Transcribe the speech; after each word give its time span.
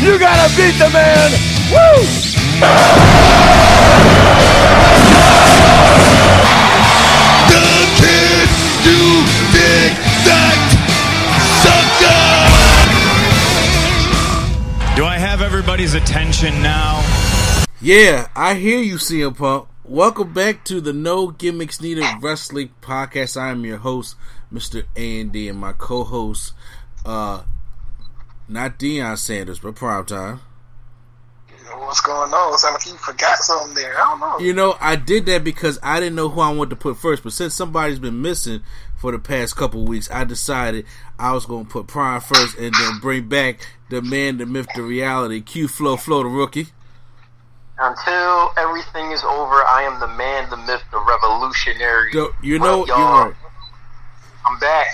you 0.00 0.18
gotta 0.18 0.48
beat 0.56 0.78
the 0.78 0.90
man. 0.90 1.30
Woo! 1.72 2.04
The 7.48 7.66
kid, 7.98 8.48
you 8.84 9.02
dig 9.52 9.92
that 10.26 10.58
sucker? 11.62 12.28
Do 14.96 15.04
I 15.04 15.18
have 15.18 15.42
everybody's 15.42 15.94
attention 15.94 16.62
now? 16.62 17.02
Yeah, 17.80 18.28
I 18.34 18.54
hear 18.54 18.80
you, 18.80 18.96
CM 18.96 19.36
Punk. 19.36 19.68
Welcome 19.84 20.32
back 20.32 20.64
to 20.64 20.80
the 20.80 20.92
No 20.92 21.28
Gimmicks 21.28 21.80
Needed 21.80 22.04
Wrestling 22.20 22.70
Podcast. 22.82 23.40
I 23.40 23.50
am 23.50 23.64
your 23.64 23.78
host, 23.78 24.16
Mr. 24.52 24.84
Andy, 24.96 25.48
and 25.48 25.58
my 25.58 25.72
co-host, 25.72 26.52
uh, 27.06 27.42
not 28.48 28.78
Deion 28.78 29.18
Sanders, 29.18 29.58
but 29.58 29.74
Primetime. 29.74 30.40
What's 31.76 32.00
going 32.00 32.32
on? 32.32 32.54
It 32.54 32.58
sounds 32.58 32.86
like 32.86 32.92
you 32.92 32.98
forgot 32.98 33.38
something 33.38 33.74
there. 33.74 33.94
I 33.98 34.10
don't 34.10 34.20
know. 34.20 34.38
You 34.44 34.52
know, 34.52 34.76
I 34.80 34.96
did 34.96 35.26
that 35.26 35.44
because 35.44 35.78
I 35.82 36.00
didn't 36.00 36.16
know 36.16 36.28
who 36.28 36.40
I 36.40 36.52
wanted 36.52 36.70
to 36.70 36.76
put 36.76 36.96
first, 36.96 37.22
but 37.22 37.32
since 37.32 37.54
somebody's 37.54 37.98
been 37.98 38.20
missing 38.20 38.62
for 38.96 39.12
the 39.12 39.18
past 39.18 39.56
couple 39.56 39.84
weeks, 39.84 40.10
I 40.10 40.24
decided 40.24 40.86
I 41.18 41.32
was 41.32 41.46
going 41.46 41.66
to 41.66 41.70
put 41.70 41.86
Prime 41.86 42.20
first 42.20 42.58
and 42.58 42.74
then 42.74 42.98
bring 43.00 43.28
back 43.28 43.60
the 43.90 44.02
man, 44.02 44.38
the 44.38 44.46
myth, 44.46 44.68
the 44.74 44.82
reality, 44.82 45.40
Q 45.40 45.68
Flow, 45.68 45.96
Flow 45.96 46.22
the 46.22 46.28
rookie. 46.28 46.68
Until 47.78 48.52
everything 48.58 49.12
is 49.12 49.22
over, 49.22 49.62
I 49.64 49.88
am 49.90 50.00
the 50.00 50.08
man, 50.08 50.50
the 50.50 50.56
myth, 50.56 50.82
the 50.90 50.98
revolutionary. 50.98 52.12
Go- 52.12 52.34
you 52.42 52.58
know, 52.58 52.82
up, 52.82 52.88
y'all? 52.88 53.24
right. 53.26 53.34
I'm 54.46 54.58
back. 54.58 54.86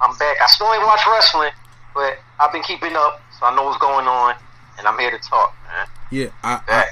I'm 0.00 0.16
back. 0.18 0.36
I 0.42 0.46
still 0.46 0.72
ain't 0.72 0.82
watch 0.82 1.00
wrestling, 1.06 1.52
but 1.94 2.18
I've 2.40 2.52
been 2.52 2.62
keeping 2.62 2.94
up, 2.96 3.20
so 3.38 3.46
I 3.46 3.54
know 3.54 3.64
what's 3.64 3.78
going 3.78 4.06
on, 4.06 4.34
and 4.78 4.86
I'm 4.86 4.98
here 4.98 5.10
to 5.10 5.18
talk, 5.18 5.54
man. 5.66 5.86
Yeah, 6.10 6.26
I, 6.42 6.60
I 6.68 6.84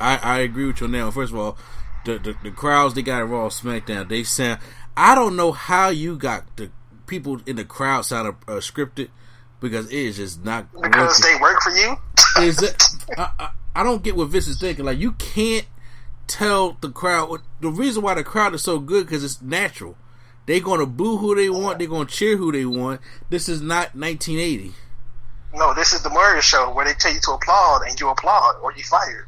I, 0.00 0.16
I 0.22 0.38
agree 0.40 0.66
with 0.66 0.80
you 0.80 0.88
now. 0.88 1.10
First 1.10 1.32
of 1.32 1.38
all, 1.38 1.58
the, 2.04 2.18
the 2.18 2.36
the 2.42 2.50
crowds 2.50 2.94
they 2.94 3.02
got 3.02 3.20
at 3.22 3.28
Raw 3.28 3.48
SmackDown, 3.48 4.08
they 4.08 4.22
sound. 4.24 4.60
I 4.96 5.14
don't 5.14 5.36
know 5.36 5.52
how 5.52 5.88
you 5.88 6.16
got 6.16 6.56
the 6.56 6.70
people 7.06 7.40
in 7.46 7.56
the 7.56 7.64
crowd 7.64 8.02
sound 8.04 8.36
uh, 8.46 8.52
scripted 8.54 9.08
because 9.60 9.86
it 9.86 9.94
is 9.94 10.16
just 10.16 10.44
not 10.44 10.70
Because 10.72 11.20
working. 11.20 11.36
they 11.36 11.40
work 11.40 11.60
for 11.62 11.70
you? 11.72 11.96
Is 12.46 12.62
it? 12.62 12.82
I, 13.18 13.30
I, 13.38 13.50
I 13.76 13.82
don't 13.82 14.02
get 14.02 14.16
what 14.16 14.28
Vince 14.28 14.48
is 14.48 14.58
thinking. 14.60 14.84
Like 14.84 14.98
you 14.98 15.12
can't 15.12 15.66
tell 16.26 16.76
the 16.80 16.90
crowd. 16.90 17.40
The 17.60 17.70
reason 17.70 18.02
why 18.02 18.14
the 18.14 18.24
crowd 18.24 18.54
is 18.54 18.62
so 18.62 18.78
good 18.78 19.06
because 19.06 19.24
it's 19.24 19.40
natural. 19.42 19.96
They're 20.46 20.60
gonna 20.60 20.86
boo 20.86 21.18
who 21.18 21.34
they 21.34 21.50
want. 21.50 21.78
They're 21.78 21.88
gonna 21.88 22.06
cheer 22.06 22.36
who 22.36 22.50
they 22.52 22.64
want. 22.64 23.00
This 23.28 23.48
is 23.48 23.60
not 23.60 23.94
1980. 23.94 24.72
No, 25.54 25.74
this 25.74 25.92
is 25.92 26.02
the 26.02 26.10
Maury 26.10 26.40
show 26.42 26.72
where 26.72 26.84
they 26.84 26.94
tell 26.94 27.12
you 27.12 27.20
to 27.20 27.32
applaud 27.32 27.82
and 27.86 27.98
you 27.98 28.08
applaud 28.08 28.56
or 28.62 28.72
you 28.72 28.84
fired. 28.84 29.26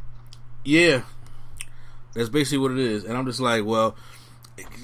Yeah, 0.64 1.02
that's 2.14 2.28
basically 2.28 2.58
what 2.58 2.72
it 2.72 2.78
is. 2.78 3.04
And 3.04 3.16
I'm 3.16 3.26
just 3.26 3.40
like, 3.40 3.64
well, 3.64 3.96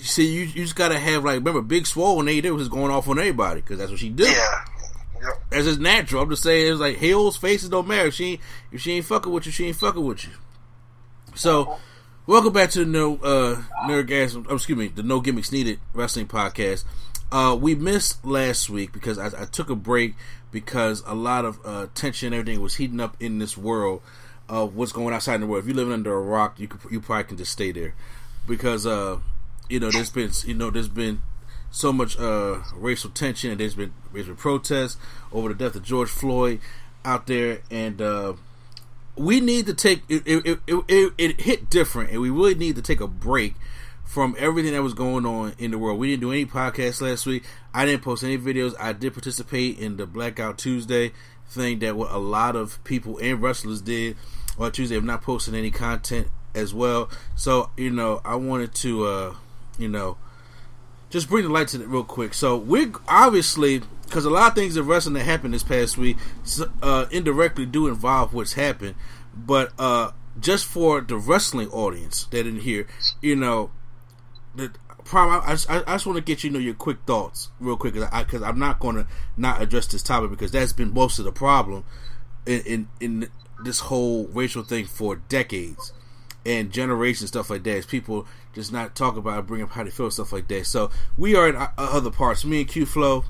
see, 0.00 0.26
you, 0.26 0.42
you 0.42 0.62
just 0.62 0.76
gotta 0.76 0.98
have 0.98 1.24
like, 1.24 1.36
remember, 1.36 1.62
Big 1.62 1.86
Swole 1.86 2.16
when 2.16 2.26
they 2.26 2.40
did 2.40 2.50
was 2.50 2.68
going 2.68 2.90
off 2.90 3.08
on 3.08 3.18
everybody 3.18 3.60
because 3.60 3.78
that's 3.78 3.90
what 3.90 4.00
she 4.00 4.08
did. 4.08 4.28
Yeah. 4.28 4.64
Yep. 5.20 5.42
That's 5.50 5.64
just 5.64 5.80
natural. 5.80 6.22
I'm 6.22 6.30
just 6.30 6.42
saying, 6.42 6.72
it's 6.72 6.80
like 6.80 6.96
heels, 6.96 7.36
faces 7.36 7.68
don't 7.68 7.88
matter. 7.88 8.08
If 8.08 8.14
she 8.14 8.24
ain't, 8.24 8.40
if 8.72 8.80
she 8.80 8.92
ain't 8.92 9.04
fucking 9.04 9.32
with 9.32 9.46
you, 9.46 9.52
she 9.52 9.66
ain't 9.66 9.76
fucking 9.76 10.04
with 10.04 10.24
you. 10.24 10.32
So, 11.34 11.76
welcome 12.26 12.52
back 12.52 12.70
to 12.70 12.80
the 12.80 12.86
no 12.86 13.16
uh 13.16 13.62
Nerdgasm. 13.86 14.46
Oh, 14.48 14.54
excuse 14.54 14.78
me, 14.78 14.88
the 14.88 15.02
No 15.02 15.20
Gimmicks 15.20 15.52
Needed 15.52 15.80
Wrestling 15.92 16.26
Podcast. 16.26 16.84
Uh, 17.30 17.56
we 17.60 17.74
missed 17.74 18.24
last 18.24 18.70
week 18.70 18.92
because 18.92 19.18
I, 19.18 19.42
I 19.42 19.44
took 19.44 19.68
a 19.68 19.76
break 19.76 20.14
because 20.50 21.02
a 21.06 21.14
lot 21.14 21.44
of 21.44 21.58
uh, 21.64 21.86
tension 21.94 22.32
and 22.32 22.40
everything 22.40 22.62
was 22.62 22.76
heating 22.76 23.00
up 23.00 23.16
in 23.20 23.38
this 23.38 23.56
world 23.56 24.02
of 24.48 24.74
what's 24.74 24.92
going 24.92 25.14
outside 25.14 25.36
in 25.36 25.40
the 25.42 25.46
world. 25.46 25.64
If 25.64 25.68
you're 25.68 25.76
living 25.76 25.92
under 25.92 26.14
a 26.14 26.20
rock, 26.20 26.58
you 26.58 26.68
could, 26.68 26.90
you 26.90 27.00
probably 27.00 27.24
can 27.24 27.36
just 27.36 27.52
stay 27.52 27.72
there 27.72 27.94
because 28.46 28.86
uh, 28.86 29.18
you 29.68 29.78
know 29.78 29.90
there's 29.90 30.10
been 30.10 30.30
you 30.44 30.54
know 30.54 30.70
there's 30.70 30.88
been 30.88 31.22
so 31.70 31.92
much 31.92 32.18
uh, 32.18 32.58
racial 32.74 33.10
tension 33.10 33.50
and 33.50 33.60
there's 33.60 33.74
been 33.74 33.92
there's 34.12 34.26
been 34.26 34.36
protests 34.36 34.96
over 35.32 35.48
the 35.48 35.54
death 35.54 35.76
of 35.76 35.82
George 35.82 36.08
Floyd 36.08 36.60
out 37.04 37.26
there 37.26 37.60
and 37.70 38.00
uh, 38.00 38.32
we 39.16 39.40
need 39.40 39.66
to 39.66 39.74
take 39.74 40.02
it, 40.08 40.22
it, 40.26 40.58
it, 40.66 40.84
it 40.88 41.12
it 41.18 41.40
hit 41.42 41.68
different 41.68 42.10
and 42.10 42.20
we 42.20 42.30
really 42.30 42.54
need 42.54 42.76
to 42.76 42.82
take 42.82 43.00
a 43.00 43.06
break 43.06 43.54
from 44.08 44.34
everything 44.38 44.72
that 44.72 44.82
was 44.82 44.94
going 44.94 45.26
on 45.26 45.52
in 45.58 45.70
the 45.70 45.76
world. 45.76 45.98
We 45.98 46.08
didn't 46.08 46.22
do 46.22 46.32
any 46.32 46.46
podcasts 46.46 47.02
last 47.02 47.26
week. 47.26 47.44
I 47.74 47.84
didn't 47.84 48.02
post 48.02 48.24
any 48.24 48.38
videos. 48.38 48.74
I 48.80 48.94
did 48.94 49.12
participate 49.12 49.78
in 49.78 49.98
the 49.98 50.06
Blackout 50.06 50.56
Tuesday 50.56 51.12
thing 51.50 51.80
that 51.80 51.94
what 51.94 52.10
a 52.10 52.16
lot 52.16 52.56
of 52.56 52.82
people 52.84 53.18
and 53.18 53.42
wrestlers 53.42 53.82
did 53.82 54.16
on 54.58 54.72
Tuesday. 54.72 54.94
Have 54.94 55.04
not 55.04 55.20
posting 55.20 55.54
any 55.54 55.70
content 55.70 56.28
as 56.54 56.72
well. 56.72 57.10
So 57.36 57.68
you 57.76 57.90
know, 57.90 58.22
I 58.24 58.36
wanted 58.36 58.74
to 58.76 59.04
uh, 59.04 59.34
you 59.78 59.88
know 59.88 60.16
just 61.10 61.28
bring 61.28 61.44
the 61.44 61.50
light 61.50 61.68
to 61.68 61.82
it 61.82 61.86
real 61.86 62.02
quick. 62.02 62.32
So 62.32 62.56
we're 62.56 62.90
obviously 63.08 63.82
because 64.06 64.24
a 64.24 64.30
lot 64.30 64.48
of 64.48 64.54
things 64.54 64.78
in 64.78 64.86
wrestling 64.86 65.16
that 65.16 65.24
happened 65.24 65.52
this 65.52 65.62
past 65.62 65.98
week 65.98 66.16
uh, 66.82 67.04
indirectly 67.10 67.66
do 67.66 67.86
involve 67.86 68.32
what's 68.32 68.54
happened, 68.54 68.94
but 69.36 69.70
uh, 69.78 70.12
just 70.40 70.64
for 70.64 71.02
the 71.02 71.18
wrestling 71.18 71.68
audience 71.68 72.24
that 72.24 72.44
didn't 72.44 72.60
hear, 72.60 72.86
you 73.20 73.36
know, 73.36 73.70
the 74.54 74.72
prime. 75.04 75.28
I, 75.30 75.56
I, 75.68 75.82
I 75.86 75.94
just 75.94 76.06
want 76.06 76.16
to 76.16 76.22
get 76.24 76.44
you 76.44 76.50
know 76.50 76.58
your 76.58 76.74
quick 76.74 76.98
thoughts 77.06 77.50
real 77.60 77.76
quick 77.76 77.94
because 77.94 78.42
I'm 78.42 78.58
not 78.58 78.78
going 78.80 78.96
to 78.96 79.06
not 79.36 79.62
address 79.62 79.86
this 79.86 80.02
topic 80.02 80.30
because 80.30 80.50
that's 80.50 80.72
been 80.72 80.92
most 80.92 81.18
of 81.18 81.24
the 81.24 81.32
problem 81.32 81.84
in, 82.46 82.60
in 82.62 82.88
in 83.00 83.28
this 83.64 83.80
whole 83.80 84.26
racial 84.28 84.62
thing 84.62 84.86
for 84.86 85.16
decades 85.16 85.92
and 86.46 86.72
generations 86.72 87.30
stuff 87.30 87.50
like 87.50 87.62
that. 87.64 87.76
Is 87.76 87.86
people 87.86 88.26
just 88.54 88.72
not 88.72 88.94
talk 88.94 89.16
about 89.16 89.38
it, 89.38 89.46
bring 89.46 89.62
up 89.62 89.70
how 89.70 89.84
they 89.84 89.90
feel 89.90 90.10
stuff 90.10 90.32
like 90.32 90.48
that. 90.48 90.66
So 90.66 90.90
we 91.16 91.34
are 91.34 91.48
in 91.48 91.56
uh, 91.56 91.70
other 91.76 92.10
parts. 92.10 92.44
Me 92.44 92.60
and 92.60 92.68
Q 92.68 92.86
Flow 92.86 93.24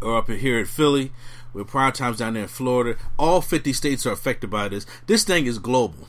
are 0.00 0.18
up 0.18 0.30
in 0.30 0.38
here 0.38 0.58
in 0.58 0.66
Philly. 0.66 1.12
We're 1.52 1.64
prime 1.64 1.92
times 1.92 2.18
down 2.18 2.34
there 2.34 2.44
in 2.44 2.48
Florida. 2.48 2.98
All 3.18 3.42
50 3.42 3.72
states 3.72 4.06
are 4.06 4.12
affected 4.12 4.50
by 4.50 4.68
this. 4.68 4.86
This 5.06 5.22
thing 5.24 5.46
is 5.46 5.58
global. 5.58 6.08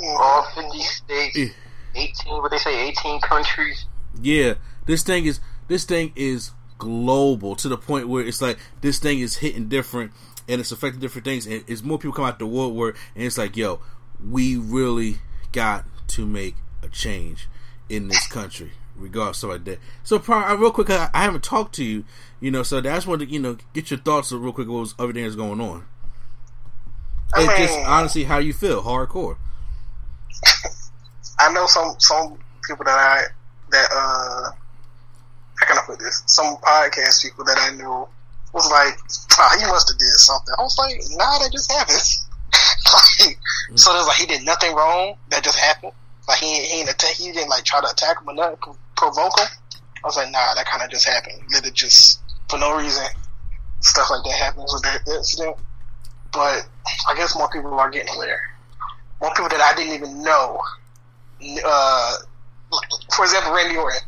All 0.00 0.46
50 0.54 0.78
states, 0.78 1.54
18, 1.98 2.42
what 2.42 2.50
they 2.50 2.58
say, 2.58 2.88
18 2.88 3.20
countries. 3.20 3.86
Yeah, 4.20 4.54
this 4.86 5.02
thing 5.02 5.26
is 5.26 5.40
this 5.68 5.84
thing 5.84 6.12
is 6.16 6.52
global 6.78 7.54
to 7.56 7.68
the 7.68 7.76
point 7.76 8.08
where 8.08 8.24
it's 8.24 8.40
like 8.40 8.58
this 8.80 8.98
thing 8.98 9.20
is 9.20 9.36
hitting 9.36 9.68
different 9.68 10.12
and 10.48 10.60
it's 10.60 10.72
affecting 10.72 11.00
different 11.00 11.24
things. 11.24 11.46
And 11.46 11.62
it's 11.66 11.82
more 11.82 11.98
people 11.98 12.14
come 12.14 12.24
out 12.24 12.38
the 12.38 12.46
woodwork 12.46 12.96
and 13.14 13.24
it's 13.24 13.38
like, 13.38 13.56
yo, 13.56 13.80
we 14.24 14.56
really 14.56 15.18
got 15.52 15.84
to 16.08 16.26
make 16.26 16.56
a 16.82 16.88
change 16.88 17.48
in 17.88 18.08
this 18.08 18.26
country, 18.26 18.72
regardless 18.96 19.42
of 19.42 19.50
like 19.50 19.64
that. 19.64 19.78
So, 20.02 20.18
real 20.18 20.70
quick, 20.70 20.90
I, 20.90 21.10
I 21.12 21.22
haven't 21.24 21.44
talked 21.44 21.74
to 21.76 21.84
you, 21.84 22.04
you 22.40 22.50
know, 22.50 22.62
so 22.62 22.78
I 22.78 22.82
just 22.82 23.06
wanted 23.06 23.26
to, 23.26 23.32
you 23.32 23.40
know, 23.40 23.58
get 23.74 23.90
your 23.90 24.00
thoughts 24.00 24.32
real 24.32 24.52
quick. 24.52 24.68
What 24.68 24.80
was 24.80 24.94
everything 24.98 25.24
that's 25.24 25.36
going 25.36 25.60
on? 25.60 25.86
I 27.34 27.42
And 27.42 27.50
just 27.58 27.78
honestly, 27.86 28.24
how 28.24 28.38
you 28.38 28.52
feel, 28.52 28.82
hardcore. 28.82 29.36
I 31.38 31.52
know 31.52 31.66
some 31.66 31.94
some 31.98 32.38
people 32.66 32.84
that 32.84 32.98
I 32.98 33.22
that 33.70 33.88
uh 33.92 34.50
how 35.58 35.66
can 35.66 35.78
I 35.78 35.82
put 35.86 35.98
this? 35.98 36.22
Some 36.26 36.56
podcast 36.56 37.22
people 37.22 37.44
that 37.44 37.58
I 37.58 37.74
knew 37.74 38.06
was 38.52 38.70
like, 38.70 38.96
ah, 39.38 39.60
you 39.60 39.66
must 39.68 39.88
have 39.90 39.98
did 39.98 40.08
something. 40.18 40.54
I 40.58 40.62
was 40.62 40.78
like, 40.78 40.96
nah, 41.16 41.38
that 41.38 41.52
just 41.52 41.70
happened. 41.70 41.98
so 43.76 43.92
there's 43.92 44.06
like 44.06 44.16
he 44.16 44.26
did 44.26 44.44
nothing 44.44 44.74
wrong. 44.74 45.16
That 45.30 45.44
just 45.44 45.58
happened. 45.58 45.92
Like 46.26 46.38
he 46.38 46.46
he 46.46 46.78
didn't 46.78 46.90
attack, 46.90 47.14
he 47.16 47.32
didn't 47.32 47.48
like 47.48 47.64
try 47.64 47.80
to 47.80 47.90
attack 47.90 48.20
him 48.20 48.28
or 48.28 48.34
nothing, 48.34 48.74
provoke 48.96 49.38
him. 49.38 49.48
I 50.04 50.06
was 50.06 50.16
like, 50.16 50.30
nah, 50.30 50.54
that 50.54 50.66
kind 50.66 50.82
of 50.82 50.90
just 50.90 51.08
happened. 51.08 51.42
Let 51.52 51.66
it 51.66 51.74
just 51.74 52.20
for 52.48 52.58
no 52.58 52.76
reason. 52.76 53.04
Stuff 53.80 54.10
like 54.10 54.24
that 54.24 54.38
happens 54.38 54.72
with 54.72 54.82
that 54.82 55.06
incident. 55.08 55.56
But 56.32 56.68
I 57.08 57.14
guess 57.16 57.36
more 57.36 57.48
people 57.48 57.74
are 57.74 57.90
getting 57.90 58.14
aware. 58.14 58.40
More 59.20 59.30
people 59.30 59.48
that 59.48 59.60
I 59.60 59.74
didn't 59.76 59.94
even 59.94 60.22
know. 60.22 60.60
Uh, 61.64 62.16
for 63.14 63.24
example, 63.24 63.52
Randy 63.52 63.76
Orton 63.76 64.00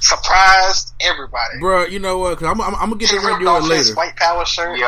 surprised 0.00 0.94
everybody. 1.00 1.58
Bro, 1.60 1.86
you 1.86 1.98
know 1.98 2.18
what? 2.18 2.38
Cause 2.38 2.46
I'm, 2.48 2.60
I'm, 2.60 2.74
I'm 2.76 2.88
gonna 2.90 2.96
get 2.96 3.10
to 3.10 3.16
Randy 3.16 3.30
ripped 3.44 3.46
off 3.46 3.62
Orton 3.62 3.76
his 3.76 3.88
later. 3.88 3.96
white 3.96 4.16
power 4.16 4.44
shirt. 4.44 4.78
Yo, 4.78 4.86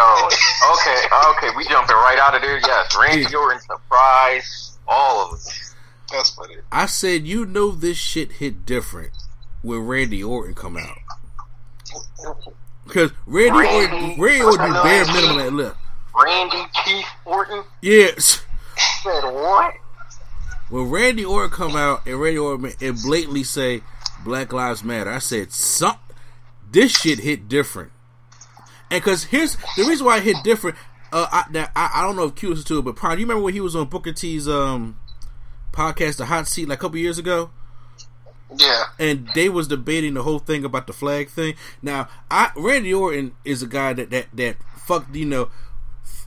okay, 0.72 1.02
okay, 1.30 1.48
we 1.56 1.64
jumping 1.64 1.96
right 1.96 2.18
out 2.20 2.34
of 2.34 2.42
there. 2.42 2.58
Yes, 2.58 2.96
Randy 3.00 3.34
Orton 3.34 3.60
surprise, 3.60 4.78
all 4.86 5.32
of 5.32 5.40
it. 5.40 5.74
That's 6.12 6.30
funny. 6.30 6.56
I 6.72 6.86
said, 6.86 7.26
you 7.26 7.46
know, 7.46 7.70
this 7.70 7.96
shit 7.96 8.32
hit 8.32 8.66
different 8.66 9.10
when 9.62 9.80
Randy 9.86 10.22
Orton 10.22 10.54
come 10.54 10.76
out. 10.76 10.96
Because 12.84 13.12
Randy, 13.26 13.58
Randy- 13.58 13.94
Orton, 13.96 14.20
Randy 14.20 14.42
Orton 14.44 14.66
do 14.72 14.82
bare 14.82 15.06
minimum 15.06 15.38
that 15.38 15.52
lip. 15.52 15.76
Randy 16.24 16.62
Keith 16.84 17.06
Orton 17.24 17.62
Yes. 17.80 18.42
said 19.02 19.22
what? 19.22 19.74
When 20.70 20.88
Randy 20.88 21.24
Orton 21.24 21.50
come 21.50 21.76
out 21.76 22.06
and 22.06 22.20
Randy 22.20 22.38
Orton 22.38 22.72
and 22.80 23.02
blatantly 23.02 23.44
say 23.44 23.82
Black 24.24 24.52
Lives 24.52 24.82
Matter, 24.84 25.10
I 25.10 25.18
said 25.18 25.52
some 25.52 25.96
this 26.70 26.92
shit 26.92 27.18
hit 27.18 27.48
different. 27.48 27.92
And 28.90 29.02
because 29.02 29.24
here's 29.24 29.56
the 29.76 29.84
reason 29.84 30.06
why 30.06 30.18
it 30.18 30.22
hit 30.24 30.36
different. 30.44 30.76
Uh, 31.12 31.26
I, 31.30 31.44
now, 31.50 31.68
I 31.74 31.90
I 31.96 32.02
don't 32.02 32.14
know 32.16 32.24
if 32.24 32.36
Q 32.36 32.50
was 32.50 32.64
to 32.64 32.78
it, 32.78 32.82
but 32.82 32.96
Prime, 32.96 33.18
you 33.18 33.24
remember 33.24 33.42
when 33.42 33.54
he 33.54 33.60
was 33.60 33.74
on 33.74 33.88
Booker 33.88 34.12
T's 34.12 34.48
um 34.48 34.96
podcast, 35.72 36.16
The 36.18 36.26
Hot 36.26 36.46
Seat, 36.46 36.68
like 36.68 36.78
a 36.78 36.80
couple 36.80 36.98
years 36.98 37.18
ago? 37.18 37.50
Yeah. 38.56 38.84
and 38.98 39.28
they 39.36 39.48
was 39.48 39.68
debating 39.68 40.14
the 40.14 40.24
whole 40.24 40.40
thing 40.40 40.64
about 40.64 40.88
the 40.88 40.92
flag 40.92 41.28
thing. 41.28 41.54
Now, 41.82 42.08
I 42.30 42.50
Randy 42.56 42.92
Orton 42.92 43.32
is 43.44 43.62
a 43.62 43.66
guy 43.66 43.92
that 43.92 44.10
that 44.10 44.26
that 44.34 44.56
fucked 44.76 45.14
you 45.14 45.24
know. 45.24 45.50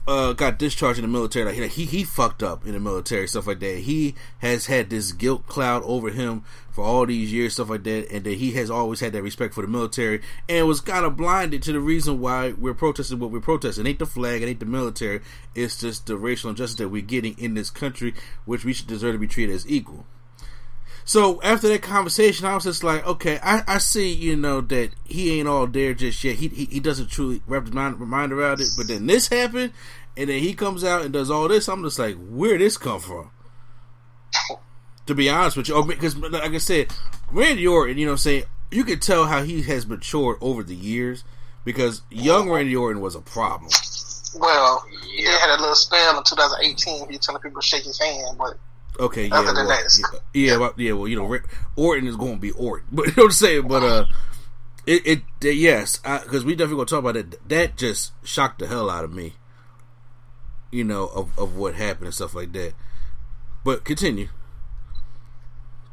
Uh, 0.06 0.34
got 0.34 0.58
discharged 0.58 0.98
in 0.98 1.02
the 1.02 1.08
military. 1.08 1.46
Like 1.46 1.70
he 1.70 1.86
he 1.86 2.04
fucked 2.04 2.42
up 2.42 2.66
in 2.66 2.72
the 2.72 2.80
military, 2.80 3.26
stuff 3.26 3.46
like 3.46 3.60
that. 3.60 3.78
He 3.78 4.14
has 4.40 4.66
had 4.66 4.90
this 4.90 5.12
guilt 5.12 5.46
cloud 5.46 5.82
over 5.84 6.10
him 6.10 6.44
for 6.70 6.84
all 6.84 7.06
these 7.06 7.32
years, 7.32 7.54
stuff 7.54 7.70
like 7.70 7.84
that, 7.84 8.10
and 8.10 8.22
that 8.24 8.34
he 8.34 8.52
has 8.52 8.68
always 8.70 9.00
had 9.00 9.14
that 9.14 9.22
respect 9.22 9.54
for 9.54 9.62
the 9.62 9.68
military, 9.68 10.20
and 10.46 10.66
was 10.66 10.82
kind 10.82 11.06
of 11.06 11.16
blinded 11.16 11.62
to 11.62 11.72
the 11.72 11.80
reason 11.80 12.20
why 12.20 12.52
we're 12.52 12.74
protesting 12.74 13.18
what 13.18 13.30
we're 13.30 13.40
protesting. 13.40 13.86
It 13.86 13.90
ain't 13.90 13.98
the 13.98 14.06
flag, 14.06 14.42
it 14.42 14.48
ain't 14.48 14.60
the 14.60 14.66
military. 14.66 15.20
It's 15.54 15.80
just 15.80 16.06
the 16.06 16.18
racial 16.18 16.50
injustice 16.50 16.76
that 16.76 16.90
we're 16.90 17.00
getting 17.00 17.38
in 17.38 17.54
this 17.54 17.70
country, 17.70 18.12
which 18.44 18.64
we 18.64 18.74
should 18.74 18.88
deserve 18.88 19.14
to 19.14 19.18
be 19.18 19.26
treated 19.26 19.54
as 19.54 19.66
equal. 19.66 20.04
So 21.04 21.40
after 21.42 21.68
that 21.68 21.82
conversation, 21.82 22.46
I 22.46 22.54
was 22.54 22.64
just 22.64 22.82
like, 22.82 23.06
okay, 23.06 23.38
I, 23.42 23.62
I 23.66 23.78
see, 23.78 24.12
you 24.12 24.36
know, 24.36 24.60
that 24.62 24.90
he 25.04 25.38
ain't 25.38 25.48
all 25.48 25.66
there 25.66 25.92
just 25.92 26.24
yet. 26.24 26.36
He 26.36 26.48
he, 26.48 26.64
he 26.66 26.80
doesn't 26.80 27.10
truly 27.10 27.42
wrap 27.46 27.64
his 27.64 27.72
mind, 27.72 28.32
around 28.32 28.60
it. 28.60 28.68
But 28.76 28.88
then 28.88 29.06
this 29.06 29.28
happened, 29.28 29.72
and 30.16 30.30
then 30.30 30.40
he 30.40 30.54
comes 30.54 30.82
out 30.82 31.02
and 31.02 31.12
does 31.12 31.30
all 31.30 31.48
this. 31.48 31.68
I'm 31.68 31.82
just 31.82 31.98
like, 31.98 32.16
where 32.28 32.56
this 32.56 32.78
come 32.78 33.00
from? 33.00 33.30
To 35.06 35.14
be 35.14 35.28
honest 35.28 35.58
with 35.58 35.68
you, 35.68 35.74
oh, 35.74 35.82
because 35.82 36.16
like 36.16 36.54
I 36.54 36.58
said, 36.58 36.90
Randy 37.30 37.66
Orton, 37.66 37.98
you 37.98 38.06
know, 38.06 38.12
what 38.12 38.14
I'm 38.14 38.18
saying 38.18 38.44
you 38.74 38.84
can 38.84 38.98
tell 38.98 39.26
how 39.26 39.42
he 39.42 39.62
has 39.62 39.86
matured 39.86 40.38
over 40.40 40.62
the 40.62 40.74
years. 40.74 41.24
Because 41.64 42.02
young 42.10 42.50
Randy 42.50 42.76
Orton 42.76 43.00
was 43.00 43.14
a 43.14 43.22
problem. 43.22 43.70
Well, 44.38 44.84
he 45.14 45.24
had 45.24 45.56
a 45.56 45.60
little 45.60 45.74
spell 45.74 46.18
in 46.18 46.24
2018. 46.24 47.10
He 47.10 47.18
telling 47.18 47.40
people 47.40 47.62
to 47.62 47.66
shake 47.66 47.84
his 47.84 47.98
hand, 47.98 48.36
but 48.36 48.58
Okay, 48.98 49.26
yeah, 49.26 49.40
well, 49.40 49.54
that, 49.54 50.20
yeah, 50.34 50.52
yeah, 50.52 50.56
well, 50.56 50.74
yeah, 50.76 50.92
well, 50.92 51.08
you 51.08 51.16
know, 51.16 51.38
Orton 51.74 52.06
is 52.06 52.16
going 52.16 52.36
to 52.36 52.40
be 52.40 52.52
Orton, 52.52 52.86
but 52.92 53.06
you 53.06 53.12
know 53.16 53.24
what 53.24 53.26
I'm 53.26 53.32
saying. 53.32 53.68
But 53.68 53.82
uh, 53.82 54.06
it, 54.86 55.22
it, 55.40 55.54
yes, 55.54 55.98
because 55.98 56.44
we 56.44 56.54
definitely 56.54 56.84
gonna 56.84 56.86
talk 56.86 56.98
about 57.00 57.16
it. 57.16 57.48
That 57.48 57.76
just 57.76 58.12
shocked 58.24 58.60
the 58.60 58.66
hell 58.66 58.88
out 58.88 59.04
of 59.04 59.12
me. 59.12 59.34
You 60.70 60.84
know, 60.84 61.06
of 61.06 61.36
of 61.38 61.56
what 61.56 61.74
happened 61.74 62.06
and 62.06 62.14
stuff 62.14 62.34
like 62.34 62.52
that. 62.52 62.74
But 63.64 63.84
continue. 63.84 64.28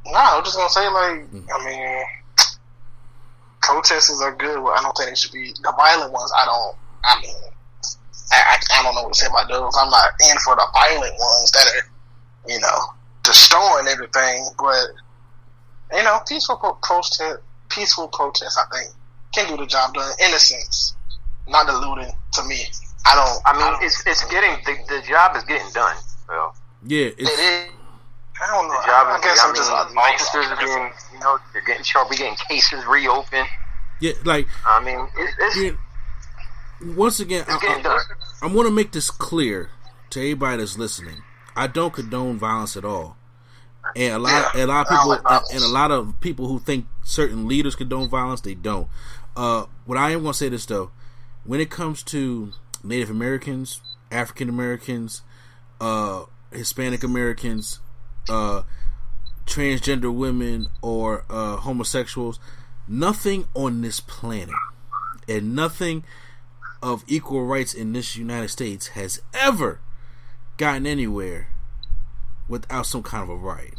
no, 0.06 0.14
I'm 0.14 0.44
just 0.44 0.58
gonna 0.58 0.70
say 0.70 0.88
like, 0.90 1.28
I 1.56 1.66
mean, 1.66 2.04
protests 3.62 4.22
are 4.22 4.36
good. 4.36 4.62
But 4.62 4.78
I 4.78 4.82
don't 4.82 4.96
think 4.98 5.10
they 5.10 5.16
should 5.16 5.32
be 5.32 5.54
the 5.62 5.74
violent 5.76 6.12
ones. 6.12 6.32
I 6.38 6.46
don't. 6.46 6.76
I 7.04 7.22
mean, 7.22 7.36
I, 8.32 8.38
I, 8.38 8.80
I 8.80 8.84
don't 8.84 8.96
know 8.96 9.04
what 9.04 9.14
to 9.14 9.20
say 9.20 9.28
about 9.28 9.48
those. 9.48 9.76
I'm 9.80 9.90
not 9.90 10.12
in 10.30 10.38
for 10.44 10.56
the 10.56 10.68
violent 10.74 11.16
ones 11.18 11.52
that 11.52 11.66
are, 11.68 11.90
you 12.48 12.60
know, 12.60 12.78
destroying 13.24 13.88
everything. 13.88 14.46
But 14.58 14.88
you 15.94 16.04
know, 16.04 16.20
peaceful 16.28 16.58
pro- 16.58 16.74
protest, 16.82 17.40
peaceful 17.70 18.08
protest, 18.08 18.58
I 18.58 18.76
think, 18.78 18.94
can 19.34 19.48
do 19.50 19.58
the 19.58 19.68
job 19.68 19.94
done 19.94 20.12
in 20.26 20.34
a 20.34 20.40
sense, 20.40 20.96
not 21.48 21.68
deluding 21.68 22.12
to 22.34 22.44
me. 22.44 22.66
I 23.06 23.16
don't. 23.16 23.42
I 23.46 23.54
mean, 23.58 23.72
don't- 23.74 23.84
it's 23.84 24.04
it's 24.06 24.24
getting 24.30 24.56
the, 24.66 24.78
the 24.96 25.02
job 25.08 25.36
is 25.36 25.44
getting 25.44 25.72
done. 25.74 25.96
So 26.28 26.54
Yeah, 26.86 27.06
it 27.08 27.16
it's. 27.20 27.72
I 28.44 28.48
don't 28.48 28.68
know. 28.68 28.74
the 28.74 28.88
job 28.88 29.08
I 29.08 29.16
is. 29.18 29.22
guess 29.24 29.40
I 29.40 29.48
I'm 29.50 29.56
just 29.56 29.70
mean, 29.70 29.98
officers 29.98 30.46
are 30.48 30.56
getting, 30.56 30.92
you 31.14 31.20
know, 31.20 31.38
they're 31.54 31.62
getting 31.64 31.84
sharp. 31.84 32.10
We're 32.10 32.18
getting 32.18 32.36
cases 32.50 32.84
reopened. 32.88 33.48
yeah, 34.00 34.14
like 34.24 34.48
I 34.66 34.84
mean, 34.84 35.08
it's, 35.16 35.34
it's, 35.40 35.58
yeah, 35.58 35.72
once 36.96 37.20
again, 37.20 37.46
it's 37.48 37.64
I, 37.64 37.82
I. 37.86 38.00
I 38.44 38.48
want 38.48 38.68
to 38.68 38.74
make 38.74 38.92
this 38.94 39.12
clear 39.12 39.70
to 40.10 40.20
everybody 40.20 40.58
that's 40.58 40.76
listening. 40.78 41.22
I 41.56 41.68
don't 41.68 41.94
condone 41.94 42.38
violence 42.38 42.78
at 42.78 42.86
all, 42.86 43.18
and 43.96 44.14
a 44.14 44.20
lot, 44.20 44.52
Yeah, 44.56 44.66
a 44.66 44.68
lot 44.68 44.88
of 44.88 44.90
people, 44.90 45.08
like 45.10 45.44
and 45.54 45.64
a 45.64 45.68
lot 45.68 45.92
of 45.92 46.20
people 46.22 46.48
who 46.48 46.60
think 46.60 46.86
certain 47.04 47.48
leaders 47.48 47.76
condone 47.76 48.10
violence, 48.10 48.42
they 48.42 48.56
don't. 48.56 48.88
Uh, 49.36 49.66
what 49.86 49.98
I 49.98 50.12
am 50.12 50.22
going 50.22 50.34
to 50.34 50.38
say 50.38 50.50
this 50.50 50.66
though, 50.66 50.92
when 51.44 51.60
it 51.60 51.70
comes 51.70 52.04
to 52.04 52.52
Native 52.84 53.10
Americans, 53.10 53.82
African 54.12 54.50
Americans, 54.50 55.22
uh, 55.80 56.26
Hispanic 56.52 57.04
Americans, 57.04 57.80
uh, 58.30 58.64
transgender 59.46 60.14
women, 60.14 60.68
or 60.82 61.26
uh, 61.30 61.58
homosexuals, 61.58 62.40
nothing 62.88 63.48
on 63.54 63.82
this 63.82 64.00
planet, 64.00 64.56
and 65.28 65.56
nothing 65.56 66.04
of 66.82 67.04
equal 67.08 67.46
rights 67.46 67.74
in 67.74 67.94
this 67.94 68.16
United 68.16 68.50
States 68.50 68.88
has 68.90 69.22
ever 69.34 69.80
gotten 70.62 70.86
anywhere 70.86 71.48
without 72.48 72.86
some 72.86 73.02
kind 73.02 73.24
of 73.24 73.30
a 73.30 73.36
riot. 73.36 73.74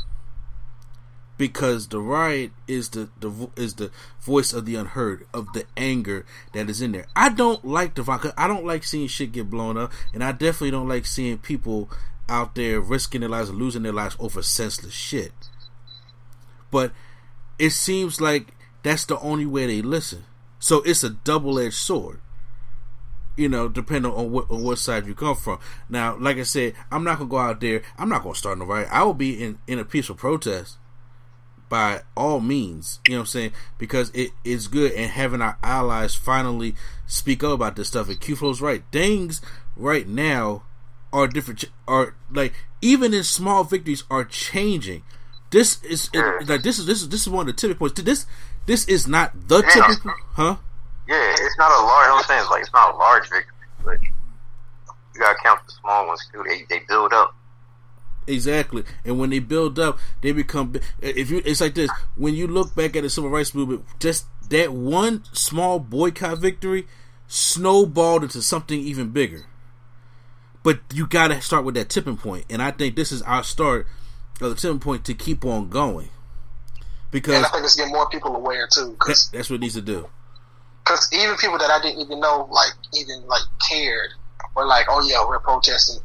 Because 1.39 1.87
the 1.87 2.01
riot 2.01 2.51
is 2.67 2.89
the, 2.89 3.09
the 3.21 3.51
is 3.55 3.75
the 3.75 3.93
voice 4.21 4.53
of 4.53 4.67
the 4.67 4.75
unheard, 4.75 5.25
of 5.33 5.53
the 5.53 5.65
anger 5.77 6.27
that 6.53 6.69
is 6.69 6.83
in 6.83 6.91
there. 6.91 7.07
I 7.15 7.29
don't 7.29 7.65
like 7.65 7.95
the 7.95 8.03
vodka. 8.03 8.35
I 8.37 8.49
don't 8.49 8.67
like 8.67 8.83
seeing 8.83 9.07
shit 9.07 9.31
get 9.31 9.49
blown 9.49 9.79
up, 9.79 9.93
and 10.13 10.25
I 10.25 10.33
definitely 10.33 10.73
don't 10.73 10.89
like 10.89 11.07
seeing 11.07 11.39
people 11.39 11.89
out 12.29 12.57
there 12.57 12.81
risking 12.81 13.21
their 13.21 13.31
lives 13.31 13.49
and 13.49 13.59
losing 13.59 13.85
their 13.85 13.93
lives 13.93 14.17
over 14.19 14.43
senseless 14.43 14.93
shit. 14.93 15.33
But 16.73 16.91
it 17.61 17.71
seems 17.71 18.21
like 18.21 18.55
that's 18.83 19.05
the 19.05 19.21
only 19.21 19.47
way 19.47 19.67
they 19.69 19.83
listen. 19.83 20.25
So 20.59 20.83
it's 20.83 21.05
a 21.05 21.11
double 21.11 21.61
edged 21.61 21.75
sword 21.75 22.21
you 23.37 23.49
know, 23.49 23.69
depending 23.69 24.13
on 24.13 24.31
what 24.31 24.51
on 24.51 24.63
what 24.63 24.79
side 24.79 25.07
you 25.07 25.15
come 25.15 25.37
from. 25.37 25.59
Now, 25.89 26.17
like 26.17 26.37
I 26.37 26.43
said, 26.43 26.75
I'm 26.91 27.05
not 27.05 27.19
gonna 27.19 27.31
go 27.31 27.39
out 27.39 27.61
there. 27.61 27.83
I'm 27.99 28.09
not 28.09 28.23
gonna 28.23 28.35
start 28.35 28.59
no 28.59 28.65
riot. 28.65 28.89
I 28.91 29.05
will 29.05 29.15
be 29.15 29.43
in 29.43 29.59
in 29.67 29.79
a 29.79 29.85
peaceful 29.85 30.17
protest 30.17 30.79
by 31.69 32.03
all 32.15 32.41
means. 32.41 33.01
You 33.09 33.15
know 33.15 33.21
what 33.21 33.23
I'm 33.23 33.27
saying? 33.29 33.53
Because 33.79 34.11
it 34.11 34.33
is 34.45 34.69
good 34.69 34.93
and 34.93 35.11
having 35.11 35.41
our 35.41 35.57
allies 35.63 36.15
finally 36.15 36.75
speak 37.07 37.43
up 37.43 37.53
about 37.53 37.77
this 37.77 37.89
stuff. 37.89 38.09
And 38.09 38.21
Q 38.21 38.37
Flow's 38.37 38.61
right. 38.61 38.83
Things 38.93 39.41
right 39.75 40.07
now 40.07 40.65
are 41.13 41.27
different. 41.27 41.65
Are 41.89 42.15
like 42.31 42.53
even 42.83 43.15
in 43.15 43.25
small 43.25 43.65
victories 43.65 44.05
are 44.11 44.25
changing. 44.25 45.03
This 45.51 45.83
is 45.83 46.11
it, 46.13 46.19
mm. 46.19 46.49
like 46.49 46.63
this 46.63 46.79
is 46.79 46.85
this 46.85 47.01
is 47.01 47.09
this 47.09 47.23
is 47.23 47.29
one 47.29 47.49
of 47.49 47.55
the 47.55 47.59
tipping 47.59 47.79
points. 47.79 48.03
This 48.03 48.27
this 48.67 48.87
is 48.87 49.09
not 49.09 49.49
the 49.49 49.63
tipping 49.63 50.13
huh? 50.33 50.57
Yeah, 51.13 51.35
it's 51.41 51.59
not 51.59 51.71
a 51.71 51.85
large. 51.85 52.09
I'm 52.09 52.23
saying 52.25 52.41
it's 52.41 52.51
like 52.51 52.63
it's 52.63 52.73
not 52.73 52.95
a 52.95 52.97
large 52.97 53.29
victory, 53.29 53.67
but 53.85 53.99
you 54.03 55.21
gotta 55.21 55.39
count 55.43 55.61
the 55.67 55.73
small 55.73 56.07
ones 56.07 56.27
too. 56.33 56.43
They 56.49 56.65
they 56.71 56.83
build 56.89 57.13
up. 57.13 57.35
Exactly, 58.27 58.85
and 59.05 59.19
when 59.19 59.29
they 59.29 59.39
build 59.39 59.79
up, 59.79 59.99
they 60.23 60.33
become. 60.33 60.75
If 61.03 61.31
you, 61.31 61.43
it's 61.45 61.61
like 61.61 61.75
this. 61.75 61.91
When 62.17 62.35
you 62.35 62.47
look 62.47 62.75
back 62.75 62.97
at 62.97 63.03
the 63.03 63.11
civil 63.11 63.29
rights 63.29 63.55
movement, 63.55 63.85
just 64.01 64.25
that 64.49 64.73
one 64.73 65.25
small 65.33 65.79
boycott 65.79 66.39
victory 66.39 66.87
snowballed 67.27 68.23
into 68.23 68.41
something 68.41 68.81
even 68.81 69.11
bigger. 69.11 69.45
But 70.63 70.81
you 70.95 71.07
got 71.07 71.29
to 71.29 71.43
start 71.43 71.65
with 71.65 71.75
that 71.75 71.91
tipping 71.91 72.17
point, 72.17 72.47
and 72.49 72.63
I 72.63 72.71
think 72.71 72.97
this 72.97 73.13
is 73.13 73.21
our 73.23 73.43
start 73.43 73.87
of 74.41 74.49
the 74.49 74.55
tipping 74.55 74.79
point 74.79 75.05
to 75.07 75.15
keep 75.15 75.45
on 75.45 75.69
going, 75.69 76.09
because 77.11 77.35
and 77.35 77.45
I 77.45 77.51
think 77.51 77.65
it's 77.65 77.77
getting 77.77 77.93
more 77.93 78.09
people 78.09 78.35
aware 78.35 78.67
too, 78.73 78.93
because 78.93 79.29
that's 79.31 79.51
what 79.51 79.57
it 79.57 79.61
needs 79.61 79.75
to 79.75 79.83
do. 79.83 80.09
Even 81.13 81.37
people 81.37 81.59
that 81.59 81.71
I 81.71 81.81
didn't 81.81 82.01
even 82.01 82.21
know, 82.21 82.49
like 82.51 82.73
even 82.95 83.27
like 83.27 83.43
cared, 83.69 84.11
were 84.57 84.67
like, 84.67 84.87
"Oh 84.89 85.01
yeah, 85.09 85.25
we're 85.27 85.39
protesting." 85.41 86.01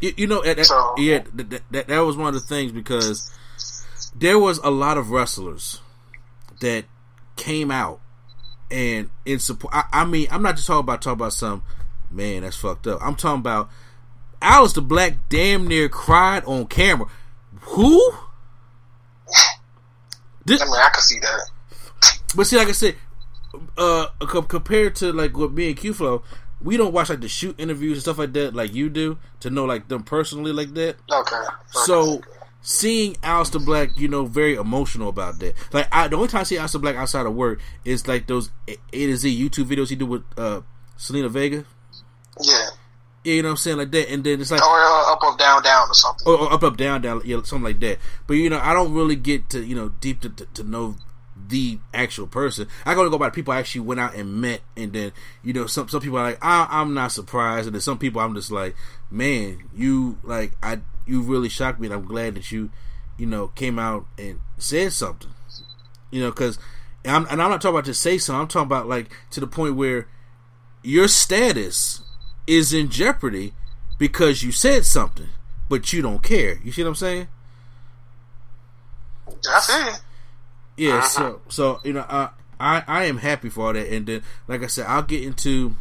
You, 0.00 0.12
you 0.16 0.26
know, 0.26 0.42
that, 0.42 0.64
So- 0.66 0.94
yeah, 0.98 1.24
that, 1.34 1.62
that 1.70 1.88
that 1.88 1.98
was 2.00 2.16
one 2.16 2.28
of 2.28 2.34
the 2.34 2.40
things 2.40 2.72
because 2.72 3.32
there 4.14 4.38
was 4.38 4.58
a 4.58 4.70
lot 4.70 4.98
of 4.98 5.10
wrestlers 5.10 5.80
that 6.60 6.84
came 7.36 7.70
out 7.70 8.00
and 8.70 9.10
in 9.24 9.38
support. 9.38 9.74
I, 9.74 9.84
I 9.92 10.04
mean, 10.04 10.28
I'm 10.30 10.42
not 10.42 10.56
just 10.56 10.66
talking 10.66 10.80
about 10.80 11.00
talking 11.02 11.20
about 11.20 11.32
some 11.32 11.62
man 12.10 12.42
that's 12.42 12.56
fucked 12.56 12.86
up. 12.86 12.98
I'm 13.02 13.14
talking 13.16 13.40
about 13.40 13.70
Aleister 14.42 14.86
Black 14.86 15.14
damn 15.30 15.66
near 15.66 15.88
cried 15.88 16.44
on 16.44 16.66
camera. 16.66 17.06
Who? 17.60 18.12
This, 20.44 20.60
I 20.62 20.64
mean, 20.66 20.74
I 20.74 20.90
could 20.92 21.02
see 21.02 21.18
that. 21.20 21.50
but 22.36 22.46
see, 22.46 22.56
like 22.56 22.68
I 22.68 22.72
said, 22.72 22.96
uh, 23.76 24.06
compared 24.26 24.96
to 24.96 25.12
like 25.12 25.36
what 25.36 25.52
me 25.52 25.68
and 25.68 25.76
Q 25.76 25.94
Flow, 25.94 26.22
we 26.60 26.76
don't 26.76 26.92
watch 26.92 27.10
like 27.10 27.20
the 27.20 27.28
shoot 27.28 27.54
interviews 27.58 27.98
and 27.98 28.02
stuff 28.02 28.18
like 28.18 28.32
that 28.32 28.54
like 28.54 28.74
you 28.74 28.88
do 28.88 29.18
to 29.40 29.50
know 29.50 29.64
like 29.64 29.88
them 29.88 30.02
personally 30.02 30.52
like 30.52 30.74
that. 30.74 30.96
Okay. 31.10 31.42
So 31.70 32.22
seeing 32.62 33.14
Aleister 33.16 33.64
Black, 33.64 33.90
you 33.96 34.08
know, 34.08 34.24
very 34.24 34.54
emotional 34.54 35.08
about 35.08 35.38
that. 35.40 35.54
Like 35.72 35.88
I, 35.92 36.08
the 36.08 36.16
only 36.16 36.28
time 36.28 36.40
I 36.40 36.44
see 36.44 36.56
Aleister 36.56 36.80
Black 36.80 36.96
outside 36.96 37.26
of 37.26 37.34
work 37.34 37.60
is 37.84 38.08
like 38.08 38.26
those 38.26 38.50
A, 38.68 38.76
A 38.92 39.06
to 39.06 39.16
Z 39.16 39.48
YouTube 39.48 39.66
videos 39.66 39.90
he 39.90 39.96
do 39.96 40.06
with 40.06 40.22
uh, 40.36 40.62
Zelina 40.98 41.30
Vega. 41.30 41.64
Yeah. 42.40 42.68
Yeah, 43.24 43.34
you 43.34 43.42
know 43.42 43.48
what 43.48 43.52
I'm 43.52 43.56
saying, 43.56 43.78
like 43.78 43.90
that. 43.92 44.10
And 44.10 44.22
then 44.22 44.38
it's 44.38 44.50
like 44.50 44.60
Or 44.62 44.78
uh, 44.78 45.12
up, 45.12 45.22
up, 45.22 45.38
down, 45.38 45.62
down, 45.62 45.88
or 45.88 45.94
something. 45.94 46.26
or, 46.28 46.40
or 46.40 46.52
up, 46.52 46.62
up, 46.62 46.76
down, 46.76 47.00
down, 47.00 47.22
yeah, 47.24 47.36
something 47.42 47.62
like 47.62 47.80
that. 47.80 47.98
But 48.26 48.34
you 48.34 48.50
know, 48.50 48.58
I 48.58 48.74
don't 48.74 48.92
really 48.92 49.16
get 49.16 49.48
to 49.50 49.64
you 49.64 49.74
know 49.74 49.88
deep 50.00 50.20
to, 50.22 50.28
to, 50.28 50.44
to 50.44 50.62
know 50.62 50.96
the 51.48 51.78
actual 51.92 52.26
person. 52.26 52.68
I 52.84 52.94
only 52.94 53.10
go 53.10 53.18
by 53.18 53.28
the 53.28 53.34
people 53.34 53.52
I 53.52 53.58
actually 53.58 53.82
went 53.82 54.00
out 54.00 54.14
and 54.14 54.40
met, 54.40 54.60
and 54.76 54.92
then 54.92 55.12
you 55.42 55.52
know 55.52 55.66
some 55.66 55.88
some 55.88 56.00
people 56.00 56.18
are 56.18 56.24
like 56.24 56.38
I, 56.42 56.66
I'm 56.70 56.94
not 56.94 57.12
surprised, 57.12 57.66
and 57.66 57.74
then 57.74 57.80
some 57.80 57.98
people 57.98 58.20
I'm 58.20 58.34
just 58.34 58.50
like, 58.50 58.74
man, 59.10 59.64
you 59.74 60.18
like 60.22 60.52
I 60.62 60.80
you 61.06 61.22
really 61.22 61.48
shocked 61.48 61.80
me, 61.80 61.86
and 61.86 61.94
I'm 61.94 62.06
glad 62.06 62.34
that 62.34 62.52
you 62.52 62.70
you 63.18 63.26
know 63.26 63.48
came 63.48 63.78
out 63.78 64.06
and 64.18 64.40
said 64.58 64.92
something, 64.92 65.30
you 66.10 66.20
know, 66.20 66.30
because 66.30 66.58
and 67.04 67.14
I'm, 67.14 67.26
and 67.30 67.42
I'm 67.42 67.50
not 67.50 67.60
talking 67.60 67.74
about 67.74 67.84
just 67.84 68.00
say 68.00 68.18
something. 68.18 68.40
I'm 68.40 68.48
talking 68.48 68.66
about 68.66 68.88
like 68.88 69.10
to 69.30 69.40
the 69.40 69.46
point 69.46 69.76
where 69.76 70.08
your 70.82 71.08
status 71.08 72.02
is 72.46 72.72
in 72.72 72.90
jeopardy 72.90 73.54
because 73.98 74.42
you 74.42 74.52
said 74.52 74.84
something, 74.84 75.28
but 75.68 75.92
you 75.92 76.02
don't 76.02 76.22
care. 76.22 76.58
You 76.62 76.72
see 76.72 76.82
what 76.82 76.88
I'm 76.88 76.94
saying? 76.94 77.28
That's 79.42 79.68
it. 79.70 80.00
Yeah. 80.76 81.02
So 81.02 81.40
so 81.48 81.80
you 81.84 81.92
know, 81.92 82.00
uh, 82.00 82.30
I 82.58 82.82
I 82.86 83.04
am 83.04 83.18
happy 83.18 83.48
for 83.48 83.66
all 83.66 83.72
that, 83.72 83.92
and 83.92 84.06
then 84.06 84.22
like 84.48 84.62
I 84.62 84.66
said, 84.66 84.86
I'll 84.86 85.02
get 85.02 85.22
into 85.22 85.76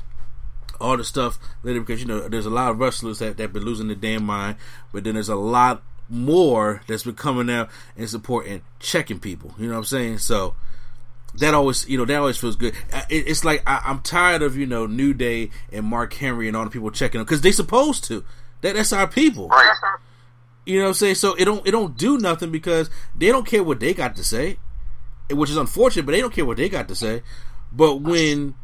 all 0.79 0.97
the 0.97 1.03
stuff 1.03 1.39
later 1.63 1.79
because 1.79 2.01
you 2.01 2.07
know 2.07 2.27
there's 2.27 2.45
a 2.45 2.51
lot 2.51 2.71
of 2.71 2.79
wrestlers 2.79 3.19
that 3.19 3.38
that 3.38 3.53
been 3.53 3.63
losing 3.63 3.88
their 3.88 3.95
damn 3.95 4.25
mind, 4.25 4.57
but 4.91 5.03
then 5.03 5.15
there's 5.15 5.29
a 5.29 5.35
lot 5.35 5.83
more 6.09 6.81
that's 6.88 7.03
been 7.03 7.15
coming 7.15 7.50
out 7.50 7.69
and 7.97 8.09
supporting 8.09 8.62
checking 8.79 9.19
people. 9.19 9.53
You 9.57 9.67
know 9.67 9.73
what 9.73 9.79
I'm 9.79 9.85
saying? 9.85 10.17
So 10.19 10.55
that 11.35 11.53
always 11.53 11.88
you 11.88 11.97
know 11.97 12.05
that 12.05 12.17
always 12.17 12.38
feels 12.38 12.55
good. 12.55 12.75
It, 13.09 13.27
it's 13.27 13.43
like 13.43 13.63
I, 13.65 13.81
I'm 13.85 14.01
tired 14.01 14.41
of 14.41 14.57
you 14.57 14.65
know 14.65 14.85
New 14.85 15.13
Day 15.13 15.50
and 15.71 15.85
Mark 15.85 16.13
Henry 16.13 16.47
and 16.47 16.55
all 16.55 16.65
the 16.65 16.69
people 16.69 16.91
checking 16.91 17.19
them 17.19 17.25
because 17.25 17.41
they 17.41 17.51
supposed 17.51 18.03
to. 18.05 18.23
That 18.62 18.75
that's 18.75 18.93
our 18.93 19.07
people. 19.07 19.50
Right. 19.50 19.75
You 20.65 20.77
know 20.77 20.83
what 20.83 20.89
I'm 20.89 20.93
saying? 20.95 21.15
So 21.15 21.33
it 21.35 21.45
don't 21.45 21.65
it 21.67 21.71
don't 21.71 21.97
do 21.97 22.17
nothing 22.17 22.51
because 22.51 22.89
they 23.15 23.27
don't 23.27 23.45
care 23.45 23.63
what 23.63 23.79
they 23.79 23.93
got 23.93 24.15
to 24.15 24.23
say, 24.23 24.57
which 25.32 25.50
is 25.50 25.58
unfortunate. 25.58 26.06
But 26.06 26.12
they 26.13 26.22
don't 26.22 26.34
care 26.34 26.46
what 26.46 26.58
they 26.58 26.70
got 26.70 26.88
to 26.89 26.96
say. 26.96 27.22
But 27.72 28.01
when 28.01 28.56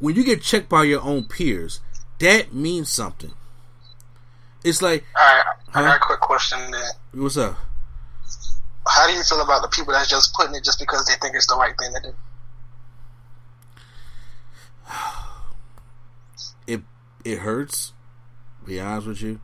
when 0.00 0.14
you 0.14 0.24
get 0.24 0.42
checked 0.42 0.68
by 0.68 0.84
your 0.84 1.00
own 1.02 1.24
peers, 1.24 1.80
that 2.18 2.52
means 2.52 2.90
something. 2.90 3.32
It's 4.64 4.82
like, 4.82 5.04
All 5.18 5.24
right. 5.24 5.44
I 5.74 5.78
Huh? 5.78 5.82
got 5.82 5.96
a 5.96 6.00
quick 6.00 6.20
question 6.20 6.58
then. 6.70 6.90
what's 7.22 7.36
up? 7.36 7.56
How 8.88 9.06
do 9.06 9.12
you 9.14 9.22
feel 9.22 9.40
about 9.40 9.62
the 9.62 9.68
people 9.68 9.92
that's 9.92 10.08
just 10.08 10.32
putting 10.34 10.54
it 10.54 10.62
just 10.64 10.78
because 10.78 11.06
they 11.06 11.14
think 11.20 11.34
it's 11.34 11.46
the 11.46 11.56
right 11.56 11.74
thing 11.78 11.92
to 11.94 12.00
do? 12.10 12.14
It 16.66 16.82
it 17.24 17.38
hurts. 17.38 17.92
Be 18.64 18.80
honest 18.80 19.06
with 19.06 19.22
you. 19.22 19.40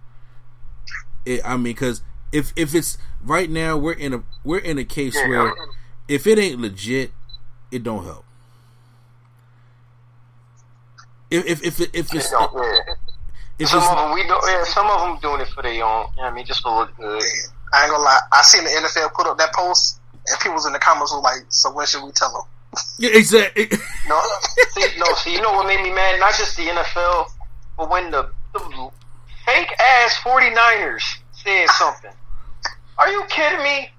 It, 1.25 1.41
I 1.45 1.55
mean, 1.55 1.63
because 1.65 2.03
if 2.33 2.53
if 2.57 2.75
it's 2.75 2.99
right 3.23 3.49
now, 3.49 3.77
we're 3.77 3.93
in 3.93 4.13
a 4.13 4.23
we're 4.43 4.59
in 4.59 4.79
a 4.79 4.85
case 4.85 5.15
Yeah, 5.15 5.29
where 5.29 5.49
I- 5.49 5.55
if 6.09 6.27
it 6.27 6.39
ain't 6.39 6.61
legit, 6.61 7.13
it 7.71 7.83
don't 7.83 8.05
help. 8.05 8.25
If 11.31 11.47
if 11.47 11.81
if, 11.81 11.81
if 11.95 12.15
it's 12.15 12.31
don't, 12.31 12.53
yeah. 12.55 12.95
if 13.59 13.69
Some 13.69 13.79
it's 13.79 13.89
of 13.89 13.97
them 13.97 14.13
we 14.13 14.23
do, 14.25 14.37
yeah. 14.47 14.65
Some 14.65 14.91
of 14.91 15.01
them 15.01 15.19
doing 15.23 15.41
it 15.41 15.49
for 15.49 15.63
their 15.63 15.73
own. 15.73 15.79
You 15.79 15.85
know 15.85 16.09
what 16.17 16.25
I 16.25 16.31
mean, 16.33 16.45
just 16.45 16.63
to 16.63 16.71
look 16.71 16.95
good. 16.97 17.23
I 17.73 17.85
ain't 17.85 17.91
gonna 17.91 18.03
lie. 18.03 18.21
I 18.33 18.43
seen 18.43 18.65
the 18.65 18.71
NFL 18.71 19.15
put 19.15 19.27
up 19.27 19.39
that 19.39 19.53
post, 19.55 19.99
and 20.27 20.39
people 20.41 20.55
was 20.55 20.67
in 20.67 20.75
the 20.75 20.79
comments 20.79 21.13
was 21.13 21.23
like, 21.23 21.47
"So 21.49 21.73
when 21.73 21.87
should 21.87 22.05
we 22.05 22.13
tell 22.13 22.33
them?" 22.33 22.43
yeah, 22.99 23.11
exactly. 23.13 23.69
No, 24.09 24.21
see, 24.71 24.87
no, 24.99 25.07
see, 25.15 25.33
you 25.33 25.41
know 25.41 25.53
what 25.53 25.67
made 25.67 25.81
me 25.81 25.91
mad? 25.91 26.19
Not 26.19 26.35
just 26.35 26.57
the 26.57 26.65
NFL, 26.65 27.31
but 27.79 27.89
when 27.89 28.11
the, 28.11 28.29
the 28.53 28.91
fake 29.47 29.73
ass 29.79 30.17
49ers 30.25 31.03
said 31.33 31.69
something. 31.71 32.11
Are 32.99 33.09
you 33.09 33.23
kidding 33.29 33.63
me? 33.63 33.91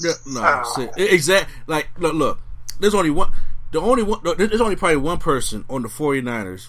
Yeah, 0.00 0.12
no, 0.26 0.62
see, 0.74 0.88
exact. 0.96 1.50
Like, 1.66 1.88
look, 1.98 2.14
look. 2.14 2.38
There's 2.80 2.94
only 2.94 3.10
one. 3.10 3.32
The 3.72 3.80
only 3.80 4.02
one. 4.02 4.20
There's 4.36 4.60
only 4.60 4.76
probably 4.76 4.98
one 4.98 5.18
person 5.18 5.64
on 5.68 5.82
the 5.82 5.88
49ers 5.88 6.68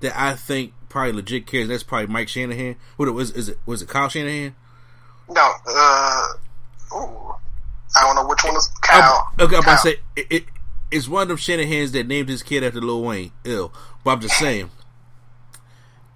that 0.00 0.18
I 0.18 0.34
think 0.34 0.72
probably 0.88 1.12
legit 1.12 1.46
cares. 1.46 1.68
That's 1.68 1.82
probably 1.82 2.06
Mike 2.06 2.28
Shanahan. 2.28 2.76
What 2.96 3.12
was 3.12 3.30
is 3.32 3.48
it? 3.48 3.58
Was 3.66 3.82
it 3.82 3.88
Kyle 3.88 4.08
Shanahan? 4.08 4.54
No. 5.28 5.52
Uh. 5.66 6.26
Ooh. 6.94 7.34
I 7.96 8.02
don't 8.02 8.16
know 8.16 8.26
which 8.26 8.44
one 8.44 8.56
is 8.56 8.70
Kyle. 8.82 9.28
I'm, 9.38 9.46
okay, 9.46 9.56
I'm 9.56 9.62
about 9.62 9.82
to 9.82 9.88
say 9.90 9.96
it, 10.16 10.26
it, 10.30 10.44
it's 10.90 11.08
one 11.08 11.22
of 11.22 11.28
them 11.28 11.36
Shanahans 11.36 11.92
that 11.92 12.06
named 12.06 12.28
his 12.28 12.42
kid 12.42 12.62
after 12.62 12.80
Lil 12.80 13.02
Wayne. 13.02 13.32
Ill, 13.44 13.72
but 14.04 14.12
I'm 14.12 14.20
just 14.20 14.38
saying. 14.38 14.70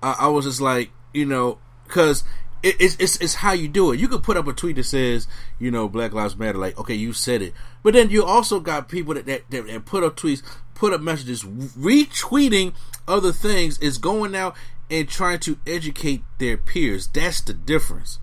I, 0.02 0.16
I 0.21 0.26
was 0.28 0.45
just 0.45 0.61
like, 0.61 0.90
you 1.14 1.25
know, 1.25 1.59
because 1.87 2.25
it, 2.62 2.76
it's, 2.81 2.97
it's 2.99 3.16
it's 3.16 3.35
how 3.35 3.52
you 3.52 3.69
do 3.69 3.92
it. 3.92 4.00
You 4.00 4.09
could 4.09 4.23
put 4.23 4.37
up 4.37 4.47
a 4.47 4.52
tweet 4.52 4.76
that 4.76 4.85
says, 4.85 5.26
you 5.59 5.71
know, 5.71 5.88
Black 5.88 6.12
Lives 6.12 6.37
Matter. 6.37 6.59
Like, 6.59 6.78
okay, 6.78 6.95
you 6.95 7.12
said 7.12 7.42
it, 7.42 7.54
but 7.83 7.95
then 7.95 8.11
you 8.11 8.25
also 8.25 8.61
got 8.61 8.88
people 8.88 9.14
that 9.14 9.26
that, 9.26 9.50
that, 9.50 9.66
that 9.66 9.85
put 9.85 10.04
up 10.04 10.16
tweets, 10.16 10.42
put 10.75 10.92
up 10.92 11.00
messages, 11.00 11.42
retweeting 11.42 12.75
other 13.09 13.33
things, 13.33 13.78
is 13.78 13.99
going 13.99 14.35
out 14.35 14.54
and 14.90 15.09
trying 15.09 15.40
to 15.40 15.59
educate 15.66 16.23
their 16.38 16.57
peers. 16.57 17.09
That's 17.09 17.40
the 17.40 17.54
difference. 17.54 18.19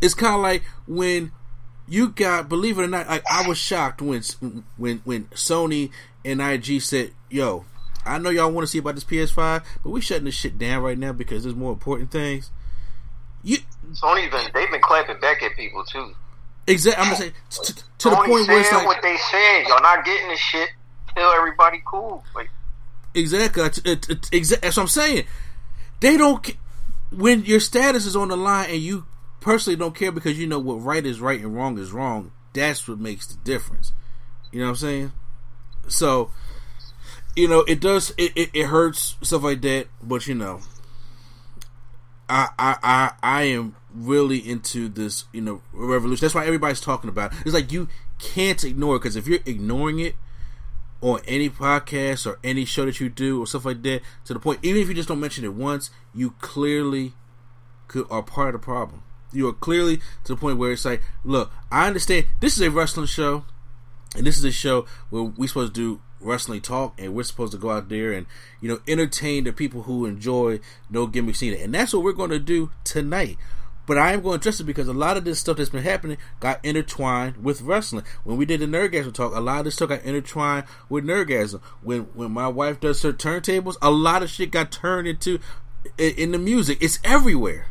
It's 0.00 0.14
kind 0.14 0.34
of 0.34 0.40
like 0.40 0.62
when 0.86 1.32
you 1.90 2.08
got 2.08 2.48
believe 2.48 2.78
it 2.78 2.82
or 2.82 2.86
not 2.86 3.08
like 3.08 3.24
i 3.28 3.46
was 3.46 3.58
shocked 3.58 4.00
when 4.00 4.22
when 4.76 4.98
when 4.98 5.24
sony 5.26 5.90
and 6.24 6.40
ig 6.40 6.80
said 6.80 7.10
yo 7.28 7.64
i 8.06 8.16
know 8.16 8.30
y'all 8.30 8.50
want 8.50 8.62
to 8.62 8.70
see 8.70 8.78
about 8.78 8.94
this 8.94 9.02
ps5 9.02 9.64
but 9.82 9.90
we 9.90 10.00
shutting 10.00 10.24
this 10.24 10.34
shit 10.34 10.56
down 10.56 10.84
right 10.84 10.96
now 10.96 11.12
because 11.12 11.42
there's 11.42 11.56
more 11.56 11.72
important 11.72 12.12
things 12.12 12.50
you 13.42 13.58
Sony's 13.92 14.30
been, 14.30 14.50
they've 14.54 14.70
been 14.70 14.80
clapping 14.80 15.18
back 15.20 15.42
at 15.42 15.56
people 15.56 15.84
too. 15.84 16.14
exactly 16.66 17.02
i'm 17.02 17.12
gonna 17.12 17.16
say 17.16 17.32
t- 17.50 17.72
t- 17.72 17.82
to 17.98 18.10
the 18.10 18.16
Sony 18.16 18.26
point 18.26 18.48
where 18.48 18.60
it's 18.60 18.72
like 18.72 18.86
what 18.86 19.02
they 19.02 19.16
said. 19.30 19.64
Y'all 19.68 19.82
not 19.82 20.04
getting 20.04 20.28
this 20.28 20.40
shit. 20.40 20.70
Tell 21.14 21.32
everybody 21.32 21.82
cool. 21.84 22.24
Like, 22.34 22.50
Exactly. 23.14 23.62
It, 23.64 23.78
it, 23.84 24.08
it, 24.08 24.20
exa- 24.30 24.60
that's 24.60 24.76
what 24.76 24.84
I'm 24.84 24.88
saying. 24.88 25.24
They 26.00 26.16
don't. 26.16 26.48
When 27.12 27.44
your 27.44 27.60
status 27.60 28.06
is 28.06 28.14
on 28.16 28.28
the 28.28 28.36
line 28.36 28.70
and 28.70 28.78
you 28.80 29.04
personally 29.40 29.76
don't 29.76 29.94
care 29.94 30.12
because 30.12 30.38
you 30.38 30.46
know 30.46 30.58
what 30.60 30.76
right 30.76 31.04
is 31.04 31.20
right 31.20 31.40
and 31.40 31.54
wrong 31.54 31.76
is 31.78 31.92
wrong. 31.92 32.32
That's 32.52 32.88
what 32.88 32.98
makes 32.98 33.26
the 33.26 33.36
difference. 33.44 33.92
You 34.52 34.60
know 34.60 34.66
what 34.66 34.70
I'm 34.70 34.76
saying? 34.76 35.12
So, 35.88 36.30
you 37.36 37.48
know, 37.48 37.60
it 37.60 37.80
does. 37.80 38.14
It, 38.16 38.32
it, 38.36 38.50
it 38.54 38.66
hurts 38.66 39.16
stuff 39.22 39.42
like 39.42 39.60
that, 39.62 39.88
but 40.02 40.26
you 40.26 40.34
know, 40.36 40.60
I 42.30 42.48
I 42.58 43.12
I 43.22 43.42
am 43.44 43.76
really 43.92 44.38
into 44.38 44.88
this. 44.88 45.24
You 45.32 45.40
know, 45.40 45.62
revolution. 45.72 46.24
That's 46.24 46.34
why 46.34 46.46
everybody's 46.46 46.80
talking 46.80 47.10
about. 47.10 47.32
It. 47.32 47.38
It's 47.46 47.54
like 47.54 47.72
you 47.72 47.88
can't 48.18 48.62
ignore 48.64 48.96
it 48.96 49.00
because 49.00 49.16
if 49.16 49.26
you're 49.26 49.40
ignoring 49.46 49.98
it 49.98 50.14
on 51.00 51.20
any 51.26 51.48
podcast 51.48 52.26
or 52.26 52.38
any 52.44 52.64
show 52.64 52.84
that 52.84 53.00
you 53.00 53.08
do 53.08 53.42
or 53.42 53.46
stuff 53.46 53.64
like 53.64 53.82
that 53.82 54.02
to 54.24 54.34
the 54.34 54.40
point 54.40 54.60
even 54.62 54.82
if 54.82 54.88
you 54.88 54.94
just 54.94 55.08
don't 55.08 55.20
mention 55.20 55.44
it 55.44 55.54
once 55.54 55.90
you 56.14 56.34
clearly 56.40 57.14
could, 57.88 58.06
are 58.10 58.22
part 58.22 58.54
of 58.54 58.60
the 58.60 58.64
problem 58.64 59.02
you 59.32 59.48
are 59.48 59.52
clearly 59.52 59.96
to 60.24 60.34
the 60.34 60.36
point 60.36 60.58
where 60.58 60.72
it's 60.72 60.84
like 60.84 61.02
look 61.24 61.50
i 61.72 61.86
understand 61.86 62.26
this 62.40 62.54
is 62.54 62.60
a 62.60 62.70
wrestling 62.70 63.06
show 63.06 63.44
and 64.14 64.26
this 64.26 64.36
is 64.36 64.44
a 64.44 64.52
show 64.52 64.84
where 65.08 65.22
we're 65.22 65.48
supposed 65.48 65.74
to 65.74 65.80
do 65.80 66.02
wrestling 66.20 66.60
talk 66.60 66.94
and 66.98 67.14
we're 67.14 67.22
supposed 67.22 67.52
to 67.52 67.58
go 67.58 67.70
out 67.70 67.88
there 67.88 68.12
and 68.12 68.26
you 68.60 68.68
know 68.68 68.80
entertain 68.86 69.44
the 69.44 69.52
people 69.52 69.82
who 69.82 70.06
enjoy 70.06 70.60
no 70.90 71.06
gimmick 71.06 71.40
needed 71.40 71.60
and 71.60 71.74
that's 71.74 71.92
what 71.92 72.02
we're 72.02 72.12
going 72.12 72.30
to 72.30 72.38
do 72.38 72.70
tonight 72.84 73.36
but 73.90 73.98
I 73.98 74.12
am 74.12 74.20
going 74.20 74.38
to 74.38 74.42
address 74.42 74.60
it 74.60 74.64
because 74.64 74.86
a 74.86 74.92
lot 74.92 75.16
of 75.16 75.24
this 75.24 75.40
stuff 75.40 75.56
that's 75.56 75.70
been 75.70 75.82
happening 75.82 76.16
got 76.38 76.64
intertwined 76.64 77.42
with 77.42 77.60
wrestling. 77.62 78.04
When 78.22 78.36
we 78.36 78.44
did 78.44 78.60
the 78.60 78.66
Nerdgasm 78.66 79.12
talk, 79.12 79.34
a 79.34 79.40
lot 79.40 79.58
of 79.58 79.64
this 79.64 79.74
stuff 79.74 79.88
got 79.88 80.04
intertwined 80.04 80.66
with 80.88 81.04
Nerdgasm. 81.04 81.60
When 81.82 82.02
when 82.14 82.30
my 82.30 82.46
wife 82.46 82.78
does 82.78 83.02
her 83.02 83.12
turntables, 83.12 83.76
a 83.82 83.90
lot 83.90 84.22
of 84.22 84.30
shit 84.30 84.52
got 84.52 84.70
turned 84.70 85.08
into 85.08 85.40
in, 85.98 86.14
in 86.14 86.30
the 86.30 86.38
music. 86.38 86.78
It's 86.80 87.00
everywhere. 87.02 87.66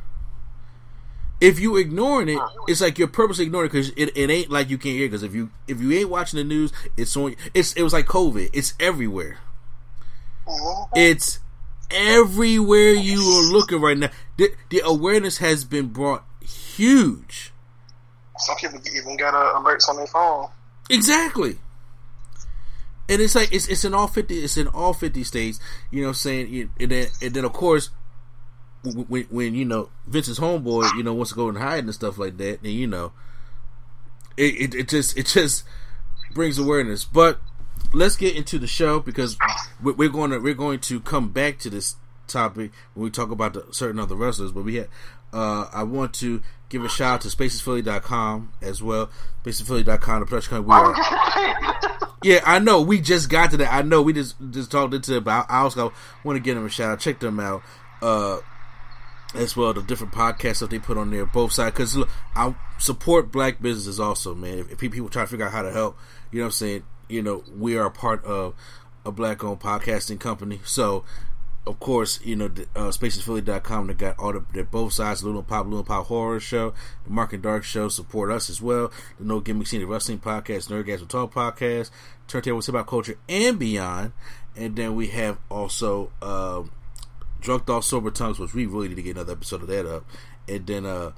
If 1.41 1.59
you 1.59 1.77
ignoring 1.77 2.29
it, 2.29 2.39
it's 2.67 2.81
like 2.81 2.99
you're 2.99 3.07
purposely 3.07 3.45
ignoring 3.45 3.67
it 3.69 3.71
because 3.71 3.89
it, 3.91 4.15
it 4.17 4.29
ain't 4.29 4.49
like 4.49 4.69
you 4.69 4.77
can't 4.77 4.95
hear. 4.95 5.07
Because 5.07 5.23
if 5.23 5.33
you 5.33 5.51
if 5.67 5.79
you 5.79 5.91
ain't 5.93 6.09
watching 6.09 6.37
the 6.37 6.43
news, 6.43 6.73
it's 6.97 7.15
on. 7.15 7.35
It's 7.53 7.73
it 7.73 7.83
was 7.83 7.93
like 7.93 8.07
COVID. 8.07 8.49
It's 8.51 8.73
everywhere. 8.79 9.37
It's 10.95 11.39
everywhere 11.91 12.91
you 12.91 13.19
are 13.19 13.51
looking 13.51 13.81
right 13.81 13.97
now. 13.97 14.09
The, 14.37 14.53
the 14.69 14.81
awareness 14.83 15.37
has 15.37 15.63
been 15.63 15.87
brought 15.87 16.25
huge. 16.41 17.51
Some 18.37 18.55
people 18.57 18.79
even 18.95 19.17
got 19.17 19.33
uh, 19.33 19.59
alerts 19.59 19.89
on 19.89 19.97
their 19.97 20.07
phone. 20.07 20.47
Exactly. 20.89 21.57
And 23.07 23.21
it's 23.21 23.35
like 23.35 23.51
it's 23.51 23.67
it's 23.67 23.83
in 23.85 23.93
all 23.93 24.07
fifty 24.07 24.39
it's 24.39 24.55
in 24.55 24.67
all 24.67 24.93
fifty 24.93 25.23
states. 25.23 25.59
You 25.91 26.01
know, 26.01 26.07
what 26.07 26.11
I'm 26.11 26.15
saying 26.15 26.69
and 26.79 26.91
then 26.91 27.07
and 27.21 27.33
then 27.33 27.43
of 27.43 27.53
course 27.53 27.89
when, 28.83 29.23
when 29.23 29.55
you 29.55 29.65
know 29.65 29.89
Vince's 30.07 30.39
homeboy, 30.39 30.95
you 30.95 31.03
know, 31.03 31.13
wants 31.13 31.31
to 31.31 31.35
go 31.35 31.49
and 31.49 31.57
hide 31.57 31.83
and 31.83 31.93
stuff 31.93 32.17
like 32.17 32.37
that, 32.37 32.59
and 32.63 32.73
you 32.73 32.87
know, 32.87 33.11
it, 34.37 34.73
it, 34.73 34.75
it 34.75 34.89
just 34.89 35.17
it 35.17 35.25
just 35.27 35.63
brings 36.33 36.57
awareness. 36.57 37.03
But 37.03 37.39
let's 37.93 38.15
get 38.15 38.35
into 38.35 38.59
the 38.59 38.67
show 38.67 38.99
because 38.99 39.37
we're 39.81 40.09
going 40.09 40.31
to 40.31 40.39
we're 40.39 40.53
going 40.53 40.79
to 40.79 40.99
come 40.99 41.29
back 41.29 41.59
to 41.59 41.69
this 41.69 41.95
topic 42.27 42.71
when 42.93 43.05
we 43.05 43.09
talk 43.09 43.31
about 43.31 43.53
the, 43.53 43.65
certain 43.71 43.99
other 43.99 44.15
wrestlers. 44.15 44.51
But 44.51 44.63
we 44.63 44.75
had 44.75 44.87
uh, 45.33 45.67
I 45.73 45.83
want 45.83 46.13
to 46.15 46.41
give 46.69 46.83
a 46.83 46.89
shout 46.89 47.15
out 47.15 47.21
to 47.21 47.27
spacesphilly.com 47.27 48.53
as 48.61 48.81
well. 48.81 49.09
Spacesphilly.com, 49.43 50.19
the 50.19 50.25
production 50.25 50.57
company. 50.57 50.67
We 50.67 50.73
are, 50.73 52.09
yeah, 52.23 52.41
I 52.45 52.59
know. 52.59 52.81
We 52.81 53.01
just 53.01 53.29
got 53.29 53.51
to 53.51 53.57
that. 53.57 53.73
I 53.73 53.81
know. 53.81 54.01
We 54.01 54.13
just 54.13 54.35
just 54.51 54.71
talked 54.71 54.93
into 54.93 55.17
it, 55.17 55.23
but 55.23 55.31
I, 55.31 55.57
I 55.57 55.59
also 55.61 55.93
want 56.23 56.37
to 56.37 56.39
give 56.39 56.55
them 56.55 56.65
a 56.65 56.69
shout 56.69 56.91
out. 56.91 56.99
Check 56.99 57.19
them 57.19 57.39
out. 57.39 57.61
Uh, 58.01 58.39
as 59.35 59.55
well 59.55 59.73
the 59.73 59.81
different 59.81 60.13
podcasts 60.13 60.59
that 60.59 60.69
they 60.69 60.79
put 60.79 60.97
on 60.97 61.11
there 61.11 61.25
both 61.25 61.51
sides. 61.51 61.71
Because 61.71 61.95
look 61.95 62.09
i 62.35 62.53
support 62.77 63.31
black 63.31 63.61
businesses 63.61 63.99
also 63.99 64.33
man. 64.33 64.59
If, 64.59 64.71
if, 64.71 64.79
people 64.79 65.09
try 65.09 65.23
to 65.23 65.27
figure 65.27 65.45
out 65.45 65.51
how 65.51 65.61
to 65.61 65.71
help 65.71 65.97
you 66.31 66.39
know 66.39 66.45
what 66.45 66.47
i'm 66.47 66.51
saying? 66.53 66.83
You 67.07 67.21
know 67.21 67.43
we 67.55 67.77
are 67.77 67.85
a 67.85 67.91
part 67.91 68.23
of 68.25 68.55
a 69.05 69.11
black 69.11 69.43
owned 69.43 69.59
podcasting 69.59 70.19
company. 70.19 70.59
So 70.65 71.03
of 71.67 71.79
course 71.79 72.19
you 72.23 72.35
know 72.35 72.45
uh, 72.75 72.89
spacesphilly.com 72.89 73.87
they 73.87 73.93
got 73.93 74.17
all 74.17 74.33
the 74.33 74.43
they're 74.53 74.63
both 74.63 74.93
sides 74.93 75.21
the 75.21 75.27
little 75.27 75.43
pop 75.43 75.65
little 75.65 75.83
pop 75.83 76.07
horror 76.07 76.39
show 76.39 76.73
the 77.03 77.11
mark 77.11 77.33
and 77.33 77.43
dark 77.43 77.63
show 77.63 77.89
support 77.89 78.31
us 78.31 78.49
as 78.49 78.61
well. 78.61 78.91
The 79.19 79.25
no 79.25 79.39
gimmicks 79.39 79.71
the 79.71 79.83
wrestling 79.83 80.19
podcast 80.19 80.69
nerdgasm 80.69 81.07
talk 81.07 81.33
podcast 81.33 81.91
turntable 82.27 82.57
what's 82.57 82.67
about 82.67 82.87
culture 82.87 83.17
and 83.27 83.59
beyond. 83.59 84.13
And 84.55 84.75
then 84.75 84.95
we 84.95 85.07
have 85.07 85.37
also 85.49 86.11
um, 86.21 86.71
Drunk 87.41 87.69
Off 87.69 87.83
Sober 87.83 88.11
Tongues, 88.11 88.39
which 88.39 88.53
we 88.53 88.65
really 88.65 88.89
need 88.89 88.95
to 88.95 89.01
get 89.01 89.15
another 89.15 89.33
episode 89.33 89.61
of 89.61 89.67
that 89.67 89.85
up. 89.85 90.05
And 90.47 90.65
then 90.65 90.85
uh 90.85 91.11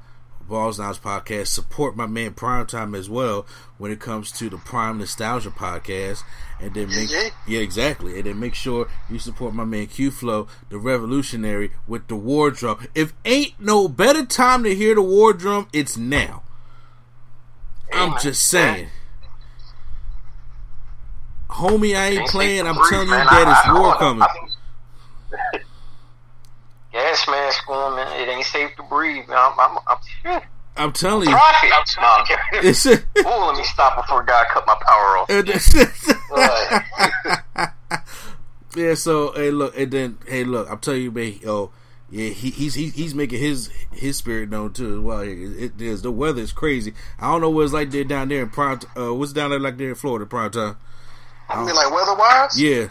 Balls 0.47 0.79
Knives 0.79 0.99
podcast. 0.99 1.47
Support 1.47 1.95
my 1.95 2.05
man 2.05 2.33
Prime 2.33 2.65
Time 2.65 2.93
as 2.93 3.09
well 3.09 3.45
when 3.77 3.91
it 3.91 3.99
comes 3.99 4.31
to 4.33 4.49
the 4.49 4.57
Prime 4.57 4.97
Nostalgia 4.97 5.49
podcast. 5.49 6.23
And 6.59 6.73
then 6.73 6.89
make 6.89 7.09
yeah, 7.47 7.59
exactly. 7.59 8.15
And 8.17 8.25
then 8.25 8.39
make 8.39 8.53
sure 8.53 8.87
you 9.09 9.17
support 9.19 9.53
my 9.53 9.65
man 9.65 9.87
Q 9.87 10.11
Flow, 10.11 10.47
the 10.69 10.77
revolutionary, 10.77 11.71
with 11.87 12.07
the 12.07 12.15
war 12.15 12.51
drum. 12.51 12.85
If 12.93 13.13
ain't 13.25 13.59
no 13.59 13.87
better 13.87 14.25
time 14.25 14.63
to 14.63 14.75
hear 14.75 14.95
the 14.95 15.01
war 15.01 15.33
drum, 15.33 15.67
it's 15.73 15.97
now. 15.97 16.43
I'm 17.93 18.19
just 18.19 18.43
saying. 18.43 18.87
Homie, 21.49 21.95
I 21.95 22.07
ain't 22.07 22.29
playing. 22.29 22.65
I'm 22.65 22.75
telling 22.89 23.07
you 23.07 23.13
that 23.13 23.65
it's 23.65 23.79
war 23.79 23.95
coming. 23.95 24.27
Gas 26.91 27.27
mask 27.27 27.67
on, 27.69 27.95
man. 27.95 28.21
It 28.21 28.29
ain't 28.31 28.45
safe 28.45 28.75
to 28.77 28.83
breathe. 28.83 29.25
I'm, 29.29 29.59
I'm, 29.59 29.77
I'm, 29.87 29.97
I'm 30.77 30.93
telling 30.93 31.27
you. 31.29 31.35
Profit. 31.35 31.71
I'm 31.73 31.83
it's 32.65 32.85
a, 32.85 32.93
Ooh, 32.93 32.99
let 33.23 33.57
me 33.57 33.63
stop 33.63 33.97
before 33.97 34.23
God 34.23 34.45
cut 34.51 34.65
my 34.65 34.75
power 34.81 35.17
off. 35.17 35.29
yeah. 38.75 38.93
So 38.93 39.33
hey, 39.33 39.51
look, 39.51 39.77
and 39.77 39.91
then 39.91 40.17
hey, 40.27 40.43
look. 40.43 40.69
I'm 40.69 40.79
telling 40.79 41.03
you, 41.03 41.11
man. 41.11 41.39
Oh, 41.45 41.71
yeah. 42.09 42.29
He, 42.29 42.49
he's 42.51 42.73
he, 42.75 42.87
he's 42.89 43.13
making 43.13 43.39
his 43.39 43.69
his 43.91 44.15
spirit 44.17 44.49
known 44.49 44.71
too 44.73 44.93
as 44.93 44.99
well. 44.99 45.19
It, 45.19 45.29
it 45.29 45.81
is 45.81 46.01
the 46.01 46.11
weather 46.11 46.41
is 46.41 46.53
crazy. 46.53 46.93
I 47.19 47.29
don't 47.31 47.41
know 47.41 47.49
what 47.49 47.63
it's 47.63 47.73
like 47.73 47.91
there 47.91 48.05
down 48.05 48.29
there 48.29 48.43
in 48.43 48.49
prime. 48.49 48.79
Uh, 48.97 49.13
what's 49.13 49.33
down 49.33 49.49
there 49.49 49.59
like 49.59 49.77
there 49.77 49.89
in 49.89 49.95
Florida 49.95 50.25
prime 50.25 50.51
time? 50.51 50.77
I 51.49 51.65
mean, 51.65 51.75
like 51.75 51.93
weather 51.93 52.15
wise. 52.15 52.57
Yeah. 52.59 52.87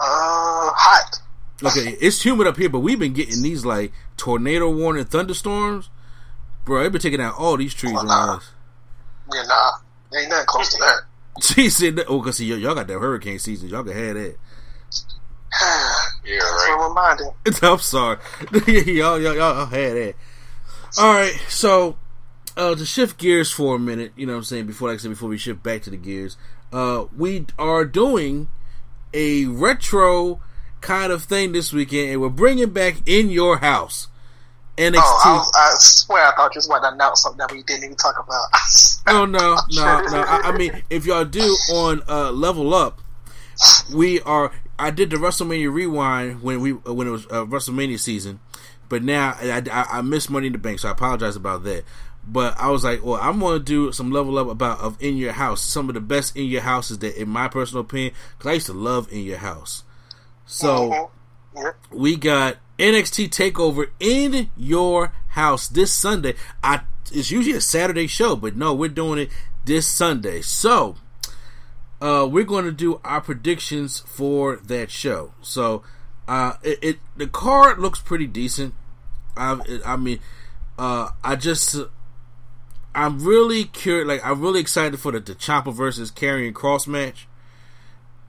Uh, 0.00 0.72
hot. 0.74 1.20
Okay, 1.62 1.96
it's 2.00 2.24
humid 2.24 2.46
up 2.46 2.56
here, 2.56 2.68
but 2.68 2.80
we've 2.80 2.98
been 2.98 3.12
getting 3.12 3.42
these 3.42 3.64
like 3.64 3.92
tornado 4.16 4.70
warning 4.70 5.04
thunderstorms. 5.04 5.90
Bro, 6.64 6.82
they've 6.82 6.92
been 6.92 7.00
taking 7.00 7.20
out 7.20 7.34
all 7.36 7.56
these 7.56 7.74
trees 7.74 7.96
oh, 7.98 8.02
nah. 8.02 8.36
us. 8.36 8.50
Yeah, 9.32 9.42
nah, 9.42 10.18
ain't 10.18 10.30
nothing 10.30 10.46
close 10.46 10.72
to 10.74 10.78
that. 10.78 11.02
She 11.40 11.70
said, 11.70 12.00
"Oh, 12.08 12.20
cause 12.20 12.38
see, 12.38 12.46
y'all 12.46 12.74
got 12.74 12.88
that 12.88 12.98
hurricane 12.98 13.38
season. 13.38 13.68
Y'all 13.68 13.84
can 13.84 13.92
have 13.92 14.14
that." 14.16 14.36
yeah, 16.24 16.38
right. 16.38 16.88
reminding. 16.88 17.30
I'm 17.62 17.78
sorry, 17.78 18.18
y'all, 18.86 19.20
y'all, 19.20 19.34
y'all 19.34 19.66
had 19.66 19.96
that. 19.96 20.14
All 20.98 21.12
right, 21.12 21.40
so 21.48 21.96
uh, 22.56 22.74
to 22.74 22.84
shift 22.84 23.18
gears 23.18 23.52
for 23.52 23.76
a 23.76 23.78
minute, 23.78 24.12
you 24.16 24.26
know 24.26 24.32
what 24.32 24.38
I'm 24.38 24.44
saying? 24.44 24.66
Before, 24.66 24.88
like 24.88 24.96
I 24.96 24.98
said, 24.98 25.10
before 25.10 25.28
we 25.28 25.38
shift 25.38 25.62
back 25.62 25.82
to 25.82 25.90
the 25.90 25.96
gears, 25.96 26.36
uh, 26.72 27.06
we 27.16 27.46
are 27.56 27.84
doing 27.84 28.48
a 29.14 29.44
retro 29.46 30.40
kind 30.80 31.12
of 31.12 31.24
thing 31.24 31.52
this 31.52 31.72
weekend, 31.72 32.10
and 32.10 32.20
we're 32.20 32.28
bringing 32.28 32.70
back 32.70 32.96
in 33.06 33.30
your 33.30 33.58
house. 33.58 34.08
NXT. 34.78 35.00
Oh, 35.02 35.50
I, 35.54 35.58
I 35.58 35.74
swear 35.78 36.24
I 36.24 36.36
thought 36.36 36.54
you 36.54 36.58
was 36.58 36.66
about 36.66 36.88
to 36.88 36.94
announce 36.94 37.22
something 37.22 37.38
that 37.38 37.50
we 37.50 37.62
didn't 37.64 37.84
even 37.84 37.96
talk 37.96 38.14
about. 38.14 38.46
oh 39.08 39.24
no, 39.28 39.56
no, 39.72 40.00
no! 40.02 40.22
I, 40.22 40.40
I, 40.44 40.56
mean, 40.56 40.82
if 40.88 41.04
y'all 41.04 41.24
do 41.24 41.56
on 41.72 42.02
uh, 42.08 42.30
Level 42.30 42.72
Up, 42.74 43.00
we 43.92 44.20
are. 44.22 44.52
I 44.78 44.92
did 44.92 45.10
the 45.10 45.16
WrestleMania 45.16 45.72
rewind 45.72 46.42
when 46.42 46.60
we 46.60 46.72
when 46.72 47.08
it 47.08 47.10
was 47.10 47.26
uh, 47.26 47.44
WrestleMania 47.44 47.98
season, 47.98 48.38
but 48.88 49.02
now 49.02 49.36
I, 49.40 49.62
I, 49.70 49.98
I 49.98 50.02
missed 50.02 50.30
Money 50.30 50.46
in 50.46 50.52
the 50.52 50.58
Bank, 50.58 50.78
so 50.78 50.88
I 50.88 50.92
apologize 50.92 51.34
about 51.34 51.64
that. 51.64 51.82
But 52.30 52.60
I 52.60 52.70
was 52.70 52.84
like, 52.84 53.02
well, 53.02 53.18
I'm 53.20 53.40
going 53.40 53.58
to 53.58 53.64
do 53.64 53.90
some 53.90 54.12
level 54.12 54.38
up 54.38 54.48
about 54.48 54.80
of 54.80 55.02
in 55.02 55.16
your 55.16 55.32
house, 55.32 55.62
some 55.62 55.88
of 55.88 55.94
the 55.94 56.00
best 56.00 56.36
in 56.36 56.44
your 56.44 56.60
houses 56.60 56.98
that, 56.98 57.20
in 57.20 57.28
my 57.28 57.48
personal 57.48 57.80
opinion, 57.80 58.12
because 58.36 58.50
I 58.50 58.54
used 58.54 58.66
to 58.66 58.74
love 58.74 59.10
in 59.10 59.22
your 59.22 59.38
house. 59.38 59.82
So 60.48 61.10
mm-hmm. 61.54 61.96
we 61.96 62.16
got 62.16 62.56
NXT 62.78 63.28
Takeover 63.28 63.90
in 64.00 64.50
your 64.56 65.12
house 65.28 65.68
this 65.68 65.92
Sunday. 65.92 66.34
I 66.64 66.80
it's 67.12 67.30
usually 67.30 67.56
a 67.56 67.60
Saturday 67.60 68.06
show, 68.06 68.34
but 68.34 68.56
no, 68.56 68.74
we're 68.74 68.88
doing 68.88 69.18
it 69.18 69.30
this 69.66 69.86
Sunday. 69.86 70.40
So 70.40 70.96
uh, 72.00 72.26
we're 72.30 72.44
going 72.44 72.64
to 72.64 72.72
do 72.72 73.00
our 73.04 73.20
predictions 73.20 74.00
for 74.00 74.56
that 74.56 74.90
show. 74.90 75.34
So 75.42 75.82
uh, 76.26 76.54
it, 76.62 76.78
it 76.82 76.98
the 77.16 77.26
card 77.26 77.78
looks 77.78 78.00
pretty 78.00 78.26
decent. 78.26 78.74
I, 79.36 79.60
I 79.84 79.96
mean, 79.96 80.18
uh, 80.78 81.10
I 81.22 81.36
just 81.36 81.76
I'm 82.94 83.20
really 83.22 83.64
curious. 83.64 84.08
Like 84.08 84.24
I'm 84.24 84.40
really 84.40 84.60
excited 84.60 84.98
for 84.98 85.12
the, 85.12 85.20
the 85.20 85.34
Ciampa 85.34 85.74
versus 85.74 86.10
Karrion 86.10 86.54
Kross 86.54 86.88
match, 86.88 87.28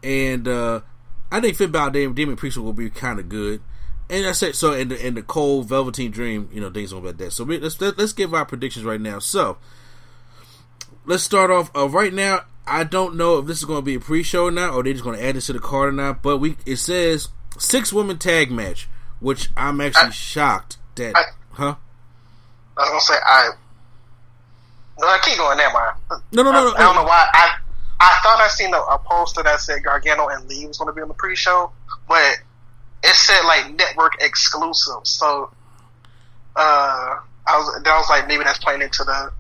and 0.04 0.50
uh, 0.50 0.82
I 1.32 1.40
think 1.42 1.58
Finn 1.58 1.72
Balor 1.72 1.92
Damian, 1.92 2.14
Damian 2.14 2.38
Priest 2.38 2.58
will 2.58 2.74
be 2.74 2.90
kind 2.90 3.20
of 3.20 3.30
good. 3.30 3.62
And 4.10 4.26
I 4.26 4.32
said 4.32 4.56
so. 4.56 4.74
And 4.74 4.92
the, 4.92 5.06
and 5.06 5.16
the 5.16 5.22
Cole 5.22 5.62
Velveteen 5.62 6.12
Dream, 6.12 6.50
you 6.52 6.60
know, 6.60 6.72
things 6.72 6.92
about 6.92 7.18
that. 7.20 7.32
So 7.32 7.44
we, 7.44 7.60
let's 7.60 7.80
let's 7.80 8.14
give 8.14 8.34
our 8.34 8.46
predictions 8.46 8.84
right 8.84 9.00
now. 9.00 9.20
So 9.20 9.58
let's 11.06 11.24
start 11.24 11.52
off. 11.52 11.70
Uh, 11.76 11.88
right 11.88 12.14
now, 12.14 12.42
I 12.66 12.84
don't 12.84 13.16
know 13.16 13.38
if 13.38 13.46
this 13.46 13.60
is 13.60 13.66
going 13.66 13.82
to 13.82 13.86
be 13.86 13.96
a 13.96 14.00
pre-show 14.00 14.46
or 14.46 14.52
not, 14.52 14.74
or 14.74 14.84
they're 14.84 14.94
just 14.94 15.04
going 15.04 15.18
to 15.18 15.24
add 15.24 15.36
this 15.36 15.46
to 15.48 15.54
the 15.54 15.60
card 15.60 15.90
or 15.90 15.92
not. 15.92 16.24
But 16.24 16.40
we 16.40 16.58
it 16.66 16.78
says 16.78 17.30
six 17.60 17.94
woman 17.94 18.18
tag 18.18 18.50
match, 18.52 18.90
which 19.20 19.50
I'm 19.56 19.80
actually 19.82 20.08
I, 20.08 20.12
shocked 20.12 20.78
that. 20.96 21.16
I, 21.16 21.24
huh? 21.52 21.76
I 22.78 22.82
was 22.82 22.90
gonna 22.90 23.02
say 23.02 23.16
I. 23.24 23.50
No, 25.00 25.08
I 25.08 25.20
keep 25.24 25.38
going 25.38 25.58
there, 25.58 25.72
man. 25.72 26.22
No, 26.32 26.44
no, 26.44 26.52
no, 26.52 26.66
no. 26.66 26.72
I, 26.72 26.80
I 26.80 26.84
don't 26.84 26.96
know 26.96 27.04
why. 27.04 27.28
I 27.32 27.58
I 28.00 28.20
thought 28.24 28.40
I 28.40 28.48
seen 28.48 28.74
a, 28.74 28.78
a 28.78 28.98
poster 28.98 29.44
that 29.44 29.60
said 29.60 29.84
Gargano 29.84 30.28
and 30.28 30.48
Lee 30.48 30.66
was 30.66 30.78
going 30.78 30.88
to 30.88 30.94
be 30.94 31.02
on 31.02 31.10
the 31.10 31.14
pre-show, 31.14 31.72
but 32.08 32.38
it 33.04 33.16
said 33.16 33.42
like 33.46 33.76
network 33.76 34.14
exclusive. 34.22 35.02
So 35.04 35.52
uh, 36.56 37.18
I 37.48 37.58
was 37.58 37.82
that 37.84 37.98
was 37.98 38.10
like 38.10 38.28
maybe 38.28 38.44
that's 38.44 38.60
playing 38.60 38.82
into 38.82 39.04
the 39.04 39.32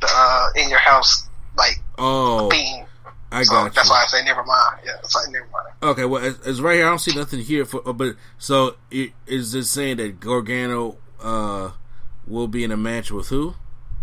the 0.00 0.08
uh, 0.10 0.48
in 0.56 0.68
your 0.68 0.78
house 0.78 1.26
like 1.56 1.80
oh 1.98 2.50
theme. 2.50 2.84
I 3.30 3.44
so 3.44 3.54
got 3.54 3.74
that's 3.74 3.88
you. 3.88 3.94
why 3.94 4.02
I 4.02 4.06
say 4.08 4.24
never 4.24 4.44
mind. 4.44 4.80
Yeah, 4.84 4.92
it's 5.02 5.14
like 5.14 5.30
never 5.30 5.46
mind. 5.46 5.68
Okay, 5.82 6.04
well, 6.04 6.22
it's, 6.22 6.46
it's 6.46 6.60
right 6.60 6.76
here. 6.76 6.86
I 6.86 6.90
don't 6.90 6.98
see 6.98 7.16
nothing 7.16 7.40
here 7.40 7.64
for, 7.64 7.86
uh, 7.88 7.94
but 7.94 8.16
so 8.36 8.76
it 8.90 9.12
is 9.26 9.52
this 9.52 9.70
saying 9.70 9.96
that 9.96 10.20
Gargano 10.20 10.98
uh, 11.22 11.70
will 12.26 12.48
be 12.48 12.62
in 12.62 12.70
a 12.70 12.76
match 12.76 13.10
with 13.10 13.28
who? 13.28 13.54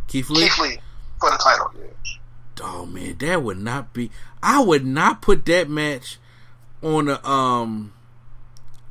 Keith 0.08 0.32
Lee. 0.32 0.44
Keith 0.44 0.60
Lee 0.60 0.80
for 1.20 1.30
the 1.30 1.38
title. 1.38 1.72
Yeah 1.78 1.90
oh 2.64 2.86
man, 2.86 3.18
that 3.20 3.44
would 3.44 3.60
not 3.60 3.94
be. 3.94 4.12
I 4.42 4.62
would 4.64 4.86
not 4.86 5.22
put 5.22 5.46
that 5.46 5.70
match 5.70 6.18
on 6.82 7.10
a 7.10 7.24
um 7.26 7.94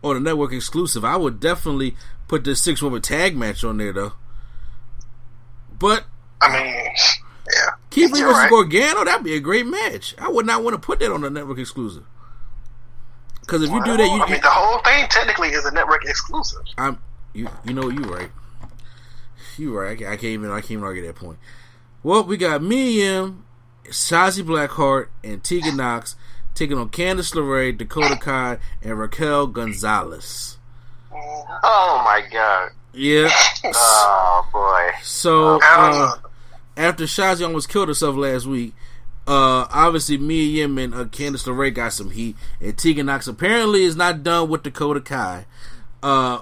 on 0.03 0.17
a 0.17 0.21
network 0.21 0.53
exclusive. 0.53 1.05
I 1.05 1.17
would 1.17 1.41
definitely 1.41 1.97
put 2.29 2.45
the 2.45 2.55
six 2.55 2.83
woman 2.83 3.03
tag 3.03 3.37
match 3.37 3.65
on 3.65 3.79
there 3.79 3.93
though. 3.93 4.13
But 5.79 6.05
I 6.41 6.53
mean, 6.53 6.75
yeah. 6.75 7.71
Keith 7.91 8.13
Lee 8.13 8.21
versus 8.21 8.37
right. 8.37 8.51
Gargano, 8.51 9.05
that'd 9.05 9.25
be 9.25 9.35
a 9.35 9.41
great 9.41 9.67
match. 9.67 10.15
I 10.19 10.29
would 10.29 10.47
not 10.47 10.63
want 10.63 10.75
to 10.75 10.81
put 10.81 11.01
that 11.01 11.13
on 11.13 11.25
a 11.25 11.31
network 11.31 11.59
exclusive. 11.59 12.05
Because 13.41 13.63
if 13.63 13.71
you 13.71 13.83
do 13.83 13.97
that, 13.97 14.05
you, 14.05 14.23
I 14.23 14.31
mean, 14.31 14.41
the 14.43 14.51
whole 14.51 14.79
thing 14.83 15.07
technically 15.09 15.49
is 15.49 15.65
a 15.65 15.71
network 15.73 16.05
exclusive. 16.05 16.61
I'm 16.77 16.99
you 17.33 17.49
you 17.65 17.73
know 17.73 17.89
you 17.89 18.03
right. 18.03 18.31
You 19.57 19.77
right. 19.77 19.93
I 19.93 19.97
can't, 19.97 20.11
I 20.11 20.17
can't 20.17 20.25
even 20.25 20.51
I 20.51 20.61
can't 20.61 20.73
even 20.73 20.85
argue 20.85 21.07
that 21.07 21.17
point. 21.17 21.39
Well, 22.03 22.25
we 22.25 22.37
got 22.37 22.63
Miriam, 22.63 23.45
Shotzi 23.91 24.43
Blackheart, 24.43 25.09
and 25.23 25.43
Tegan 25.43 25.77
Nox 25.77 26.17
taking 26.55 26.77
on 26.77 26.89
Candice 26.89 27.35
LeRae, 27.35 27.77
Dakota 27.77 28.17
Kai, 28.17 28.59
and 28.83 28.99
Raquel 28.99 29.47
Gonzalez. 29.47 30.59
Oh 31.13 32.03
my 32.05 32.27
god. 32.31 32.71
Yeah. 32.93 33.29
Oh 33.65 34.49
boy. 34.53 34.99
So 35.03 35.61
uh, 35.63 36.17
after 36.77 37.05
Shotzi 37.05 37.45
almost 37.45 37.69
killed 37.69 37.89
herself 37.89 38.17
last 38.17 38.47
week, 38.47 38.75
uh, 39.27 39.67
obviously 39.71 40.19
Mia 40.19 40.43
Yim 40.43 40.79
and 40.79 40.95
uh, 40.95 41.05
Candice 41.05 41.47
LeRae 41.47 41.73
got 41.73 41.93
some 41.93 42.11
heat, 42.11 42.37
and 42.61 42.77
Tegan 42.77 43.07
Nox 43.07 43.27
apparently 43.29 43.85
is 43.85 43.97
not 43.97 44.23
done 44.23 44.49
with 44.49 44.63
Dakota 44.63 45.01
Kai. 45.01 45.47
Uh, 46.03 46.41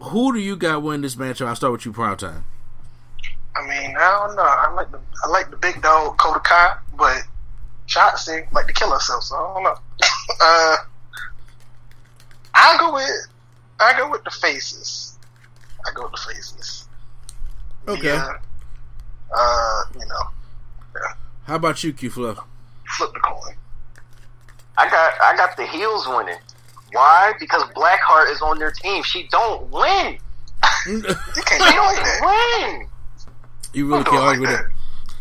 who 0.00 0.32
do 0.32 0.38
you 0.38 0.56
got 0.56 0.82
win 0.82 1.00
this 1.00 1.16
match? 1.16 1.40
I'll 1.40 1.56
start 1.56 1.72
with 1.72 1.86
you, 1.86 1.92
prime 1.92 2.16
time. 2.16 2.44
I 3.58 3.66
mean, 3.66 3.96
I 3.96 4.26
don't 4.26 4.36
know. 4.36 4.42
I 4.42 4.72
like 4.74 4.90
the 4.90 5.00
I 5.24 5.28
like 5.28 5.50
the 5.50 5.56
big 5.56 5.82
dog 5.82 6.18
Kota 6.18 6.40
Kai, 6.40 6.76
but 6.96 7.22
Shotzi 7.88 8.50
like 8.52 8.66
to 8.66 8.72
kill 8.72 8.90
herself, 8.92 9.22
so 9.24 9.36
I 9.36 9.54
don't 9.54 9.62
know. 9.64 9.70
uh, 10.42 10.76
I 12.54 12.76
go 12.78 12.94
with 12.94 13.26
I 13.80 13.96
go 13.96 14.10
with 14.10 14.24
the 14.24 14.30
faces. 14.30 15.18
I 15.86 15.90
go 15.94 16.02
with 16.04 16.12
the 16.12 16.32
faces. 16.34 16.88
Okay. 17.88 18.08
Yeah. 18.08 18.32
Uh, 19.34 19.82
you 19.94 20.00
know, 20.06 20.22
yeah. 20.94 21.14
How 21.44 21.56
about 21.56 21.82
you, 21.84 21.92
Q 21.92 22.10
Fluff? 22.10 22.38
flip 22.96 23.12
the 23.14 23.20
coin. 23.20 23.54
I 24.78 24.88
got 24.90 25.12
I 25.22 25.36
got 25.36 25.56
the 25.56 25.66
heels 25.66 26.06
winning. 26.08 26.38
Why? 26.92 27.32
Because 27.40 27.62
Blackheart 27.74 28.30
is 28.30 28.40
on 28.42 28.58
their 28.58 28.70
team. 28.70 29.02
She 29.02 29.28
don't 29.30 29.70
win. 29.70 30.18
You 30.86 31.02
can't 31.02 31.62
She 31.62 31.74
don't 31.74 31.96
that. 31.96 32.60
win. 32.78 32.86
You 33.76 33.86
really 33.86 34.04
can't 34.04 34.16
argue 34.16 34.40
like 34.46 34.50
with 34.50 34.50
that. 34.50 34.64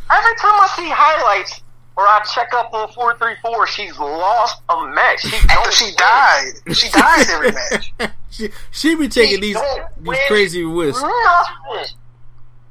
that. 0.10 0.18
Every 0.18 0.36
time 0.38 0.54
I 0.62 0.68
see 0.76 0.90
highlights 0.90 1.62
or 1.98 2.04
I 2.08 2.22
check 2.34 2.54
up 2.54 2.74
on 2.74 2.92
four 2.94 3.18
three 3.18 3.36
four, 3.42 3.68
she's 3.68 3.98
lost 3.98 4.62
a 4.70 4.88
match. 4.88 5.22
She 5.22 5.36
After 5.36 5.48
don't 5.54 5.74
she 5.74 5.86
win. 5.86 5.94
died, 5.98 6.52
she 6.76 6.90
dies 6.90 7.30
every 7.30 7.52
match. 8.00 8.14
she, 8.30 8.50
she 8.72 8.96
be 8.96 9.08
taking 9.08 9.36
She 9.36 9.42
these 9.42 9.56
these 9.56 10.06
win 10.06 10.18
crazy 10.28 10.64
risks. 10.64 11.02
Nothing. 11.02 11.96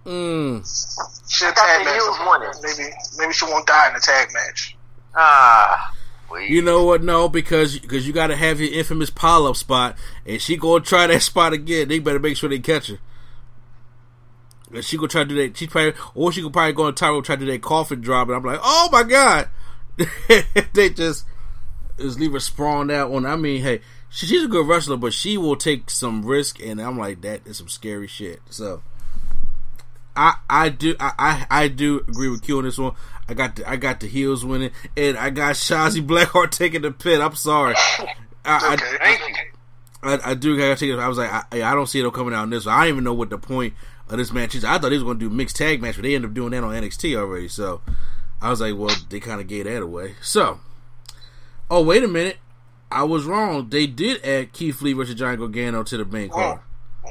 Mm. 0.07 1.31
She'll 1.31 1.49
I 1.49 1.53
tag 1.53 1.85
match. 1.85 2.57
Maybe 2.62 2.90
maybe 3.18 3.33
she 3.33 3.44
won't 3.47 3.66
die 3.66 3.90
in 3.90 3.97
a 3.97 4.01
tag 4.01 4.29
match. 4.35 4.77
Ah, 5.16 5.94
please. 6.29 6.51
You 6.51 6.61
know 6.62 6.85
what? 6.85 7.03
No, 7.03 7.29
because 7.29 7.79
because 7.79 8.07
you 8.07 8.12
got 8.12 8.27
to 8.29 8.37
have 8.37 8.61
your 8.61 8.73
infamous 8.73 9.09
pile 9.11 9.47
up 9.47 9.57
spot, 9.57 9.97
and 10.27 10.40
she 10.42 10.57
gonna 10.57 10.85
try 10.85 11.07
that 11.07 11.23
spot 11.31 11.53
again. 11.53 11.88
They 11.88 11.99
better 11.99 12.18
make 12.18 12.37
sure 12.37 12.49
they 12.51 12.59
catch 12.59 12.88
her. 12.88 12.99
She 14.83 14.97
gonna 14.97 15.09
try 15.09 15.23
to 15.23 15.29
do 15.29 15.35
that. 15.37 15.57
She 15.57 15.67
probably, 15.67 15.95
or 16.15 16.33
she 16.33 16.43
could 16.43 16.53
probably 16.53 16.73
go 16.73 16.85
on 16.85 16.95
Tyro 16.95 17.21
try 17.23 17.37
to 17.37 17.45
do 17.45 17.51
that 17.51 17.63
coffin 17.63 18.01
drop, 18.01 18.29
and 18.29 18.37
I'm 18.37 18.43
like, 18.43 18.61
oh 18.63 18.89
my 18.91 19.03
god, 19.03 19.49
they 20.75 20.91
just 20.91 21.27
just 21.99 22.19
leave 22.19 22.33
her 22.33 22.41
sprawled 22.41 22.91
out. 22.91 23.13
On 23.13 23.27
I 23.27 23.37
mean, 23.37 23.63
hey, 23.63 23.81
she, 24.11 24.27
she's 24.27 24.45
a 24.45 24.49
good 24.49 24.67
wrestler, 24.67 24.97
but 24.97 25.13
she 25.13 25.37
will 25.39 25.57
take 25.57 25.91
some 25.91 26.25
risk, 26.25 26.61
and 26.63 26.81
I'm 26.81 26.99
like, 26.99 27.21
that 27.23 27.47
is 27.47 27.59
some 27.59 27.69
scary 27.69 28.07
shit. 28.07 28.41
So. 28.51 28.83
I, 30.17 30.37
I 30.49 30.69
do 30.69 30.95
I, 31.01 31.13
I, 31.19 31.65
I 31.65 31.67
do 31.67 31.99
agree 32.07 32.29
with 32.29 32.43
Q 32.43 32.59
on 32.59 32.63
this 32.65 32.79
one. 32.79 32.95
I 33.29 33.35
got 33.35 33.57
the 33.57 33.69
I 33.69 33.75
got 33.75 33.99
the 33.99 34.07
heels 34.07 34.45
winning, 34.45 34.71
and 34.97 35.19
I 35.19 35.31
got 35.31 35.57
Shotzi 35.57 36.07
Blackheart 36.07 36.51
taking 36.57 36.83
the 36.83 36.93
pin. 36.93 37.21
I'm 37.21 37.35
sorry, 37.35 37.75
I, 38.45 38.75
Okay. 38.75 38.97
I, 39.01 39.45
I, 40.05 40.21
I 40.31 40.35
do 40.35 40.57
gotta 40.57 40.77
take 40.77 40.91
it. 40.91 40.99
I 40.99 41.09
was 41.09 41.19
like, 41.19 41.31
I, 41.31 41.63
I 41.63 41.75
don't 41.75 41.87
see 41.87 42.01
it 42.01 42.13
coming 42.13 42.35
out 42.35 42.45
in 42.45 42.51
this. 42.51 42.67
one. 42.67 42.75
I 42.75 42.81
don't 42.81 42.89
even 42.89 43.05
know 43.05 43.15
what 43.15 43.31
the 43.31 43.39
point 43.39 43.75
of 44.09 44.19
this 44.19 44.33
match. 44.33 44.55
I 44.57 44.79
thought 44.79 44.88
they 44.90 44.97
was 44.97 45.03
gonna 45.03 45.19
do 45.19 45.31
mixed 45.31 45.57
tag 45.57 45.81
match, 45.83 45.97
but 45.97 46.03
they 46.03 46.14
ended 46.14 46.31
up 46.31 46.35
doing 46.35 46.51
that 46.51 46.64
on 46.64 46.75
NXT 46.75 47.17
already. 47.17 47.49
So 47.49 47.81
I 48.40 48.51
was 48.51 48.61
like, 48.61 48.75
well, 48.77 48.95
they 49.09 49.21
kind 49.21 49.40
of 49.40 49.47
gave 49.47 49.64
that 49.64 49.83
away. 49.83 50.14
So, 50.21 50.61
oh 51.71 51.83
wait 51.83 52.03
a 52.03 52.09
minute, 52.09 52.38
I 52.90 53.05
was 53.05 53.25
wrong. 53.25 53.69
They 53.71 53.87
did 53.87 54.25
add 54.25 54.53
Keith 54.53 54.83
Lee 54.83 54.93
versus 54.93 55.14
Johnny 55.14 55.37
Gargano 55.37 55.83
to 55.83 55.97
the 55.97 56.05
main 56.05 56.29
card. 56.29 56.61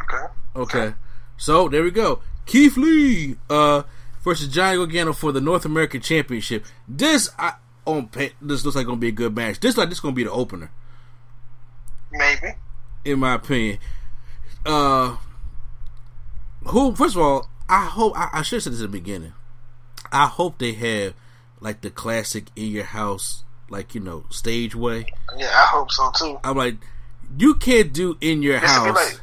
Okay. 0.04 0.26
Okay. 0.56 0.94
So 1.38 1.68
there 1.68 1.84
we 1.84 1.92
go. 1.92 2.22
Keith 2.46 2.78
Lee 2.78 3.38
uh 3.50 3.84
versus 4.24 4.48
Johnny 4.48 4.78
Gargano 4.78 5.14
for 5.14 5.32
the 5.32 5.42
North 5.42 5.66
American 5.66 6.02
Championship. 6.02 6.66
This 6.88 7.30
I 7.40 7.54
on 7.86 8.10
this 8.42 8.64
looks 8.64 8.76
like 8.76 8.86
gonna 8.86 8.98
be 8.98 9.10
a 9.10 9.12
good 9.12 9.36
match. 9.36 9.60
This 9.60 9.76
like 9.78 9.90
this 9.90 10.00
gonna 10.00 10.14
be 10.16 10.24
the 10.24 10.32
opener, 10.32 10.72
Maybe. 12.12 12.56
in 13.04 13.20
my 13.20 13.34
opinion. 13.36 13.80
Uh 14.66 15.18
who 16.66 16.96
first 16.96 17.16
of 17.16 17.22
all, 17.22 17.50
I 17.70 17.86
hope 17.86 18.14
I, 18.18 18.30
I 18.34 18.42
should 18.42 18.58
have 18.58 18.64
said 18.64 18.74
this 18.74 18.80
at 18.82 18.92
the 18.92 18.98
beginning. 18.98 19.34
I 20.12 20.28
hope 20.28 20.58
they 20.60 20.74
have 20.74 21.14
like 21.60 21.82
the 21.82 21.90
classic 21.90 22.46
in 22.56 22.68
your 22.68 22.84
house, 22.84 23.44
like 23.70 23.96
you 23.96 24.02
know, 24.02 24.26
stage 24.30 24.76
way. 24.76 25.06
Yeah, 25.38 25.48
I 25.48 25.66
hope 25.68 25.92
so 25.92 26.12
too. 26.18 26.40
I'm 26.44 26.58
like, 26.58 26.76
you 27.38 27.56
can't 27.56 27.94
do 27.94 28.18
in 28.22 28.42
your 28.42 28.60
This 28.60 28.70
house. 28.70 28.96
like. 28.96 29.20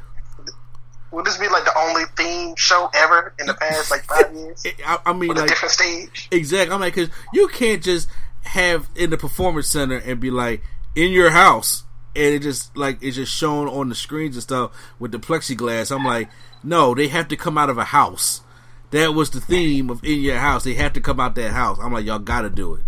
Would 1.12 1.24
this 1.24 1.38
be 1.38 1.48
like 1.48 1.64
the 1.64 1.76
only 1.76 2.04
theme 2.16 2.54
show 2.56 2.88
ever 2.94 3.34
in 3.40 3.46
the 3.46 3.54
past 3.54 3.90
like 3.90 4.04
five 4.04 4.32
years? 4.34 4.64
I, 4.86 4.98
I 5.06 5.12
mean, 5.12 5.34
like 5.34 5.48
different 5.48 5.72
stage? 5.72 6.28
Exactly. 6.30 6.72
I'm 6.72 6.80
like, 6.80 6.94
because 6.94 7.10
you 7.32 7.48
can't 7.48 7.82
just 7.82 8.08
have 8.42 8.88
in 8.94 9.10
the 9.10 9.18
performance 9.18 9.66
center 9.66 9.96
and 9.96 10.20
be 10.20 10.30
like 10.30 10.62
in 10.94 11.10
your 11.10 11.30
house 11.30 11.82
and 12.16 12.34
it 12.34 12.42
just 12.42 12.76
like 12.76 12.98
it's 13.02 13.16
just 13.16 13.32
shown 13.36 13.68
on 13.68 13.88
the 13.88 13.94
screens 13.94 14.36
and 14.36 14.42
stuff 14.42 14.70
with 14.98 15.10
the 15.12 15.18
plexiglass. 15.18 15.94
I'm 15.94 16.04
like, 16.04 16.28
no, 16.62 16.94
they 16.94 17.08
have 17.08 17.28
to 17.28 17.36
come 17.36 17.56
out 17.58 17.70
of 17.70 17.78
a 17.78 17.84
house. 17.84 18.42
That 18.90 19.14
was 19.14 19.30
the 19.30 19.40
theme 19.40 19.88
of 19.90 20.04
in 20.04 20.20
your 20.20 20.38
house. 20.38 20.64
They 20.64 20.74
have 20.74 20.92
to 20.94 21.00
come 21.00 21.20
out 21.20 21.34
that 21.36 21.52
house. 21.52 21.78
I'm 21.80 21.92
like, 21.92 22.04
y'all 22.04 22.18
got 22.18 22.42
to 22.42 22.50
do 22.50 22.74
it. 22.74 22.82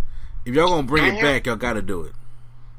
If 0.44 0.54
y'all 0.54 0.68
gonna 0.68 0.82
bring 0.82 1.04
Do 1.04 1.10
it 1.10 1.16
you- 1.16 1.22
back, 1.22 1.46
y'all 1.46 1.56
got 1.56 1.74
to 1.74 1.82
do 1.82 2.02
it. 2.02 2.12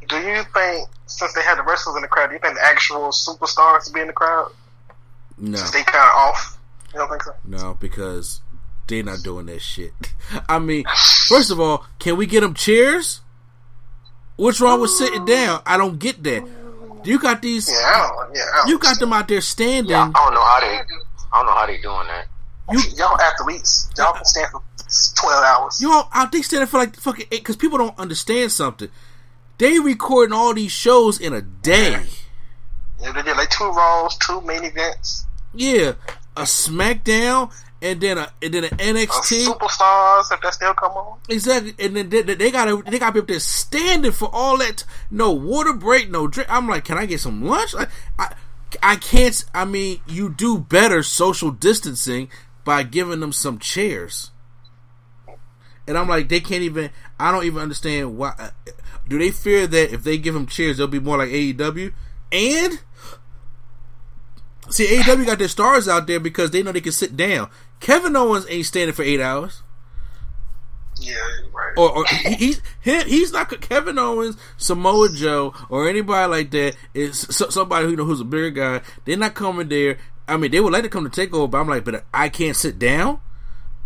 Do 0.10 0.17
you 0.17 0.43
think, 0.53 0.89
since 1.06 1.32
they 1.34 1.41
had 1.41 1.58
the 1.58 1.63
wrestlers 1.63 1.95
in 1.95 2.01
the 2.01 2.08
crowd, 2.10 2.27
do 2.27 2.34
you 2.34 2.39
think 2.39 2.56
the 2.56 2.63
actual 2.65 3.10
superstars 3.12 3.86
to 3.86 3.93
be 3.93 4.01
in 4.01 4.08
the 4.08 4.13
crowd? 4.13 4.51
No, 5.38 5.58
Since 5.58 5.71
they 5.71 5.84
kind 5.84 6.03
of 6.10 6.15
off? 6.15 6.60
You 6.93 6.99
don't 6.99 7.10
think 7.10 7.23
so? 7.23 7.34
no, 7.45 7.77
because 7.79 8.41
they're 8.88 9.01
not 9.03 9.23
doing 9.23 9.45
that 9.45 9.62
shit. 9.62 9.93
I 10.49 10.60
mean, 10.60 10.84
first 11.29 11.51
of 11.51 11.60
all, 11.62 11.86
can 11.99 12.17
we 12.17 12.25
get 12.25 12.41
them 12.41 12.53
chairs? 12.53 13.21
What's 14.36 14.60
wrong 14.60 14.82
with 14.82 14.89
sitting 14.91 15.25
down? 15.25 15.62
I 15.65 15.77
don't 15.77 15.97
get 15.99 16.21
that. 16.23 16.45
You 17.06 17.20
got 17.20 17.42
these. 17.42 17.70
Yeah, 17.70 17.76
I 17.76 17.92
don't. 18.26 18.36
Yeah, 18.36 18.42
I 18.42 18.58
don't 18.58 18.68
You 18.70 18.80
got 18.80 19.00
them 19.00 19.13
out 19.13 19.28
there 19.28 19.42
standing. 19.42 19.92
Yeah, 19.92 20.12
I 20.13 20.26
don't 20.26 20.34
know 20.34 20.44
how 20.44 20.60
they. 20.60 20.68
I 21.32 21.38
don't 21.38 21.46
know 21.46 21.54
how 21.54 21.66
they 21.66 21.78
doing 21.82 22.08
that. 22.08 22.28
y'all 22.98 23.20
athletes. 23.20 23.89
Y'all 23.98 24.13
can 24.13 24.26
stand 24.26 24.52
for 24.52 24.62
twelve 25.16 25.44
hours. 25.44 25.82
Y'all 25.82 26.08
out 26.13 26.32
there 26.32 26.44
standing 26.44 26.68
for 26.68 26.78
like 26.78 26.96
fucking 26.96 27.26
eight 27.32 27.42
because 27.42 27.56
people 27.56 27.78
don't 27.78 27.98
understand 28.00 28.52
something. 28.52 28.89
They 29.58 29.80
recording 29.80 30.34
all 30.34 30.54
these 30.54 30.72
shows 30.72 31.20
in 31.20 31.34
a 31.34 31.42
day. 31.42 32.04
Yeah, 33.02 33.12
they 33.12 33.22
did 33.22 33.38
like 33.38 33.50
two 33.50 33.66
Raws, 33.66 34.18
two 34.18 34.42
main 34.42 34.63
events, 34.63 35.26
Yeah, 35.54 35.94
a 36.38 36.44
SmackDown 36.44 37.52
and 37.84 38.02
then 38.02 38.17
a 38.17 38.32
and 38.41 38.54
then 38.54 38.63
an 38.63 38.74
uh, 38.74 38.78
NXT. 38.78 39.46
superstars 39.46 40.32
if 40.32 40.41
that 40.41 40.54
still 40.54 40.74
come 40.74 40.93
on. 40.93 41.19
Exactly, 41.30 41.76
and 41.78 41.96
then 41.96 42.10
they, 42.10 42.22
they- 42.24 42.34
they 42.36 42.50
gotta 42.50 42.82
they 42.89 42.98
gotta 42.98 43.12
be 43.13 43.19
up 43.19 43.28
there 43.28 43.39
standing 43.39 44.12
for 44.12 44.30
all 44.34 44.58
that. 44.58 44.84
No 45.12 45.32
water 45.34 45.74
break, 45.74 46.10
no 46.10 46.28
drink. 46.28 46.50
I'm 46.52 46.67
like, 46.67 46.86
can 46.86 46.98
I 46.98 47.06
get 47.06 47.19
some 47.19 47.43
lunch? 47.43 47.74
Like, 47.76 47.89
I 48.17 48.34
I 48.82 48.96
can't. 48.96 49.43
I 49.54 49.65
mean, 49.65 50.00
you 50.08 50.30
do 50.30 50.58
better 50.58 51.04
social 51.04 51.52
distancing 51.52 52.30
by 52.63 52.82
giving 52.84 53.19
them 53.19 53.34
some 53.34 53.60
chairs. 53.60 54.32
And 55.86 55.98
I'm 55.98 56.08
like, 56.08 56.30
they 56.30 56.39
can't 56.39 56.63
even. 56.63 56.89
I 57.19 57.32
don't 57.32 57.43
even 57.43 57.62
understand 57.62 58.17
why. 58.17 58.34
uh, 58.39 58.50
Do 59.08 59.19
they 59.19 59.32
fear 59.32 59.67
that 59.67 59.93
if 59.93 60.04
they 60.04 60.17
give 60.17 60.34
them 60.34 60.48
chairs, 60.48 60.78
they'll 60.78 60.88
be 60.88 61.00
more 61.00 61.17
like 61.17 61.30
AEW? 61.30 61.93
And 62.32 62.80
see, 64.69 64.86
AEW 64.88 65.26
got 65.26 65.39
their 65.39 65.48
stars 65.48 65.88
out 65.88 66.08
there 66.08 66.19
because 66.22 66.52
they 66.52 66.63
know 66.63 66.72
they 66.72 66.82
can 66.82 66.91
sit 66.93 67.15
down. 67.17 67.50
Kevin 67.84 68.15
Owens 68.15 68.46
ain't 68.50 68.65
standing 68.65 68.96
for 68.96 69.04
eight 69.04 69.19
hours 69.19 69.62
Yeah, 71.00 71.15
right. 71.54 71.74
or, 71.78 71.98
or 71.98 72.06
he, 72.06 72.34
he's 72.36 72.62
he's 72.82 73.34
not 73.34 73.50
Kevin 73.62 74.00
Owens, 74.00 74.38
Samoa 74.58 75.10
Joe, 75.13 75.54
or 75.69 75.89
anybody 75.89 76.32
like 76.32 76.52
that. 76.52 76.78
Is 76.93 77.19
so, 77.19 77.50
somebody 77.50 77.84
who 77.86 77.91
you 77.91 77.98
know 77.98 78.06
who's 78.06 78.22
a 78.22 78.26
bigger 78.26 78.52
guy. 78.52 78.82
They're 79.04 79.17
not 79.17 79.34
coming 79.36 79.67
there. 79.67 79.98
I 80.30 80.38
mean, 80.38 80.52
they 80.52 80.62
would 80.62 80.72
like 80.72 80.84
to 80.84 80.89
come 80.89 81.04
to 81.04 81.10
take 81.10 81.34
over, 81.34 81.48
but 81.48 81.58
I'm 81.60 81.67
like, 81.67 81.84
but 81.84 82.06
I 82.13 82.30
can't 82.30 82.56
sit 82.56 82.80
down. 82.80 83.19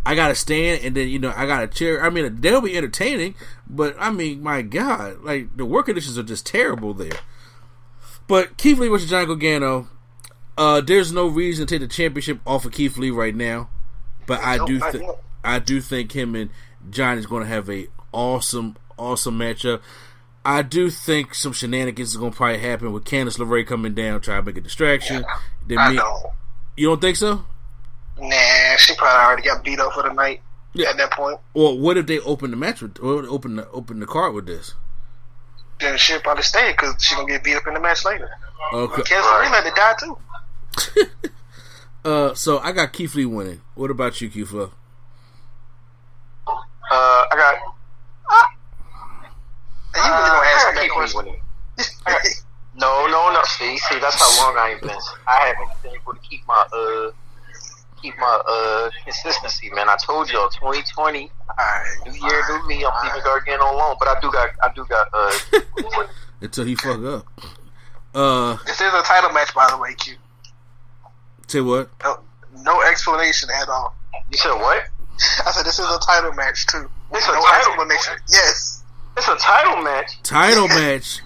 I 0.06 0.14
gotta 0.14 0.36
stand, 0.36 0.84
and 0.84 0.96
then 0.96 1.10
you 1.10 1.18
know 1.18 1.34
I 1.36 1.48
got 1.48 1.64
a 1.64 1.68
chair. 1.68 2.04
I 2.06 2.12
mean, 2.12 2.40
they'll 2.40 2.62
be 2.62 2.78
entertaining, 2.78 3.34
but 3.68 3.96
I 4.00 4.12
mean, 4.12 4.44
my 4.44 4.62
God, 4.62 5.24
like 5.24 5.58
the 5.58 5.66
work 5.66 5.88
conditions 5.88 6.18
are 6.20 6.24
just 6.24 6.46
terrible 6.46 6.94
there. 6.94 7.18
But 8.28 8.58
Keith 8.58 8.78
Lee 8.78 8.90
versus 8.90 9.10
Johnny 9.10 9.26
Gargano. 9.26 9.90
Uh, 10.56 10.82
there's 10.82 11.12
no 11.12 11.28
reason 11.28 11.66
to 11.68 11.74
take 11.76 11.82
the 11.82 11.94
championship 11.94 12.40
off 12.46 12.66
of 12.66 12.72
Keith 12.72 12.98
Lee 12.98 13.12
right 13.12 13.36
now, 13.36 13.70
but 14.28 14.42
I 14.44 14.64
do 14.64 14.80
think. 14.80 15.10
I 15.44 15.58
do 15.60 15.82
think 15.82 16.12
him 16.12 16.36
and 16.36 16.50
Johnny's 16.90 17.26
going 17.26 17.42
to 17.44 17.50
have 17.50 17.70
a 17.70 17.88
awesome, 18.12 18.76
awesome 18.98 19.40
matchup. 19.40 19.82
I 20.46 20.62
do 20.62 20.90
think 20.90 21.34
some 21.34 21.52
shenanigans 21.54 22.12
is 22.12 22.18
going 22.18 22.32
to 22.32 22.38
probably 22.38 22.60
happen 22.60 22.92
with 22.94 23.04
Candice 23.06 23.38
LeRae 23.38 23.66
coming 23.66 23.94
down, 23.94 24.22
trying 24.22 24.42
to 24.42 24.46
make 24.46 24.58
a 24.58 24.62
distraction. 24.62 25.26
Then 25.68 25.78
I 25.78 25.90
me- 25.90 25.96
know. 25.98 26.32
you 26.78 26.88
don't 26.88 27.02
think 27.02 27.18
so? 27.18 27.46
Nah, 28.20 28.78
she 28.78 28.96
probably 28.96 29.26
already 29.26 29.42
got 29.44 29.64
beat 29.64 29.80
up 29.80 29.94
for 29.94 30.04
the 30.04 30.14
night 30.14 30.42
Yeah. 30.74 30.90
at 30.90 30.98
that 30.98 31.12
point. 31.12 31.40
Or 31.54 31.78
what 31.78 31.98
if 31.98 32.08
they 32.08 32.20
open 32.20 32.52
the 32.52 32.58
match 32.58 32.82
with, 32.82 32.98
or 33.00 33.26
open 33.26 33.58
the 33.58 33.70
open 33.72 34.00
the 34.00 34.06
card 34.08 34.34
with 34.34 34.46
this? 34.48 34.74
Then 35.80 35.98
she'll 35.98 36.20
probably 36.22 36.44
stay 36.44 36.72
because 36.72 36.96
she 37.04 37.14
gonna 37.16 37.28
get 37.28 37.44
beat 37.44 37.56
up 37.56 37.68
in 37.68 37.74
the 37.76 37.80
match 37.80 38.04
later. 38.06 38.30
Okay. 38.74 39.04
Cancer 39.04 39.30
right. 39.30 39.52
let 39.52 39.66
it 39.66 39.76
die 39.76 39.96
too. 40.00 40.18
Uh, 42.08 42.34
so 42.36 42.60
I 42.60 42.72
got 42.72 42.94
Keith 42.94 43.16
Lee 43.16 43.26
winning. 43.26 43.62
What 43.76 43.92
about 43.92 44.22
you, 44.22 44.30
Keith 44.30 44.54
Uh, 44.54 44.70
I 46.90 47.28
got. 47.36 47.56
And 49.94 50.06
you 50.06 50.12
really 50.12 50.30
gonna 50.30 50.40
I 50.40 50.54
ask 50.56 50.80
Keith 50.82 50.92
Lee 50.98 51.12
winning. 51.18 51.42
Got- 52.06 52.22
No, 52.76 53.08
no, 53.08 53.34
no. 53.34 53.42
See, 53.44 53.78
see, 53.78 54.00
that's 54.00 54.16
how 54.16 54.46
long 54.46 54.58
I 54.58 54.72
ain't 54.72 54.82
been. 54.82 54.92
I 55.28 55.48
haven't 55.48 55.70
been 55.84 55.92
able 55.96 56.14
to 56.14 56.20
keep 56.22 56.48
my 56.48 56.64
uh, 56.72 57.12
keep 58.02 58.18
my 58.20 58.42
uh 58.48 58.90
consistency, 59.04 59.70
man. 59.72 59.90
I 59.90 59.98
told 60.06 60.30
y'all, 60.32 60.48
2020, 60.48 61.30
Alright. 61.50 61.86
new 62.06 62.14
year, 62.14 62.42
new 62.50 62.68
me. 62.68 62.86
I'm 62.86 62.94
leaving 63.06 63.22
Gargano 63.24 63.66
alone, 63.74 63.96
but 64.00 64.08
I 64.08 64.18
do 64.22 64.32
got, 64.32 64.50
I 64.64 64.72
do 64.74 64.86
got 64.86 65.10
uh. 65.12 66.06
Until 66.42 66.64
he 66.66 66.76
fuck 66.76 67.04
up. 67.04 67.26
Uh, 68.16 68.56
This 68.66 68.80
is 68.80 68.94
a 68.94 69.02
title 69.02 69.32
match, 69.32 69.54
by 69.54 69.68
the 69.72 69.78
way, 69.78 69.94
Q. 69.96 70.16
say 71.48 71.62
what? 71.62 71.90
No, 72.04 72.20
no 72.64 72.82
explanation 72.84 73.50
at 73.62 73.68
all. 73.70 73.96
you 74.32 74.38
said 74.38 74.54
what? 74.54 74.84
I 75.46 75.52
said 75.52 75.66
this 75.66 75.80
is 75.80 75.86
a 75.90 76.00
title 76.00 76.34
match 76.34 76.68
too. 76.68 76.90
It's 77.14 77.26
a 77.28 77.32
title- 77.32 77.46
explanation. 77.74 78.14
Yes. 78.30 78.84
It's 79.18 79.28
a 79.28 79.36
title 79.38 79.82
match. 79.84 80.22
Title 80.24 80.68
match. 80.80 81.22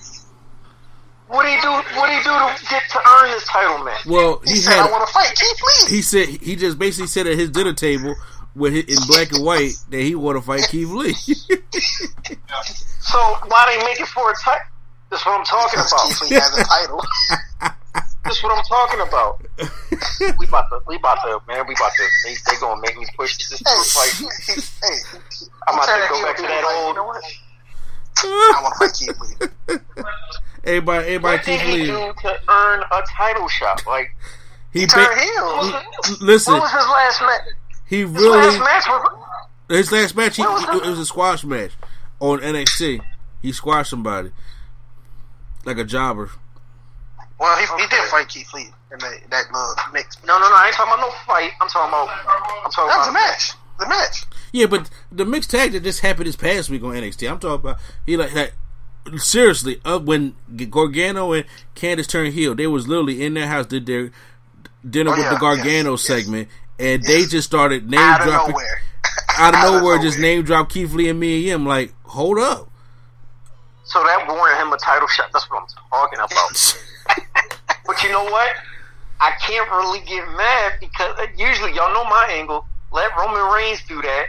What 1.27 1.43
do 1.43 1.49
you 1.49 1.62
do? 1.62 1.69
What 1.69 2.07
do 2.07 2.13
you 2.13 2.23
do 2.23 2.29
to 2.29 2.65
get 2.69 2.84
to 2.91 2.99
earn 2.99 3.31
this 3.31 3.45
title 3.47 3.84
match? 3.84 4.05
Well, 4.05 4.41
He, 4.45 4.51
he 4.51 4.57
said 4.57 4.79
I 4.79 4.89
want 4.91 5.07
to 5.07 5.13
fight 5.13 5.34
Keith 5.36 5.62
Lee. 5.89 5.95
He 5.95 6.01
said 6.01 6.27
he 6.27 6.55
just 6.55 6.77
basically 6.77 7.07
said 7.07 7.25
at 7.27 7.38
his 7.38 7.49
dinner 7.49 7.73
table 7.73 8.15
with 8.55 8.73
his, 8.73 8.84
in 9.01 9.07
black 9.07 9.31
and 9.31 9.43
white 9.45 9.71
that 9.89 10.01
he 10.01 10.13
want 10.15 10.38
to 10.38 10.41
fight 10.41 10.67
Keith 10.69 10.89
Lee. 10.89 11.15
So 13.01 13.17
why 13.47 13.65
they 13.77 13.84
make 13.86 13.99
it 13.99 14.07
for 14.07 14.29
a 14.29 14.34
title? 14.43 14.65
That's 15.10 15.25
what 15.25 15.39
I'm 15.39 15.45
talking 15.45 15.79
about. 15.79 16.07
Keith 16.07 16.21
Lee 16.31 16.38
has 16.38 16.57
a 16.57 16.63
title. 16.63 17.03
That's 18.23 18.43
what 18.43 18.55
I'm 18.57 18.63
talking 18.63 19.01
about. 19.01 19.41
we 20.39 20.47
about 20.47 20.69
to, 20.69 20.79
we 20.88 20.95
about 20.97 21.15
to, 21.23 21.39
man. 21.47 21.65
We 21.67 21.73
about 21.73 21.91
to. 21.97 22.03
They, 22.25 22.36
they 22.49 22.57
gonna 22.60 22.79
make 22.81 22.97
me 22.97 23.05
push 23.17 23.38
this 23.38 23.60
to 23.60 23.63
hey, 23.69 23.75
a 23.75 23.84
fight. 23.84 24.13
he- 24.45 24.53
he- 24.53 24.62
hey, 24.81 25.19
I'm 25.67 25.73
about 25.75 25.86
to 25.88 26.07
go 26.10 26.23
back 26.23 26.36
to 26.38 26.41
too, 26.43 26.47
that 26.47 26.63
like, 26.63 26.75
old. 26.75 26.88
You 26.89 26.93
know 26.95 27.05
what? 27.05 27.23
I 28.23 28.60
want 28.62 28.73
to 28.73 28.79
fight 28.79 28.93
Keith 28.99 29.39
Lee. 29.69 29.77
everybody, 30.63 31.05
everybody, 31.07 31.38
What 31.38 31.45
did 31.45 31.60
Keith 31.60 31.67
he 31.67 31.73
Lee. 31.81 31.88
do 31.88 32.13
to 32.21 32.39
earn 32.49 32.84
a 32.91 33.01
title 33.10 33.47
shot? 33.47 33.84
Like, 33.88 34.15
He 34.71 34.86
Turn 34.86 35.05
ba- 35.05 35.19
heel. 35.19 35.43
what 35.43 36.21
listen. 36.21 36.53
what 36.53 36.62
was 36.63 36.71
his 36.71 36.88
last 36.88 37.21
match? 37.21 37.41
He 37.88 37.99
His 38.01 38.12
really 38.12 38.38
last 38.38 38.60
match 38.60 38.84
was. 38.88 39.77
his 39.77 39.91
last 39.91 40.15
match. 40.15 40.36
He, 40.36 40.41
was 40.43 40.65
that? 40.65 40.75
it 40.75 40.89
was 40.89 40.99
a 40.99 41.05
squash 41.05 41.43
match 41.43 41.71
on 42.19 42.39
NXT. 42.39 43.01
He 43.41 43.51
squashed 43.51 43.89
somebody 43.89 44.31
like 45.65 45.77
a 45.77 45.84
jobber. 45.84 46.29
Well, 47.41 47.58
he, 47.58 47.65
he 47.82 47.88
did 47.89 48.08
fight 48.10 48.30
Keith 48.30 48.54
Lee 48.54 48.69
in 48.91 48.99
that, 48.99 49.17
that 49.32 49.45
little 49.51 49.73
mix. 49.91 50.15
No, 50.25 50.38
no, 50.39 50.47
no. 50.47 50.56
I 50.56 50.67
ain't 50.67 50.75
talking 50.75 50.93
about 50.93 51.01
no 51.08 51.12
fight. 51.25 51.51
I'm 51.60 51.67
talking 51.67 51.89
about. 51.89 52.08
I'm 52.63 52.71
talking 52.71 52.88
That 52.88 52.97
was 52.99 53.08
about 53.08 53.10
a 53.10 53.13
match. 53.13 53.54
The 53.80 53.88
match. 53.89 54.25
Yeah, 54.54 54.65
but 54.67 54.89
the 55.12 55.25
mixed 55.25 55.49
tag 55.49 55.71
that 55.71 55.82
just 55.82 56.01
happened 56.01 56.27
this 56.27 56.36
past 56.36 56.69
week 56.69 56.84
on 56.84 56.91
NXT. 56.91 57.27
I'm 57.32 57.39
talking 57.39 57.56
about 57.56 57.77
he 58.06 58.15
like 58.15 58.34
that. 58.34 58.51
Seriously, 59.17 59.82
uh, 59.84 59.97
when 59.97 60.36
Gargano 60.69 61.34
and 61.34 61.45
Candice 61.75 62.08
turned 62.08 62.34
heel, 62.36 62.54
they 62.54 62.67
was 62.67 62.88
literally 62.88 63.25
in 63.25 63.34
their 63.34 63.47
house, 63.47 63.65
did 63.65 63.88
their 63.88 64.12
dinner 64.88 65.10
Oh, 65.10 65.15
with 65.15 65.23
yeah, 65.25 65.34
the 65.34 65.39
Gargano 65.39 65.91
yes, 65.93 66.08
yes. 66.08 66.19
segment, 66.19 66.49
and 66.77 67.01
they 67.04 67.25
just 67.25 67.47
started 67.47 67.89
name 67.89 67.99
Out 67.99 68.21
dropping 68.21 68.51
nowhere. 68.51 68.82
out 69.30 69.56
of 69.56 69.60
Out 69.60 69.75
of 69.77 69.82
nowhere, 69.82 69.97
just 69.97 70.19
name 70.19 70.43
drop 70.43 70.69
Keith 70.69 70.93
Lee 70.93 71.10
and 71.10 71.19
me 71.19 71.38
and 71.38 71.62
him. 71.62 71.65
Like, 71.65 71.93
hold 72.04 72.38
up. 72.38 72.69
So 73.84 74.04
that 74.04 74.25
warranted 74.27 74.62
him 74.67 74.71
a 74.73 74.77
title 74.77 75.08
shot. 75.08 75.32
That's 75.34 75.49
what 75.49 75.63
I'm 75.63 75.67
talking 75.89 76.19
about. 76.19 76.77
but 77.85 78.03
you 78.03 78.11
know 78.11 78.23
what? 78.23 78.51
I 79.19 79.31
can't 79.39 79.69
really 79.69 79.99
get 80.05 80.25
mad 80.35 80.73
because 80.79 81.15
uh, 81.19 81.27
usually 81.37 81.73
y'all 81.73 81.93
know 81.93 82.03
my 82.05 82.27
angle. 82.31 82.65
Let 82.91 83.15
Roman 83.15 83.53
Reigns 83.53 83.81
do 83.87 84.01
that. 84.01 84.27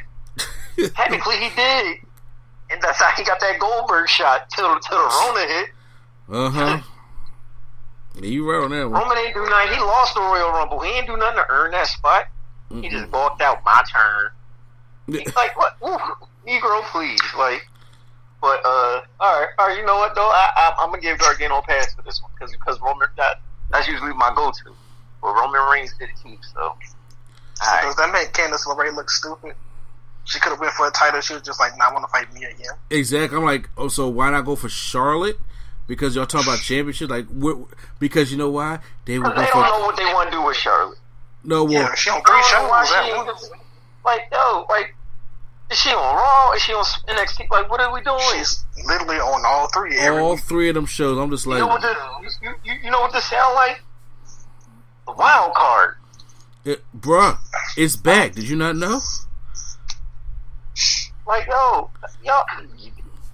Technically, 0.94 1.37
he 1.37 1.48
did, 1.56 1.98
and 2.70 2.80
that's 2.82 3.00
how 3.00 3.11
he 3.16 3.24
got 3.24 3.40
that 3.40 3.58
Goldberg 3.58 4.08
shot 4.08 4.48
till 4.50 4.78
till 4.80 4.98
the 4.98 5.04
Rona 5.04 5.46
hit. 5.46 5.68
Uh 6.28 6.50
huh. 6.50 6.80
You 8.20 8.48
right 8.50 8.62
on 8.62 8.70
that 8.70 8.90
one. 8.90 9.00
Roman 9.00 9.18
ain't 9.18 9.35
do 9.35 9.44
nothing. 9.44 9.74
He 9.74 9.80
lost 9.80 10.14
the 10.14 10.20
Royal 10.20 10.50
Rumble. 10.50 10.80
He 10.80 10.90
ain't 10.92 11.06
do 11.06 11.16
nothing 11.16 11.37
to 11.37 11.46
earn 11.48 11.70
that 11.72 11.87
spot. 11.87 12.26
He 12.80 12.88
just 12.88 13.11
walked 13.11 13.42
out. 13.42 13.62
My 13.64 13.82
turn. 13.90 14.30
He's 15.18 15.35
like, 15.37 15.56
what? 15.58 15.76
Ooh, 15.82 15.98
Negro, 16.46 16.82
please. 16.85 17.20
Like, 17.37 17.66
but 18.42 18.61
uh, 18.66 19.00
all 19.20 19.40
right, 19.40 19.48
all 19.59 19.68
right. 19.68 19.78
You 19.78 19.87
know 19.87 19.96
what 19.96 20.14
though? 20.14 20.28
I, 20.28 20.50
I, 20.57 20.74
I'm 20.81 20.90
gonna 20.90 21.00
give 21.00 21.18
Gargano 21.18 21.59
a 21.59 21.62
pass 21.62 21.94
for 21.94 22.02
this 22.02 22.20
one 22.20 22.31
because 22.35 22.52
because 22.52 22.78
Roman 22.81 23.09
that 23.16 23.40
that's 23.70 23.88
usually 23.88 24.12
my 24.12 24.31
go-to. 24.37 24.74
But 25.22 25.33
Roman 25.35 25.61
Reigns 25.72 25.94
did 25.98 26.11
it 26.11 26.16
cheap, 26.22 26.40
so. 26.52 26.61
All 26.61 26.76
right. 27.64 27.83
Does 27.85 27.96
that 27.96 28.12
make 28.12 28.33
Candice 28.33 28.66
LeRae 28.66 28.94
look 28.94 29.09
stupid? 29.09 29.55
She 30.24 30.38
could 30.40 30.50
have 30.50 30.61
went 30.61 30.72
for 30.72 30.87
a 30.87 30.90
title. 30.90 31.20
She 31.20 31.33
was 31.33 31.42
just 31.42 31.59
like, 31.61 31.76
"Nah, 31.78 31.88
I 31.90 31.92
want 31.92 32.05
to 32.05 32.11
fight 32.11 32.33
me 32.35 32.44
again." 32.44 32.72
Exactly. 32.90 33.38
I'm 33.38 33.44
like, 33.44 33.70
oh, 33.78 33.88
so 33.88 34.09
why 34.09 34.31
not 34.31 34.44
go 34.44 34.57
for 34.57 34.68
Charlotte? 34.68 35.38
Because 35.87 36.14
y'all 36.16 36.26
talking 36.26 36.48
about 36.48 36.61
championship, 36.61 37.11
like, 37.11 37.26
we're, 37.31 37.57
because 37.98 38.31
you 38.31 38.38
know 38.38 38.48
why 38.50 38.78
they 39.05 39.18
were 39.18 39.28
They 39.31 39.35
going 39.35 39.46
don't 39.48 39.52
for 39.52 39.61
know 39.78 39.81
what 39.85 39.96
they 39.96 40.05
want 40.05 40.31
to 40.31 40.37
do 40.37 40.42
with 40.42 40.57
Charlotte. 40.57 40.98
no. 41.44 41.64
Well, 41.64 41.72
Yeah, 41.72 41.94
she 41.96 42.09
on 42.11 42.22
I 42.24 42.50
don't 42.52 42.62
know 42.64 42.68
why 42.68 42.85
shows. 42.85 43.05
she 43.05 43.11
That 43.11 43.26
one. 43.50 43.61
like, 44.05 44.20
yo, 44.33 44.66
like, 44.68 44.94
is 45.72 45.78
she 45.78 45.88
on 45.90 46.16
Raw? 46.16 46.52
Is 46.52 46.62
she 46.62 46.72
on 46.72 46.85
NXT? 46.85 47.50
Like, 47.50 47.70
what 47.70 47.80
are 47.80 47.92
we 47.92 48.02
doing? 48.02 48.20
She's 48.35 48.64
literally 48.87 49.16
on 49.16 49.42
all 49.46 49.68
three. 49.72 49.96
Every 49.98 50.20
all 50.20 50.35
week. 50.35 50.44
three 50.44 50.68
of 50.68 50.74
them 50.74 50.87
shows. 50.87 51.18
I'm 51.18 51.30
just 51.30 51.46
You 51.46 51.54
know 51.54 51.66
what 51.66 51.82
like, 51.82 51.96
this? 52.22 52.38
You, 52.42 52.50
you, 52.64 52.72
you 52.85 52.90
know 52.90 53.00
what 53.00 53.12
this 53.12 53.24
sound 53.24 53.54
like? 53.54 53.82
The 55.06 55.12
wild 55.12 55.54
card. 55.54 55.96
it, 56.64 56.85
bruh, 56.96 57.38
it's 57.76 57.96
back. 57.96 58.32
Did 58.35 58.48
you 58.48 58.56
not 58.56 58.76
know? 58.76 59.00
Like, 61.26 61.46
yo, 61.48 61.90
yo, 62.24 62.40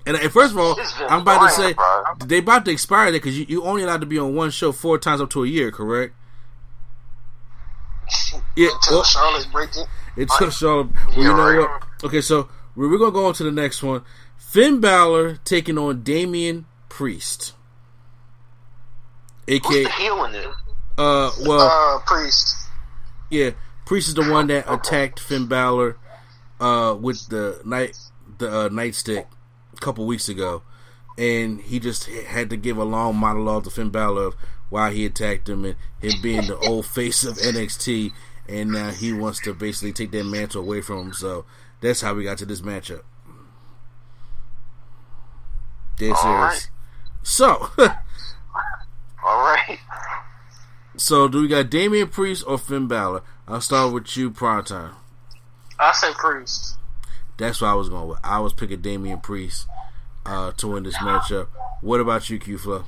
And, 0.07 0.17
and 0.17 0.33
first 0.33 0.53
of 0.53 0.59
all, 0.59 0.79
I'm 1.09 1.23
about 1.23 1.47
to 1.49 1.51
say 1.51 1.73
bro. 1.73 2.05
they 2.25 2.39
about 2.39 2.65
to 2.67 2.71
expire 2.71 3.11
that 3.11 3.23
because 3.23 3.39
you 3.39 3.47
you 3.49 3.65
only 3.65 3.83
allowed 3.83 4.01
to 4.01 4.07
be 4.07 4.19
on 4.19 4.35
one 4.35 4.51
show 4.51 4.73
four 4.73 4.99
times 4.99 5.21
up 5.21 5.31
to 5.31 5.45
a 5.45 5.47
year, 5.47 5.71
correct? 5.71 6.15
Yeah. 8.57 8.69
Until 8.75 8.95
well, 8.97 9.05
Charlotte's 9.05 9.47
breaking. 9.47 9.85
Until 10.17 10.51
Charlotte. 10.51 10.89
Well, 11.09 11.17
you 11.19 11.25
know 11.25 11.35
right. 11.59 11.69
what? 11.69 12.05
Okay, 12.05 12.21
so 12.21 12.49
we're, 12.75 12.91
we're 12.91 12.99
gonna 12.99 13.13
go 13.13 13.27
on 13.27 13.35
to 13.35 13.45
the 13.45 13.53
next 13.53 13.83
one. 13.83 14.03
Finn 14.37 14.81
Balor 14.81 15.37
taking 15.45 15.77
on 15.79 16.03
Damian 16.03 16.67
Priest, 16.89 17.53
who's 19.47 19.57
aka 19.57 19.85
the 19.85 19.91
heel 19.91 20.25
in 20.25 20.35
uh, 20.97 21.31
well, 21.47 21.61
Uh, 21.61 22.01
Priest. 22.07 22.57
yeah, 23.31 23.51
Priest 23.87 24.09
is 24.09 24.15
the 24.15 24.29
one 24.31 24.49
that 24.49 24.65
attacked 24.73 25.21
Finn 25.21 25.47
Balor 25.47 25.97
uh 26.61 26.97
with 27.01 27.29
the 27.29 27.61
night 27.65 27.97
the 28.39 28.51
uh, 28.51 28.69
nightstick 28.69 29.27
a 29.73 29.77
couple 29.77 30.05
weeks 30.07 30.29
ago, 30.29 30.63
and 31.17 31.61
he 31.61 31.79
just 31.79 32.05
had 32.07 32.51
to 32.51 32.57
give 32.57 32.79
a 32.79 32.85
long 32.85 33.17
monologue 33.17 33.65
to 33.65 33.71
Finn 33.71 33.91
Balor 33.91 34.29
of 34.29 34.37
why 34.71 34.93
he 34.93 35.07
attacked 35.07 35.49
him 35.49 35.65
and 35.65 35.77
him 36.01 36.21
being 36.23 36.47
the 36.47 36.59
old 36.59 36.87
face 36.87 37.25
of 37.25 37.37
NXT, 37.39 38.13
and 38.49 38.71
now 38.73 38.91
he 38.91 39.13
wants 39.13 39.41
to 39.41 39.55
basically 39.55 39.93
take 39.93 40.11
that 40.13 40.25
mantle 40.25 40.63
away 40.63 40.81
from 40.81 40.99
him. 41.09 41.13
So 41.13 41.45
that's 41.81 42.01
how 42.01 42.15
we 42.15 42.25
got 42.25 42.39
to 42.39 42.47
this 42.47 42.61
matchup. 42.61 43.03
Dead 45.97 46.13
All 46.13 46.17
serious. 46.17 46.41
right. 46.55 46.71
So, 47.23 47.71
All 49.25 49.39
right. 49.43 49.79
so 50.97 51.29
do 51.29 51.43
we 51.43 51.49
got 51.49 51.71
Damian 51.71 52.09
Priest 52.09 52.45
or 52.47 52.57
Finn 52.59 52.87
Balor? 52.87 53.23
I'll 53.47 53.61
start 53.61 53.93
with 53.93 54.17
you, 54.17 54.31
Prime 54.31 54.65
Time. 54.65 54.95
I 55.79 55.93
say 55.93 56.13
Priest. 56.17 56.77
That's 57.37 57.61
what 57.61 57.69
I 57.69 57.75
was 57.75 57.89
going 57.89 58.09
with. 58.09 58.19
I 58.25 58.39
was 58.41 58.53
picking 58.53 58.81
Damian 58.81 59.21
Priest 59.21 59.67
uh, 60.27 60.53
to 60.53 60.69
win 60.69 60.83
this 60.85 60.97
matchup. 60.99 61.49
What 61.81 62.01
about 62.01 62.29
you, 62.31 62.39
Q 62.39 62.59
Flow? 62.59 62.85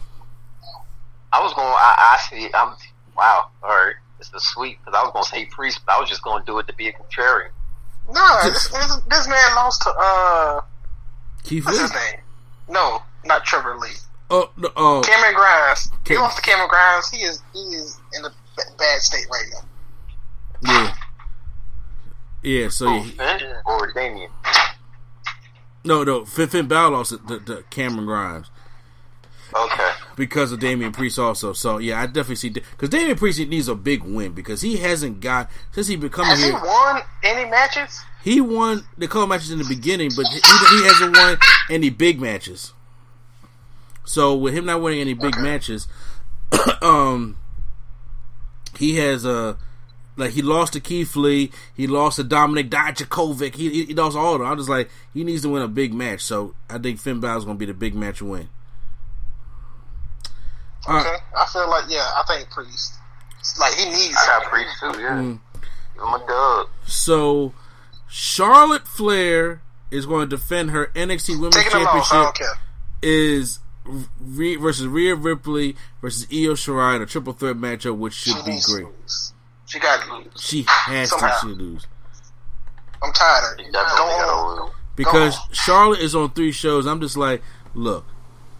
I 1.32 1.42
was 1.42 1.52
going. 1.54 1.66
I, 1.68 2.16
I 2.16 2.18
see. 2.28 2.48
I'm. 2.54 2.74
Wow. 3.16 3.50
All 3.62 3.68
right. 3.70 3.94
This 4.18 4.30
is 4.34 4.42
sweet 4.44 4.78
because 4.84 4.98
I 4.98 5.02
was 5.02 5.12
going 5.12 5.24
to 5.24 5.30
say 5.30 5.44
Priest, 5.54 5.80
but 5.86 5.92
I 5.96 6.00
was 6.00 6.08
just 6.08 6.22
going 6.22 6.42
to 6.42 6.46
do 6.46 6.58
it 6.58 6.66
to 6.66 6.74
be 6.74 6.88
a 6.88 6.92
contrarian. 6.92 7.50
No, 8.12 8.38
this, 8.44 8.68
this, 8.68 8.96
this 9.08 9.28
man 9.28 9.54
lost 9.56 9.82
to 9.82 9.90
uh, 9.96 10.60
Keith 11.44 11.64
what's 11.64 11.76
Lee? 11.78 11.82
his 11.84 11.94
name? 11.94 12.20
No, 12.68 13.02
not 13.24 13.44
Trevor 13.44 13.76
Lee. 13.78 13.88
Oh, 14.30 14.50
no, 14.56 14.68
oh, 14.76 15.02
Cameron 15.04 15.34
Grimes. 15.34 15.88
He 16.06 16.14
Cam- 16.14 16.22
lost 16.22 16.36
to 16.36 16.42
Cameron 16.42 16.68
Grimes. 16.68 17.08
He 17.10 17.18
is 17.18 17.40
he 17.52 17.60
is 17.60 17.98
in 18.18 18.24
a 18.24 18.30
b- 18.30 18.62
bad 18.78 19.00
state 19.00 19.26
right 19.30 19.46
now. 20.62 20.72
yeah, 20.72 20.94
yeah. 22.62 22.68
So 22.68 22.86
Oh, 22.88 22.94
yeah, 23.18 23.38
Finn 23.38 23.52
or 23.66 23.92
Damian? 23.92 24.30
no, 25.84 26.04
no. 26.04 26.24
Finn, 26.24 26.48
Finn 26.48 26.66
Balor 26.68 26.90
lost 26.90 27.10
to, 27.10 27.18
to, 27.38 27.40
to 27.46 27.62
Cameron 27.70 28.06
Grimes 28.06 28.50
Okay. 29.54 29.90
Because 30.20 30.52
of 30.52 30.60
Damian 30.60 30.92
Priest 30.92 31.18
also. 31.18 31.54
So 31.54 31.78
yeah, 31.78 31.98
I 31.98 32.04
definitely 32.04 32.36
see 32.36 32.50
because 32.50 32.90
Damian 32.90 33.16
Priest 33.16 33.38
needs 33.38 33.68
a 33.68 33.74
big 33.74 34.02
win 34.02 34.32
because 34.32 34.60
he 34.60 34.76
hasn't 34.76 35.20
got 35.20 35.50
since 35.72 35.86
he 35.86 35.96
been 35.96 36.10
coming 36.10 36.32
Has 36.32 36.40
he 36.40 36.50
here. 36.50 36.60
won 36.62 37.00
any 37.22 37.48
matches? 37.48 38.02
He 38.22 38.38
won 38.42 38.84
the 38.98 39.08
couple 39.08 39.28
matches 39.28 39.50
in 39.50 39.56
the 39.56 39.64
beginning, 39.64 40.10
but 40.14 40.26
he, 40.26 40.34
he 40.36 40.84
hasn't 40.86 41.16
won 41.16 41.38
any 41.70 41.88
big 41.88 42.20
matches. 42.20 42.74
So 44.04 44.36
with 44.36 44.52
him 44.52 44.66
not 44.66 44.82
winning 44.82 45.00
any 45.00 45.14
big 45.14 45.38
matches, 45.38 45.88
um, 46.82 47.38
he 48.76 48.96
has 48.96 49.24
uh, 49.24 49.54
like 50.18 50.32
he 50.32 50.42
lost 50.42 50.74
to 50.74 50.80
Keith 50.80 51.16
Lee, 51.16 51.50
he 51.74 51.86
lost 51.86 52.16
to 52.16 52.24
Dominik 52.24 52.68
Dijakovic, 52.68 53.54
he, 53.54 53.70
he, 53.70 53.84
he 53.86 53.94
lost 53.94 54.18
all 54.18 54.34
of 54.34 54.40
them. 54.40 54.50
I'm 54.50 54.58
just 54.58 54.68
like 54.68 54.90
he 55.14 55.24
needs 55.24 55.40
to 55.42 55.48
win 55.48 55.62
a 55.62 55.68
big 55.68 55.94
match. 55.94 56.20
So 56.20 56.54
I 56.68 56.76
think 56.76 57.00
Finn 57.00 57.20
Balor's 57.20 57.46
gonna 57.46 57.56
be 57.58 57.64
the 57.64 57.72
big 57.72 57.94
match 57.94 58.20
win. 58.20 58.50
All 60.90 60.96
right. 60.96 61.06
Okay, 61.06 61.16
I 61.36 61.46
feel 61.46 61.68
like 61.70 61.84
yeah, 61.88 62.08
I 62.16 62.22
think 62.26 62.50
Priest. 62.50 62.94
Like 63.58 63.74
he 63.74 63.86
needs. 63.86 64.16
I 64.18 64.26
got. 64.40 64.50
Priest 64.50 64.70
too. 64.80 65.00
Yeah. 65.00 65.16
Mm. 65.16 65.40
Give 65.94 66.02
him 66.02 66.14
a 66.14 66.26
dub. 66.26 66.66
So 66.86 67.52
Charlotte 68.08 68.86
Flair 68.86 69.62
is 69.90 70.06
going 70.06 70.28
to 70.28 70.36
defend 70.36 70.70
her 70.70 70.86
NXT 70.94 71.36
Women's 71.36 71.56
Taking 71.56 71.72
off. 71.72 71.82
Championship. 71.84 72.12
I 72.14 72.22
don't 72.24 72.34
care. 72.36 72.54
is 73.02 73.58
Rhea 74.20 74.58
versus 74.58 74.86
Rhea 74.86 75.14
Ripley 75.14 75.76
versus 76.00 76.26
Io 76.30 76.52
Shirai 76.54 76.96
in 76.96 77.02
a 77.02 77.06
triple 77.06 77.32
threat 77.32 77.56
matchup, 77.56 77.96
which 77.96 78.14
should 78.14 78.36
She 78.36 78.42
be 78.44 78.50
needs 78.52 78.66
to 78.66 78.82
great. 78.82 78.86
lose. 79.00 79.32
She 79.66 79.78
got 79.78 80.04
to 80.06 80.14
lose. 80.16 80.26
She 80.40 80.64
has 80.68 81.10
Somehow. 81.10 81.38
to 81.40 81.46
lose 81.46 81.86
I'm 83.02 83.12
tired 83.12 83.54
of 83.54 83.58
He 83.60 83.66
it. 83.66 83.72
Go 83.72 83.78
on. 83.80 84.70
because 84.96 85.36
Go 85.36 85.42
on. 85.42 85.48
Charlotte 85.52 86.00
is 86.00 86.14
on 86.14 86.30
three 86.30 86.52
shows. 86.52 86.86
I'm 86.86 87.00
just 87.00 87.16
like, 87.16 87.42
look, 87.74 88.04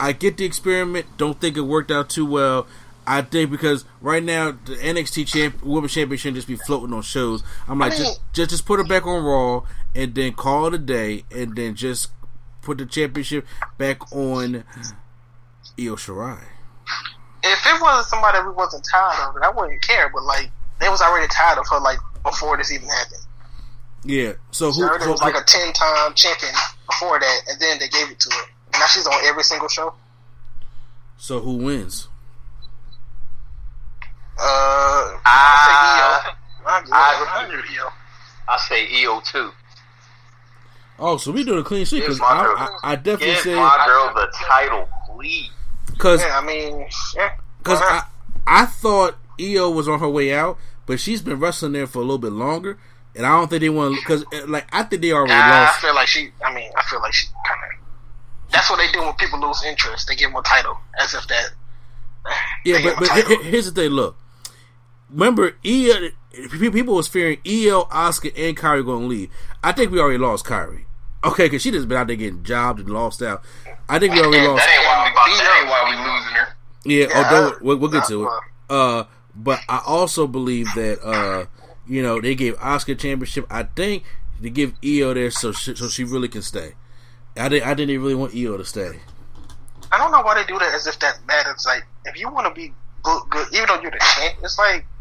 I 0.01 0.13
get 0.13 0.37
the 0.39 0.45
experiment. 0.47 1.07
Don't 1.19 1.41
think 1.41 1.57
it 1.57 1.63
worked 1.63 1.91
out 1.91 2.09
too 2.11 2.25
well. 2.27 2.67
I 3.07 3.23
think 3.23 3.51
because 3.51 3.85
right 4.01 4.23
now 4.23 4.53
the 4.53 4.77
NXT 4.77 5.27
champ, 5.27 5.63
Women's 5.63 5.93
Championship 5.93 6.35
just 6.35 6.47
be 6.49 6.57
floating 6.57 6.95
on 6.95 7.03
shows. 7.03 7.43
I'm 7.69 7.79
like, 7.79 7.93
I 7.93 7.97
mean- 7.97 8.05
just, 8.05 8.21
just 8.33 8.51
just 8.51 8.67
put 8.67 8.79
her 8.79 8.85
back 8.85 9.07
on 9.07 9.23
Raw 9.25 9.63
and 9.95 10.15
then 10.15 10.33
call 10.35 10.67
it 10.67 10.75
a 10.75 10.79
day, 10.79 11.25
and 11.31 11.57
then 11.57 11.75
just 11.75 12.11
put 12.63 12.79
the 12.79 12.87
championship 12.87 13.47
back 13.79 14.13
on 14.13 14.65
Io 15.79 15.97
Shirai. 15.97 16.45
If 17.43 17.67
it 17.67 17.81
wasn't 17.83 18.07
somebody 18.07 18.39
we 18.47 18.53
wasn't 18.53 18.87
tired 18.91 19.29
of 19.31 19.37
it, 19.37 19.43
I 19.43 19.51
wouldn't 19.51 19.83
care. 19.83 20.09
But 20.11 20.23
like 20.25 20.51
they 20.81 20.89
was 20.89 21.01
already 21.01 21.27
tired 21.29 21.59
of 21.59 21.67
her 21.71 21.81
like 21.81 21.99
before 22.23 22.57
this 22.57 22.71
even 22.73 22.89
happened. 22.89 23.23
Yeah. 24.05 24.33
So 24.51 24.71
who? 24.71 24.87
who- 24.87 25.11
was 25.11 25.21
like 25.21 25.37
a 25.37 25.43
ten 25.45 25.73
time 25.73 26.15
champion 26.15 26.53
before 26.89 27.19
that, 27.19 27.41
and 27.49 27.61
then 27.61 27.79
they 27.79 27.89
gave 27.89 28.11
it 28.11 28.21
to 28.21 28.31
her. 28.31 28.43
Now 28.81 28.87
she's 28.87 29.07
on 29.07 29.12
every 29.25 29.43
single 29.45 29.69
show. 29.69 29.95
so 31.19 31.38
who 31.40 31.57
wins? 31.59 32.09
Uh, 34.38 35.19
Ah. 35.27 35.27
I 35.27 35.66
say 35.66 36.33
Io. 36.33 36.37
I'm. 36.66 36.93
I- 36.93 37.45
I'm 37.45 37.75
Io. 37.75 37.88
I 38.49 38.57
say 38.59 38.88
Io 39.03 39.21
too. 39.21 39.51
Oh, 40.99 41.16
so 41.16 41.31
we 41.33 41.45
do 41.45 41.57
the 41.57 41.62
clean 41.62 41.85
sheet 41.85 42.01
because 42.01 42.21
I, 42.21 42.69
I, 42.83 42.93
I 42.93 42.97
definitely 42.97 43.35
Give 43.35 43.38
say 43.43 43.55
my 43.55 43.83
girl 43.87 44.12
the 44.14 44.29
title, 44.47 44.88
please. 45.14 45.51
because 45.87 46.23
Yeah, 46.23 46.38
I 46.38 46.45
mean, 46.45 46.87
because 47.59 47.81
why 47.81 48.03
I? 48.47 48.62
I 48.62 48.66
thought 48.66 49.16
Io 49.38 49.71
was 49.71 49.88
on 49.88 49.99
her 50.01 50.09
way 50.09 50.35
out, 50.35 50.59
but 50.87 51.01
she's 51.01 51.23
been 51.23 51.38
wrestling 51.40 51.73
there 51.73 51.87
for 51.87 51.99
a 51.99 52.03
little 52.03 52.19
bit 52.19 52.33
longer, 52.33 52.79
and 53.16 53.25
I 53.25 53.31
don't 53.31 53.49
think 53.49 53.61
they 53.62 53.69
want 53.71 53.97
because 53.97 54.25
like 54.47 54.66
I 54.75 54.83
think 54.85 55.01
they 55.03 55.12
already 55.12 55.33
Nah, 55.33 55.69
I 55.69 55.73
feel 55.81 55.95
like 55.95 56.09
she. 56.09 56.31
I 56.45 56.53
mean, 56.55 56.71
I 56.77 56.83
feel 56.83 57.01
like 57.01 57.12
she 57.14 57.27
kind 57.47 57.60
of. 57.60 57.60
That's 58.53 58.69
what 58.71 58.77
they 58.79 58.91
do 58.93 59.01
when 59.03 59.13
people 59.15 59.41
lose 59.41 59.63
interest. 59.65 60.09
They 60.09 60.17
give 60.17 60.31
them 60.31 60.37
a 60.37 60.43
title, 60.43 60.77
as 60.99 61.15
if 61.15 61.27
that. 61.29 61.51
Yeah, 62.65 62.79
but, 62.83 62.97
but 62.99 63.05
a 63.05 63.23
title. 63.23 63.37
he- 63.43 63.51
here's 63.51 63.71
the 63.73 63.81
thing. 63.83 63.91
Look, 63.91 64.17
remember 65.11 65.57
Io. 65.65 66.11
People 66.51 66.95
was 66.95 67.09
fearing 67.09 67.39
Io, 67.47 67.85
Asuka, 67.91 68.33
and 68.37 68.57
Kairi 68.57 68.85
going 68.85 69.03
to 69.03 69.07
leave. 69.07 69.31
I 69.65 69.73
think 69.73 69.91
we 69.91 69.99
already 69.99 70.19
lost 70.19 70.45
Kairi. 70.45 70.85
Okay, 71.25 71.47
because 71.47 71.61
she 71.63 71.71
just 71.71 71.89
been 71.89 71.99
out 71.99 72.07
there 72.07 72.17
getting 72.17 72.43
jobbed 72.45 72.81
and 72.81 72.89
lost 72.89 73.21
out. 73.23 73.43
I 73.89 73.99
think 73.99 74.15
we 74.15 74.21
already 74.21 74.47
lost. 74.47 74.65
That 74.65 74.71
ain't 74.71 74.87
why 74.87 75.27
we. 75.27 75.37
That 75.37 75.59
ain't 75.61 75.69
why 75.69 75.91
we 75.91 75.97
losing 75.97 76.35
her. 76.35 76.57
Yeah, 76.85 77.07
Yeah, 77.09 77.25
although 77.25 77.49
I- 77.57 77.59
we'll, 77.63 77.77
we'll 77.79 77.91
get 77.91 77.99
not 77.99 78.09
to 78.09 78.25
it. 78.25 78.31
Uh, 78.71 79.05
but 79.35 79.61
I 79.69 79.83
also 79.87 80.27
believe 80.27 80.67
that 80.77 81.01
uh, 81.05 81.47
you 81.87 82.03
know, 82.03 82.21
they 82.21 82.35
gave 82.35 82.57
Asuka 82.59 82.99
championship. 82.99 83.47
I 83.51 83.65
think 83.65 84.05
to 84.43 84.51
give 84.51 84.75
Io 84.85 85.13
there 85.15 85.31
so 85.31 85.53
she, 85.53 85.75
so 85.75 85.89
she 85.89 86.05
really 86.05 86.29
can 86.29 86.43
stay. 86.43 86.75
I 87.44 87.48
didn't. 87.48 87.68
I 87.68 87.74
didn't 87.74 88.00
really 88.00 88.14
want 88.14 88.35
Io 88.35 88.57
to 88.57 88.64
stay. 88.64 88.98
I 89.92 89.98
don't 89.98 90.12
know 90.12 90.22
why 90.22 90.35
they 90.40 90.46
do 90.46 90.59
that 90.59 90.72
as 90.74 90.87
if 90.87 90.98
that 91.00 91.18
matters. 91.26 91.64
Like, 91.66 91.85
if 92.05 92.18
you 92.18 92.31
want 92.31 92.46
to 92.46 92.55
be 92.55 92.72
booked 93.03 93.31
good, 93.31 93.46
even 93.53 93.66
though 93.66 93.81
you're 93.81 93.90
the 93.90 93.98
champ, 94.16 94.38
it's 94.42 94.59
like. 94.59 94.87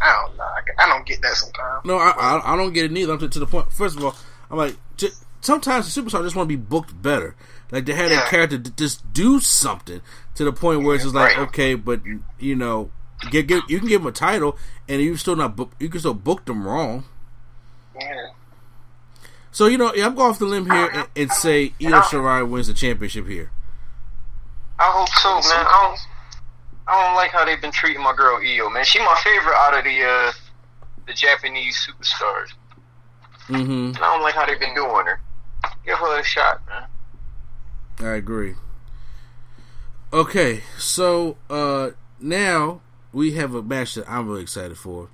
I 0.00 0.12
don't 0.24 0.36
know. 0.36 0.44
I, 0.78 0.86
don't 0.86 1.04
get 1.06 1.20
that 1.22 1.34
sometimes. 1.34 1.84
No, 1.84 1.96
I 1.96 2.10
I, 2.10 2.54
I 2.54 2.56
don't 2.56 2.72
get 2.72 2.84
it 2.84 2.92
neither. 2.92 3.12
I'm 3.12 3.18
to, 3.18 3.28
to 3.28 3.38
the 3.40 3.46
point. 3.46 3.72
First 3.72 3.96
of 3.96 4.04
all, 4.04 4.14
I'm 4.48 4.56
like, 4.56 4.76
j- 4.96 5.08
sometimes 5.40 5.92
the 5.92 6.00
superstar 6.00 6.22
just 6.22 6.36
want 6.36 6.48
to 6.48 6.56
be 6.56 6.62
booked 6.62 7.00
better. 7.02 7.34
Like 7.72 7.84
they 7.84 7.94
had 7.94 8.10
Yeah. 8.10 8.20
that 8.20 8.28
character 8.30 8.58
to 8.58 8.70
just 8.70 9.12
do 9.12 9.40
something 9.40 10.00
to 10.36 10.44
the 10.44 10.52
point 10.52 10.84
where 10.84 10.94
it's 10.94 11.02
just 11.04 11.16
like, 11.16 11.36
Right. 11.36 11.48
okay, 11.48 11.74
but 11.74 12.00
you 12.38 12.54
know, 12.54 12.90
get, 13.30 13.48
get 13.48 13.68
you 13.68 13.80
can 13.80 13.88
give 13.88 14.02
them 14.02 14.08
a 14.08 14.12
title 14.12 14.56
and 14.88 15.02
you 15.02 15.16
still 15.16 15.34
not 15.36 15.56
book, 15.56 15.72
you 15.80 15.88
can 15.88 15.98
still 15.98 16.14
book 16.14 16.44
them 16.44 16.64
wrong. 16.66 17.04
Yeah. 18.00 18.28
So 19.58 19.66
you 19.66 19.76
know, 19.76 19.92
yeah, 19.92 20.06
I'm 20.06 20.14
going 20.14 20.30
off 20.30 20.38
the 20.38 20.44
limb 20.44 20.70
here 20.70 20.86
and, 20.86 21.08
and 21.16 21.32
say 21.32 21.72
Io 21.82 22.00
Shirai 22.02 22.48
wins 22.48 22.68
the 22.68 22.74
championship 22.74 23.26
here. 23.26 23.50
I 24.78 24.84
hope 24.84 25.08
so, 25.08 25.34
man. 25.34 25.66
I 25.66 25.88
don't. 25.88 25.98
I 26.86 27.04
don't 27.04 27.16
like 27.16 27.32
how 27.32 27.44
they've 27.44 27.60
been 27.60 27.72
treating 27.72 28.00
my 28.00 28.14
girl 28.14 28.38
Io, 28.40 28.70
man. 28.70 28.84
She 28.84 29.00
my 29.00 29.20
favorite 29.24 29.56
out 29.56 29.76
of 29.76 29.82
the 29.82 30.04
uh, 30.04 30.32
the 31.08 31.12
Japanese 31.12 31.76
superstars. 31.76 32.52
Mm-hmm. 33.48 33.72
And 33.72 33.96
I 33.96 34.14
don't 34.14 34.22
like 34.22 34.36
how 34.36 34.46
they've 34.46 34.60
been 34.60 34.76
doing 34.76 35.06
her. 35.06 35.20
Give 35.84 35.98
her 35.98 36.20
a 36.20 36.22
shot, 36.22 36.62
man. 36.68 38.08
I 38.08 38.14
agree. 38.14 38.54
Okay, 40.12 40.62
so 40.78 41.36
uh 41.50 41.90
now 42.20 42.80
we 43.12 43.32
have 43.32 43.56
a 43.56 43.62
match 43.64 43.96
that 43.96 44.08
I'm 44.08 44.28
really 44.28 44.42
excited 44.42 44.78
for: 44.78 45.08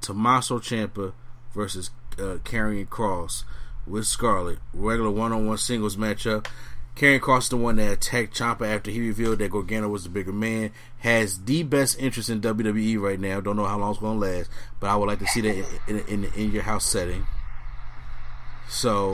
Tommaso 0.00 0.58
Ciampa 0.58 1.12
versus 1.54 1.90
uh, 2.18 2.38
Karrion 2.42 2.88
Kross 2.88 3.44
with 3.86 4.06
Scarlett. 4.06 4.58
Regular 4.72 5.10
one-on-one 5.10 5.58
singles 5.58 5.96
matchup. 5.96 6.46
Karrion 6.96 7.20
Kross 7.20 7.50
the 7.50 7.58
one 7.58 7.76
that 7.76 7.92
attacked 7.92 8.34
Ciampa 8.34 8.66
after 8.66 8.90
he 8.90 9.00
revealed 9.00 9.38
that 9.40 9.50
Gargano 9.50 9.88
was 9.88 10.04
the 10.04 10.08
bigger 10.08 10.32
man. 10.32 10.72
Has 11.00 11.44
the 11.44 11.62
best 11.62 12.00
interest 12.00 12.30
in 12.30 12.40
WWE 12.40 12.98
right 12.98 13.20
now. 13.20 13.40
Don't 13.40 13.56
know 13.56 13.66
how 13.66 13.78
long 13.78 13.90
it's 13.90 14.00
going 14.00 14.18
to 14.18 14.26
last, 14.26 14.50
but 14.80 14.88
I 14.88 14.96
would 14.96 15.06
like 15.06 15.18
to 15.18 15.26
see 15.26 15.42
that 15.42 15.56
in, 15.86 15.98
in, 15.98 16.24
in, 16.24 16.32
in 16.34 16.52
your 16.52 16.62
house 16.62 16.86
setting. 16.86 17.26
So. 18.68 19.12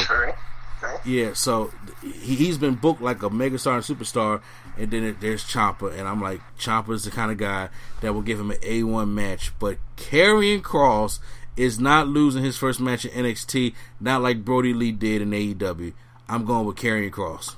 Yeah, 1.04 1.32
so 1.34 1.72
he, 2.02 2.34
he's 2.34 2.58
been 2.58 2.74
booked 2.74 3.00
like 3.00 3.22
a 3.22 3.30
megastar 3.30 3.74
and 3.74 3.84
superstar, 3.84 4.42
and 4.76 4.90
then 4.90 5.04
it, 5.04 5.20
there's 5.20 5.44
Ciampa, 5.44 5.96
and 5.96 6.08
I'm 6.08 6.20
like, 6.20 6.40
Ciampa's 6.58 7.04
the 7.04 7.12
kind 7.12 7.30
of 7.30 7.38
guy 7.38 7.68
that 8.00 8.14
will 8.14 8.22
give 8.22 8.40
him 8.40 8.50
an 8.50 8.58
A1 8.58 9.08
match. 9.08 9.52
But 9.60 9.78
Karrion 9.96 10.60
Kross 10.60 11.20
is 11.56 11.78
not 11.78 12.08
losing 12.08 12.42
his 12.42 12.56
first 12.56 12.80
match 12.80 13.04
in 13.04 13.24
NXT, 13.24 13.74
not 14.00 14.22
like 14.22 14.44
Brodie 14.44 14.74
Lee 14.74 14.92
did 14.92 15.22
in 15.22 15.30
AEW. 15.30 15.92
I'm 16.28 16.44
going 16.44 16.66
with 16.66 16.76
Karrion 16.76 17.10
Kross. 17.10 17.54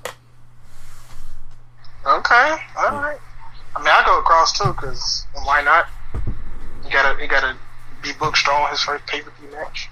Okay. 2.05 2.55
All 2.77 2.91
right. 2.91 3.17
I 3.75 3.79
mean, 3.79 3.89
I 3.89 4.03
go 4.05 4.19
across 4.19 4.57
too, 4.57 4.71
because 4.73 5.25
why 5.43 5.61
not? 5.61 5.87
You 6.85 6.91
gotta, 6.91 7.21
you 7.21 7.27
gotta 7.27 7.57
be 8.01 8.11
booked 8.19 8.37
strong 8.37 8.69
his 8.69 8.81
first 8.81 9.05
pay 9.07 9.21
per 9.21 9.31
view 9.39 9.51
match. 9.51 9.89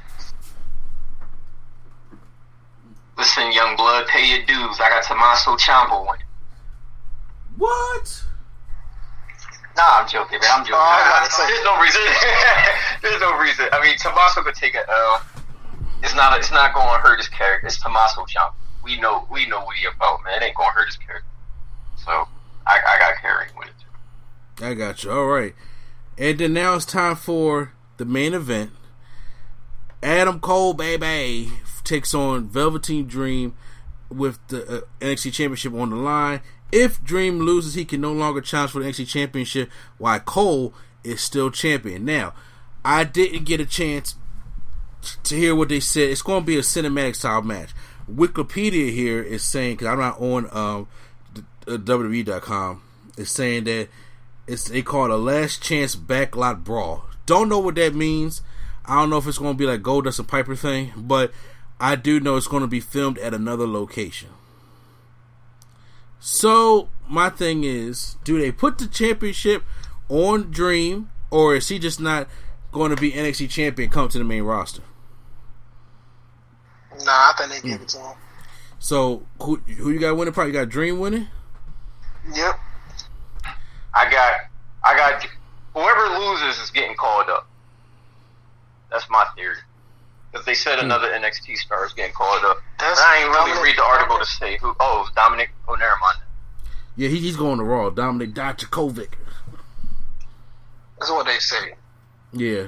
Listen, 3.18 3.52
young 3.52 3.76
blood, 3.76 4.08
pay 4.08 4.28
your 4.28 4.46
dues. 4.46 4.80
I 4.80 4.90
got 4.90 5.04
Tommaso 5.04 5.56
Ciampa 5.56 6.02
winning. 6.02 6.26
What? 7.58 8.23
Nah, 9.76 10.02
I'm 10.02 10.08
joking, 10.08 10.40
man. 10.40 10.50
I'm 10.54 10.64
joking. 10.64 10.78
Oh, 10.78 10.86
I 10.86 11.26
was 11.26 11.34
about 11.34 11.48
to. 11.48 11.50
There's 11.50 11.66
no 11.66 11.82
reason. 11.82 12.02
There's 13.02 13.22
no 13.22 13.38
reason. 13.40 13.66
I 13.72 13.82
mean, 13.82 13.98
Tommaso 13.98 14.44
could 14.44 14.56
take 14.56 14.76
a 14.76 14.88
L. 14.88 15.22
It's 16.04 16.16
not. 16.16 16.38
It's 16.38 16.52
not 16.52 16.74
going 16.74 16.88
to 16.88 17.02
hurt 17.02 17.18
his 17.18 17.28
character. 17.28 17.68
It's 17.68 17.82
Tommaso 17.82 18.22
Ciampa. 18.26 18.54
We 18.84 19.00
know. 19.00 19.28
We 19.32 19.48
know 19.48 19.62
what 19.62 19.76
he 19.76 19.86
about, 19.86 20.24
man. 20.24 20.42
It 20.42 20.46
ain't 20.46 20.56
going 20.56 20.70
to 20.70 20.74
hurt 20.74 20.88
his 20.88 20.98
character. 20.98 21.28
So 22.06 22.12
I, 22.68 22.80
I 22.88 23.00
got 23.00 23.16
Karrion 23.16 23.58
with 23.58 23.70
it. 23.70 23.74
Too. 24.58 24.66
I 24.66 24.74
got 24.76 25.04
you. 25.04 25.12
All 25.12 25.26
right. 25.26 25.56
And 26.18 26.38
then 26.38 26.54
now 26.54 26.76
it's 26.76 26.86
time 26.86 27.16
for 27.16 27.74
the 27.98 28.06
main 28.06 28.36
event. 28.36 28.72
Adam 30.04 30.40
Cole, 30.40 30.74
baby, 30.74 31.52
takes 31.84 32.14
on 32.14 32.48
Velveteen 32.48 33.08
Dream 33.08 33.56
with 34.10 34.38
the 34.50 34.78
uh, 34.78 34.82
NXT 35.00 35.34
Championship 35.34 35.74
on 35.74 35.90
the 35.90 35.96
line 35.96 36.42
If 36.74 37.04
Dream 37.04 37.38
loses, 37.38 37.76
he 37.76 37.86
can 37.86 38.02
no 38.02 38.12
longer 38.12 38.42
challenge 38.42 38.72
for 38.72 38.80
the 38.82 38.90
NXT 38.90 39.08
Championship, 39.08 39.70
while 40.00 40.20
Cole 40.20 40.74
is 41.04 41.22
still 41.22 41.52
champion. 41.52 42.04
Now, 42.04 42.34
I 42.84 43.04
didn't 43.04 43.44
get 43.44 43.60
a 43.60 43.66
chance 43.68 44.16
to 45.24 45.36
hear 45.36 45.54
what 45.54 45.70
they 45.70 45.80
said. 45.80 46.10
It's 46.10 46.24
going 46.24 46.42
to 46.42 46.48
be 46.48 46.58
a 46.58 46.62
cinematic 46.62 47.16
style 47.16 47.44
match. 47.44 47.70
Wikipedia 48.12 48.92
here 48.92 49.22
is 49.22 49.44
saying 49.44 49.76
because 49.76 49.88
I'm 49.88 50.00
not 50.00 50.20
on 50.20 50.50
um, 50.52 50.88
WWE.com. 51.68 52.82
It's 53.20 53.30
saying 53.30 53.66
that 53.66 53.90
it's 54.48 54.66
they 54.66 54.82
call 54.82 55.06
it 55.06 55.12
a 55.12 55.18
last 55.18 55.62
chance 55.62 55.96
backlot 55.96 56.64
brawl. 56.64 57.06
Don't 57.28 57.50
know 57.50 57.60
what 57.60 57.76
that 57.76 57.94
means. 57.94 58.42
I 58.84 58.96
don't 58.96 59.12
know 59.12 59.20
if 59.20 59.28
it's 59.28 59.38
going 59.38 59.54
to 59.54 59.58
be 59.58 59.68
like 59.68 59.84
Goldust 59.84 60.18
and 60.18 60.28
Piper 60.28 60.56
thing, 60.56 60.92
but 60.98 61.32
I 61.80 61.96
do 61.96 62.20
know 62.20 62.36
it's 62.36 62.48
going 62.48 62.62
to 62.62 62.68
be 62.68 62.80
filmed 62.80 63.20
at 63.20 63.36
another 63.36 63.68
location. 63.68 64.30
So 66.26 66.88
my 67.10 67.30
thing 67.30 67.66
is, 67.66 68.16
do 68.24 68.40
they 68.40 68.50
put 68.50 68.78
the 68.78 68.88
championship 68.88 69.62
on 70.08 70.52
Dream, 70.52 71.10
or 71.30 71.54
is 71.54 71.68
he 71.68 71.80
just 71.80 72.00
not 72.00 72.30
going 72.72 72.96
to 72.96 72.96
be 72.96 73.12
NXT 73.12 73.50
champion? 73.50 73.90
Come 73.90 74.08
to 74.08 74.20
the 74.20 74.24
main 74.24 74.44
roster. 74.44 74.84
Nah, 77.04 77.12
I 77.12 77.34
think 77.38 77.52
they 77.52 77.70
give 77.70 77.82
it 77.82 77.90
to 77.90 77.98
him. 77.98 78.16
So 78.80 79.24
who 79.42 79.58
who 79.58 79.92
you 79.92 80.00
got 80.00 80.16
winning? 80.16 80.34
Probably 80.34 80.54
got 80.54 80.70
Dream 80.70 80.98
winning. 80.98 81.28
Yep. 82.34 82.58
I 83.94 84.10
got, 84.10 84.34
I 84.86 84.96
got. 84.96 85.28
Whoever 85.74 86.20
loses 86.20 86.58
is 86.64 86.72
getting 86.72 86.96
called 86.96 87.30
up. 87.30 87.50
That's 88.90 89.10
my 89.10 89.26
theory. 89.36 89.58
Because 90.34 90.46
they 90.48 90.56
said 90.56 90.80
another 90.80 91.10
NXT 91.12 91.56
star 91.58 91.86
is 91.86 91.94
getting 91.94 92.12
called 92.14 92.44
up. 92.44 92.58
That's 92.80 93.00
And 93.00 93.08
I 93.08 93.18
ain't 93.20 93.30
really 93.30 93.52
Dominic- 93.52 93.64
read 93.64 93.78
the 93.78 93.84
article 93.84 94.18
to 94.18 94.26
say 94.26 94.58
who. 94.58 94.74
Oh, 94.80 95.08
Dominic. 95.16 95.52
Oh, 95.68 95.76
never 95.76 95.94
mind. 96.02 96.18
Yeah, 96.96 97.10
he, 97.10 97.20
he's 97.20 97.38
going 97.38 97.60
to 97.60 97.64
Raw. 97.64 97.92
Dominik 97.92 98.34
Dijakovic. 98.34 99.10
That's 101.00 101.12
what 101.12 101.28
they 101.28 101.38
say. 101.38 101.76
Yeah. 102.32 102.68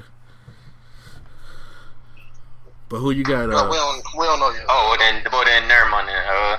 But 2.88 2.98
who 3.00 3.10
you 3.10 3.24
got? 3.24 3.50
But 3.50 3.68
we 3.68 3.76
Uh, 3.76 3.80
don't 3.80 4.02
we 4.16 4.24
don't 4.26 4.38
know 4.38 4.50
yet. 4.50 4.64
Oh, 4.68 4.88
well 4.90 4.98
then, 4.98 5.24
well 5.32 5.44
then, 5.44 5.66
never 5.66 5.88
mind. 5.90 6.06
Then. 6.08 6.22
Uh, 6.28 6.56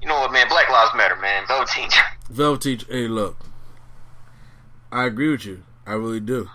you 0.00 0.08
know 0.08 0.18
what, 0.20 0.32
man? 0.32 0.48
Black 0.48 0.70
Lives 0.70 0.92
Matter, 0.96 1.16
man. 1.16 1.44
Velveteen. 1.46 1.90
Velveteen. 2.30 2.78
Hey, 2.88 3.06
look. 3.06 3.36
I 4.90 5.04
agree 5.04 5.30
with 5.30 5.44
you. 5.44 5.62
I 5.86 5.92
really 5.92 6.20
do. 6.20 6.48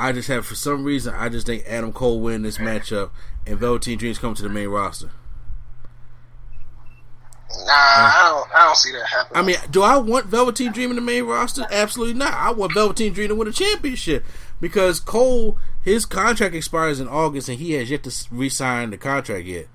I 0.00 0.12
just 0.12 0.28
have, 0.28 0.46
for 0.46 0.54
some 0.54 0.82
reason, 0.82 1.14
I 1.14 1.28
just 1.28 1.46
think 1.46 1.64
Adam 1.66 1.92
Cole 1.92 2.20
win 2.20 2.40
this 2.40 2.56
matchup 2.56 3.10
and 3.46 3.58
Velveteen 3.58 3.98
Dreams 3.98 4.18
come 4.18 4.34
to 4.34 4.42
the 4.42 4.48
main 4.48 4.68
roster. 4.68 5.10
Nah, 7.50 7.72
I 7.72 8.22
uh, 8.22 8.30
don't 8.30 8.54
I 8.54 8.64
don't 8.64 8.76
see 8.76 8.92
that 8.92 9.06
happening. 9.06 9.42
I 9.42 9.46
mean, 9.46 9.56
do 9.70 9.82
I 9.82 9.98
want 9.98 10.24
Velveteen 10.26 10.72
Dream 10.72 10.88
in 10.88 10.96
the 10.96 11.02
main 11.02 11.24
roster? 11.24 11.66
Absolutely 11.70 12.14
not. 12.14 12.32
I 12.32 12.50
want 12.50 12.72
Velveteen 12.72 13.12
Dream 13.12 13.28
to 13.28 13.34
win 13.34 13.48
a 13.48 13.52
championship 13.52 14.24
because 14.58 15.00
Cole, 15.00 15.58
his 15.82 16.06
contract 16.06 16.54
expires 16.54 16.98
in 16.98 17.06
August 17.06 17.50
and 17.50 17.58
he 17.58 17.72
has 17.72 17.90
yet 17.90 18.02
to 18.04 18.28
re-sign 18.30 18.90
the 18.90 18.96
contract 18.96 19.44
yet. 19.44 19.66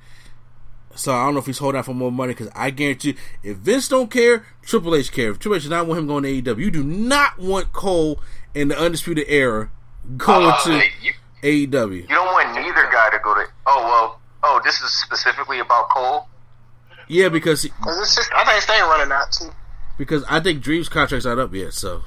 So 0.95 1.13
I 1.13 1.25
don't 1.25 1.35
know 1.35 1.41
if 1.41 1.45
he's 1.45 1.59
holding 1.59 1.77
out 1.77 1.85
for 1.85 1.93
more 1.93 2.11
money 2.11 2.33
because 2.33 2.49
I 2.55 2.71
guarantee 2.71 3.09
you, 3.09 3.15
if 3.51 3.57
Vince 3.57 3.89
don't 3.89 4.09
care, 4.09 4.47
Triple 4.63 4.95
H 4.95 5.11
care. 5.11 5.29
If 5.29 5.39
Triple 5.39 5.57
H 5.57 5.63
does 5.63 5.69
not 5.69 5.85
want 5.85 5.99
him 5.99 6.07
going 6.07 6.23
to 6.23 6.41
AEW, 6.41 6.57
you 6.57 6.71
do 6.71 6.83
not 6.83 7.37
want 7.37 7.73
Cole 7.73 8.19
in 8.55 8.69
the 8.69 8.79
Undisputed 8.79 9.25
Era 9.27 9.69
going 10.17 10.45
Uh, 10.51 10.57
to 10.63 10.81
you, 11.01 11.13
AEW. 11.43 12.01
you 12.01 12.07
don't 12.07 12.25
want 12.27 12.53
neither 12.55 12.89
guy 12.91 13.09
to 13.11 13.19
go 13.23 13.33
to. 13.35 13.45
Oh 13.65 13.83
well. 13.83 14.19
Oh, 14.43 14.61
this 14.63 14.79
is 14.81 14.91
specifically 14.91 15.59
about 15.59 15.89
Cole. 15.89 16.27
Yeah, 17.07 17.29
because 17.29 17.65
'Cause 17.83 17.99
it's 18.01 18.15
just, 18.15 18.31
I 18.33 18.43
think 18.45 18.57
it's 18.57 18.65
they 18.67 18.79
running 18.81 19.11
out 19.11 19.31
too. 19.31 19.51
because 19.97 20.23
I 20.29 20.39
think 20.39 20.61
Dream's 20.61 20.89
contract's 20.89 21.25
not 21.25 21.39
up 21.39 21.53
yet. 21.53 21.73
So 21.73 22.03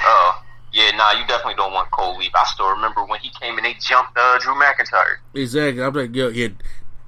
Oh, 0.00 0.42
yeah. 0.72 0.90
Nah, 0.92 1.12
you 1.12 1.26
definitely 1.26 1.54
don't 1.54 1.72
want 1.72 1.90
Cole 1.90 2.16
leave. 2.18 2.30
I 2.34 2.44
still 2.44 2.68
remember 2.70 3.04
when 3.04 3.20
he 3.20 3.30
came 3.40 3.56
and 3.56 3.64
they 3.66 3.74
jumped 3.74 4.16
uh, 4.16 4.38
Drew 4.38 4.54
McIntyre. 4.54 5.16
Exactly. 5.34 5.82
I'm 5.82 5.92
like, 5.94 6.14
yo, 6.14 6.28
yeah, 6.28 6.48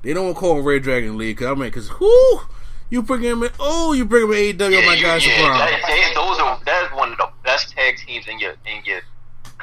they 0.03 0.13
don't 0.13 0.25
want 0.25 0.37
to 0.37 0.41
call 0.41 0.61
Red 0.63 0.83
Dragon 0.83 1.17
League 1.19 1.37
because 1.37 1.51
I'm 1.53 1.59
like, 1.59 1.73
because 1.73 1.89
whoo, 2.01 2.41
you 2.89 3.03
bring 3.03 3.23
him 3.23 3.43
in, 3.43 3.51
oh, 3.61 3.93
you 3.93 4.05
bring 4.05 4.25
him 4.25 4.33
in 4.33 4.57
AEW, 4.59 4.83
oh 4.83 4.87
my 4.87 4.95
you- 4.95 5.03
gosh, 5.03 5.27
yeah, 5.27 5.37
surprise. 5.37 5.71
that, 5.71 5.83
they, 5.87 6.15
those 6.15 6.39
are 6.41 6.59
that's 6.65 6.95
one 6.95 7.13
of 7.13 7.19
the 7.19 7.29
best 7.45 7.71
tag 7.73 7.97
teams 7.99 8.27
in 8.29 8.39
your 8.41 8.55
in 8.67 8.83
your 8.85 9.01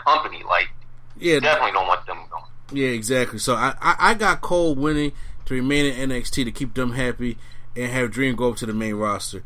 company. 0.08 0.44
Like, 0.48 0.70
Yeah, 1.20 1.40
definitely 1.40 1.72
don't 1.74 1.88
want 1.88 2.06
them 2.06 2.20
going. 2.30 2.44
yeah, 2.72 2.90
exactly. 2.90 3.40
So 3.40 3.56
I, 3.56 3.76
I, 3.82 3.96
I 4.00 4.14
got 4.14 4.42
Cole 4.42 4.76
winning 4.76 5.12
to 5.46 5.54
remain 5.54 5.86
in 5.86 6.10
NXT 6.10 6.46
to 6.46 6.52
keep 6.52 6.74
them 6.74 6.94
happy 6.94 7.38
and 7.76 7.92
have 7.92 8.12
Dream 8.12 8.36
go 8.36 8.52
up 8.52 8.58
to 8.58 8.66
the 8.66 8.74
main 8.74 8.96
roster. 8.96 9.44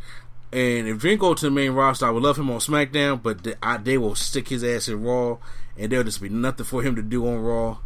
And 0.54 0.88
if 0.88 0.98
Dream 1.00 1.18
go 1.18 1.34
to 1.34 1.46
the 1.46 1.52
main 1.52 1.72
roster, 1.72 2.06
I 2.06 2.10
would 2.10 2.24
love 2.24 2.38
him 2.38 2.50
on 2.52 2.60
SmackDown, 2.60 3.22
but 3.24 3.44
they, 3.44 3.56
I, 3.64 3.78
they 3.78 3.98
will 3.98 4.16
stick 4.16 4.50
his 4.50 4.64
ass 4.64 4.88
in 4.90 5.02
Raw, 5.04 5.38
and 5.78 5.92
there'll 5.92 6.04
just 6.04 6.22
be 6.22 6.28
nothing 6.30 6.66
for 6.66 6.82
him 6.84 6.96
to 6.98 7.02
do 7.02 7.26
on 7.28 7.40
Raw 7.40 7.78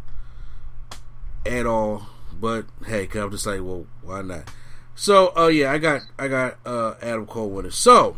at 1.44 1.66
all. 1.66 2.06
But 2.38 2.66
hey, 2.86 3.06
'cause 3.06 3.22
I'm 3.22 3.30
just 3.30 3.46
like, 3.46 3.60
well, 3.62 3.86
why 4.02 4.22
not? 4.22 4.50
So, 4.94 5.32
oh 5.36 5.48
yeah, 5.48 5.72
I 5.72 5.78
got 5.78 6.02
I 6.18 6.28
got 6.28 6.58
uh, 6.66 6.94
Adam 7.00 7.26
Cole 7.26 7.50
winning. 7.50 7.70
So 7.70 8.16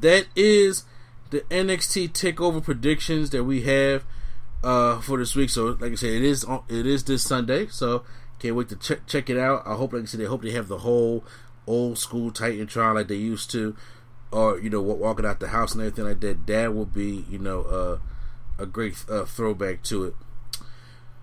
that 0.00 0.26
is 0.34 0.84
the 1.32 1.40
NXT 1.50 2.10
Takeover 2.10 2.62
predictions 2.62 3.30
that 3.30 3.44
we 3.44 3.62
have 3.62 4.04
uh, 4.62 5.00
for 5.00 5.18
this 5.18 5.34
week. 5.34 5.48
So, 5.48 5.76
like 5.80 5.92
I 5.92 5.94
said, 5.94 6.10
it 6.10 6.22
is 6.22 6.46
it 6.68 6.86
is 6.86 7.04
this 7.04 7.24
Sunday. 7.24 7.66
So, 7.68 8.04
can't 8.38 8.54
wait 8.54 8.68
to 8.68 8.76
check 8.76 9.06
check 9.06 9.30
it 9.30 9.38
out. 9.38 9.66
I 9.66 9.74
hope, 9.74 9.94
like 9.94 10.02
I 10.02 10.04
said, 10.04 10.20
they 10.20 10.26
hope 10.26 10.42
they 10.42 10.52
have 10.52 10.68
the 10.68 10.78
whole 10.78 11.24
old 11.66 11.98
school 11.98 12.30
Titantron 12.30 12.94
like 12.94 13.08
they 13.08 13.16
used 13.16 13.50
to, 13.52 13.74
or 14.30 14.60
you 14.60 14.68
know, 14.68 14.82
walking 14.82 15.24
out 15.24 15.40
the 15.40 15.48
house 15.48 15.72
and 15.72 15.80
everything 15.80 16.04
like 16.04 16.20
that. 16.20 16.46
That 16.46 16.74
would 16.74 16.92
be 16.92 17.24
you 17.30 17.38
know 17.38 17.62
uh, 17.62 17.98
a 18.62 18.66
great 18.66 19.02
uh, 19.08 19.24
throwback 19.24 19.82
to 19.84 20.04
it. 20.04 20.14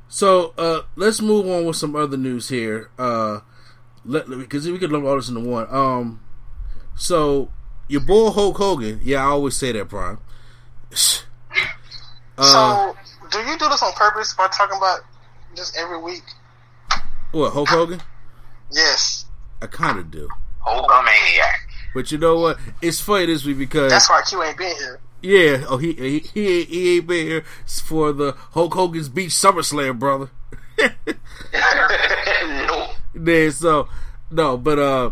So 0.07 0.55
uh, 0.57 0.82
let's 0.95 1.22
move 1.22 1.47
on 1.47 1.66
with 1.66 1.76
some 1.76 1.95
other 1.95 2.18
news 2.18 2.49
here. 2.49 2.89
Uh, 2.97 3.41
let 4.03 4.28
because 4.28 4.68
we 4.68 4.80
could 4.80 4.91
lump 4.91 5.05
all 5.05 5.18
this 5.18 5.30
into 5.30 5.41
one. 5.41 5.68
Um, 5.70 6.22
so 6.95 7.51
your 7.90 8.02
boy 8.02 8.30
Hulk 8.32 8.56
Hogan, 8.58 9.02
yeah, 9.04 9.20
I 9.22 9.30
always 9.32 9.56
say 9.58 9.72
that, 9.74 9.90
Prime. 9.90 10.20
Uh, 12.42 12.94
so, 12.94 12.96
do 13.32 13.40
you 13.40 13.58
do 13.58 13.68
this 13.68 13.84
on 13.84 13.92
purpose 13.92 14.34
by 14.34 14.48
talking 14.48 14.78
about 14.78 15.02
just 15.58 15.76
every 15.78 16.02
week? 16.02 16.24
what 17.34 17.52
Hulk 17.52 17.68
Hogan? 17.68 18.02
Yes. 18.72 19.26
I 19.62 19.68
kind 19.68 20.00
of 20.00 20.10
do, 20.10 20.30
Hulkamaniac. 20.66 21.56
but 21.94 22.14
you 22.14 22.18
know 22.18 22.40
what? 22.40 22.58
It's 22.82 23.02
funny 23.02 23.26
this 23.26 23.44
week 23.44 23.58
because 23.58 23.92
That's 23.92 24.10
why 24.10 24.22
Q 24.22 24.42
ain't 24.42 24.58
been 24.58 24.74
here. 24.78 25.02
yeah, 25.22 25.66
oh 25.68 25.76
he 25.76 25.92
he 25.92 26.20
he, 26.20 26.48
ain't- 26.62 26.70
he 26.70 26.96
ain't 26.96 27.08
been 27.08 27.28
here 27.28 27.44
for 27.84 28.14
the 28.14 28.32
Hulk 28.52 28.74
Hogan's 28.74 29.10
Beach 29.10 29.32
SummerSlam, 29.32 30.00
brother. 30.00 30.30
no. 32.48 32.88
Then 33.14 33.52
so 33.52 33.90
no, 34.32 34.58
but 34.58 34.80
uh, 34.80 35.12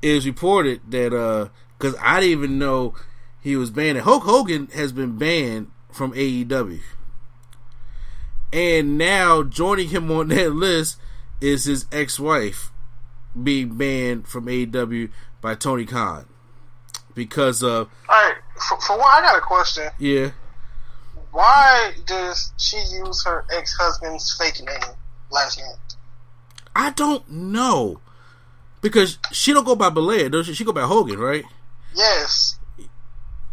it 0.00 0.14
was 0.14 0.26
reported 0.26 0.80
that 0.92 1.12
uh, 1.12 1.48
because 1.80 1.96
I 2.00 2.20
didn't 2.20 2.32
even 2.32 2.58
know 2.58 2.94
he 3.40 3.56
was 3.56 3.70
banned. 3.70 3.96
And 3.96 4.04
Hulk 4.04 4.24
Hogan 4.24 4.66
has 4.74 4.92
been 4.92 5.16
banned 5.16 5.70
from 5.90 6.12
AEW, 6.12 6.80
and 8.52 8.98
now 8.98 9.42
joining 9.42 9.88
him 9.88 10.10
on 10.10 10.28
that 10.28 10.52
list 10.54 10.98
is 11.40 11.64
his 11.64 11.86
ex-wife 11.90 12.70
being 13.40 13.76
banned 13.76 14.28
from 14.28 14.46
AEW 14.46 15.10
by 15.40 15.54
Tony 15.54 15.86
Khan 15.86 16.26
because 17.14 17.62
of 17.62 17.88
Alright, 18.08 18.36
for, 18.68 18.78
for 18.80 18.98
one, 18.98 19.08
I 19.08 19.20
got 19.22 19.38
a 19.38 19.40
question. 19.40 19.88
yeah. 19.98 20.30
Why 21.32 21.92
does 22.06 22.52
she 22.58 22.76
use 22.76 23.24
her 23.24 23.44
ex 23.56 23.72
husband's 23.78 24.36
fake 24.36 24.60
name, 24.66 24.94
last 25.30 25.58
name? 25.58 25.76
I 26.74 26.90
don't 26.90 27.28
know 27.30 28.00
because 28.80 29.18
she 29.30 29.52
don't 29.52 29.64
go 29.64 29.76
by 29.76 29.90
Bollea, 29.90 30.30
does 30.30 30.46
she? 30.46 30.54
She 30.54 30.64
go 30.64 30.72
by 30.72 30.82
Hogan, 30.82 31.18
right? 31.20 31.44
Yes. 31.94 32.58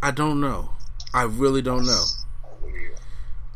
I 0.02 0.12
don't 0.12 0.40
know. 0.40 0.72
I 1.14 1.24
really 1.24 1.62
don't 1.62 1.86
know. 1.86 2.04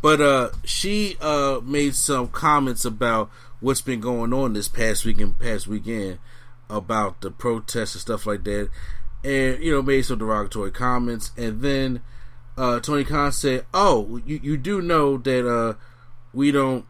But 0.01 0.21
uh 0.21 0.49
she 0.63 1.17
uh 1.21 1.59
made 1.63 1.95
some 1.95 2.27
comments 2.29 2.85
about 2.85 3.29
what's 3.59 3.81
been 3.81 3.99
going 3.99 4.33
on 4.33 4.53
this 4.53 4.67
past 4.67 5.05
week 5.05 5.19
and 5.21 5.37
past 5.37 5.67
weekend 5.67 6.17
about 6.69 7.21
the 7.21 7.29
protests 7.29 7.93
and 7.93 8.01
stuff 8.01 8.25
like 8.25 8.43
that. 8.45 8.69
And 9.23 9.63
you 9.63 9.71
know, 9.71 9.81
made 9.83 10.01
some 10.03 10.17
derogatory 10.17 10.71
comments 10.71 11.31
and 11.37 11.61
then 11.61 12.01
uh 12.57 12.79
Tony 12.79 13.03
Khan 13.03 13.31
said, 13.31 13.65
"Oh, 13.73 14.19
you 14.25 14.39
you 14.41 14.57
do 14.57 14.81
know 14.81 15.17
that 15.17 15.47
uh 15.47 15.75
we 16.33 16.51
don't 16.51 16.85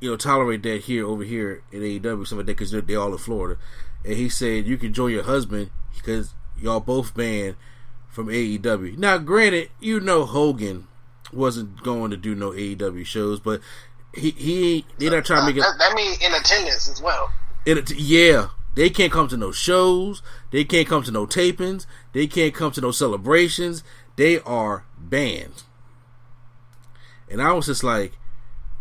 you 0.00 0.10
know 0.10 0.16
tolerate 0.16 0.62
that 0.62 0.82
here 0.82 1.06
over 1.06 1.24
here 1.24 1.62
in 1.70 1.82
AEW 1.82 2.26
stuff 2.26 2.38
like 2.38 2.46
that 2.46 2.56
because 2.56 2.70
they're 2.70 2.98
all 2.98 3.12
in 3.12 3.18
Florida." 3.18 3.60
And 4.04 4.14
he 4.14 4.30
said, 4.30 4.64
"You 4.64 4.78
can 4.78 4.94
join 4.94 5.12
your 5.12 5.24
husband 5.24 5.70
because 5.94 6.32
y'all 6.60 6.80
both 6.80 7.14
banned 7.14 7.56
from 8.08 8.28
AEW." 8.28 8.96
Now, 8.98 9.18
granted, 9.18 9.70
you 9.80 10.00
know 10.00 10.24
Hogan 10.24 10.88
wasn't 11.32 11.82
going 11.82 12.10
to 12.10 12.16
do 12.16 12.34
no 12.34 12.50
AEW 12.50 13.04
shows, 13.04 13.40
but 13.40 13.60
he 14.14 14.30
he 14.30 14.84
they're 14.98 15.10
not 15.10 15.24
trying 15.24 15.42
to 15.42 15.46
make 15.46 15.56
it. 15.56 15.60
That, 15.60 15.78
that 15.78 15.94
mean 15.94 16.14
in 16.20 16.34
attendance 16.34 16.88
as 16.88 17.02
well. 17.02 17.30
it 17.66 17.90
yeah, 17.92 18.48
They 18.74 18.90
can't 18.90 19.12
come 19.12 19.28
to 19.28 19.36
no 19.36 19.52
shows. 19.52 20.22
They 20.50 20.64
can't 20.64 20.88
come 20.88 21.02
to 21.04 21.10
no 21.10 21.26
tapings. 21.26 21.86
They 22.12 22.26
can't 22.26 22.54
come 22.54 22.72
to 22.72 22.80
no 22.80 22.90
celebrations. 22.90 23.82
They 24.16 24.40
are 24.40 24.84
banned. 24.98 25.64
And 27.30 27.42
I 27.42 27.52
was 27.52 27.66
just 27.66 27.84
like, 27.84 28.12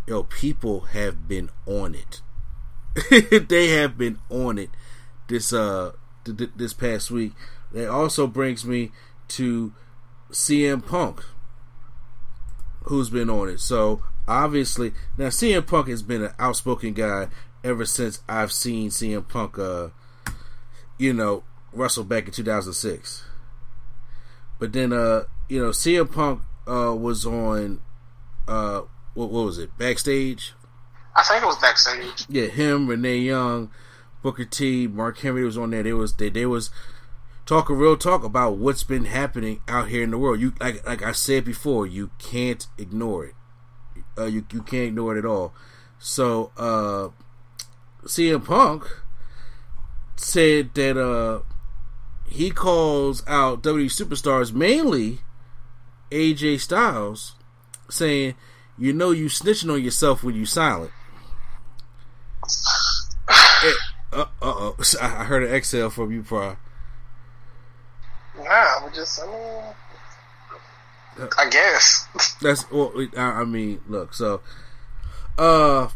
yo, 0.08 0.24
people 0.24 0.82
have 0.92 1.28
been 1.28 1.50
on 1.66 1.96
it. 1.96 2.22
they 3.50 3.68
have 3.70 3.98
been 3.98 4.20
on 4.30 4.58
it 4.58 4.70
this 5.28 5.54
uh 5.54 5.92
th- 6.26 6.52
this 6.56 6.74
past 6.74 7.12
week. 7.12 7.34
That 7.72 7.90
also 7.90 8.28
brings 8.28 8.66
me 8.66 8.92
to 9.30 9.74
CM 10.32 10.86
Punk, 10.86 11.24
who's 12.84 13.10
been 13.10 13.30
on 13.30 13.50
it. 13.50 13.60
So 13.60 14.02
obviously, 14.28 14.94
now 15.18 15.28
CM 15.28 15.66
Punk 15.66 15.88
has 15.88 16.02
been 16.02 16.24
an 16.24 16.34
outspoken 16.40 16.94
guy 16.94 17.28
ever 17.64 17.86
since 17.86 18.22
I've 18.28 18.52
seen 18.52 18.90
CM 18.90 19.28
Punk, 19.28 19.60
uh, 19.60 19.90
you 20.98 21.14
know, 21.14 21.44
wrestle 21.74 22.04
back 22.04 22.26
in 22.26 22.32
2006. 22.32 23.24
But 24.60 24.74
then, 24.74 24.94
uh, 24.94 25.24
you 25.50 25.62
know, 25.62 25.70
CM 25.70 26.12
Punk 26.12 26.42
uh, 26.68 26.96
was 26.96 27.26
on, 27.26 27.82
uh, 28.48 28.82
what, 29.14 29.30
what 29.30 29.46
was 29.46 29.58
it, 29.58 29.78
backstage? 29.78 30.54
I 31.16 31.24
think 31.24 31.44
it 31.44 31.48
was 31.48 31.58
backstage. 31.58 32.26
Yeah, 32.30 32.46
him, 32.46 32.88
Renee 32.88 33.18
Young, 33.18 33.72
Booker 34.22 34.46
T, 34.46 34.88
Mark 34.88 35.20
Henry 35.20 35.44
was 35.44 35.58
on 35.58 35.72
there. 35.72 35.84
They 35.84 35.94
was 35.94 36.14
they, 36.16 36.30
they 36.30 36.46
was 36.46 36.70
talking 37.48 37.78
real 37.78 37.98
talk 37.98 38.24
about 38.26 38.58
what's 38.58 38.84
been 38.84 39.06
happening 39.06 39.62
out 39.68 39.88
here 39.88 40.04
in 40.04 40.12
the 40.12 40.18
world. 40.18 40.40
You 40.40 40.54
like 40.60 40.86
like 40.86 41.02
I 41.02 41.14
said 41.14 41.46
before, 41.46 41.88
you 41.88 42.12
can't 42.20 42.68
ignore 42.78 43.26
it. 43.26 43.34
Uh, 44.18 44.26
you 44.26 44.46
you 44.52 44.62
can't 44.62 44.90
ignore 44.90 45.16
it 45.16 45.20
at 45.20 45.26
all. 45.26 45.54
So 45.98 46.52
uh, 46.58 47.10
CM 48.04 48.46
Punk 48.46 48.86
said 50.18 50.74
that 50.76 50.98
uh, 50.98 51.42
he 52.30 52.52
calls 52.52 53.24
out 53.26 53.64
WWE 53.64 53.86
superstars, 53.86 54.54
mainly 54.54 55.20
AJ 56.12 56.60
Styles, 56.60 57.36
saying, 57.90 58.36
"You 58.78 58.94
know 58.94 59.12
you 59.12 59.26
snitching 59.26 59.72
on 59.72 59.82
yourself 59.82 60.24
when 60.24 60.36
you 60.36 60.46
silent." 60.46 60.92
uh 64.12 64.26
oh, 64.42 64.76
I 65.02 65.24
heard 65.24 65.44
an 65.44 65.54
exhale 65.54 65.90
from 65.90 66.12
you, 66.12 66.24
Pri. 66.24 66.58
Nah, 68.38 68.86
we 68.86 68.94
just, 68.94 69.22
I 69.22 69.26
mean, 69.26 69.64
I 71.38 71.50
guess. 71.50 72.08
That's 72.42 72.70
well. 72.72 72.94
I 73.16 73.44
mean, 73.44 73.82
look. 73.88 74.14
So, 74.14 74.42
uh, 75.38 75.90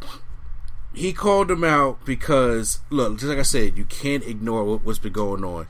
he 0.94 1.14
called 1.14 1.52
him 1.52 1.64
out 1.64 2.06
because 2.06 2.80
look, 2.89 3.16
just 3.16 3.26
like 3.26 3.38
I 3.38 3.44
said, 3.44 3.78
you 3.78 3.86
can't 3.86 4.24
ignore 4.24 4.64
what, 4.64 4.84
what's 4.84 5.00
been 5.00 5.14
going 5.14 5.44
on, 5.44 5.68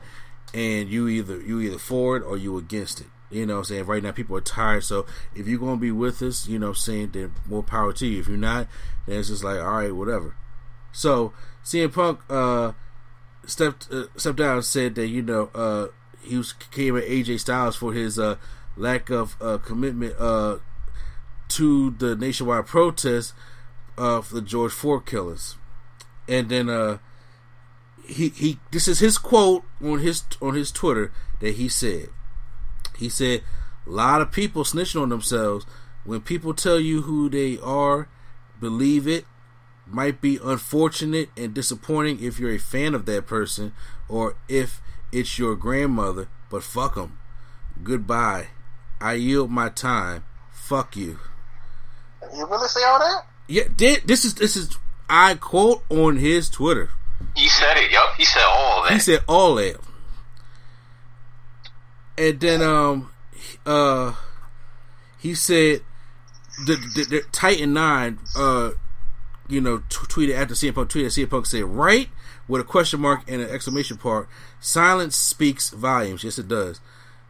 and 0.54 0.88
you 0.88 1.08
either 1.08 1.40
you 1.40 1.60
either 1.60 1.78
for 1.78 2.16
it 2.16 2.22
or 2.22 2.36
you 2.36 2.56
against 2.56 3.00
it. 3.00 3.06
You 3.30 3.46
know, 3.46 3.54
what 3.54 3.58
I'm 3.60 3.64
saying 3.64 3.86
right 3.86 4.02
now 4.02 4.12
people 4.12 4.36
are 4.36 4.42
tired. 4.42 4.84
So 4.84 5.06
if 5.34 5.46
you're 5.46 5.58
gonna 5.58 5.76
be 5.76 5.92
with 5.92 6.22
us, 6.22 6.46
you 6.46 6.58
know, 6.58 6.68
what 6.68 6.76
I'm 6.76 6.82
saying 6.82 7.10
then 7.12 7.34
more 7.46 7.62
power 7.62 7.92
to 7.94 8.06
you. 8.06 8.20
If 8.20 8.28
you're 8.28 8.36
not, 8.36 8.68
then 9.06 9.18
it's 9.18 9.28
just 9.28 9.44
like 9.44 9.58
all 9.58 9.72
right, 9.72 9.94
whatever. 9.94 10.34
So 10.92 11.32
CM 11.64 11.92
Punk 11.92 12.20
uh, 12.28 12.72
stepped 13.46 13.88
uh, 13.90 14.06
stepped 14.16 14.38
down 14.38 14.56
and 14.56 14.64
said 14.64 14.94
that 14.96 15.06
you 15.06 15.22
know 15.22 15.50
uh, 15.54 15.88
he 16.22 16.36
was 16.36 16.52
came 16.52 16.96
at 16.96 17.04
AJ 17.04 17.40
Styles 17.40 17.76
for 17.76 17.92
his 17.92 18.18
uh, 18.18 18.36
lack 18.76 19.10
of 19.10 19.36
uh, 19.40 19.58
commitment 19.58 20.14
uh, 20.18 20.58
to 21.48 21.90
the 21.90 22.16
nationwide 22.16 22.66
protest 22.66 23.34
of 23.96 24.30
the 24.30 24.40
George 24.40 24.72
Floyd 24.72 25.06
killers, 25.06 25.56
and 26.28 26.48
then 26.48 26.68
uh, 26.68 26.98
he 28.06 28.28
he 28.30 28.58
this 28.70 28.88
is 28.88 29.00
his 29.00 29.18
quote 29.18 29.64
on 29.82 30.00
his 30.00 30.24
on 30.40 30.54
his 30.54 30.72
Twitter 30.72 31.12
that 31.40 31.54
he 31.54 31.68
said. 31.68 32.08
He 32.96 33.08
said, 33.08 33.42
"A 33.86 33.90
lot 33.90 34.20
of 34.20 34.32
people 34.32 34.64
snitching 34.64 35.00
on 35.00 35.08
themselves. 35.08 35.66
When 36.04 36.20
people 36.20 36.52
tell 36.52 36.80
you 36.80 37.02
who 37.02 37.28
they 37.28 37.58
are, 37.58 38.08
believe 38.60 39.06
it. 39.06 39.24
Might 39.86 40.20
be 40.20 40.38
unfortunate 40.42 41.28
and 41.36 41.52
disappointing 41.52 42.22
if 42.22 42.38
you're 42.38 42.52
a 42.52 42.58
fan 42.58 42.94
of 42.94 43.04
that 43.06 43.26
person 43.26 43.72
or 44.08 44.36
if 44.48 44.80
it's 45.12 45.38
your 45.38 45.54
grandmother, 45.54 46.28
but 46.50 46.62
fuck 46.62 46.94
them. 46.96 47.18
Goodbye. 47.82 48.48
I 49.00 49.14
yield 49.14 49.50
my 49.50 49.68
time. 49.68 50.24
Fuck 50.50 50.96
you." 50.96 51.18
You 52.34 52.46
really 52.46 52.68
say 52.68 52.82
all 52.84 52.98
that? 52.98 53.26
Yeah, 53.48 53.64
did 53.74 54.02
this 54.06 54.24
is 54.24 54.34
this 54.34 54.56
is 54.56 54.76
I 55.08 55.34
quote 55.34 55.84
on 55.90 56.16
his 56.16 56.48
Twitter. 56.48 56.90
He 57.36 57.48
said 57.48 57.76
it. 57.76 57.90
Yup, 57.90 58.14
he 58.16 58.24
said 58.24 58.44
all 58.44 58.82
that. 58.84 58.92
He 58.92 58.98
said 58.98 59.24
all 59.28 59.54
that. 59.56 59.76
And 62.16 62.40
then 62.40 62.62
um 62.62 63.10
uh 63.66 64.14
he 65.18 65.34
said 65.34 65.82
the, 66.66 66.74
the, 66.94 67.04
the 67.04 67.22
Titan 67.32 67.72
Nine 67.74 68.18
uh 68.36 68.70
you 69.48 69.60
know 69.60 69.78
t- 69.78 70.06
tweeted 70.06 70.34
after 70.34 70.54
CM 70.54 70.74
Punk 70.74 70.90
tweeted 70.90 71.06
CM 71.06 71.28
Punk 71.30 71.46
said 71.46 71.64
right 71.64 72.08
with 72.52 72.60
a 72.60 72.64
question 72.64 73.00
mark 73.00 73.22
and 73.26 73.40
an 73.40 73.48
exclamation 73.48 73.96
part. 73.96 74.28
Silence 74.60 75.16
speaks 75.16 75.70
volumes. 75.70 76.22
Yes, 76.22 76.38
it 76.38 76.48
does. 76.48 76.80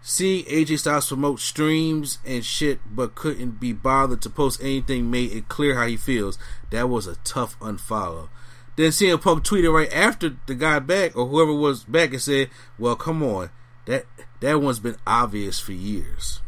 Seeing 0.02 0.44
AJ 0.46 0.80
Styles 0.80 1.06
promote 1.06 1.38
streams 1.38 2.18
and 2.26 2.44
shit, 2.44 2.80
but 2.92 3.14
couldn't 3.14 3.60
be 3.60 3.72
bothered 3.72 4.20
to 4.22 4.30
post 4.30 4.60
anything 4.60 5.12
made 5.12 5.30
it 5.30 5.48
clear 5.48 5.76
how 5.76 5.86
he 5.86 5.96
feels. 5.96 6.40
That 6.70 6.88
was 6.88 7.06
a 7.06 7.14
tough 7.22 7.56
unfollow. 7.60 8.30
Then 8.74 8.90
CM 8.90 9.22
Punk 9.22 9.44
tweeted 9.44 9.72
right 9.72 9.92
after 9.92 10.36
the 10.46 10.56
guy 10.56 10.80
back 10.80 11.16
or 11.16 11.28
whoever 11.28 11.52
was 11.52 11.84
back 11.84 12.10
and 12.10 12.20
said, 12.20 12.50
"Well, 12.76 12.96
come 12.96 13.22
on, 13.22 13.50
that 13.84 14.06
that 14.40 14.60
one's 14.60 14.80
been 14.80 14.96
obvious 15.06 15.60
for 15.60 15.72
years." 15.72 16.40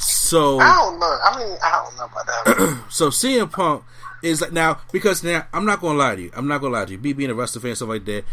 So 0.00 0.58
I 0.58 0.74
don't 0.76 0.98
know. 0.98 1.18
I 1.22 1.38
mean, 1.38 1.58
I 1.62 1.84
don't 1.84 1.96
know 1.96 2.04
about 2.06 2.26
that. 2.26 2.84
so 2.88 3.10
CM 3.10 3.52
Punk 3.52 3.84
is 4.22 4.40
like 4.40 4.52
now 4.52 4.80
because 4.92 5.22
now 5.22 5.46
I'm 5.52 5.64
not 5.64 5.80
gonna 5.80 5.98
lie 5.98 6.16
to 6.16 6.22
you. 6.22 6.30
I'm 6.34 6.48
not 6.48 6.60
gonna 6.60 6.74
lie 6.74 6.84
to 6.86 6.92
you. 6.92 6.98
Be 6.98 7.12
being 7.12 7.30
a 7.30 7.34
wrestling 7.34 7.62
fan, 7.62 7.76
stuff 7.76 7.88
like 7.88 8.04
that. 8.06 8.24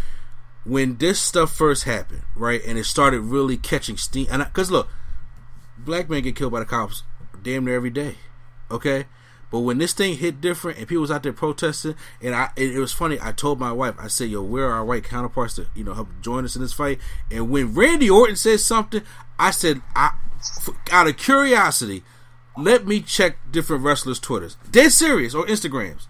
When 0.64 0.98
this 0.98 1.20
stuff 1.22 1.54
first 1.54 1.84
happened, 1.84 2.24
right, 2.36 2.62
and 2.66 2.78
it 2.78 2.86
started 2.86 3.22
really 3.22 3.58
catching 3.58 3.98
steam, 3.98 4.28
and 4.30 4.44
because 4.44 4.72
look, 4.72 4.90
black 5.78 6.10
men 6.10 6.24
get 6.24 6.36
killed 6.36 6.52
by 6.52 6.60
the 6.60 6.66
cops 6.66 7.04
damn 7.42 7.66
near 7.66 7.76
every 7.76 7.90
day, 7.90 8.16
okay. 8.72 9.06
But 9.50 9.60
when 9.60 9.78
this 9.78 9.94
thing 9.94 10.18
hit 10.18 10.42
different 10.42 10.78
and 10.78 10.88
people 10.88 11.02
was 11.02 11.12
out 11.12 11.24
there 11.24 11.34
protesting, 11.34 11.96
and 12.22 12.36
I, 12.36 12.50
it, 12.56 12.76
it 12.76 12.80
was 12.80 12.92
funny. 12.92 13.18
I 13.22 13.32
told 13.32 13.60
my 13.60 13.72
wife, 13.72 13.96
I 13.98 14.08
said, 14.08 14.30
"Yo, 14.30 14.42
where 14.42 14.66
are 14.66 14.74
our 14.74 14.86
white 14.86 15.06
counterparts 15.06 15.56
to, 15.56 15.68
you 15.74 15.84
know, 15.84 15.94
help 15.94 16.10
join 16.22 16.44
us 16.44 16.56
in 16.56 16.62
this 16.62 16.74
fight?" 16.74 17.00
And 17.32 17.50
when 17.50 17.74
Randy 17.74 18.10
Orton 18.10 18.36
said 18.36 18.60
something, 18.60 19.02
I 19.40 19.52
said, 19.52 19.82
"I, 19.96 20.12
out 20.92 21.08
of 21.08 21.18
curiosity, 21.18 22.04
let 22.58 22.86
me 22.86 23.02
check 23.02 23.38
different 23.52 23.84
wrestlers' 23.84 24.20
Twitters. 24.20 24.58
Dead 24.70 24.92
serious 24.92 25.34
or 25.34 25.46
Instagrams, 25.46 26.08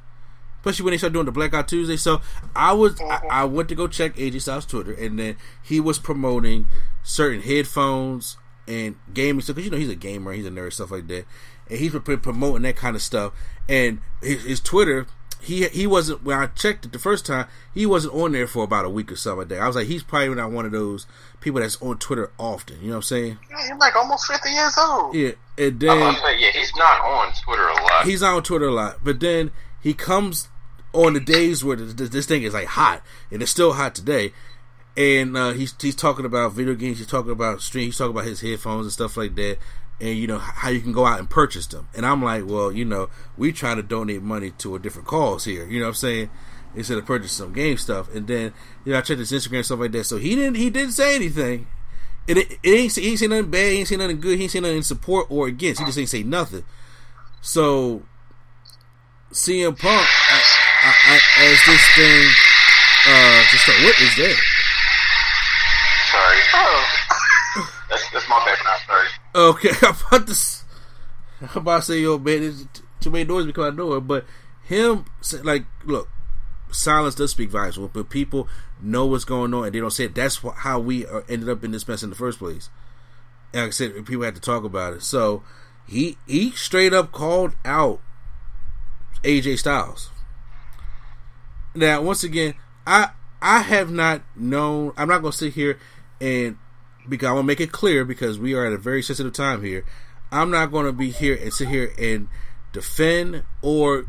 especially 0.59 0.85
when 0.85 0.91
they 0.91 0.97
start 0.97 1.13
doing 1.13 1.25
the 1.25 1.31
Blackout 1.31 1.67
Tuesday. 1.67 1.97
So 1.97 2.21
I 2.55 2.73
was, 2.73 2.99
I, 3.01 3.03
mm-hmm. 3.03 3.27
I 3.29 3.43
went 3.43 3.69
to 3.69 3.75
go 3.75 3.87
check 3.87 4.15
AJ 4.15 4.41
Styles' 4.41 4.65
Twitter, 4.65 4.93
and 4.93 5.19
then 5.19 5.37
he 5.61 5.79
was 5.79 5.99
promoting 5.99 6.67
certain 7.03 7.41
headphones 7.41 8.37
and 8.67 8.95
gaming 9.13 9.41
stuff 9.41 9.55
because 9.55 9.65
you 9.65 9.71
know 9.71 9.77
he's 9.77 9.89
a 9.89 9.95
gamer, 9.95 10.33
he's 10.33 10.45
a 10.45 10.49
nerd, 10.49 10.73
stuff 10.73 10.91
like 10.91 11.07
that, 11.07 11.25
and 11.69 11.79
he's 11.79 11.91
been 11.91 12.19
promoting 12.19 12.63
that 12.63 12.75
kind 12.75 12.95
of 12.95 13.01
stuff. 13.01 13.33
And 13.69 14.01
his, 14.21 14.43
his 14.43 14.59
Twitter, 14.59 15.07
he 15.41 15.67
he 15.67 15.87
wasn't 15.87 16.23
when 16.23 16.37
I 16.37 16.47
checked 16.47 16.85
it 16.85 16.91
the 16.91 16.99
first 16.99 17.25
time, 17.25 17.47
he 17.73 17.85
wasn't 17.85 18.13
on 18.15 18.31
there 18.31 18.47
for 18.47 18.63
about 18.63 18.85
a 18.85 18.89
week 18.89 19.11
or 19.11 19.15
something 19.15 19.39
like 19.39 19.47
that. 19.49 19.59
I 19.61 19.67
was 19.67 19.75
like, 19.75 19.87
he's 19.87 20.03
probably 20.03 20.33
not 20.35 20.51
one 20.51 20.65
of 20.65 20.71
those 20.71 21.05
people 21.41 21.61
that's 21.61 21.81
on 21.81 21.97
Twitter 21.97 22.31
often. 22.37 22.77
You 22.81 22.87
know 22.87 22.93
what 22.93 22.97
I'm 22.97 23.01
saying? 23.03 23.39
Yeah, 23.49 23.61
he's 23.61 23.79
like 23.79 23.95
almost 23.95 24.25
fifty 24.27 24.49
years 24.49 24.77
old. 24.77 25.15
Yeah, 25.15 25.31
and 25.57 25.83
I'm 25.83 25.99
then 25.99 26.15
say, 26.15 26.39
yeah, 26.39 26.51
he's 26.53 26.75
not 26.75 27.01
on 27.01 27.33
Twitter 27.43 27.67
a 27.67 27.73
lot. 27.73 28.05
he's 28.05 28.23
on 28.23 28.43
Twitter 28.43 28.67
a 28.67 28.73
lot, 28.73 28.99
but 29.03 29.19
then 29.19 29.51
he 29.81 29.93
comes 29.93 30.49
on 30.93 31.13
the 31.13 31.19
days 31.19 31.63
where 31.63 31.75
this, 31.75 32.09
this 32.09 32.25
thing 32.25 32.43
is 32.43 32.53
like 32.53 32.67
hot, 32.67 33.03
and 33.31 33.41
it's 33.41 33.51
still 33.51 33.73
hot 33.73 33.93
today. 33.95 34.33
And 34.95 35.37
uh, 35.37 35.51
he's 35.51 35.75
he's 35.79 35.95
talking 35.95 36.25
about 36.25 36.53
video 36.53 36.73
games. 36.73 36.97
He's 36.97 37.07
talking 37.07 37.31
about 37.31 37.61
stream. 37.61 37.85
He's 37.85 37.97
talking 37.97 38.11
about 38.11 38.25
his 38.25 38.41
headphones 38.41 38.87
and 38.87 38.91
stuff 38.91 39.15
like 39.15 39.35
that. 39.35 39.59
And 39.99 40.15
you 40.17 40.27
know 40.27 40.37
how 40.37 40.69
you 40.69 40.79
can 40.79 40.91
go 40.91 41.05
out 41.05 41.19
and 41.19 41.29
purchase 41.29 41.65
them. 41.67 41.87
And 41.95 42.05
I'm 42.05 42.21
like, 42.23 42.45
well, 42.45 42.71
you 42.71 42.85
know, 42.85 43.09
we 43.35 43.51
try 43.51 43.73
to 43.73 43.81
donate 43.81 44.21
money 44.21 44.51
to 44.59 44.75
a 44.75 44.79
different 44.79 45.07
cause 45.07 45.45
here. 45.45 45.65
You 45.65 45.79
know 45.79 45.85
what 45.85 45.89
I'm 45.89 45.95
saying? 45.95 46.29
Instead 46.75 46.99
of 46.99 47.05
purchasing 47.05 47.45
some 47.45 47.53
game 47.53 47.77
stuff. 47.77 48.13
And 48.13 48.27
then 48.27 48.53
you 48.85 48.91
know 48.91 48.99
I 48.99 49.01
checked 49.01 49.19
his 49.19 49.31
Instagram 49.31 49.57
and 49.57 49.65
stuff 49.65 49.79
like 49.79 49.91
that. 49.93 50.03
So 50.03 50.17
he 50.17 50.35
didn't 50.35 50.55
he 50.55 50.69
didn't 50.69 50.93
say 50.93 51.15
anything. 51.15 51.67
It, 52.27 52.37
it, 52.37 52.51
it 52.61 52.69
ain't 52.69 52.95
he 52.95 53.09
ain't 53.09 53.19
say 53.19 53.27
nothing 53.27 53.49
bad. 53.49 53.71
He 53.71 53.79
ain't 53.79 53.87
say 53.87 53.95
nothing 53.95 54.19
good. 54.19 54.37
He 54.37 54.43
ain't 54.43 54.51
say 54.51 54.59
nothing 54.59 54.77
in 54.77 54.83
support 54.83 55.27
or 55.29 55.47
against. 55.47 55.79
He 55.79 55.85
just 55.85 55.97
ain't 55.97 56.09
say 56.09 56.23
nothing. 56.23 56.63
So 57.41 58.03
CM 59.31 59.77
Punk 59.79 60.07
I, 60.29 60.41
I, 60.83 60.93
I, 61.13 61.45
as 61.45 61.59
this 61.65 61.95
thing 61.95 62.27
uh 63.07 63.43
just 63.49 63.63
start, 63.63 63.77
what 63.83 63.99
is 64.01 64.15
that? 64.17 64.37
Sorry. 66.11 66.39
Oh, 66.53 66.96
Okay, 69.35 69.69
I'm 69.81 69.95
about 70.07 70.27
to 70.27 70.35
I'm 71.41 71.61
about 71.61 71.79
to 71.81 71.85
say 71.85 71.99
yo 71.99 72.17
man, 72.17 72.67
t- 72.73 72.81
too 72.99 73.09
many 73.09 73.25
noise 73.25 73.45
because 73.45 73.71
I 73.71 73.75
know 73.75 73.93
it, 73.93 74.01
but 74.01 74.25
him 74.63 75.05
like 75.43 75.65
look, 75.85 76.09
silence 76.71 77.15
does 77.15 77.31
speak 77.31 77.49
volumes. 77.49 77.77
But 77.77 78.09
people 78.09 78.47
know 78.81 79.05
what's 79.05 79.25
going 79.25 79.53
on 79.53 79.65
and 79.65 79.75
they 79.75 79.79
don't 79.79 79.91
say 79.91 80.05
it, 80.05 80.15
that's 80.15 80.37
how 80.57 80.79
we 80.79 81.05
uh, 81.05 81.21
ended 81.29 81.49
up 81.49 81.63
in 81.63 81.71
this 81.71 81.87
mess 81.87 82.03
in 82.03 82.09
the 82.09 82.15
first 82.15 82.39
place. 82.39 82.69
And 83.53 83.63
like 83.63 83.69
I 83.69 83.71
said, 83.71 84.05
people 84.05 84.23
had 84.23 84.35
to 84.35 84.41
talk 84.41 84.63
about 84.63 84.93
it. 84.93 85.03
So 85.03 85.43
he 85.87 86.17
he 86.27 86.51
straight 86.51 86.93
up 86.93 87.11
called 87.11 87.55
out 87.63 88.01
AJ 89.23 89.59
Styles. 89.59 90.11
Now, 91.75 92.01
once 92.01 92.23
again, 92.23 92.55
I 92.85 93.11
I 93.41 93.59
have 93.59 93.91
not 93.91 94.23
known. 94.35 94.93
I'm 94.97 95.07
not 95.07 95.21
going 95.21 95.31
to 95.31 95.37
sit 95.37 95.53
here 95.53 95.79
and 96.19 96.57
because 97.07 97.27
I 97.27 97.33
want 97.33 97.43
to 97.43 97.47
make 97.47 97.61
it 97.61 97.71
clear 97.71 98.05
because 98.05 98.39
we 98.39 98.53
are 98.53 98.65
at 98.65 98.73
a 98.73 98.77
very 98.77 99.01
sensitive 99.01 99.33
time 99.33 99.63
here. 99.63 99.85
I'm 100.31 100.51
not 100.51 100.71
going 100.71 100.85
to 100.85 100.93
be 100.93 101.09
here 101.09 101.35
and 101.35 101.53
sit 101.53 101.69
here 101.69 101.93
and 101.97 102.27
defend 102.73 103.43
or 103.61 104.05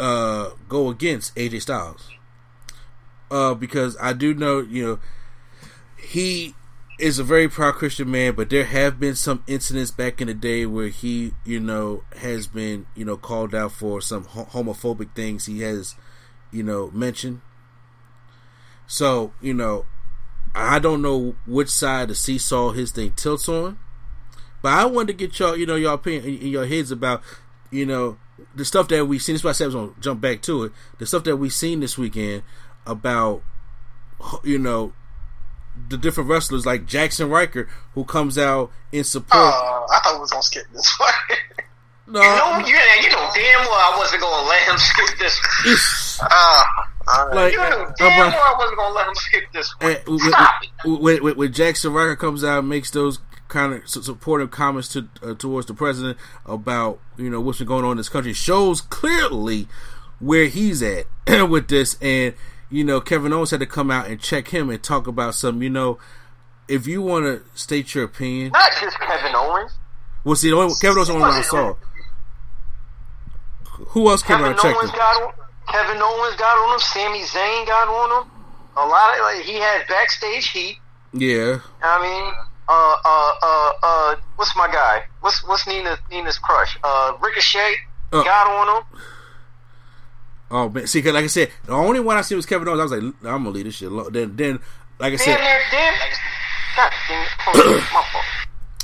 uh, 0.00 0.50
go 0.68 0.88
against 0.88 1.34
AJ 1.36 1.62
Styles. 1.62 2.10
Uh, 3.30 3.54
because 3.54 3.96
I 4.00 4.12
do 4.12 4.34
know, 4.34 4.60
you 4.60 4.84
know, 4.84 4.98
he 5.96 6.54
is 6.98 7.18
a 7.18 7.24
very 7.24 7.48
proud 7.48 7.74
Christian 7.74 8.10
man, 8.10 8.34
but 8.34 8.48
there 8.48 8.64
have 8.64 8.98
been 8.98 9.14
some 9.14 9.42
incidents 9.46 9.90
back 9.90 10.20
in 10.20 10.28
the 10.28 10.34
day 10.34 10.64
where 10.64 10.88
he, 10.88 11.32
you 11.44 11.60
know, 11.60 12.04
has 12.16 12.46
been, 12.46 12.86
you 12.94 13.04
know, 13.04 13.16
called 13.16 13.54
out 13.54 13.72
for 13.72 14.00
some 14.00 14.24
homophobic 14.24 15.14
things 15.14 15.46
he 15.46 15.60
has, 15.60 15.94
you 16.50 16.62
know, 16.62 16.90
mentioned. 16.92 17.40
So, 18.86 19.32
you 19.40 19.52
know, 19.52 19.84
I 20.56 20.78
don't 20.78 21.02
know 21.02 21.34
which 21.46 21.68
side 21.68 22.08
the 22.08 22.14
seesaw 22.14 22.70
his 22.70 22.90
thing 22.90 23.12
tilts 23.14 23.46
on, 23.46 23.78
but 24.62 24.72
I 24.72 24.86
wanted 24.86 25.08
to 25.08 25.12
get 25.26 25.38
y'all, 25.38 25.54
you 25.54 25.66
know, 25.66 25.74
your 25.74 25.92
opinion 25.92 26.24
in 26.24 26.48
your 26.48 26.66
heads 26.66 26.90
about, 26.90 27.20
you 27.70 27.84
know, 27.84 28.16
the 28.54 28.64
stuff 28.64 28.88
that 28.88 29.04
we 29.04 29.18
seen. 29.18 29.34
This 29.34 29.40
is 29.40 29.44
why 29.44 29.50
I 29.50 29.52
said 29.52 29.64
I 29.64 29.66
was 29.66 29.74
gonna 29.74 29.92
jump 30.00 30.22
back 30.22 30.40
to 30.42 30.64
it. 30.64 30.72
The 30.98 31.04
stuff 31.04 31.24
that 31.24 31.36
we 31.36 31.50
seen 31.50 31.80
this 31.80 31.98
weekend 31.98 32.42
about, 32.86 33.42
you 34.44 34.58
know, 34.58 34.94
the 35.90 35.98
different 35.98 36.30
wrestlers 36.30 36.64
like 36.64 36.86
Jaxson 36.86 37.30
Ryker 37.30 37.68
who 37.92 38.04
comes 38.04 38.38
out 38.38 38.72
in 38.92 39.04
support. 39.04 39.34
Uh, 39.34 39.86
I 39.92 40.00
thought 40.02 40.14
we 40.14 40.20
was 40.20 40.30
gonna 40.30 40.42
skip 40.42 40.64
this 40.72 40.90
one. 40.98 41.10
no, 42.06 42.22
you 42.22 42.28
know, 42.28 42.58
you, 42.60 42.76
you 43.02 43.10
know 43.10 43.30
damn 43.34 43.60
well 43.66 43.74
I 43.74 43.94
wasn't 43.98 44.22
gonna 44.22 44.48
let 44.48 44.62
him 44.62 44.78
skip 44.78 45.18
this. 45.18 46.18
One. 46.18 46.30
Uh, 47.08 47.28
like, 47.32 47.52
you 47.52 47.58
know 47.58 47.92
damn 47.98 48.18
well 48.18 48.30
I 48.30 48.54
wasn't 48.58 48.78
gonna 48.78 48.94
let 48.94 49.06
him 49.06 49.14
skip 49.14 49.44
this 49.52 49.72
one. 49.80 49.96
When, 50.84 51.22
when, 51.22 51.36
when 51.36 51.52
Jaxson 51.52 51.94
Ryker 51.94 52.16
comes 52.16 52.42
out 52.42 52.60
and 52.60 52.68
makes 52.68 52.90
those 52.90 53.20
kind 53.48 53.74
of 53.74 53.88
supportive 53.88 54.50
comments 54.50 54.88
to 54.88 55.08
uh, 55.22 55.34
towards 55.34 55.66
the 55.66 55.74
president 55.74 56.18
about 56.44 56.98
you 57.16 57.30
know 57.30 57.40
what's 57.40 57.58
been 57.58 57.66
going 57.66 57.84
on 57.84 57.92
in 57.92 57.96
this 57.96 58.08
country 58.08 58.32
shows 58.32 58.80
clearly 58.80 59.68
where 60.18 60.46
he's 60.46 60.82
at 60.82 61.06
with 61.48 61.68
this. 61.68 61.96
And 62.00 62.34
you 62.70 62.84
know 62.84 63.00
Kevin 63.00 63.32
Owens 63.32 63.50
had 63.50 63.60
to 63.60 63.66
come 63.66 63.90
out 63.90 64.08
and 64.08 64.20
check 64.20 64.48
him 64.48 64.70
and 64.70 64.82
talk 64.82 65.06
about 65.06 65.34
some 65.34 65.62
you 65.62 65.70
know 65.70 65.98
if 66.68 66.86
you 66.86 67.02
want 67.02 67.24
to 67.26 67.58
state 67.58 67.94
your 67.94 68.04
opinion. 68.04 68.50
Not 68.52 68.72
just 68.80 68.98
Kevin 68.98 69.34
Owens. 69.34 69.78
Well 70.24 70.34
see 70.34 70.50
the 70.50 70.56
only, 70.56 70.74
Kevin 70.80 70.98
Owens 70.98 71.08
the 71.08 71.14
only 71.14 71.28
one 71.28 71.42
saw. 71.44 71.76
Who 73.90 74.08
else 74.08 74.22
came 74.22 74.38
Kevin 74.38 74.46
out 74.46 74.50
and 74.52 74.60
checked 74.60 74.76
Owens 74.76 74.90
him 74.90 75.45
Kevin 75.68 76.00
Owens 76.02 76.36
got 76.36 76.56
on 76.58 76.74
him 76.74 76.80
Sami 76.80 77.22
Zayn 77.22 77.66
got 77.66 77.88
on 77.88 78.22
him 78.22 78.30
a 78.76 78.86
lot 78.86 79.14
of 79.14 79.20
like, 79.22 79.44
he 79.44 79.54
had 79.54 79.86
backstage 79.88 80.48
heat 80.48 80.78
yeah 81.12 81.60
I 81.82 82.02
mean 82.02 82.32
uh, 82.68 82.96
uh, 83.04 83.32
uh, 83.42 83.72
uh, 83.82 84.16
what's 84.36 84.56
my 84.56 84.66
guy? 84.66 85.04
What's 85.20 85.46
what's 85.46 85.66
Nina 85.68 85.98
Nina's 86.10 86.38
crush? 86.38 86.76
Uh, 86.82 87.12
Ricochet 87.20 87.76
uh, 88.12 88.24
got 88.24 88.46
on 88.48 88.76
him. 88.76 89.00
Oh 90.50 90.68
man, 90.68 90.86
see, 90.86 91.02
cause 91.02 91.12
like 91.12 91.24
I 91.24 91.28
said, 91.28 91.50
the 91.64 91.72
only 91.72 92.00
one 92.00 92.16
I 92.16 92.22
see 92.22 92.34
was 92.34 92.46
Kevin 92.46 92.66
Owens. 92.68 92.80
I 92.80 92.84
was 92.84 92.92
like, 92.92 93.02
I'm 93.02 93.44
gonna 93.44 93.50
leave 93.50 93.66
this 93.66 93.76
shit 93.76 93.90
alone. 93.90 94.12
Then, 94.12 94.34
then, 94.36 94.58
like 94.98 95.12
I 95.12 95.16
said, 95.16 95.36
damn, 95.36 95.60
damn, 95.70 95.94
God, 96.76 96.92
damn, 97.08 97.26
my 97.54 98.04
fault. 98.12 98.24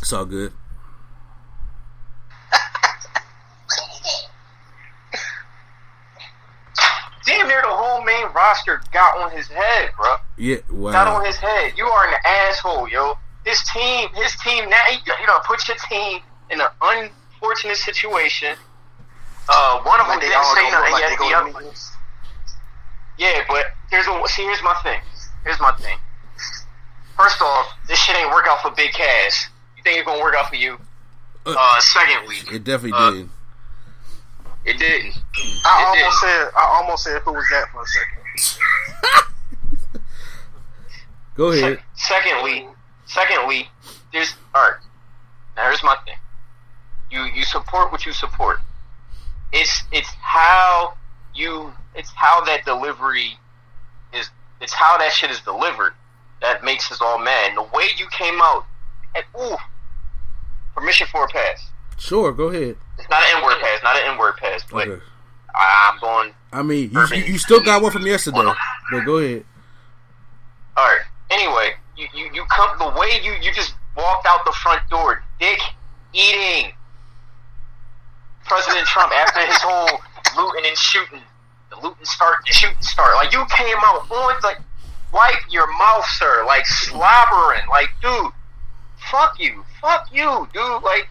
It's 0.01 0.13
all 0.13 0.25
good. 0.27 0.53
Damn 7.39 7.49
near 7.49 7.63
the 7.63 7.69
whole 7.69 8.05
main 8.05 8.27
roster 8.35 8.81
got 8.93 9.19
on 9.19 9.31
his 9.37 9.49
head, 9.49 9.91
bro. 9.97 10.17
Yeah, 10.37 10.59
wow. 10.71 10.93
Got 10.93 11.09
on 11.09 11.25
his 11.25 11.37
head. 11.37 11.73
You 11.77 11.87
are 11.87 12.09
an 12.09 12.15
asshole, 12.25 12.89
yo 12.89 13.17
his 13.45 13.63
team, 13.73 14.09
his 14.15 14.37
team 14.37 14.69
now, 14.69 14.83
you 14.91 15.27
know, 15.27 15.39
put 15.47 15.67
your 15.69 15.77
team 15.89 16.21
in 16.51 16.61
an 16.61 16.69
unfortunate 16.81 17.77
situation. 17.77 18.57
Uh, 19.49 19.81
one 19.83 20.01
of 20.01 20.07
them 20.07 20.21
didn't 20.21 20.45
say 20.45 20.71
nothing 20.71 20.93
like 20.93 21.03
yet. 21.03 21.19
The 21.19 21.61
other, 21.61 21.75
yeah, 23.19 23.43
but 23.49 23.67
there's 23.91 24.07
a 24.07 24.23
see. 24.29 24.43
Here's 24.43 24.63
my 24.63 24.75
thing. 24.83 25.01
Here's 25.45 25.61
my 25.61 25.73
thing. 25.73 25.99
First 27.17 27.43
off, 27.43 27.67
this 27.89 27.99
shit 27.99 28.17
ain't 28.17 28.31
work 28.31 28.47
out 28.49 28.63
for 28.63 28.71
Big 28.71 28.93
Cass. 28.93 29.49
You 29.77 29.83
think 29.83 29.99
it's 29.99 30.07
gonna 30.07 30.23
work 30.23 30.35
out 30.37 30.49
for 30.49 30.57
you? 30.57 30.79
Uh, 31.45 31.57
uh 31.59 31.81
secondly, 31.81 32.37
it 32.53 32.63
definitely 32.63 32.93
uh, 32.95 33.11
did. 33.11 33.29
It 34.65 34.79
didn't. 34.79 35.15
I 35.65 35.83
it 35.83 35.87
almost 35.87 36.23
didn't. 36.23 36.33
said. 36.33 36.51
I 36.57 36.65
almost 36.81 37.05
said 37.05 37.21
who 37.23 37.33
was 37.33 37.45
that 37.51 37.69
for 37.73 37.83
a 37.83 37.87
second. 37.87 39.23
Go 41.35 41.53
ahead. 41.53 41.79
Se- 41.95 42.15
secondly, 42.15 42.69
Secondly, 43.13 43.69
there's 44.13 44.35
art. 44.55 44.81
Now 45.57 45.65
here's 45.65 45.83
my 45.83 45.97
thing. 46.07 46.15
You 47.11 47.25
you 47.35 47.45
support 47.45 47.93
what 47.93 48.07
you 48.07 48.13
support. 48.13 48.59
It's 49.53 49.83
it's 49.93 50.09
how 50.23 50.95
you 51.35 51.75
it's 51.95 52.11
how 52.15 52.43
that 52.47 52.65
delivery 52.65 53.39
is 54.15 54.31
it's 54.63 54.73
how 54.73 54.97
that 54.97 55.13
shit 55.13 55.31
is 55.31 55.41
delivered 55.41 55.93
that 56.41 56.65
makes 56.65 56.91
us 56.91 57.03
all 57.03 57.19
mad. 57.19 57.51
And 57.51 57.59
the 57.59 57.77
way 57.77 57.85
you 57.99 58.07
came 58.11 58.41
out 58.41 58.65
at 59.15 59.25
ooh 59.39 59.57
permission 60.75 61.07
for 61.13 61.25
a 61.25 61.29
pass. 61.29 61.69
Sure, 61.99 62.33
go 62.33 62.45
ahead. 62.49 62.77
Not 63.13 63.23
an 63.25 63.37
N 63.37 63.45
word 63.45 63.61
pass, 63.61 63.83
not 63.83 63.97
an 63.97 64.03
N 64.13 64.19
word 64.19 64.37
pass, 64.39 64.65
but 64.71 64.89
okay. 64.89 65.03
I'm 65.55 65.99
going. 66.01 66.33
I 66.51 66.63
mean, 66.63 66.91
you, 66.91 67.33
you, 67.33 67.39
still 67.39 67.61
got 67.61 67.83
one 67.83 67.93
from 67.93 68.07
yesterday, 68.07 68.51
but 68.91 69.05
go 69.05 69.19
ahead. 69.19 69.45
All 70.79 70.87
right. 70.87 71.01
Anyway, 71.31 71.73
you, 71.95 72.07
you, 72.15 72.31
you 72.33 72.45
come 72.47 72.71
the 72.79 72.89
way 72.99 73.21
you, 73.23 73.35
you 73.43 73.53
just 73.53 73.75
walked 73.99 74.27
out 74.27 74.47
the 74.47 74.53
front 74.53 74.81
door, 74.89 75.23
dick 75.39 75.61
eating. 76.15 76.73
President 78.47 78.87
Trump 78.87 79.13
after 79.13 79.45
his 79.45 79.57
whole 79.61 80.01
looting 80.35 80.65
and 80.67 80.79
shooting, 80.79 81.21
the 81.69 81.77
looting 81.87 82.07
start, 82.07 82.39
the 82.47 82.55
shooting 82.55 82.81
start. 82.81 83.15
Like 83.17 83.31
you 83.35 83.45
came 83.55 83.77
out 83.85 84.11
on 84.11 84.41
like 84.43 84.59
wipe 85.13 85.45
your 85.51 85.67
mouth, 85.79 86.07
sir. 86.17 86.45
Like 86.47 86.65
slobbering. 86.65 87.69
Like, 87.69 87.91
dude, 88.01 88.33
fuck 89.11 89.39
you, 89.39 89.67
fuck 89.83 90.09
you, 90.11 90.49
dude. 90.55 90.83
Like 90.83 91.09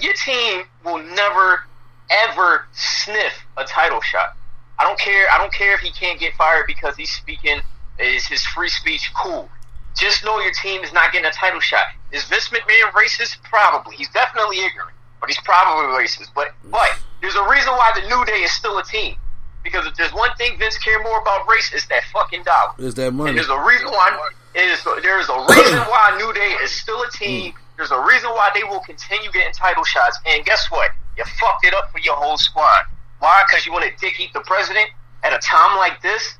your 0.00 0.14
team 0.14 0.64
will 0.84 1.02
never 1.02 1.64
ever 2.10 2.66
sniff 2.72 3.44
a 3.56 3.64
title 3.64 4.00
shot. 4.00 4.36
I 4.78 4.84
don't 4.84 4.98
care. 4.98 5.26
I 5.30 5.38
don't 5.38 5.52
care 5.52 5.74
if 5.74 5.80
he 5.80 5.90
can't 5.90 6.20
get 6.20 6.34
fired 6.34 6.66
because 6.66 6.96
he's 6.96 7.10
speaking 7.10 7.60
is 7.98 8.26
his 8.26 8.44
free 8.46 8.68
speech. 8.68 9.10
Cool. 9.14 9.48
Just 9.96 10.24
know 10.24 10.38
your 10.38 10.52
team 10.52 10.82
is 10.84 10.92
not 10.92 11.12
getting 11.12 11.26
a 11.26 11.32
title 11.32 11.60
shot. 11.60 11.84
Is 12.12 12.24
Vince 12.24 12.48
McMahon 12.50 12.92
racist? 12.92 13.42
Probably. 13.42 13.96
He's 13.96 14.08
definitely 14.10 14.58
ignorant, 14.58 14.96
but 15.20 15.28
he's 15.28 15.40
probably 15.40 15.86
racist. 15.98 16.28
But 16.34 16.54
but 16.70 16.88
there's 17.20 17.34
a 17.34 17.48
reason 17.48 17.72
why 17.72 17.92
the 17.96 18.06
New 18.08 18.24
Day 18.24 18.40
is 18.44 18.52
still 18.52 18.78
a 18.78 18.84
team. 18.84 19.16
Because 19.64 19.86
if 19.86 19.96
there's 19.96 20.14
one 20.14 20.30
thing 20.38 20.56
Vince 20.58 20.78
care 20.78 21.02
more 21.02 21.20
about 21.20 21.48
race, 21.48 21.72
it's 21.74 21.86
that 21.88 22.04
fucking 22.12 22.44
dollar. 22.44 22.72
Is 22.78 22.94
that 22.94 23.12
money? 23.12 23.30
And 23.30 23.38
there's 23.38 23.48
a 23.48 23.58
reason 23.58 23.88
why. 23.88 24.16
Is 24.54 24.82
there's 25.02 25.28
a 25.28 25.46
reason 25.48 25.78
why 25.90 26.16
New 26.16 26.32
Day 26.32 26.56
is 26.62 26.70
still 26.70 27.02
a 27.02 27.10
team. 27.10 27.52
Mm. 27.52 27.56
There's 27.78 27.92
a 27.92 28.00
reason 28.00 28.30
why 28.30 28.50
they 28.54 28.64
will 28.64 28.80
continue 28.80 29.30
getting 29.30 29.52
title 29.52 29.84
shots. 29.84 30.18
And 30.26 30.44
guess 30.44 30.66
what? 30.68 30.90
You 31.16 31.24
fucked 31.40 31.64
it 31.64 31.72
up 31.72 31.92
for 31.92 32.00
your 32.00 32.16
whole 32.16 32.36
squad. 32.36 32.86
Why? 33.20 33.44
Because 33.48 33.64
you 33.64 33.72
want 33.72 33.84
to 33.84 33.92
dick 34.04 34.18
eat 34.18 34.32
the 34.34 34.40
president 34.40 34.90
at 35.22 35.32
a 35.32 35.38
time 35.38 35.76
like 35.78 36.02
this? 36.02 36.36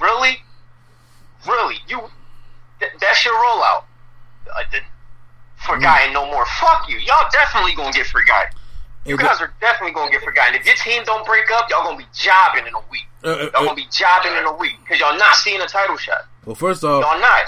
Really? 0.00 0.38
Really? 1.46 1.76
You 1.88 2.00
th- 2.80 2.92
that's 2.98 3.24
your 3.24 3.34
rollout. 3.34 3.84
Uh, 4.48 4.62
the, 4.72 4.78
forgotten 5.66 6.10
mm. 6.10 6.14
no 6.14 6.26
more. 6.26 6.46
Fuck 6.46 6.88
you. 6.88 6.96
Y'all 6.98 7.28
definitely 7.30 7.74
gonna 7.74 7.92
get 7.92 8.06
forgotten. 8.06 8.52
You 9.04 9.16
guys 9.16 9.40
are 9.40 9.52
definitely 9.60 9.92
gonna 9.92 10.10
get 10.10 10.22
forgotten. 10.22 10.54
If 10.54 10.64
your 10.64 10.76
team 10.76 11.02
don't 11.04 11.26
break 11.26 11.50
up, 11.50 11.68
y'all 11.68 11.84
gonna 11.84 11.98
be 11.98 12.06
jobbing 12.14 12.66
in 12.66 12.74
a 12.74 12.82
week. 12.90 13.06
Uh, 13.22 13.28
uh, 13.28 13.50
y'all 13.52 13.64
gonna 13.64 13.74
be 13.74 13.86
jobbing 13.90 14.32
in 14.32 14.44
a 14.44 14.56
week 14.56 14.74
because 14.82 15.00
y'all 15.00 15.18
not 15.18 15.34
seeing 15.36 15.60
a 15.60 15.66
title 15.66 15.96
shot. 15.96 16.24
Well, 16.46 16.54
first 16.54 16.82
off, 16.82 17.04
y'all 17.04 17.20
not. 17.20 17.44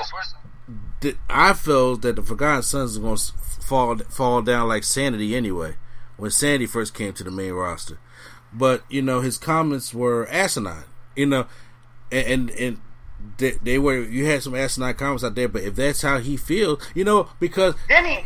I 1.29 1.53
felt 1.53 2.03
that 2.03 2.17
the 2.17 2.23
Forgotten 2.23 2.63
Sons 2.63 2.97
are 2.97 3.01
gonna 3.01 3.17
fall 3.17 3.99
fall 4.09 4.43
down 4.43 4.69
like 4.69 4.85
Sanity 4.85 5.35
anyway. 5.37 5.75
When 6.17 6.31
Sandy 6.31 6.67
first 6.67 6.95
came 6.95 7.13
to 7.15 7.25
the 7.25 7.31
main 7.31 7.53
roster, 7.53 7.99
but 8.53 8.85
you 8.89 9.03
know 9.03 9.21
his 9.21 9.37
comments 9.37 9.93
were 9.93 10.29
asinine. 10.29 10.85
You 11.17 11.27
know, 11.27 11.47
and 12.13 12.27
and, 12.27 12.51
and 12.51 12.81
they, 13.39 13.53
they, 13.63 13.79
were 13.79 14.01
you 14.01 14.27
had 14.27 14.43
some 14.43 14.55
asinine 14.55 14.95
comments 14.95 15.25
out 15.25 15.35
there, 15.35 15.49
but 15.49 15.63
if 15.63 15.75
that's 15.75 16.03
how 16.03 16.19
he 16.19 16.37
feels, 16.37 16.81
you 16.95 17.05
know, 17.05 17.29
because 17.41 17.75
then 17.89 18.05
he 18.05 18.19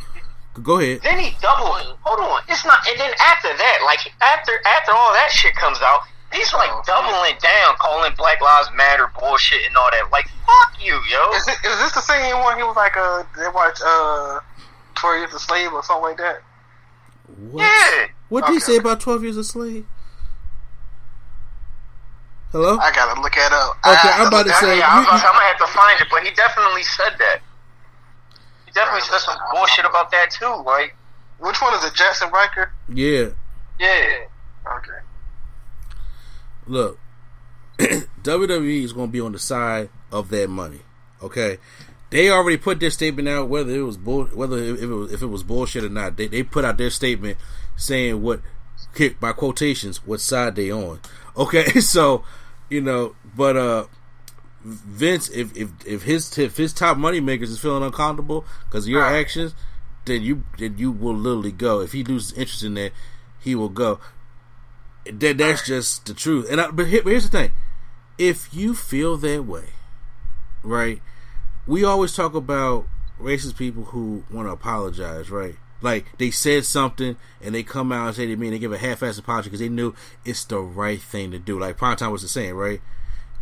go 0.63 0.79
ahead. 0.79 1.01
Then 1.03 1.19
he 1.19 1.37
doubled. 1.41 1.97
Hold 2.03 2.21
on, 2.21 2.41
it's 2.49 2.65
not. 2.65 2.87
And 2.89 3.01
then 3.01 3.13
after 3.21 3.49
that, 3.49 3.79
like 3.85 4.01
after 4.21 4.53
after 4.67 4.93
all 4.93 5.13
that 5.13 5.31
shit 5.31 5.55
comes 5.55 5.79
out, 5.81 6.01
He's 6.33 6.53
like 6.53 6.71
doubling 6.85 7.37
down, 7.41 7.75
calling 7.81 8.13
Black 8.17 8.41
Lives 8.43 8.69
Matter 8.77 9.11
bullshit 9.19 9.61
and 9.67 9.77
all 9.77 9.89
that. 9.91 10.11
Like, 10.13 10.27
fuck 10.45 10.77
you, 10.85 10.93
yo. 11.11 11.31
Is, 11.35 11.49
it, 11.49 11.57
is 11.65 11.79
this 11.81 11.93
the 11.95 12.03
same 12.03 12.39
one? 12.41 12.57
He 12.59 12.63
was 12.63 12.77
like, 12.77 12.97
uh, 12.97 13.23
they 13.37 13.49
watch 13.49 13.79
uh, 13.85 14.41
Twelve 14.95 15.19
Years 15.21 15.33
a 15.35 15.39
Slave 15.39 15.73
or 15.73 15.83
something 15.83 16.03
like 16.05 16.19
that. 16.19 16.43
What? 17.51 17.63
Yeah. 17.63 18.07
What 18.29 18.47
did 18.47 18.53
he 18.55 18.61
say 18.61 18.77
about 18.77 19.01
Twelve 19.01 19.23
Years 19.23 19.37
a 19.39 19.45
Slave? 19.45 19.87
Hello. 22.53 22.79
I 22.79 22.91
gotta 22.93 23.21
look 23.21 23.35
that 23.35 23.53
up. 23.53 23.77
Okay, 23.85 24.09
I, 24.09 24.21
I'm 24.23 24.29
about 24.29 24.47
to 24.47 24.53
say- 24.55 24.79
Yeah, 24.79 24.87
up. 24.89 24.93
I'm, 24.93 25.07
I'm 25.07 25.21
gonna 25.21 25.45
have 25.53 25.59
to 25.59 25.67
find 25.67 26.01
it, 26.01 26.07
but 26.11 26.23
he 26.25 26.31
definitely 26.35 26.83
said 26.83 27.13
that. 27.19 27.41
He 28.65 28.73
definitely 28.73 29.03
said 29.03 29.19
some 29.19 29.37
bullshit 29.53 29.85
about 29.85 30.11
that 30.13 30.31
too. 30.31 30.63
Like, 30.65 30.97
Which 31.39 31.61
one 31.61 31.75
is 31.75 31.85
it? 31.85 31.93
Jaxson 31.95 32.31
Ryker. 32.33 32.73
Yeah. 32.93 33.29
yeah, 33.79 34.25
Okay. 34.77 34.93
Look, 36.69 36.99
WWE 37.79 38.83
is 38.85 38.93
going 38.93 39.09
to 39.09 39.13
be 39.13 39.21
on 39.21 39.33
the 39.33 39.39
side 39.39 39.89
of 40.13 40.29
that 40.31 40.49
money. 40.49 40.81
Okay, 41.23 41.59
they 42.11 42.31
already 42.31 42.57
put 42.59 42.79
their 42.81 42.91
statement 42.91 43.27
out 43.29 43.49
whether 43.49 43.73
it 43.75 43.83
was 43.83 43.97
bull, 43.97 44.25
whether 44.27 44.59
if 44.59 44.83
it 44.83 44.87
was, 44.87 45.13
if 45.13 45.23
it 45.23 45.27
was 45.27 45.43
bullshit 45.43 45.85
or 45.85 45.89
not. 45.89 46.17
They 46.17 46.29
they 46.29 46.43
put 46.43 46.65
out 46.65 46.79
their 46.79 46.91
statement 46.91 47.39
saying 47.77 48.23
what 48.23 48.41
by 49.21 49.33
quotations 49.33 50.07
what 50.07 50.21
side 50.21 50.57
they 50.57 50.71
on. 50.71 51.01
Okay, 51.39 51.81
so 51.81 52.25
you 52.69 52.81
know, 52.81 53.15
but 53.37 53.57
uh. 53.57 53.87
Vince, 54.65 55.29
if 55.31 55.57
if 55.57 55.71
if 55.87 56.03
his 56.03 56.37
if 56.37 56.57
his 56.57 56.73
top 56.73 56.97
money 56.99 57.21
makers 57.21 57.49
is 57.51 57.61
feeling 57.61 57.85
uncomfortable 57.85 58.45
because 58.65 58.85
of 58.87 58.91
your 58.91 59.03
Right. 59.03 59.21
actions, 59.21 59.55
then 60.05 60.23
you 60.23 60.43
then 60.59 60.77
you 60.77 60.91
will 60.91 61.15
literally 61.15 61.53
go. 61.53 61.81
If 61.81 61.93
he 61.93 62.03
loses 62.03 62.33
interest 62.33 62.65
in 62.65 62.75
that, 62.75 62.91
he 63.39 63.55
will 63.55 63.69
go. 63.69 64.01
That 65.13 65.39
that's 65.39 65.67
just 65.67 66.07
the 66.07 66.15
truth. 66.15 66.49
And 66.51 66.61
I, 66.61 66.71
but 66.71 66.87
here, 66.87 67.03
here's 67.03 67.29
the 67.29 67.31
thing: 67.31 67.53
if 68.19 68.53
you 68.53 68.75
feel 68.75 69.17
that 69.19 69.45
way, 69.45 69.71
right? 70.63 71.01
We 71.67 71.85
always 71.85 72.15
talk 72.15 72.35
about 72.35 72.87
racist 73.21 73.57
people 73.57 73.85
who 73.85 74.25
want 74.31 74.49
to 74.49 74.53
apologize, 74.53 75.31
right? 75.31 75.57
Like 75.81 76.07
they 76.19 76.31
said 76.31 76.65
something 76.65 77.17
and 77.41 77.55
they 77.55 77.63
come 77.63 77.93
out 77.93 78.09
and 78.09 78.17
say 78.17 78.27
they 78.27 78.37
mean 78.37 78.51
they 78.51 78.59
give 78.59 78.73
a 78.73 78.79
half-assed 78.79 79.19
apology 79.19 79.49
because 79.49 79.61
they 79.61 79.69
knew 79.69 79.95
it's 80.25 80.45
the 80.45 80.59
right 80.59 81.01
thing 81.01 81.31
to 81.31 81.39
do. 81.39 81.59
Like 81.59 81.79
Primetime 81.79 82.11
was 82.11 82.23
the 82.23 82.29
same, 82.29 82.57
right? 82.57 82.81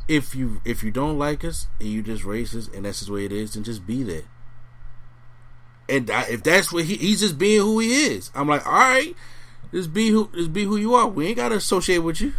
If 0.08 0.34
you 0.34 0.60
if 0.64 0.82
you 0.82 0.90
don't 0.90 1.18
like 1.18 1.44
us 1.44 1.66
and 1.80 1.88
you 1.88 2.02
just 2.02 2.24
racist 2.24 2.74
and 2.74 2.84
that's 2.84 2.98
just 2.98 3.08
the 3.08 3.14
way 3.14 3.24
it 3.24 3.32
is, 3.32 3.54
then 3.54 3.64
just 3.64 3.86
be 3.86 4.02
that. 4.04 4.24
And 5.88 6.10
I, 6.10 6.22
if 6.24 6.42
that's 6.42 6.72
what 6.72 6.84
he, 6.84 6.96
he's 6.96 7.20
just 7.20 7.38
being 7.38 7.60
who 7.60 7.78
he 7.78 8.06
is, 8.06 8.30
I'm 8.34 8.48
like, 8.48 8.66
all 8.66 8.72
right, 8.72 9.14
just 9.72 9.92
be 9.92 10.10
who 10.10 10.30
just 10.34 10.52
be 10.52 10.64
who 10.64 10.76
you 10.76 10.94
are. 10.94 11.06
We 11.06 11.28
ain't 11.28 11.36
gotta 11.36 11.56
associate 11.56 11.98
with 11.98 12.20
you. 12.20 12.32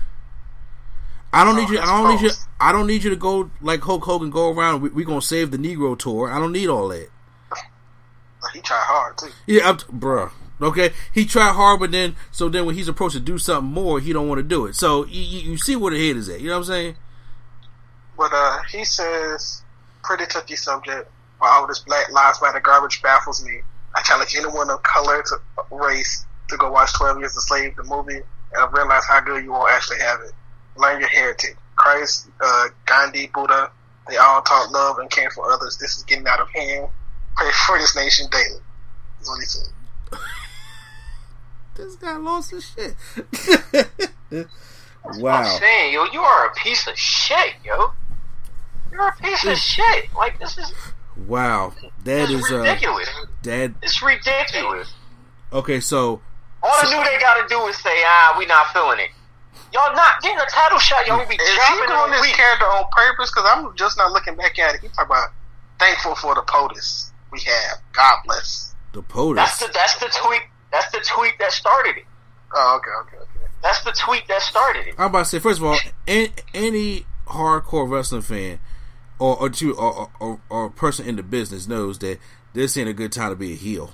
I 1.33 1.43
don't 1.43 1.55
need 1.55 1.69
you. 1.69 1.79
I 1.79 1.85
don't 1.85 2.15
need 2.15 2.21
you. 2.21 2.31
I 2.59 2.71
don't 2.71 2.87
need 2.87 3.03
you 3.03 3.09
to 3.09 3.15
go 3.15 3.51
like 3.61 3.81
Hulk 3.81 4.03
Hogan. 4.03 4.29
Go 4.29 4.51
around. 4.51 4.81
We, 4.81 4.89
we 4.89 5.03
gonna 5.03 5.21
save 5.21 5.51
the 5.51 5.57
Negro 5.57 5.97
tour. 5.97 6.31
I 6.31 6.39
don't 6.39 6.51
need 6.51 6.67
all 6.67 6.87
that. 6.89 7.09
He 8.53 8.61
tried 8.61 8.83
hard 8.83 9.17
too. 9.17 9.29
Yeah, 9.45 9.69
I'm, 9.69 9.77
bruh. 9.77 10.31
Okay, 10.59 10.91
he 11.13 11.25
tried 11.25 11.53
hard, 11.53 11.79
but 11.79 11.91
then 11.91 12.15
so 12.31 12.49
then 12.49 12.65
when 12.65 12.75
he's 12.75 12.87
approached 12.87 13.13
to 13.13 13.19
do 13.19 13.37
something 13.37 13.71
more, 13.71 13.99
he 13.99 14.13
don't 14.13 14.27
want 14.27 14.39
to 14.39 14.43
do 14.43 14.65
it. 14.65 14.75
So 14.75 15.05
you, 15.05 15.21
you 15.21 15.51
you 15.51 15.57
see 15.57 15.75
where 15.75 15.91
the 15.91 16.07
head 16.07 16.17
is 16.17 16.29
at. 16.29 16.39
You 16.39 16.47
know 16.47 16.53
what 16.53 16.59
I'm 16.59 16.63
saying? 16.65 16.95
But 18.17 18.31
uh, 18.33 18.59
he 18.71 18.83
says, 18.83 19.61
pretty 20.03 20.25
touchy 20.25 20.55
subject. 20.55 21.11
While 21.37 21.51
all 21.51 21.67
this 21.67 21.79
Black 21.79 22.11
Lives 22.11 22.39
Matter 22.41 22.59
garbage 22.59 23.01
baffles 23.03 23.45
me, 23.45 23.61
I 23.93 24.01
challenge 24.01 24.35
anyone 24.35 24.71
of 24.71 24.81
color 24.81 25.21
to 25.21 25.37
race 25.69 26.25
to 26.49 26.57
go 26.57 26.71
watch 26.71 26.93
12 26.93 27.19
Years 27.19 27.35
a 27.37 27.41
Slave, 27.41 27.75
the 27.75 27.83
movie, 27.83 28.21
and 28.53 28.73
realize 28.73 29.03
how 29.07 29.19
good 29.21 29.43
you 29.43 29.51
won't 29.51 29.71
actually 29.71 29.99
have 29.99 30.19
it. 30.21 30.31
Learn 30.77 30.99
your 30.99 31.09
heritage. 31.09 31.55
Christ, 31.75 32.27
uh, 32.41 32.67
Gandhi, 32.85 33.27
Buddha, 33.33 33.69
they 34.09 34.17
all 34.17 34.41
taught 34.41 34.71
love 34.71 34.99
and 34.99 35.09
care 35.09 35.29
for 35.31 35.51
others. 35.51 35.77
This 35.77 35.97
is 35.97 36.03
getting 36.03 36.27
out 36.27 36.39
of 36.39 36.49
hand. 36.49 36.87
Pray 37.35 37.51
for 37.65 37.77
this 37.77 37.95
nation 37.95 38.27
daily. 38.31 38.61
That's 39.17 39.29
what 39.29 39.39
he 39.39 39.45
said. 39.45 39.67
This 41.75 41.95
guy 41.97 42.17
lost 42.17 42.51
his 42.51 42.65
shit. 42.65 42.95
I'm 45.05 45.21
wow. 45.21 45.43
saying, 45.43 45.93
yo, 45.93 46.05
you 46.11 46.21
are 46.21 46.47
a 46.47 46.53
piece 46.55 46.87
of 46.87 46.97
shit, 46.97 47.53
yo. 47.63 47.91
You're 48.91 49.07
a 49.07 49.15
piece 49.17 49.45
of 49.45 49.57
shit. 49.57 50.13
Like 50.15 50.39
this 50.39 50.57
is 50.57 50.73
Wow. 51.25 51.73
That 52.03 52.27
this 52.27 52.29
is 52.31 52.45
is 52.45 52.51
uh 52.51 52.57
ridiculous. 52.59 53.09
that 53.43 53.71
It's 53.81 54.01
ridiculous. 54.01 54.91
okay, 55.53 55.79
so 55.79 56.21
All 56.67 56.77
the 56.83 56.89
New 56.97 57.03
Day 57.03 57.17
gotta 57.19 57.47
do 57.47 57.65
is 57.67 57.77
say, 57.77 58.03
ah, 58.05 58.35
we 58.37 58.45
not 58.45 58.67
feeling 58.73 58.99
it. 58.99 59.09
Y'all 59.73 59.93
not 59.95 60.21
getting 60.21 60.39
a 60.39 60.45
title 60.49 60.79
shot. 60.79 61.07
Y'all 61.07 61.25
be 61.27 61.35
Is 61.35 61.41
he 61.41 61.87
doing 61.87 62.11
this 62.11 62.21
week. 62.21 62.35
character 62.35 62.65
on 62.65 62.85
purpose? 62.91 63.29
Because 63.31 63.45
I'm 63.47 63.75
just 63.75 63.97
not 63.97 64.11
looking 64.11 64.35
back 64.35 64.57
at 64.59 64.75
it. 64.75 64.81
He 64.81 64.87
talking 64.89 65.05
about 65.05 65.29
thankful 65.79 66.15
for 66.15 66.35
the 66.35 66.41
POTUS 66.41 67.11
we 67.31 67.39
have. 67.41 67.79
God 67.93 68.15
bless. 68.25 68.73
the 68.93 69.01
POTUS. 69.03 69.35
That's 69.35 69.59
the 69.59 69.69
that's 69.73 69.95
the 69.99 70.09
tweet. 70.23 70.41
That's 70.71 70.91
the 70.91 71.03
tweet 71.07 71.33
that 71.39 71.51
started 71.51 71.97
it. 71.97 72.05
Oh, 72.53 72.79
okay, 72.79 72.91
okay, 73.01 73.17
okay. 73.23 73.51
That's 73.61 73.83
the 73.83 73.91
tweet 73.91 74.27
that 74.27 74.41
started 74.41 74.87
it. 74.87 74.95
I'm 74.97 75.07
about 75.07 75.19
to 75.19 75.25
say, 75.25 75.39
first 75.39 75.59
of 75.59 75.65
all, 75.65 75.77
any, 76.07 76.29
any 76.53 77.05
hardcore 77.27 77.89
wrestling 77.89 78.21
fan 78.21 78.59
or 79.19 79.35
or, 79.35 79.49
to, 79.49 79.75
or, 79.75 80.09
or 80.19 80.39
or 80.49 80.69
person 80.69 81.05
in 81.05 81.15
the 81.17 81.23
business 81.23 81.67
knows 81.67 81.99
that 81.99 82.19
this 82.53 82.77
ain't 82.77 82.87
a 82.89 82.93
good 82.93 83.11
time 83.11 83.31
to 83.31 83.35
be 83.35 83.51
a 83.53 83.55
heel. 83.55 83.91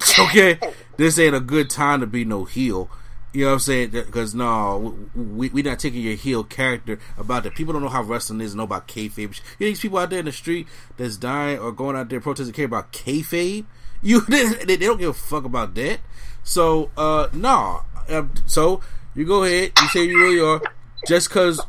okay, 0.18 0.58
this 0.96 1.18
ain't 1.18 1.34
a 1.34 1.40
good 1.40 1.70
time 1.70 2.00
to 2.00 2.06
be 2.06 2.24
no 2.24 2.44
heel. 2.44 2.90
You 3.32 3.44
know 3.44 3.48
what 3.48 3.54
I'm 3.54 3.60
saying? 3.60 3.90
Because 3.90 4.34
no, 4.34 4.96
we 5.14 5.50
we 5.50 5.62
not 5.62 5.78
taking 5.78 6.02
your 6.02 6.14
heel 6.14 6.44
character 6.44 6.98
about 7.18 7.42
that. 7.44 7.54
People 7.54 7.72
don't 7.74 7.82
know 7.82 7.88
how 7.88 8.02
wrestling 8.02 8.40
is, 8.40 8.54
know 8.54 8.62
about 8.62 8.88
kayfabe. 8.88 9.18
You 9.18 9.28
know 9.28 9.66
these 9.66 9.80
people 9.80 9.98
out 9.98 10.10
there 10.10 10.20
in 10.20 10.24
the 10.24 10.32
street 10.32 10.66
that's 10.96 11.16
dying 11.16 11.58
or 11.58 11.72
going 11.72 11.94
out 11.94 12.08
there 12.08 12.20
protesting 12.20 12.54
care 12.54 12.64
about 12.64 12.92
kayfabe. 12.92 13.66
You 14.02 14.20
they, 14.28 14.44
they 14.64 14.76
don't 14.76 14.98
give 14.98 15.10
a 15.10 15.14
fuck 15.14 15.44
about 15.44 15.74
that. 15.74 16.00
So 16.42 16.90
uh 16.96 17.28
no, 17.34 17.82
um, 18.08 18.32
so 18.46 18.80
you 19.14 19.26
go 19.26 19.44
ahead. 19.44 19.72
You 19.80 19.88
say 19.88 20.04
you 20.04 20.18
really 20.18 20.40
are. 20.40 20.62
Just 21.06 21.30
cause, 21.30 21.60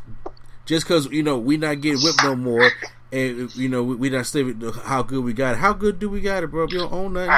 just 0.66 0.86
cause 0.86 1.06
you 1.10 1.22
know 1.22 1.38
we 1.38 1.56
not 1.56 1.80
getting 1.80 2.00
whipped 2.00 2.22
no 2.22 2.34
more, 2.36 2.70
and 3.12 3.54
you 3.54 3.68
know 3.68 3.82
we, 3.82 3.96
we 3.96 4.10
not 4.10 4.26
saving 4.26 4.60
how 4.84 5.02
good 5.02 5.24
we 5.24 5.32
got 5.32 5.54
it. 5.54 5.58
How 5.58 5.72
good 5.72 5.98
do 5.98 6.08
we 6.08 6.20
got 6.20 6.42
it, 6.42 6.48
bro? 6.48 6.66
We 6.66 6.78
don't 6.78 6.92
own 6.92 7.12
nothing. 7.12 7.30
All 7.30 7.36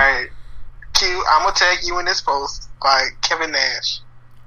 right, 1.02 1.08
Q. 1.10 1.24
I'm 1.30 1.42
gonna 1.42 1.54
tag 1.54 1.78
you 1.84 1.98
in 1.98 2.04
this 2.04 2.20
post 2.20 2.68
by 2.82 3.08
Kevin 3.22 3.50
Nash, 3.52 4.00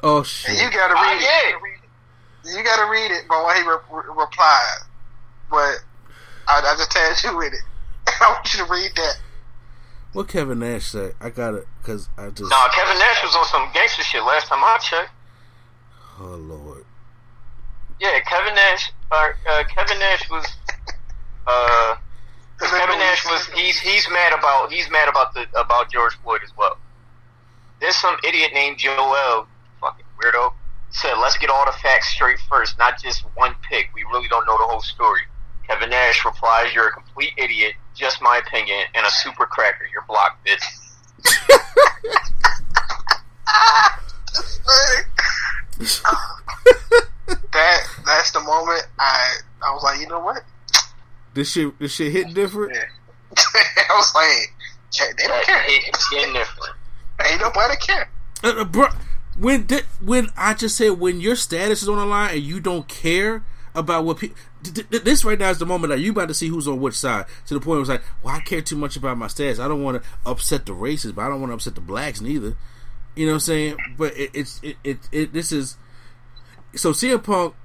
Oh 0.03 0.17
and 0.19 0.25
shit! 0.27 0.51
you 0.61 0.69
gotta 0.71 0.95
Oh, 0.97 1.01
read 1.01 1.21
it. 1.21 2.55
You 2.57 2.63
gotta 2.63 2.89
read 2.91 3.11
it 3.11 3.27
by 3.27 3.41
what 3.41 3.57
he 3.57 3.63
re- 3.63 3.75
re- 3.91 4.09
replied. 4.15 4.77
But 5.49 5.83
I, 6.47 6.59
I 6.61 6.75
just 6.77 6.91
tagged 6.91 7.23
you 7.23 7.35
with 7.37 7.53
it. 7.53 7.61
I 8.21 8.29
want 8.31 8.53
you 8.53 8.65
to 8.65 8.71
read 8.71 8.91
that. 8.95 9.17
What 10.13 10.27
Kevin 10.27 10.59
Nash 10.59 10.85
said? 10.85 11.13
I 11.19 11.29
got 11.29 11.55
it 11.55 11.67
because 11.81 12.07
I 12.17 12.29
just. 12.29 12.49
Nah, 12.49 12.69
Kevin 12.69 12.97
Nash 12.99 13.23
was 13.23 13.35
on 13.35 13.45
some 13.45 13.69
gangster 13.73 14.03
shit 14.03 14.23
last 14.23 14.47
time 14.47 14.59
I 14.63 14.77
checked. 14.77 15.11
Oh 16.19 16.23
lord. 16.35 16.85
Yeah, 17.99 18.19
Kevin 18.21 18.53
Nash. 18.55 18.91
Uh, 19.11 19.29
uh, 19.49 19.63
Kevin 19.65 19.99
Nash 19.99 20.29
was. 20.29 20.45
Uh, 21.47 21.95
Kevin 22.59 22.99
Nash 22.99 23.25
was. 23.25 23.47
He's 23.47 23.79
he's 23.79 24.07
mad 24.09 24.37
about 24.37 24.71
he's 24.71 24.89
mad 24.89 25.09
about 25.09 25.33
the 25.33 25.45
about 25.59 25.91
George 25.91 26.13
Floyd 26.23 26.41
as 26.43 26.55
well. 26.57 26.77
There's 27.81 27.95
some 27.95 28.15
idiot 28.27 28.51
named 28.53 28.77
Joel, 28.77 29.47
fucking 29.81 30.05
weirdo, 30.21 30.53
said 30.89 31.15
let's 31.15 31.37
get 31.37 31.49
all 31.49 31.65
the 31.65 31.73
facts 31.73 32.09
straight 32.09 32.39
first, 32.49 32.79
not 32.79 33.01
just 33.01 33.21
one 33.35 33.55
pick. 33.69 33.89
We 33.93 34.03
really 34.03 34.27
don't 34.29 34.45
know 34.45 34.57
the 34.57 34.63
whole 34.63 34.81
story. 34.81 35.21
Kevin 35.67 35.89
Nash 35.89 36.23
replies, 36.23 36.73
"You're 36.73 36.87
a 36.87 36.91
complete 36.91 37.33
idiot. 37.37 37.73
Just 37.93 38.21
my 38.21 38.37
opinion, 38.37 38.85
and 38.93 39.05
a 39.05 39.11
super 39.11 39.45
cracker. 39.45 39.87
You're 39.91 40.05
blocked, 40.07 40.45
bitch." 40.45 40.63
that 47.51 47.81
that's 48.05 48.31
the 48.31 48.39
moment 48.39 48.87
I 48.99 49.35
I 49.61 49.73
was 49.73 49.83
like, 49.83 49.99
you 49.99 50.07
know 50.07 50.19
what? 50.19 50.43
This 51.35 51.51
shit, 51.51 51.77
this 51.79 51.93
shit 51.93 52.13
hit 52.13 52.33
different. 52.33 52.71
I 53.37 53.93
was 53.93 54.15
like, 54.15 54.53
they 55.17 55.27
don't 55.27 55.43
care. 55.43 55.63
It's 55.67 56.09
getting 56.09 56.33
different. 56.33 56.75
Ain't 57.29 57.41
nobody 57.41 57.75
care. 57.75 58.09
Uh, 58.41 58.61
uh, 58.61 58.63
bro, 58.63 58.87
when 59.37 59.67
when 60.01 60.29
I 60.37 60.53
just 60.53 60.77
said 60.77 60.91
when 60.91 61.19
your 61.19 61.35
status 61.35 61.83
is 61.83 61.89
on 61.89 61.97
the 61.97 62.05
line 62.05 62.35
and 62.35 62.41
you 62.41 62.61
don't 62.61 62.87
care 62.87 63.43
about 63.73 64.05
what 64.05 64.17
people. 64.17 64.37
This 64.63 65.25
right 65.25 65.37
now 65.37 65.49
is 65.49 65.59
the 65.59 65.65
moment 65.65 65.91
that 65.91 65.99
you 65.99 66.11
about 66.11 66.29
to 66.29 66.33
see 66.33 66.47
who's 66.47 66.69
on 66.69 66.79
which 66.79 66.95
side. 66.95 67.25
To 67.47 67.53
the 67.53 67.59
point 67.59 67.67
where 67.67 67.81
it's 67.81 67.89
like, 67.89 68.03
well, 68.23 68.33
I 68.33 68.39
care 68.39 68.61
too 68.61 68.77
much 68.77 68.95
about 68.95 69.17
my 69.17 69.27
status. 69.27 69.59
I 69.59 69.67
don't 69.67 69.83
want 69.83 70.01
to 70.01 70.09
upset 70.25 70.65
the 70.65 70.73
races, 70.73 71.11
but 71.11 71.23
I 71.23 71.27
don't 71.27 71.41
want 71.41 71.51
to 71.51 71.55
upset 71.55 71.75
the 71.75 71.81
blacks 71.81 72.21
neither. 72.21 72.55
You 73.15 73.25
know 73.25 73.33
what 73.33 73.35
I'm 73.35 73.39
saying? 73.41 73.77
But 73.97 74.15
it, 74.15 74.31
it's 74.33 74.61
it, 74.63 74.77
it 74.85 74.99
it 75.11 75.33
this 75.33 75.51
is 75.51 75.75
so 76.75 76.91
CM 76.91 77.21
Punk. 77.21 77.55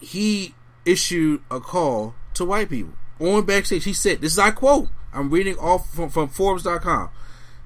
He 0.00 0.54
issued 0.86 1.42
a 1.50 1.60
call 1.60 2.14
to 2.34 2.46
white 2.46 2.70
people 2.70 2.94
on 3.22 3.44
backstage. 3.44 3.84
He 3.84 3.92
said, 3.92 4.20
"This 4.20 4.32
is 4.32 4.38
I 4.38 4.50
quote. 4.50 4.88
I'm 5.12 5.30
reading 5.30 5.58
off 5.58 5.92
from, 5.92 6.10
from 6.10 6.28
Forbes.com." 6.28 7.10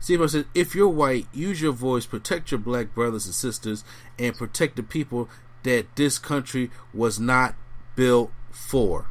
CM 0.00 0.28
said, 0.28 0.46
"If 0.54 0.74
you're 0.74 0.88
white, 0.88 1.26
use 1.32 1.60
your 1.60 1.72
voice, 1.72 2.06
protect 2.06 2.50
your 2.50 2.60
black 2.60 2.94
brothers 2.94 3.26
and 3.26 3.34
sisters, 3.34 3.84
and 4.18 4.36
protect 4.36 4.76
the 4.76 4.82
people 4.82 5.28
that 5.66 5.96
this 5.96 6.18
country 6.18 6.70
was 6.94 7.18
not 7.18 7.54
built 7.96 8.30
for. 8.52 9.06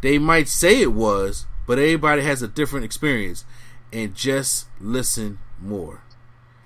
They 0.00 0.18
might 0.18 0.48
say 0.48 0.80
it 0.80 0.92
was, 0.92 1.46
but 1.66 1.78
everybody 1.78 2.22
has 2.22 2.40
a 2.40 2.48
different 2.48 2.84
experience. 2.84 3.44
And 3.92 4.14
just 4.14 4.66
listen 4.80 5.38
more. 5.60 6.02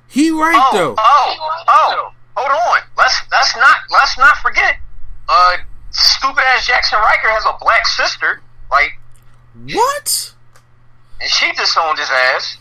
He 0.08 0.30
right 0.30 0.56
oh, 0.56 0.76
though. 0.76 0.94
Oh, 0.98 1.36
oh, 1.68 2.12
hold 2.36 2.50
on. 2.50 2.80
Let's 2.96 3.22
let's 3.30 3.56
not 3.56 3.76
let's 3.90 4.18
not 4.18 4.36
forget. 4.38 4.76
Uh, 5.28 5.56
stupid 5.90 6.42
ass 6.42 6.68
Jaxson 6.68 7.00
Ryker 7.00 7.28
has 7.28 7.44
a 7.44 7.56
black 7.60 7.86
sister. 7.86 8.42
Like 8.70 8.98
what? 9.74 10.34
And 11.20 11.30
she 11.30 11.52
disowned 11.52 11.98
his 11.98 12.08
ass. 12.10 12.56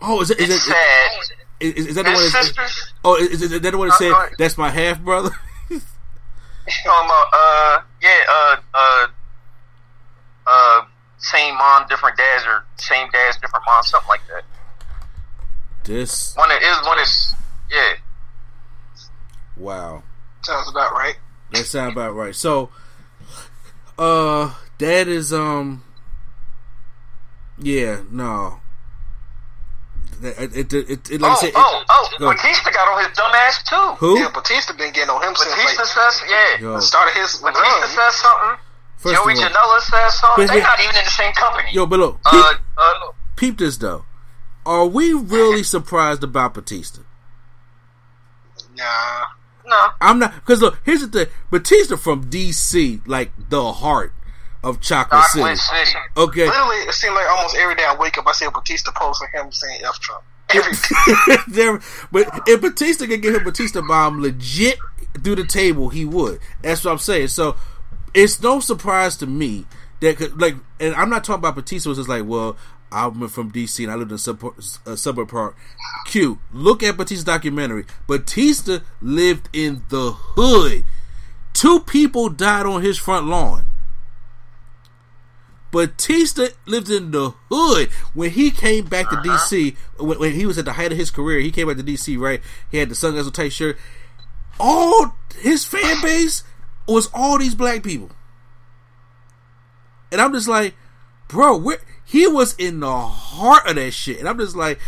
Oh, 0.00 0.20
is 0.20 0.30
it? 0.30 0.40
Is 0.40 0.50
it's 0.50 0.66
it, 0.66 0.70
sad. 0.70 1.10
Is, 1.60 1.86
is 1.86 1.94
that 1.94 2.04
the 2.04 2.10
one? 2.10 2.22
That, 2.22 2.30
sisters. 2.44 2.92
oh, 3.04 3.16
is, 3.16 3.42
is 3.42 3.50
that 3.50 3.60
the 3.70 3.78
one 3.78 3.88
that 3.88 3.94
Uh, 3.94 3.98
said 3.98 4.10
go 4.10 4.18
ahead. 4.18 4.32
that's 4.38 4.58
my 4.58 4.68
half 4.70 5.00
brother? 5.00 5.30
talking 5.68 7.06
about 7.06 7.26
uh 7.32 7.80
yeah 8.00 8.20
uh 8.30 8.56
uh 8.74 9.06
uh 10.46 10.80
same 11.18 11.56
mom 11.56 11.86
different 11.88 12.16
dads 12.16 12.44
or 12.46 12.64
same 12.76 13.08
dads 13.10 13.36
different 13.38 13.64
moms 13.66 13.88
something 13.88 14.08
like 14.08 14.20
that 14.28 14.44
this 15.84 16.36
one 16.36 16.50
is 16.52 16.86
one 16.86 16.98
is 17.00 17.34
yeah 17.70 17.94
wow. 19.56 20.02
Sounds 20.42 20.68
about 20.70 20.92
right. 20.92 21.16
That 21.52 21.66
sounds 21.66 21.92
about 21.92 22.14
right. 22.14 22.34
So, 22.34 22.70
uh, 24.02 24.54
that 24.78 25.08
is 25.08 25.32
um, 25.32 25.82
yeah, 27.58 28.00
no. 28.10 28.58
That- 30.20 30.38
It, 30.54 30.72
it, 30.72 30.90
it, 30.90 31.10
it, 31.10 31.20
like 31.20 31.30
I 31.30 31.34
oh 31.34 31.40
said, 31.40 31.52
oh 31.56 31.82
oh 31.90 32.08
Go. 32.18 32.30
Batista 32.32 32.70
got 32.70 32.86
on 32.94 33.02
his 33.08 33.16
dumb 33.16 33.32
ass 33.34 33.62
too 33.68 33.96
who? 33.98 34.18
Yeah, 34.20 34.30
Batista 34.30 34.72
been 34.76 34.92
getting 34.92 35.10
on 35.10 35.20
him 35.22 35.34
since 35.34 35.50
Batista 35.50 35.82
like 35.82 36.12
says 36.12 36.22
yeah 36.30 36.60
Yo, 36.60 36.78
started 36.78 37.14
his 37.18 37.36
Batista 37.42 37.86
says 37.88 38.14
something 38.14 38.58
first 38.98 39.14
Joey 39.16 39.32
of 39.32 39.38
all, 39.38 39.44
Janela 39.48 39.80
says 39.80 40.20
something 40.20 40.46
they're 40.46 40.62
not 40.62 40.78
even 40.78 40.94
in 40.94 41.04
the 41.04 41.10
same 41.10 41.32
company 41.32 41.70
yo, 41.72 41.86
but 41.86 41.98
look, 41.98 42.16
peep, 42.22 42.34
uh 42.34 42.54
uh 42.78 42.94
peep 43.34 43.58
this 43.58 43.76
though. 43.78 44.04
Are 44.64 44.86
we 44.86 45.12
really 45.12 45.64
surprised 45.64 46.22
about 46.22 46.54
Batista? 46.54 47.00
Nah. 48.76 49.24
No 49.72 49.88
I'm 50.00 50.18
not 50.18 50.34
because 50.34 50.60
look. 50.60 50.78
Here's 50.84 51.00
the 51.00 51.08
thing: 51.08 51.34
Batista 51.50 51.96
from 51.96 52.30
DC, 52.30 53.06
like 53.06 53.32
the 53.48 53.72
heart 53.72 54.12
of 54.62 54.80
Chocolate 54.80 55.24
City. 55.24 55.56
City 55.56 55.98
Okay, 56.16 56.46
Literally, 56.46 56.76
it 56.76 56.92
seemed 56.92 57.14
like 57.14 57.28
almost 57.28 57.56
every 57.56 57.74
day 57.74 57.84
I 57.84 57.96
wake 57.96 58.16
up, 58.18 58.26
I 58.26 58.32
see 58.32 58.44
a 58.44 58.50
Batista 58.50 58.92
post 58.94 59.22
of 59.22 59.28
him 59.30 59.50
saying 59.52 59.80
F 59.84 59.98
Trump. 59.98 60.22
Every 60.50 60.72
day. 61.26 61.42
there, 61.48 61.80
but 62.10 62.28
if 62.46 62.60
Batista 62.60 63.06
could 63.06 63.22
get 63.22 63.34
him 63.34 63.44
Batista 63.44 63.82
bomb 63.82 64.20
legit 64.20 64.78
through 65.22 65.36
the 65.36 65.46
table, 65.46 65.88
he 65.88 66.04
would. 66.04 66.38
That's 66.62 66.84
what 66.84 66.92
I'm 66.92 66.98
saying. 66.98 67.28
So 67.28 67.56
it's 68.14 68.40
no 68.42 68.60
surprise 68.60 69.16
to 69.18 69.26
me 69.26 69.66
that 70.00 70.16
could, 70.16 70.40
like, 70.40 70.56
and 70.78 70.94
I'm 70.94 71.08
not 71.10 71.24
talking 71.24 71.40
about 71.40 71.54
Batista 71.54 71.88
was 71.88 71.98
just 71.98 72.08
like, 72.08 72.24
well, 72.24 72.56
I'm 72.92 73.26
from 73.28 73.50
DC 73.50 73.82
and 73.82 73.90
I 73.92 73.96
lived 73.96 74.10
in 74.10 74.16
a 74.16 74.18
suburb, 74.18 74.62
suburb 74.62 75.28
park. 75.28 75.56
Q, 76.06 76.38
look 76.52 76.82
at 76.82 76.96
Batista's 76.96 77.24
documentary. 77.24 77.86
Batista 78.06 78.80
lived 79.00 79.48
in 79.52 79.82
the 79.88 80.12
hood. 80.12 80.84
Two 81.54 81.80
people 81.80 82.28
died 82.28 82.66
on 82.66 82.82
his 82.82 82.98
front 82.98 83.26
lawn. 83.26 83.64
Batista 85.72 86.48
lived 86.66 86.90
in 86.90 87.10
the 87.10 87.32
hood 87.50 87.88
when 88.12 88.30
he 88.30 88.50
came 88.50 88.84
back 88.84 89.08
to 89.08 89.16
uh-huh. 89.16 89.38
DC. 89.38 89.74
When, 89.98 90.18
when 90.18 90.32
he 90.32 90.44
was 90.46 90.58
at 90.58 90.66
the 90.66 90.74
height 90.74 90.92
of 90.92 90.98
his 90.98 91.10
career, 91.10 91.40
he 91.40 91.50
came 91.50 91.66
back 91.66 91.78
to 91.78 91.82
DC. 91.82 92.18
Right, 92.18 92.42
he 92.70 92.76
had 92.78 92.90
the 92.90 92.94
sunglasses 92.94 93.32
tight 93.32 93.52
shirt. 93.52 93.78
All 94.60 95.16
his 95.40 95.64
fan 95.64 96.02
base 96.02 96.44
was 96.86 97.08
all 97.14 97.38
these 97.38 97.54
black 97.54 97.82
people, 97.82 98.10
and 100.12 100.20
I'm 100.20 100.32
just 100.34 100.46
like, 100.46 100.74
bro, 101.28 101.56
where 101.56 101.78
he 102.12 102.26
was 102.28 102.54
in 102.58 102.80
the 102.80 102.92
heart 102.96 103.66
of 103.66 103.74
that 103.76 103.90
shit, 103.92 104.18
and 104.20 104.28
I'm 104.28 104.38
just 104.38 104.54
like, 104.54 104.78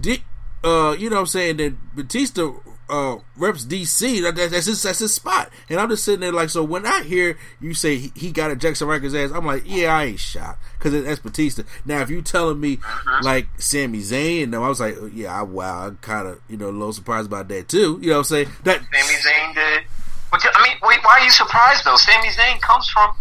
did 0.00 0.20
uh, 0.64 0.94
you 0.98 1.08
know 1.08 1.16
what 1.16 1.20
I'm 1.22 1.26
saying 1.26 1.56
that 1.58 1.94
Batista 1.96 2.52
uh 2.90 3.16
reps 3.36 3.64
DC, 3.64 4.20
that, 4.22 4.34
that- 4.34 4.50
that's 4.50 4.66
his 4.66 4.82
that's 4.82 4.98
his 4.98 5.14
spot, 5.14 5.48
and 5.70 5.80
I'm 5.80 5.88
just 5.88 6.04
sitting 6.04 6.20
there 6.20 6.32
like, 6.32 6.50
so 6.50 6.62
when 6.62 6.84
I 6.84 7.02
hear 7.04 7.38
you 7.60 7.72
say 7.74 7.96
he, 7.96 8.12
he 8.14 8.32
got 8.32 8.50
a 8.50 8.56
Jaxson 8.56 8.86
Ryker's 8.88 9.14
ass, 9.14 9.30
I'm 9.32 9.46
like, 9.46 9.62
yeah, 9.64 9.94
I 9.96 10.04
ain't 10.04 10.20
shocked 10.20 10.62
because 10.78 11.02
that's 11.04 11.20
Batista. 11.20 11.62
Now, 11.86 12.00
if 12.02 12.10
you 12.10 12.20
telling 12.20 12.60
me 12.60 12.80
like 13.22 13.46
Sami 13.58 14.00
Zayn, 14.00 14.48
no, 14.50 14.62
I 14.64 14.68
was 14.68 14.80
like, 14.80 14.96
yeah, 15.14 15.38
I, 15.38 15.42
wow, 15.42 15.86
I'm 15.86 15.96
kind 15.98 16.26
of 16.28 16.40
you 16.48 16.56
know 16.56 16.68
a 16.68 16.70
little 16.74 16.92
surprised 16.92 17.28
about 17.28 17.48
that 17.48 17.68
too. 17.68 17.98
You 18.02 18.08
know 18.10 18.14
what 18.14 18.18
I'm 18.18 18.24
saying? 18.24 18.48
That 18.64 18.80
Sami 18.80 19.14
Zayn 19.20 19.54
did. 19.54 19.84
But 20.30 20.44
I 20.54 20.62
mean, 20.62 20.76
wait, 20.82 20.98
why 21.04 21.18
are 21.20 21.24
you 21.24 21.30
surprised 21.30 21.84
though? 21.84 21.96
Sami 21.96 22.28
Zayn 22.28 22.60
comes 22.60 22.88
from 22.88 23.12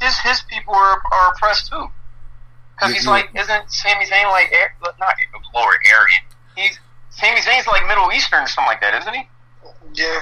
his 0.00 0.18
his 0.20 0.40
people 0.48 0.74
are, 0.74 1.02
are 1.12 1.32
oppressed 1.34 1.70
too. 1.70 1.86
Because 2.80 2.94
he's 2.94 3.04
yeah. 3.04 3.10
like, 3.10 3.28
isn't 3.34 3.72
Sami 3.72 4.06
Zayn 4.06 4.30
like 4.30 4.52
Ar- 4.52 4.92
not 4.98 5.14
Lord 5.54 5.76
Aryan? 5.92 6.22
He's 6.56 6.78
Sami 7.10 7.40
Zayn's 7.40 7.66
like 7.66 7.86
Middle 7.86 8.10
Eastern 8.12 8.44
or 8.44 8.46
something 8.48 8.66
like 8.66 8.80
that, 8.80 9.00
isn't 9.02 9.14
he? 9.14 9.28
yeah. 9.94 10.20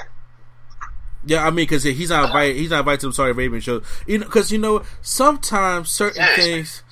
Yeah, 1.25 1.45
I 1.45 1.49
mean, 1.49 1.63
because 1.63 1.83
he's 1.83 2.09
not 2.09 2.25
invited. 2.25 2.55
He's 2.55 2.69
not 2.69 2.79
invited 2.79 3.01
to 3.01 3.07
the 3.07 3.13
Saudi 3.13 3.31
Arabian 3.31 3.61
show. 3.61 3.81
You 4.07 4.19
know, 4.19 4.25
because 4.25 4.51
you 4.51 4.57
know, 4.57 4.83
sometimes 5.01 5.89
certain 5.89 6.21
Yeah. 6.21 6.35
things. 6.35 6.83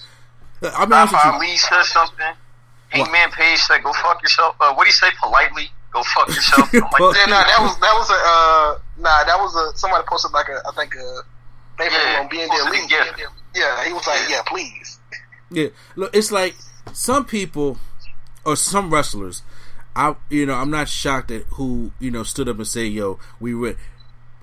I 0.62 0.86
mean, 0.86 0.94
honest 0.94 1.14
with 1.14 1.22
Papa 1.22 1.28
you, 1.28 1.48
Ali 1.48 1.58
said 1.58 1.84
something. 1.84 2.34
What? 2.96 3.12
man, 3.12 3.32
Page 3.32 3.60
said, 3.60 3.84
"Go 3.84 3.94
fuck 3.94 4.22
yourself." 4.22 4.56
Uh, 4.60 4.74
what 4.74 4.84
do 4.84 4.88
you 4.90 4.94
say 4.94 5.10
politely? 5.22 5.72
Go 5.94 6.04
fuck 6.04 6.28
yourself. 6.28 6.74
I'm 6.74 6.82
like, 6.82 7.00
Yeah, 7.16 7.26
nah, 7.28 7.44
that 7.44 7.60
was 7.60 7.80
that 7.80 7.94
was 7.94 8.10
a 8.10 8.14
uh, 8.14 8.80
nah, 8.98 9.24
that 9.24 9.38
was 9.40 9.56
a 9.56 9.78
somebody 9.78 10.04
posted 10.08 10.32
like 10.32 10.50
a 10.50 10.62
I 10.68 10.72
think 10.74 10.96
a 10.96 11.22
they 11.78 11.86
Yeah, 11.86 12.20
on 12.22 12.28
being 12.30 12.50
posted 12.50 12.68
there 12.68 12.84
a 12.84 12.88
gift. 12.88 13.24
Yeah, 13.56 13.86
he 13.86 13.94
was 13.94 14.06
like, 14.08 14.30
yeah, 14.30 14.42
please. 14.46 14.97
Yeah. 15.50 15.68
Look, 15.96 16.16
it's 16.16 16.32
like 16.32 16.56
some 16.94 17.26
people 17.26 17.78
or 18.46 18.56
some 18.56 18.94
wrestlers. 18.94 19.44
I, 19.96 20.16
you 20.30 20.46
know, 20.46 20.54
I'm 20.54 20.70
not 20.70 20.90
shocked 20.90 21.32
at 21.32 21.44
who 21.44 21.92
you 22.00 22.12
know 22.12 22.24
stood 22.24 22.50
up 22.50 22.58
and 22.58 22.68
say, 22.68 22.86
"Yo, 22.86 23.20
we 23.40 23.56
with, 23.56 23.78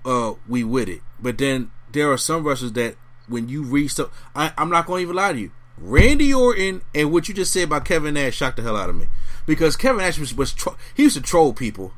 uh, 0.05 0.35
we 0.49 0.65
with 0.65 0.89
it." 0.89 1.01
But 1.21 1.39
then 1.39 1.71
there 1.93 2.11
are 2.11 2.19
some 2.19 2.45
wrestlers 2.45 2.73
that 2.73 2.97
when 3.29 3.49
you 3.49 3.63
read 3.63 3.89
stuff, 3.89 4.11
I, 4.35 4.53
I'm 4.59 4.71
not 4.71 4.87
going 4.87 5.01
to 5.01 5.03
even 5.05 5.17
lie 5.17 5.33
to 5.33 5.39
you. 5.39 5.53
Randy 5.79 6.33
Orton 6.33 6.83
and 6.95 7.13
what 7.13 7.29
you 7.29 7.35
just 7.35 7.53
said 7.53 7.65
about 7.65 7.85
Kevin 7.85 8.15
Nash 8.15 8.37
shocked 8.37 8.57
the 8.57 8.63
hell 8.63 8.77
out 8.77 8.91
of 8.91 8.97
me 8.97 9.07
because 9.47 9.77
Kevin 9.77 9.99
Nash 9.99 10.19
was, 10.19 10.35
was 10.35 10.53
tro- 10.53 10.77
he 10.95 11.05
used 11.05 11.17
to 11.17 11.23
troll 11.23 11.53
people 11.53 11.93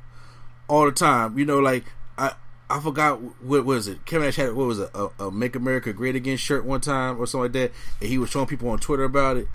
all 0.69 0.87
the 0.87 0.93
time. 0.93 1.39
You 1.39 1.45
know, 1.45 1.59
like 1.59 1.85
I 2.17 2.35
I 2.69 2.81
forgot 2.81 3.21
what 3.43 3.65
was 3.65 3.87
it. 3.87 4.05
Kevin 4.05 4.27
Nash 4.27 4.37
had 4.37 4.53
what 4.55 4.67
was 4.67 4.81
it 4.81 4.91
a, 4.93 5.09
a 5.25 5.31
"Make 5.31 5.55
America 5.55 5.93
Great 5.93 6.17
Again" 6.17 6.37
shirt 6.37 6.65
one 6.65 6.81
time 6.81 7.19
or 7.19 7.27
something 7.27 7.45
like 7.45 7.53
that, 7.53 7.73
and 8.01 8.11
he 8.11 8.19
was 8.19 8.31
showing 8.31 8.47
people 8.47 8.69
on 8.71 8.79
Twitter 8.79 9.05
about 9.05 9.37
it 9.37 9.47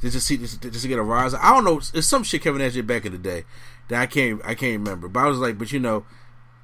just 0.00 0.14
to 0.14 0.20
see 0.20 0.36
just, 0.36 0.60
just 0.62 0.82
to 0.82 0.88
get 0.88 0.98
a 0.98 1.02
rise. 1.02 1.34
I 1.34 1.54
don't 1.54 1.64
know. 1.64 1.78
It's 1.78 2.06
some 2.06 2.22
shit 2.22 2.42
Kevin 2.42 2.60
Nash 2.60 2.74
did 2.74 2.86
back 2.86 3.06
in 3.06 3.12
the 3.12 3.18
day 3.18 3.44
that 3.88 4.00
I 4.00 4.06
can't 4.06 4.40
I 4.44 4.54
can't 4.54 4.78
remember. 4.78 5.08
But 5.08 5.20
I 5.20 5.26
was 5.26 5.38
like, 5.38 5.58
but 5.58 5.72
you 5.72 5.80
know, 5.80 6.04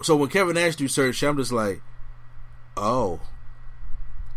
so 0.02 0.16
when 0.16 0.28
Kevin 0.28 0.54
Nash 0.54 0.76
do 0.76 0.88
shit, 0.88 1.22
I'm 1.22 1.36
just 1.36 1.52
like, 1.52 1.80
oh. 2.76 3.20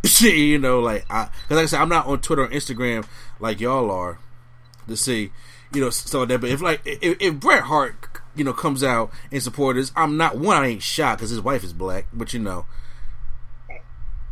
Shit, 0.05 0.35
you 0.35 0.57
know, 0.57 0.79
like 0.79 1.05
I, 1.09 1.25
cause 1.25 1.57
like 1.57 1.63
I 1.63 1.65
said, 1.65 1.81
I'm 1.81 1.89
not 1.89 2.07
on 2.07 2.21
Twitter 2.21 2.43
or 2.43 2.47
Instagram 2.47 3.05
like 3.41 3.59
y'all 3.59 3.91
are 3.91 4.17
to 4.87 4.95
see, 4.95 5.31
you 5.73 5.81
know, 5.81 5.89
stuff 5.89 6.21
like 6.21 6.29
that. 6.29 6.39
But 6.39 6.51
if 6.51 6.61
like 6.61 6.81
if, 6.85 7.17
if 7.19 7.35
Bret 7.35 7.63
Hart, 7.63 8.07
you 8.39 8.45
know, 8.45 8.53
comes 8.53 8.83
out 8.83 9.11
and 9.31 9.43
support 9.43 9.77
us, 9.77 9.91
I'm 9.95 10.17
not 10.17 10.37
one. 10.37 10.57
I 10.57 10.67
ain't 10.67 10.81
shocked 10.81 11.19
because 11.19 11.29
his 11.29 11.41
wife 11.41 11.63
is 11.63 11.73
black, 11.73 12.07
but 12.13 12.33
you 12.33 12.39
know, 12.39 12.65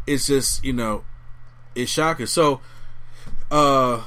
it's 0.08 0.26
just 0.28 0.64
you 0.64 0.74
know, 0.74 1.04
it's 1.76 1.92
shocking. 1.92 2.26
So, 2.26 2.62
uh, 3.52 4.04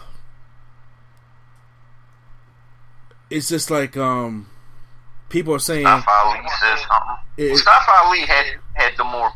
it's 3.31 3.49
just 3.49 3.71
like 3.71 3.97
um, 3.97 4.49
people 5.29 5.55
are 5.55 5.59
saying, 5.61 5.85
Mustafa 5.85 6.11
Ali 6.25 6.41
said 6.59 6.77
something. 6.79 7.17
It- 7.37 7.51
Mustafa 7.51 7.91
Ali 8.05 8.21
had 8.21 8.47
had 8.75 8.93
the 8.97 9.05
more 9.05 9.31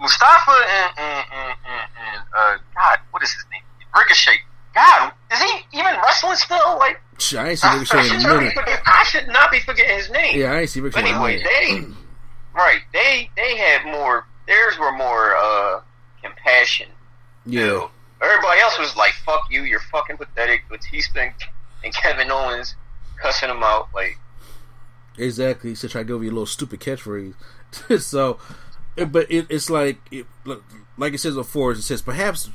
Mustafa 0.00 0.52
and 0.52 0.98
and, 0.98 1.24
and, 1.32 1.56
and, 1.66 1.90
and 1.98 2.22
uh 2.36 2.56
God, 2.74 2.98
what 3.10 3.22
is 3.22 3.32
his 3.32 3.44
name? 3.52 3.62
Ricochet. 3.96 4.38
God, 4.74 5.12
is 5.30 5.38
he 5.42 5.78
even 5.78 5.94
wrestling 6.02 6.36
still? 6.36 6.78
Like 6.78 7.00
"Shit, 7.22 7.38
I 7.38 7.48
ain't 7.50 7.58
seen 7.58 7.70
I, 7.70 7.74
Ricochet 7.78 8.02
should 8.02 8.12
a 8.18 8.22
not 8.22 8.28
be 8.32 8.38
minute. 8.38 8.54
forget- 8.54 8.82
I 8.86 9.04
should 9.04 9.28
not 9.28 9.50
be 9.50 9.60
forgetting 9.60 9.96
his 9.96 10.10
name. 10.10 10.38
Yeah, 10.40 10.52
I 10.52 10.60
ain't 10.60 10.70
seen 10.70 10.82
But 10.82 10.94
Ricochet 10.96 11.14
anyway, 11.14 11.42
they 11.42 11.84
right 12.54 12.80
they 12.92 13.30
they 13.36 13.56
had 13.56 13.84
more. 13.86 14.26
Theirs 14.46 14.78
were 14.78 14.92
more 14.92 15.36
uh 15.36 15.80
compassion. 16.22 16.88
Yeah, 17.46 17.88
Everybody 18.20 18.60
else 18.60 18.78
was 18.78 18.94
like, 18.96 19.12
"Fuck 19.26 19.42
you, 19.50 19.62
you're 19.62 19.80
fucking 19.80 20.16
pathetic." 20.16 20.62
Batista 20.68 21.20
and, 21.20 21.32
and 21.84 21.92
Kevin 21.94 22.30
Owens 22.30 22.76
cussing 23.20 23.50
him 23.50 23.62
out 23.64 23.88
like. 23.94 24.18
exactly. 25.18 25.70
He 25.70 25.74
said, 25.76 25.90
"Try 25.90 26.02
to 26.02 26.04
give 26.06 26.22
you 26.22 26.30
a 26.30 26.32
little 26.32 26.46
stupid 26.46 26.80
catchphrase." 26.80 27.34
so, 28.00 28.38
but 29.08 29.30
it, 29.30 29.46
it's 29.48 29.70
like, 29.70 29.98
it, 30.10 30.26
like 30.96 31.14
it 31.14 31.18
says 31.18 31.34
before, 31.34 31.72
it 31.72 31.82
says 31.82 32.02
perhaps 32.02 32.48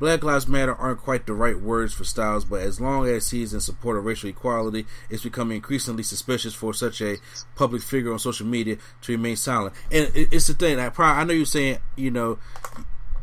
Black 0.00 0.24
Lives 0.24 0.48
Matter 0.48 0.74
aren't 0.74 1.00
quite 1.00 1.26
the 1.26 1.34
right 1.34 1.58
words 1.58 1.94
for 1.94 2.04
Styles, 2.04 2.44
but 2.44 2.60
as 2.60 2.80
long 2.80 3.06
as 3.06 3.30
he's 3.30 3.54
in 3.54 3.60
support 3.60 3.96
of 3.96 4.04
racial 4.04 4.28
equality, 4.28 4.86
it's 5.08 5.22
becoming 5.22 5.56
increasingly 5.56 6.02
suspicious 6.02 6.52
for 6.52 6.74
such 6.74 7.00
a 7.00 7.18
public 7.54 7.80
figure 7.80 8.12
on 8.12 8.18
social 8.18 8.46
media 8.46 8.76
to 9.02 9.12
remain 9.12 9.36
silent. 9.36 9.74
And 9.92 10.10
it's 10.14 10.48
the 10.48 10.54
thing. 10.54 10.80
I, 10.80 10.88
probably, 10.88 11.20
I 11.20 11.24
know 11.24 11.32
you're 11.32 11.46
saying, 11.46 11.78
you 11.96 12.10
know, 12.10 12.38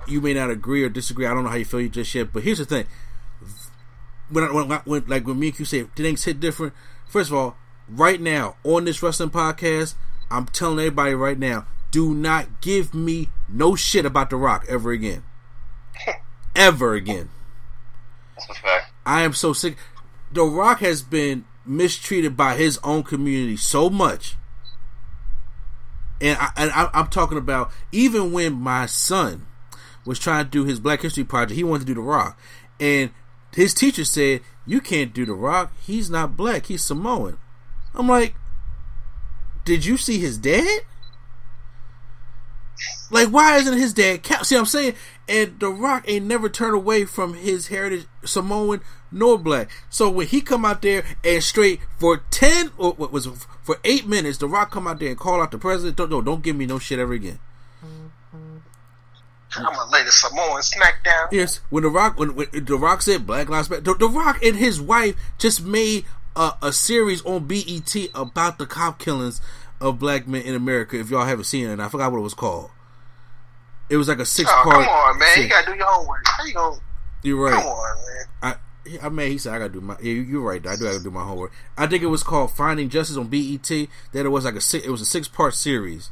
you 0.08 0.22
may 0.22 0.34
not 0.34 0.50
agree 0.50 0.84
or 0.84 0.90
disagree. 0.90 1.26
I 1.26 1.34
don't 1.34 1.44
know 1.44 1.50
how 1.50 1.58
you 1.58 1.66
feel 1.66 1.82
you 1.82 1.90
just 1.90 2.16
yet, 2.16 2.32
but 2.32 2.44
here's 2.44 2.60
the 2.60 2.66
thing. 2.66 2.86
When, 4.30 4.46
I, 4.46 4.52
when, 4.52 4.70
when 4.70 5.06
like 5.08 5.28
when 5.28 5.40
me 5.40 5.50
and 5.50 5.60
you 5.60 5.66
say 5.66 5.84
things 5.84 6.24
hit 6.24 6.40
different, 6.40 6.74
first 7.06 7.30
of 7.30 7.36
all, 7.36 7.58
right 7.90 8.20
now 8.20 8.56
on 8.64 8.86
this 8.86 9.04
wrestling 9.04 9.30
podcast, 9.30 9.96
I'm 10.30 10.46
telling 10.46 10.80
everybody 10.80 11.14
right 11.16 11.38
now, 11.38 11.68
do 11.92 12.16
not 12.16 12.62
give 12.62 12.94
me 12.94 13.28
no 13.50 13.76
shit 13.76 14.06
about 14.06 14.30
The 14.30 14.38
Rock 14.38 14.66
ever 14.70 14.92
again. 14.92 15.24
Ever 16.56 16.94
again. 16.94 17.30
I 19.06 19.24
am 19.24 19.34
so 19.34 19.54
sick. 19.54 19.78
The 20.32 20.44
Rock 20.44 20.80
has 20.80 21.02
been 21.02 21.46
mistreated 21.66 22.36
by 22.36 22.56
his 22.56 22.80
own 22.84 23.04
community 23.04 23.58
so 23.58 23.90
much. 23.90 24.36
And, 26.20 26.38
I, 26.40 26.50
and 26.56 26.72
I, 26.72 26.90
I'm 26.94 27.08
talking 27.08 27.38
about 27.38 27.72
even 27.92 28.32
when 28.32 28.54
my 28.54 28.86
son 28.86 29.48
was 30.06 30.20
trying 30.20 30.46
to 30.46 30.50
do 30.52 30.66
his 30.66 30.80
Black 30.80 31.02
History 31.02 31.24
Project, 31.24 31.56
he 31.56 31.64
wanted 31.64 31.82
to 31.82 31.86
do 31.88 31.96
The 31.96 32.02
Rock. 32.02 32.40
And 32.80 33.12
his 33.54 33.74
teacher 33.74 34.06
said, 34.06 34.42
You 34.66 34.82
can't 34.82 35.14
do 35.14 35.26
The 35.26 35.34
Rock. 35.34 35.74
He's 35.82 36.10
not 36.10 36.38
black, 36.38 36.68
he's 36.68 36.84
Samoan. 36.84 37.38
I'm 37.94 38.08
like, 38.08 38.36
Did 39.66 39.86
you 39.86 39.98
see 39.98 40.20
his 40.20 40.38
dad? 40.38 40.82
Like, 43.10 43.28
why 43.28 43.58
isn't 43.58 43.78
his 43.78 43.94
dad 43.94 44.24
count? 44.24 44.46
See, 44.46 44.56
I'm 44.56 44.66
saying, 44.66 44.96
and 45.28 45.60
The 45.60 45.70
Rock 45.70 46.06
ain't 46.08 46.26
never 46.26 46.50
turned 46.50 46.76
away 46.76 47.06
from 47.06 47.34
his 47.34 47.68
heritage, 47.68 48.06
Samoan 48.24 48.82
nor 49.12 49.38
black. 49.38 49.70
So 49.90 50.10
when 50.10 50.28
he 50.28 50.42
come 50.42 50.66
out 50.66 50.82
there 50.82 51.04
and 51.24 51.44
straight 51.44 51.82
for 51.98 52.18
ten 52.32 52.72
or 52.78 52.94
what 52.94 53.12
was 53.12 53.28
for 53.62 53.78
eight 53.84 54.08
minutes, 54.08 54.38
The 54.38 54.48
Rock 54.48 54.72
come 54.72 54.88
out 54.88 55.00
there 55.00 55.10
and 55.10 55.20
call 55.20 55.42
out 55.42 55.52
the 55.52 55.58
president. 55.58 55.98
Don't 55.98 56.10
no, 56.10 56.22
don't 56.22 56.42
give 56.44 56.56
me 56.56 56.66
no 56.66 56.80
shit 56.80 57.00
ever 57.00 57.14
again. 57.14 57.40
Mm-hmm. 57.84 58.58
I'm 59.58 59.74
gonna 59.74 59.92
lay 59.92 60.04
the 60.04 60.12
Samoan 60.12 60.62
smackdown. 60.62 61.32
Yes, 61.32 61.60
when 61.70 61.84
the 61.84 61.90
Rock 61.90 62.18
when, 62.18 62.36
when 62.36 62.48
the 62.54 62.78
Rock 62.78 63.02
said 63.02 63.28
Black 63.28 63.50
Lives 63.50 63.70
Matter, 63.70 63.82
the, 63.82 63.94
the 63.96 64.08
Rock 64.08 64.44
and 64.44 64.56
his 64.56 64.82
wife 64.82 65.16
just 65.38 65.64
made 65.64 66.06
a, 66.36 66.54
a 66.62 66.72
series 66.72 67.22
on 67.24 67.46
BET 67.46 67.96
about 68.16 68.58
the 68.58 68.66
cop 68.66 69.00
killings 69.00 69.42
of 69.82 70.00
black 70.00 70.28
men 70.28 70.44
in 70.44 70.56
America. 70.56 70.98
If 71.00 71.10
y'all 71.10 71.26
haven't 71.26 71.46
seen 71.46 71.68
it, 71.68 71.74
and 71.74 71.82
I 71.82 71.90
forgot 71.90 72.12
what 72.12 72.20
it 72.20 72.22
was 72.22 72.34
called. 72.34 72.70
It 73.90 73.98
was 73.98 74.08
like 74.08 74.20
a 74.20 74.26
six 74.26 74.50
Oh, 74.50 74.62
part. 74.64 74.76
come 74.76 74.88
on, 74.88 75.20
man! 75.20 75.28
thing. 75.34 75.44
You 75.44 75.50
gotta 75.50 75.72
do 75.72 75.78
your 75.78 75.86
homework. 75.88 76.22
How 76.26 76.46
you 76.46 76.54
gonna? 76.54 76.78
You're 77.24 77.44
right. 77.44 77.54
Come 77.54 77.66
on, 77.66 77.96
man. 77.98 78.58
I 79.02 79.06
I 79.06 79.10
mean, 79.10 79.32
he 79.32 79.38
said 79.38 79.54
I 79.54 79.58
gotta 79.60 79.74
do 79.74 79.82
my. 79.82 79.96
Yeah, 80.02 80.14
you- 80.14 80.22
you're 80.22 80.42
right. 80.42 80.66
I 80.66 80.76
do 80.78 80.84
gotta 80.86 81.04
do 81.04 81.12
my 81.12 81.24
homework. 81.24 81.52
I 81.78 81.88
think 81.88 82.02
it 82.02 82.08
was 82.08 82.24
called 82.24 82.52
Finding 82.52 82.88
Justice 82.90 83.18
on 83.18 83.28
BET. 83.28 83.68
That 84.14 84.26
it 84.26 84.30
was 84.30 84.46
like 84.46 84.56
a 84.56 84.62
six, 84.62 84.86
it 84.86 84.90
was 84.90 85.02
a 85.02 85.06
six 85.06 85.28
part 85.28 85.56
series. 85.56 86.10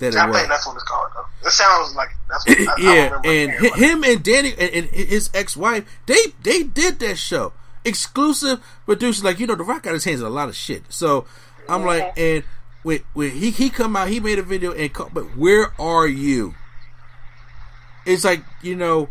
That 0.00 0.14
it 0.14 0.16
I 0.16 0.26
was. 0.26 0.36
think 0.36 0.48
that's 0.48 0.66
what 0.66 0.74
it's 0.74 0.82
called. 0.84 1.08
Though. 1.14 1.46
It 1.46 1.52
sounds 1.52 1.94
like 1.94 2.08
that's 2.28 2.48
what. 2.48 2.58
I, 2.60 2.62
I 2.62 2.66
don't 2.66 2.82
yeah, 2.84 3.04
remember 3.04 3.28
and 3.28 3.52
hearing 3.52 3.74
him 3.76 4.04
and 4.04 4.22
Danny 4.24 4.50
and, 4.58 4.70
and 4.74 4.86
his 4.90 5.30
ex 5.34 5.56
wife, 5.56 5.84
they 6.06 6.18
they 6.42 6.64
did 6.64 6.98
that 6.98 7.16
show. 7.16 7.52
Exclusive 7.84 8.60
producers, 8.86 9.22
like 9.24 9.38
you 9.38 9.46
know, 9.46 9.54
The 9.54 9.62
Rock 9.64 9.84
got 9.84 9.94
his 9.94 10.04
hands 10.04 10.20
in 10.20 10.26
a 10.26 10.30
lot 10.30 10.48
of 10.48 10.56
shit. 10.56 10.82
So 10.88 11.26
I'm 11.68 11.84
like, 11.84 12.12
and 12.18 12.42
when 12.82 13.00
when 13.12 13.30
he 13.30 13.50
he 13.50 13.70
come 13.70 13.96
out, 13.96 14.08
he 14.08 14.20
made 14.20 14.38
a 14.38 14.42
video 14.42 14.72
and 14.72 14.92
call, 14.92 15.10
but 15.12 15.36
where 15.36 15.72
are 15.80 16.06
you? 16.06 16.54
It's 18.06 18.24
like 18.24 18.42
you 18.62 18.74
know, 18.74 19.08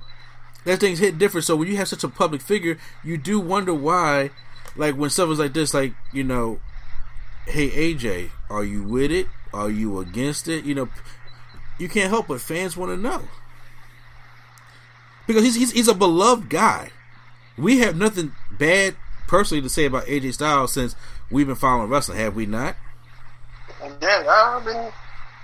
that 0.65 0.79
thing's 0.79 0.99
hit 0.99 1.17
different. 1.17 1.45
So 1.45 1.55
when 1.55 1.67
you 1.67 1.77
have 1.77 1.87
such 1.87 2.03
a 2.03 2.09
public 2.09 2.41
figure, 2.41 2.77
you 3.03 3.17
do 3.17 3.39
wonder 3.39 3.73
why, 3.73 4.31
like 4.75 4.95
when 4.95 5.09
stuff 5.09 5.29
is 5.29 5.39
like 5.39 5.53
this, 5.53 5.73
like 5.73 5.93
you 6.11 6.23
know, 6.23 6.59
hey 7.45 7.69
AJ, 7.69 8.31
are 8.49 8.63
you 8.63 8.83
with 8.83 9.11
it? 9.11 9.27
Are 9.53 9.69
you 9.69 9.99
against 9.99 10.47
it? 10.47 10.65
You 10.65 10.75
know, 10.75 10.89
you 11.77 11.89
can't 11.89 12.09
help 12.09 12.27
but 12.27 12.41
fans 12.41 12.75
want 12.75 12.91
to 12.91 12.97
know 12.97 13.23
because 15.29 15.43
he's, 15.43 15.55
he's 15.55 15.71
he's 15.71 15.87
a 15.87 15.93
beloved 15.93 16.49
guy. 16.49 16.89
We 17.55 17.79
have 17.79 17.95
nothing 17.95 18.31
bad 18.51 18.95
personally 19.27 19.61
to 19.61 19.69
say 19.69 19.85
about 19.85 20.05
AJ 20.05 20.33
Styles 20.33 20.73
since 20.73 20.95
we've 21.29 21.45
been 21.45 21.55
following 21.55 21.87
wrestling, 21.87 22.17
have 22.17 22.35
we 22.35 22.47
not? 22.47 22.75
Yeah, 24.01 24.25
I've 24.27 24.65
been. 24.65 24.91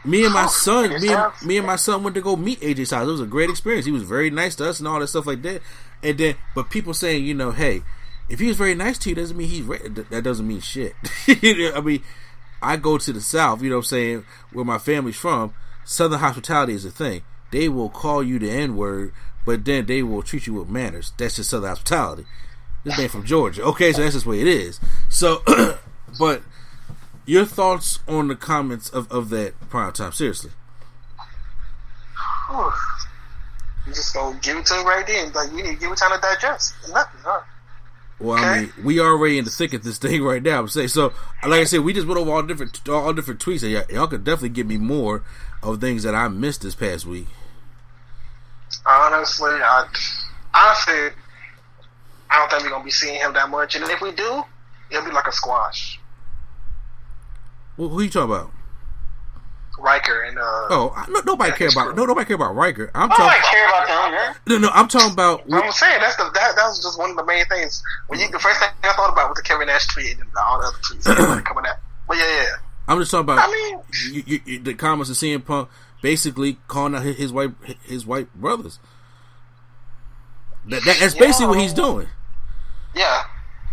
Me 0.05 0.23
and 0.23 0.33
my 0.33 0.45
son, 0.45 1.01
me 1.01 1.09
and, 1.09 1.33
me 1.43 1.57
and 1.57 1.65
my 1.65 1.75
son 1.77 2.03
went 2.03 2.15
to 2.15 2.21
go 2.21 2.35
meet 2.35 2.59
AJ 2.61 2.87
Styles. 2.87 3.07
It 3.07 3.11
was 3.13 3.21
a 3.21 3.25
great 3.25 3.49
experience. 3.49 3.87
He 3.87 3.91
was 3.91 4.03
very 4.03 4.29
nice 4.29 4.55
to 4.55 4.69
us 4.69 4.79
and 4.79 4.87
all 4.87 4.99
that 4.99 5.07
stuff 5.07 5.25
like 5.25 5.41
that. 5.41 5.61
And 6.03 6.17
then, 6.17 6.35
but 6.53 6.69
people 6.69 6.93
saying, 6.93 7.25
you 7.25 7.33
know, 7.33 7.49
hey, 7.49 7.81
if 8.29 8.39
he 8.39 8.47
was 8.47 8.57
very 8.57 8.75
nice 8.75 8.99
to 8.99 9.09
you, 9.09 9.15
doesn't 9.15 9.35
mean 9.35 9.49
he's 9.49 9.65
that 9.65 10.23
doesn't 10.23 10.47
mean 10.47 10.59
shit. 10.59 10.93
I 11.27 11.81
mean, 11.83 12.03
I 12.61 12.77
go 12.77 12.97
to 12.97 13.13
the 13.13 13.21
South, 13.21 13.61
you 13.63 13.69
know, 13.69 13.77
what 13.77 13.85
I'm 13.85 13.85
saying 13.85 14.25
where 14.51 14.65
my 14.65 14.77
family's 14.77 15.15
from. 15.15 15.53
Southern 15.83 16.19
hospitality 16.19 16.73
is 16.73 16.85
a 16.85 16.91
thing. 16.91 17.23
They 17.51 17.69
will 17.69 17.89
call 17.89 18.23
you 18.23 18.39
the 18.39 18.49
N 18.49 18.75
word, 18.75 19.13
but 19.45 19.65
then 19.65 19.85
they 19.85 20.03
will 20.03 20.23
treat 20.23 20.47
you 20.47 20.53
with 20.53 20.69
manners. 20.69 21.13
That's 21.17 21.35
just 21.35 21.49
Southern 21.49 21.69
hospitality. 21.69 22.25
This 22.83 22.97
man 22.97 23.09
from 23.09 23.25
Georgia. 23.25 23.63
Okay, 23.63 23.91
so 23.91 24.01
that's 24.01 24.13
just 24.13 24.25
the 24.25 24.31
way 24.31 24.41
it 24.41 24.47
is. 24.47 24.79
So, 25.09 25.41
but 26.19 26.41
your 27.25 27.45
thoughts 27.45 27.99
on 28.07 28.27
the 28.27 28.35
comments 28.35 28.89
of, 28.89 29.11
of 29.11 29.29
that 29.29 29.59
prime 29.69 29.91
time? 29.93 30.11
Seriously. 30.11 30.51
You 32.49 33.93
just 33.93 34.13
gonna 34.13 34.37
give 34.41 34.57
it 34.57 34.65
to 34.67 34.79
him 34.79 34.85
right 34.85 35.05
then. 35.05 35.31
Like 35.33 35.51
you 35.51 35.57
need 35.57 35.73
to 35.73 35.75
give 35.75 35.91
it 35.91 35.97
time 35.97 36.11
to 36.11 36.21
digest. 36.21 36.73
Nothing, 36.89 37.19
huh? 37.23 37.41
Well, 38.19 38.37
I 38.37 38.61
mean, 38.61 38.73
we 38.83 38.99
are 38.99 39.11
already 39.11 39.37
in 39.37 39.45
the 39.45 39.51
thick 39.51 39.73
of 39.73 39.83
this 39.83 39.97
thing 39.97 40.23
right 40.23 40.41
now. 40.41 40.61
I'm 40.61 40.67
saying 40.69 40.87
so. 40.87 41.13
Like 41.43 41.61
I 41.61 41.63
said, 41.65 41.81
we 41.81 41.93
just 41.93 42.07
went 42.07 42.19
over 42.19 42.31
all 42.31 42.41
different 42.41 42.87
all 42.87 43.13
different 43.13 43.39
tweets. 43.39 43.63
And 43.63 43.71
y'all, 43.71 43.83
y'all 43.89 44.07
could 44.07 44.23
definitely 44.23 44.49
give 44.49 44.67
me 44.67 44.77
more 44.77 45.23
of 45.61 45.81
things 45.81 46.03
that 46.03 46.15
I 46.15 46.27
missed 46.29 46.61
this 46.61 46.75
past 46.75 47.05
week. 47.05 47.27
Honestly, 48.85 49.51
I 49.51 49.87
honestly, 50.53 51.09
I 52.29 52.39
don't 52.39 52.49
think 52.49 52.63
we're 52.63 52.69
gonna 52.69 52.83
be 52.85 52.91
seeing 52.91 53.19
him 53.19 53.33
that 53.33 53.49
much. 53.49 53.75
And 53.75 53.83
if 53.85 54.01
we 54.01 54.11
do, 54.13 54.43
it'll 54.89 55.05
be 55.05 55.11
like 55.11 55.27
a 55.27 55.31
squash. 55.31 55.99
Well, 57.77 57.89
who 57.89 58.01
you 58.01 58.09
talking 58.09 58.33
about? 58.33 58.51
Ryker 59.77 60.21
and 60.23 60.37
uh. 60.37 60.41
Oh, 60.41 60.93
I- 60.95 61.05
no, 61.09 61.21
nobody 61.25 61.51
care 61.51 61.67
about 61.69 61.95
no 61.95 62.05
nobody 62.05 62.25
care 62.25 62.35
about 62.37 62.55
Ryker. 62.55 62.89
I'm 62.95 63.11
I 63.11 63.15
talking. 63.15 63.41
care 63.51 63.67
about 63.67 63.87
them. 63.87 64.35
No, 64.47 64.57
no, 64.57 64.69
I'm 64.73 64.87
talking 64.87 65.11
about. 65.11 65.41
I'm 65.51 65.71
saying 65.73 65.99
that's 65.99 66.15
the 66.15 66.23
that, 66.33 66.55
that 66.55 66.65
was 66.65 66.81
just 66.81 66.97
one 66.97 67.11
of 67.11 67.17
the 67.17 67.25
main 67.25 67.45
things. 67.45 67.83
When 68.07 68.19
you 68.19 68.29
the 68.31 68.39
first 68.39 68.59
thing 68.59 68.69
I 68.83 68.93
thought 68.93 69.11
about 69.11 69.29
was 69.29 69.35
the 69.37 69.43
Kevin 69.43 69.67
Nash 69.67 69.87
tweet 69.87 70.17
and 70.17 70.27
all 70.41 70.59
the 70.61 70.67
other 70.67 70.77
tweets 70.77 71.43
coming 71.45 71.65
out. 71.67 71.75
But 72.07 72.17
yeah, 72.17 72.23
yeah. 72.43 72.49
I'm 72.87 72.99
just 72.99 73.11
talking 73.11 73.23
about. 73.25 73.47
I 73.49 73.51
mean, 73.51 73.79
you, 74.13 74.23
you, 74.25 74.39
you, 74.45 74.59
the 74.59 74.73
comments 74.75 75.09
of 75.09 75.17
CM 75.17 75.43
Punk 75.43 75.69
basically 76.01 76.57
calling 76.67 76.95
out 76.95 77.03
his, 77.03 77.17
his 77.17 77.33
white 77.33 77.51
his 77.83 78.05
white 78.05 78.33
brothers. 78.33 78.79
That, 80.67 80.83
that, 80.85 80.97
that's 80.99 81.15
basically 81.15 81.47
what 81.47 81.59
he's 81.59 81.73
doing. 81.73 82.07
Yeah, 82.95 83.23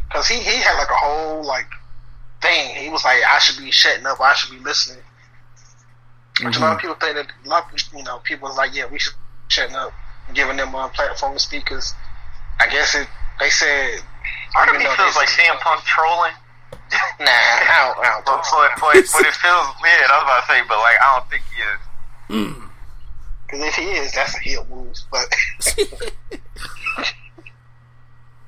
because 0.08 0.26
he 0.28 0.36
he 0.36 0.56
had 0.60 0.76
like 0.78 0.90
a 0.90 0.94
whole 0.94 1.44
like 1.44 1.66
thing. 2.42 2.74
He 2.76 2.90
was 2.90 3.04
like, 3.04 3.22
I 3.24 3.38
should 3.38 3.62
be 3.62 3.70
shutting 3.70 4.04
up. 4.04 4.20
I 4.20 4.34
should 4.34 4.50
be 4.50 4.62
listening. 4.62 5.02
Which 6.42 6.56
a 6.56 6.60
lot 6.60 6.72
of 6.72 6.78
mm-hmm. 6.78 6.80
people 6.80 6.96
think 6.96 7.14
that 7.16 7.28
a 7.44 7.48
lot 7.48 7.72
of 7.72 7.80
you 7.96 8.02
know 8.02 8.18
people 8.18 8.48
was 8.48 8.56
like, 8.56 8.74
yeah, 8.74 8.86
we 8.90 8.98
should 8.98 9.14
be 9.14 9.48
shutting 9.48 9.76
up, 9.76 9.92
and 10.26 10.36
giving 10.36 10.56
them 10.56 10.74
a 10.74 10.88
platform 10.88 11.34
to 11.34 11.38
speak. 11.38 11.64
Because 11.64 11.94
I 12.60 12.68
guess 12.68 12.94
it 12.94 13.06
they 13.38 13.50
said. 13.50 14.00
Part 14.52 14.68
of 14.68 14.74
even 14.74 14.84
me 14.84 14.90
though 14.90 14.96
feels 14.96 15.16
like 15.16 15.28
CM 15.28 15.58
Punk 15.60 15.82
trolling. 15.84 16.32
Nah, 17.20 17.26
I 17.26 17.94
don't, 17.94 18.04
I 18.04 18.10
don't 18.10 18.24
But, 18.26 18.32
think 18.34 18.44
so. 18.44 18.56
but, 18.56 18.80
but, 18.80 18.92
but 18.92 19.26
it 19.26 19.34
feels 19.34 19.66
weird. 19.80 20.10
I 20.10 20.16
was 20.18 20.24
about 20.24 20.40
to 20.40 20.46
say, 20.52 20.60
but 20.68 20.76
like, 20.76 21.00
I 21.00 21.16
don't 21.16 21.30
think 21.30 21.42
he 21.48 21.56
is. 21.62 21.80
Mm. 22.28 22.68
Because 23.46 23.62
if 23.64 23.74
he 23.74 23.84
is, 23.84 24.12
that's 24.12 24.36
a 24.36 24.40
heel 24.40 24.66
move. 24.68 24.96
But 25.10 25.24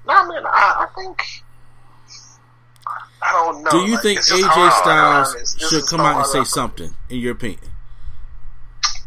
no, 0.07 0.28
man, 0.28 0.45
I, 0.47 0.84
I 0.84 0.86
think 0.95 1.22
I 3.25 3.33
don't 3.33 3.62
know. 3.64 3.70
Do 3.70 3.79
you 3.89 3.95
Like, 3.95 4.03
think 4.03 4.18
it's 4.18 4.29
just 4.29 4.43
AJ 4.43 4.47
hard, 4.49 4.72
Styles 4.85 5.35
honest. 5.35 5.61
Should 5.61 5.83
is 5.85 5.89
come 5.89 6.01
out 6.01 6.16
and 6.18 6.27
say 6.27 6.41
to- 6.41 6.45
something, 6.45 6.95
in 7.09 7.18
your 7.18 7.33
opinion? 7.33 7.61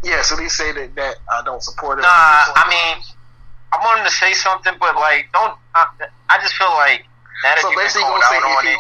Yeah, 0.03 0.22
so 0.22 0.36
they 0.36 0.47
say 0.47 0.72
that 0.74 0.95
that 0.95 1.15
I 1.32 1.41
don't 1.43 1.61
support 1.61 1.99
it. 1.99 2.01
Nah, 2.01 2.07
I 2.09 2.65
mean, 2.70 3.03
I 3.74 3.78
want 3.84 3.99
him 3.99 4.05
to 4.05 4.11
say 4.11 4.34
something, 4.34 4.74
but 4.80 4.95
like, 4.95 5.30
don't. 5.34 5.53
I, 5.76 5.86
I 6.30 6.38
just 6.39 6.55
feel 6.55 6.70
like 6.70 7.05
now 7.43 7.53
that 7.55 7.61
so 7.61 7.70
you've 7.70 7.78
basically, 7.78 8.03
gonna 8.07 8.24
say 8.30 8.38
out 8.38 8.43
on 8.43 8.65
if 8.65 8.72
it, 8.74 8.80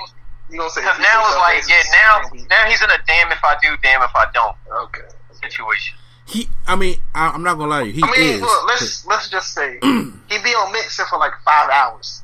he, 0.49 0.53
you 0.53 0.59
gonna 0.59 0.69
say 0.69 0.81
because 0.81 0.97
if 0.97 1.03
now 1.03 1.21
says 1.21 1.29
it's 1.33 1.37
like, 1.37 1.63
something, 1.63 1.75
yeah, 1.75 2.47
now, 2.49 2.55
now 2.65 2.69
he's 2.69 2.81
in 2.81 2.89
a 2.89 2.97
damn 3.05 3.31
if 3.31 3.43
I 3.43 3.55
do, 3.61 3.69
damn 3.83 4.01
if 4.01 4.11
I 4.15 4.25
don't 4.33 4.55
okay. 4.89 5.01
situation. 5.41 5.97
He, 6.27 6.47
I 6.67 6.75
mean, 6.75 6.97
I, 7.15 7.29
I'm 7.29 7.43
not 7.43 7.57
gonna 7.57 7.69
lie 7.71 7.81
to 7.83 7.87
you. 7.87 7.93
He 7.93 8.03
I 8.03 8.11
mean, 8.11 8.35
is. 8.35 8.41
look, 8.41 8.67
let's 8.67 9.05
let's 9.05 9.29
just 9.29 9.53
say 9.53 9.79
he'd 9.83 10.43
be 10.43 10.53
on 10.53 10.71
mixer 10.71 11.05
for 11.05 11.17
like 11.19 11.33
five 11.45 11.69
hours. 11.69 12.21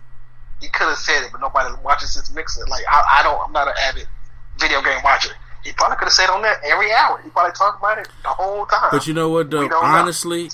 He 0.64 0.70
could 0.70 0.88
have 0.88 0.98
said 0.98 1.24
it, 1.26 1.32
but 1.34 1.42
nobody 1.42 1.76
watches 1.84 2.16
his 2.16 2.34
mixer. 2.34 2.66
Like 2.70 2.84
I, 2.90 3.20
I 3.20 3.24
don't, 3.24 3.38
I'm 3.46 3.52
not 3.52 3.68
an 3.68 3.74
avid 3.84 4.08
video 4.58 4.82
game 4.82 5.04
watcher. 5.04 5.32
He 5.66 5.74
probably 5.74 5.98
could 5.98 6.06
have 6.06 6.14
said 6.14 6.30
on 6.30 6.42
that 6.44 6.58
every 6.64 6.92
hour. 6.94 7.20
He 7.22 7.30
probably 7.30 7.52
talked 7.52 7.80
about 7.80 7.98
it 7.98 8.08
the 8.24 8.30
whole 8.30 8.66
time. 8.66 8.88
But 8.92 9.06
you 9.08 9.14
know 9.14 9.28
what, 9.30 9.52
though? 9.52 9.68
don't 9.68 9.72
know. 9.72 9.82
Honestly, 9.82 10.50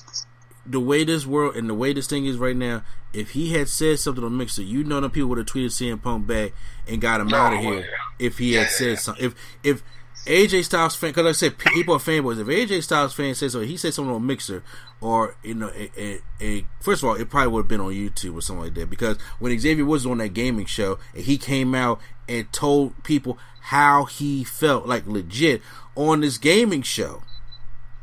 the 0.66 0.80
way 0.80 1.04
this 1.04 1.28
world 1.28 1.56
and 1.56 1.70
the 1.70 1.76
way 1.76 1.94
this 1.94 2.08
thing 2.08 2.26
is 2.26 2.38
right 2.38 2.56
now, 2.56 2.82
if 3.14 3.32
he 3.32 3.54
had 3.54 3.70
said 3.70 4.00
something 4.00 4.24
on 4.24 4.36
Mixer, 4.36 4.64
you 4.64 4.84
know, 4.84 5.00
them 5.00 5.12
people 5.12 5.30
would 5.30 5.38
have 5.38 5.48
tweeted 5.48 5.68
CM 5.68 6.02
Punk 6.02 6.26
back 6.26 6.54
and 6.88 7.00
got 7.00 7.22
him 7.22 7.28
No, 7.28 7.38
out 7.38 7.54
of 7.54 7.64
yeah. 7.64 7.70
here. 7.72 7.88
If 8.18 8.38
he 8.40 8.54
had 8.54 8.70
said 8.70 8.90
yeah. 8.90 8.96
something, 8.96 9.26
if 9.26 9.36
if 9.64 9.84
AJ 10.30 10.66
Styles 10.66 10.96
fan, 10.96 11.10
because 11.10 11.26
like 11.26 11.30
I 11.32 11.34
said 11.34 11.58
people 11.58 11.96
are 11.96 12.00
fanboys. 12.00 12.40
If 12.40 12.46
AJ 12.46 12.84
Styles 12.84 13.16
fan 13.16 13.34
says 13.34 13.54
so, 13.54 13.62
he 13.62 13.78
said 13.78 13.96
something 13.96 14.14
on 14.14 14.28
Mixer, 14.28 14.64
or 15.02 15.36
you 15.44 15.56
know, 15.56 15.72
a, 15.76 15.90
a, 16.00 16.20
a 16.40 16.66
first 16.80 17.02
of 17.02 17.10
all, 17.10 17.16
it 17.16 17.32
probably 17.32 17.52
would 17.52 17.62
have 17.62 17.68
been 17.68 17.82
on 17.82 17.92
YouTube 17.92 18.36
or 18.36 18.42
something 18.42 18.66
like 18.66 18.76
that. 18.76 18.92
Because 18.92 19.18
when 19.40 19.58
Xavier 19.60 19.86
was 19.86 20.06
on 20.06 20.20
that 20.20 20.36
gaming 20.36 20.68
show 20.68 21.00
and 21.16 21.24
he 21.24 21.40
came 21.40 21.74
out 21.74 22.00
and 22.28 22.52
told 22.54 23.04
people 23.04 23.40
how 23.62 24.06
he 24.06 24.44
felt, 24.44 24.86
like 24.86 25.08
legit 25.08 25.64
on 25.96 26.22
this 26.22 26.38
gaming 26.38 26.84
show 26.84 27.24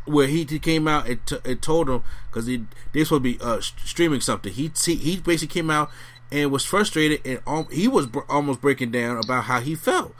where 0.04 0.26
he 0.26 0.44
came 0.44 0.88
out 0.88 1.08
and, 1.08 1.24
t- 1.26 1.38
and 1.44 1.62
told 1.62 1.86
them 1.86 2.02
because 2.28 2.46
supposed 2.46 3.08
to 3.10 3.20
be 3.20 3.38
uh, 3.40 3.60
st- 3.60 3.86
streaming 3.86 4.20
something. 4.20 4.52
He 4.52 4.72
he 4.84 4.96
he 4.96 5.16
basically 5.18 5.60
came 5.60 5.70
out 5.70 5.90
and 6.32 6.50
was 6.50 6.64
frustrated 6.64 7.24
and 7.24 7.40
um, 7.46 7.68
he 7.70 7.86
was 7.86 8.06
br- 8.06 8.20
almost 8.28 8.60
breaking 8.60 8.90
down 8.90 9.16
about 9.22 9.44
how 9.44 9.60
he 9.60 9.76
felt. 9.76 10.12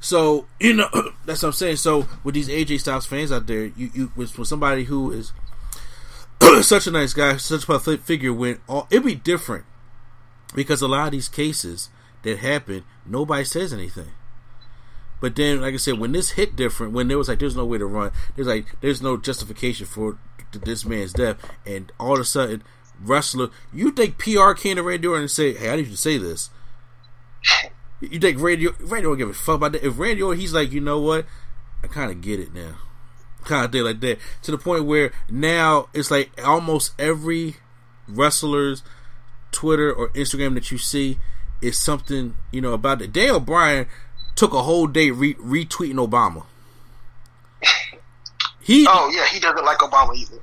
So 0.00 0.46
you 0.60 0.74
know 0.74 0.88
that's 1.24 1.42
what 1.42 1.48
I'm 1.48 1.52
saying. 1.52 1.76
So 1.76 2.06
with 2.24 2.34
these 2.34 2.48
AJ 2.48 2.80
Styles 2.80 3.06
fans 3.06 3.32
out 3.32 3.46
there, 3.46 3.66
you 3.66 3.90
you 3.92 4.12
with, 4.16 4.38
with 4.38 4.48
somebody 4.48 4.84
who 4.84 5.12
is 5.12 5.32
such 6.66 6.86
a 6.86 6.90
nice 6.90 7.12
guy, 7.14 7.36
such 7.36 7.68
a 7.68 7.78
figure, 7.98 8.32
when 8.32 8.60
all 8.68 8.86
it'd 8.90 9.04
be 9.04 9.14
different 9.14 9.64
because 10.54 10.82
a 10.82 10.88
lot 10.88 11.06
of 11.06 11.12
these 11.12 11.28
cases 11.28 11.90
that 12.22 12.38
happen, 12.38 12.84
nobody 13.06 13.44
says 13.44 13.72
anything. 13.72 14.12
But 15.20 15.34
then, 15.34 15.60
like 15.60 15.74
I 15.74 15.78
said, 15.78 15.98
when 15.98 16.12
this 16.12 16.30
hit 16.30 16.54
different, 16.54 16.92
when 16.92 17.08
there 17.08 17.18
was 17.18 17.28
like, 17.28 17.40
there's 17.40 17.56
no 17.56 17.66
way 17.66 17.78
to 17.78 17.86
run, 17.86 18.12
there's 18.36 18.46
like, 18.46 18.80
there's 18.80 19.02
no 19.02 19.16
justification 19.16 19.84
for 19.84 20.16
this 20.52 20.84
man's 20.84 21.12
death, 21.12 21.36
and 21.66 21.92
all 21.98 22.14
of 22.14 22.20
a 22.20 22.24
sudden, 22.24 22.62
wrestler, 23.00 23.50
you 23.72 23.90
think 23.90 24.18
PR 24.18 24.52
came 24.52 24.76
to 24.76 24.82
Randy 24.82 25.08
Orton 25.08 25.22
and 25.22 25.30
say, 25.30 25.54
"Hey, 25.54 25.70
I 25.70 25.76
need 25.76 25.86
you 25.86 25.92
to 25.92 25.96
say 25.96 26.18
this." 26.18 26.50
You 28.00 28.20
think 28.20 28.40
Randy 28.40 28.68
Randy 28.80 29.02
don't 29.08 29.18
give 29.18 29.28
a 29.28 29.34
fuck 29.34 29.56
about 29.56 29.72
that? 29.72 29.84
If 29.84 29.98
Randy 29.98 30.22
Orton, 30.22 30.40
he's 30.40 30.52
like, 30.54 30.72
you 30.72 30.80
know 30.80 31.00
what, 31.00 31.26
I 31.82 31.88
kind 31.88 32.10
of 32.10 32.20
get 32.20 32.38
it 32.40 32.54
now, 32.54 32.76
kind 33.44 33.64
of 33.64 33.72
thing 33.72 33.82
like 33.82 34.00
that, 34.00 34.18
to 34.42 34.50
the 34.50 34.58
point 34.58 34.84
where 34.84 35.10
now 35.28 35.88
it's 35.92 36.10
like 36.10 36.30
almost 36.44 36.92
every 36.98 37.56
wrestler's 38.06 38.82
Twitter 39.50 39.92
or 39.92 40.10
Instagram 40.10 40.54
that 40.54 40.70
you 40.70 40.78
see 40.78 41.18
is 41.60 41.76
something 41.78 42.36
you 42.52 42.60
know 42.60 42.72
about 42.72 43.02
it. 43.02 43.12
Daniel 43.12 43.40
Bryan 43.40 43.86
took 44.36 44.52
a 44.52 44.62
whole 44.62 44.86
day 44.86 45.10
re- 45.10 45.34
retweeting 45.34 45.94
Obama. 45.94 46.44
He 48.60 48.86
Oh 48.88 49.10
yeah, 49.12 49.26
he 49.26 49.40
doesn't 49.40 49.64
like 49.64 49.78
Obama 49.78 50.14
either. 50.14 50.40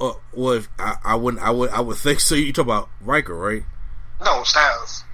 uh, 0.00 0.12
well, 0.34 0.54
if, 0.54 0.68
I, 0.78 0.96
I 1.04 1.14
wouldn't, 1.14 1.42
I 1.42 1.50
would, 1.50 1.70
I 1.70 1.80
would 1.80 1.96
think 1.96 2.20
so. 2.20 2.34
You 2.34 2.52
talk 2.52 2.64
about 2.66 2.90
Ryker, 3.00 3.34
right? 3.34 3.62
No, 4.22 4.42
Styles. 4.42 5.04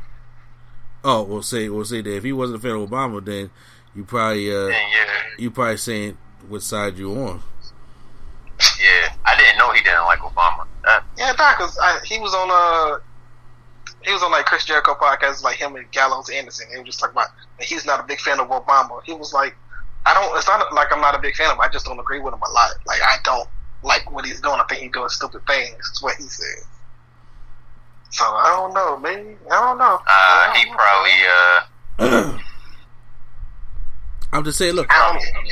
Oh, 1.05 1.23
we'll 1.25 1.43
say, 1.43 1.69
we'll 1.69 1.85
say 1.85 2.01
that 2.01 2.17
if 2.17 2.23
he 2.25 2.33
wasn't 2.33 2.59
a 2.59 2.63
fan 2.63 2.73
of 2.77 2.89
Obama, 2.89 3.25
then 3.25 3.51
you 3.95 4.05
probably, 4.05 4.55
uh, 4.55 4.69
Yeah, 4.69 4.79
you 5.39 5.51
probably 5.51 5.77
saying 5.77 6.17
what 6.49 6.63
side 6.63 6.97
you 6.99 7.13
on. 7.13 7.43
yeah. 8.81 9.13
I 9.25 9.37
didn't 9.37 9.59
know 9.59 9.73
he 9.73 9.83
didn't 9.83 10.03
like 10.05 10.19
Obama. 10.21 10.67
That, 10.85 11.05
Yeah, 11.17 11.33
nah, 11.39 11.55
cause 11.55 11.79
I, 11.81 12.01
he 12.05 12.19
was 12.19 12.35
on 12.35 12.49
uh 12.51 12.99
he 14.05 14.13
was 14.13 14.23
on 14.23 14.33
like 14.33 14.47
Chris 14.47 14.65
Jericho 14.65 14.95
podcast, 14.95 15.43
like 15.45 15.57
him 15.57 15.77
and 15.77 15.89
Gallows 15.93 16.29
Anderson. 16.29 16.67
They 16.73 16.79
were 16.79 16.85
just 16.85 16.99
talking 16.99 17.15
about 17.15 17.29
that 17.59 17.67
he's 17.67 17.87
not 17.87 18.01
a 18.01 18.03
big 18.03 18.19
fan 18.21 18.41
of 18.41 18.49
Obama. 18.49 19.01
He 19.05 19.13
was 19.15 19.33
like, 19.33 19.55
I 20.05 20.13
don't. 20.15 20.37
It's 20.37 20.49
not 20.49 20.73
like 20.75 20.89
I'm 20.93 21.01
not 21.01 21.15
a 21.15 21.21
big 21.21 21.37
fan 21.37 21.47
of 21.47 21.53
him. 21.55 21.61
I 21.61 21.69
just 21.69 21.87
don't 21.87 22.01
agree 22.01 22.19
with 22.19 22.35
him 22.35 22.41
a 22.45 22.51
lot. 22.51 22.71
Like 22.85 23.01
I 23.01 23.17
don't 23.23 23.49
like 23.85 24.11
what 24.11 24.25
he's 24.27 24.41
doing. 24.41 24.59
I 24.59 24.65
think 24.69 24.83
he's 24.83 24.91
doing 24.93 25.09
stupid 25.09 25.47
things. 25.47 25.71
That's 25.77 26.03
what 26.03 26.17
he 26.17 26.25
said. 26.25 26.65
So 28.13 28.25
I 28.25 28.55
don't 28.57 28.75
know, 28.75 28.99
man. 28.99 29.37
I 29.51 29.61
don't 29.61 29.79
know. 29.79 29.95
uh, 29.95 30.01
I 30.07 30.53
he 30.57 30.65
don't 30.65 30.77
know. 30.77 30.83
probably 31.99 32.39
uh, 32.39 32.39
I'm 34.33 34.45
just 34.45 34.59
saying, 34.59 34.75
look, 34.75 34.91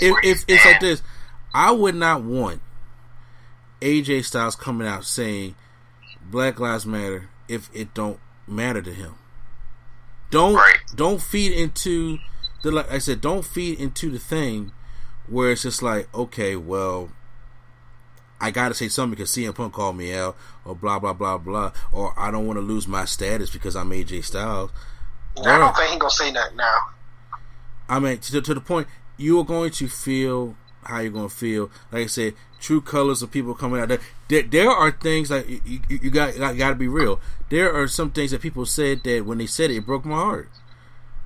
if, 0.01 0.15
if 0.25 0.45
it's 0.49 0.65
like 0.65 0.81
this, 0.81 1.03
I 1.53 1.71
would 1.71 1.95
not 1.95 2.23
want 2.23 2.61
AJ 3.81 4.25
Styles 4.25 4.57
coming 4.57 4.87
out 4.87 5.05
saying 5.05 5.55
Black 6.23 6.59
Lives 6.61 6.87
Matter 6.87 7.29
if 7.49 7.69
it 7.75 7.93
don't 7.95 8.19
matter 8.47 8.81
to 8.81 8.93
him. 8.93 9.15
Don't 10.31 10.55
Right. 10.55 10.77
don't 10.95 11.21
feed 11.21 11.53
into 11.53 12.19
the 12.63 12.71
like 12.71 12.91
I 12.91 12.99
said, 12.99 13.21
don't 13.21 13.45
feed 13.45 13.81
into 13.81 14.11
the 14.11 14.19
thing 14.19 14.73
where 15.27 15.53
it's 15.53 15.63
just 15.63 15.83
like, 15.83 16.13
okay, 16.15 16.57
well, 16.57 17.11
I 18.41 18.51
gotta 18.51 18.75
say 18.75 18.89
something 18.89 19.17
because 19.17 19.31
CM 19.31 19.55
Punk 19.55 19.73
called 19.73 19.97
me 19.97 20.15
out, 20.15 20.37
or 20.65 20.75
blah 20.75 20.99
blah 20.99 21.13
blah 21.13 21.39
blah, 21.39 21.73
or 21.93 22.15
I 22.19 22.31
don't 22.31 22.47
want 22.47 22.57
to 22.59 22.63
lose 22.63 22.89
my 22.89 23.05
status 23.05 23.51
because 23.51 23.77
I'm 23.77 23.91
AJ 23.91 24.25
Styles. 24.25 24.71
I 25.39 25.59
don't 25.59 25.77
think 25.77 25.93
he 25.93 25.99
gonna 25.99 26.11
say 26.11 26.33
that 26.33 26.57
now. 26.57 26.79
I 27.89 27.99
mean, 27.99 28.19
to, 28.19 28.41
to 28.41 28.55
the 28.55 28.61
point, 28.61 28.87
you 29.17 29.39
are 29.41 29.45
going 29.45 29.71
to 29.73 29.89
feel 29.89 30.57
how 30.85 31.01
you're 31.01 31.13
going 31.13 31.29
to 31.29 31.35
feel. 31.35 31.71
Like 31.91 32.05
I 32.05 32.07
said, 32.07 32.35
true 32.61 32.81
colors 32.81 33.23
of 33.23 33.31
people 33.31 33.55
coming 33.55 33.81
out 33.81 33.89
there. 33.89 34.01
There, 34.29 34.43
there 34.43 34.71
are 34.71 34.91
things 34.93 35.31
like 35.31 35.49
you, 35.49 35.61
you, 35.65 35.99
you 36.03 36.11
got 36.11 36.37
got, 36.37 36.57
got 36.57 36.71
to 36.71 36.75
be 36.77 36.89
real. 36.89 37.21
There 37.49 37.75
are 37.75 37.89
some 37.89 38.11
things 38.11 38.31
that 38.31 38.41
people 38.41 38.65
said 38.65 39.03
that 39.05 39.27
when 39.27 39.39
they 39.39 39.47
said 39.47 39.71
it, 39.71 39.77
it 39.77 39.87
broke 39.87 40.05
my 40.05 40.17
heart. 40.17 40.49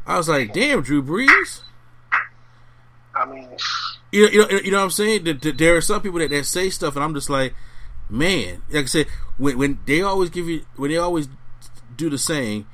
I 0.07 0.17
was 0.17 0.29
like, 0.29 0.53
"Damn, 0.53 0.83
Drew 0.83 1.03
Brees." 1.03 1.61
I 3.17 3.25
mean, 3.27 3.49
You 4.13 4.25
know, 4.27 4.31
you 4.33 4.39
know, 4.39 4.61
you 4.65 4.71
know 4.71 4.79
what 4.79 4.85
I'm 4.85 4.91
saying? 4.91 5.41
There 5.43 5.77
are 5.77 5.81
some 5.81 6.03
people 6.03 6.19
that, 6.19 6.31
that 6.31 6.45
say 6.47 6.71
stuff, 6.71 6.97
and 6.97 7.05
I'm 7.05 7.15
just 7.15 7.31
like, 7.31 7.55
man. 8.09 8.63
Like 8.71 8.85
I 8.85 8.87
said, 8.87 9.07
when 9.39 9.59
when 9.59 9.79
they 9.87 10.03
always 10.03 10.31
give 10.31 10.49
you, 10.49 10.65
when 10.77 10.91
they 10.91 10.97
always 10.97 11.29
do 11.97 12.11
the 12.11 12.19
saying, 12.19 12.67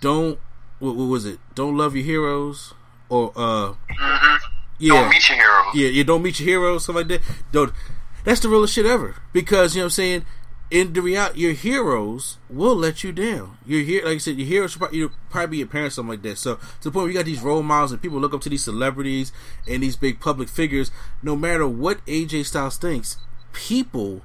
don't 0.00 0.38
what, 0.78 0.96
what 0.96 1.04
was 1.04 1.24
it? 1.24 1.38
Don't 1.54 1.76
love 1.76 1.94
your 1.94 2.04
heroes, 2.04 2.74
or 3.08 3.32
uh, 3.36 3.74
yeah, 4.78 4.92
don't 4.94 5.10
meet 5.10 5.28
your 5.28 5.38
hero. 5.38 5.64
yeah, 5.74 5.88
you 5.88 6.04
don't 6.04 6.22
meet 6.22 6.40
your 6.40 6.48
heroes, 6.48 6.84
stuff 6.84 6.96
like 6.96 7.08
that. 7.08 7.22
Don't. 7.52 7.72
That's 8.24 8.40
the 8.40 8.48
realest 8.48 8.74
shit 8.74 8.86
ever. 8.86 9.16
Because 9.32 9.74
you 9.74 9.80
know 9.80 9.84
what 9.84 9.86
I'm 9.86 9.90
saying. 9.90 10.26
In 10.68 10.92
the 10.92 11.00
reality, 11.00 11.40
your 11.40 11.52
heroes 11.52 12.38
will 12.50 12.74
let 12.74 13.04
you 13.04 13.12
down. 13.12 13.56
Your 13.64 13.82
here, 13.82 14.04
like 14.04 14.16
I 14.16 14.18
said, 14.18 14.36
your 14.36 14.48
heroes 14.48 14.76
probably, 14.76 14.98
you 14.98 15.12
probably 15.30 15.52
be 15.52 15.58
your 15.58 15.68
parents, 15.68 15.94
something 15.94 16.10
like 16.10 16.22
that. 16.22 16.38
So 16.38 16.56
to 16.56 16.60
the 16.82 16.90
point 16.90 17.04
where 17.04 17.08
you 17.08 17.14
got 17.14 17.24
these 17.24 17.42
role 17.42 17.62
models 17.62 17.92
and 17.92 18.02
people 18.02 18.18
look 18.18 18.34
up 18.34 18.40
to 18.42 18.48
these 18.48 18.64
celebrities 18.64 19.32
and 19.68 19.82
these 19.82 19.94
big 19.94 20.18
public 20.18 20.48
figures. 20.48 20.90
No 21.22 21.36
matter 21.36 21.68
what 21.68 22.04
AJ 22.06 22.46
Styles 22.46 22.78
thinks, 22.78 23.16
people 23.52 24.22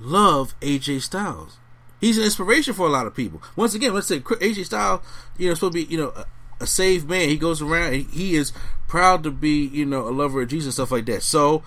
love 0.00 0.58
AJ 0.60 1.02
Styles. 1.02 1.58
He's 2.00 2.16
an 2.16 2.24
inspiration 2.24 2.72
for 2.72 2.86
a 2.86 2.90
lot 2.90 3.06
of 3.06 3.14
people. 3.14 3.42
Once 3.54 3.74
again, 3.74 3.92
let's 3.92 4.06
say 4.06 4.20
AJ 4.20 4.66
Styles, 4.66 5.02
you 5.36 5.48
know, 5.48 5.54
supposed 5.54 5.74
to 5.74 5.84
be, 5.84 5.92
you 5.92 5.98
know, 5.98 6.12
a, 6.16 6.26
a 6.60 6.66
saved 6.66 7.08
man. 7.08 7.28
He 7.28 7.36
goes 7.36 7.60
around 7.60 7.92
and 7.92 8.06
he 8.06 8.34
is 8.34 8.52
proud 8.88 9.22
to 9.24 9.30
be, 9.30 9.66
you 9.66 9.84
know, 9.84 10.08
a 10.08 10.10
lover 10.10 10.40
of 10.40 10.48
Jesus 10.48 10.66
and 10.66 10.74
stuff 10.74 10.92
like 10.92 11.06
that. 11.06 11.22
So 11.22 11.62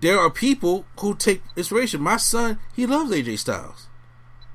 there 0.00 0.18
are 0.18 0.30
people 0.30 0.84
who 1.00 1.14
take 1.14 1.42
inspiration. 1.56 2.00
My 2.00 2.16
son, 2.16 2.58
he 2.74 2.86
loves 2.86 3.10
AJ 3.10 3.38
Styles. 3.38 3.88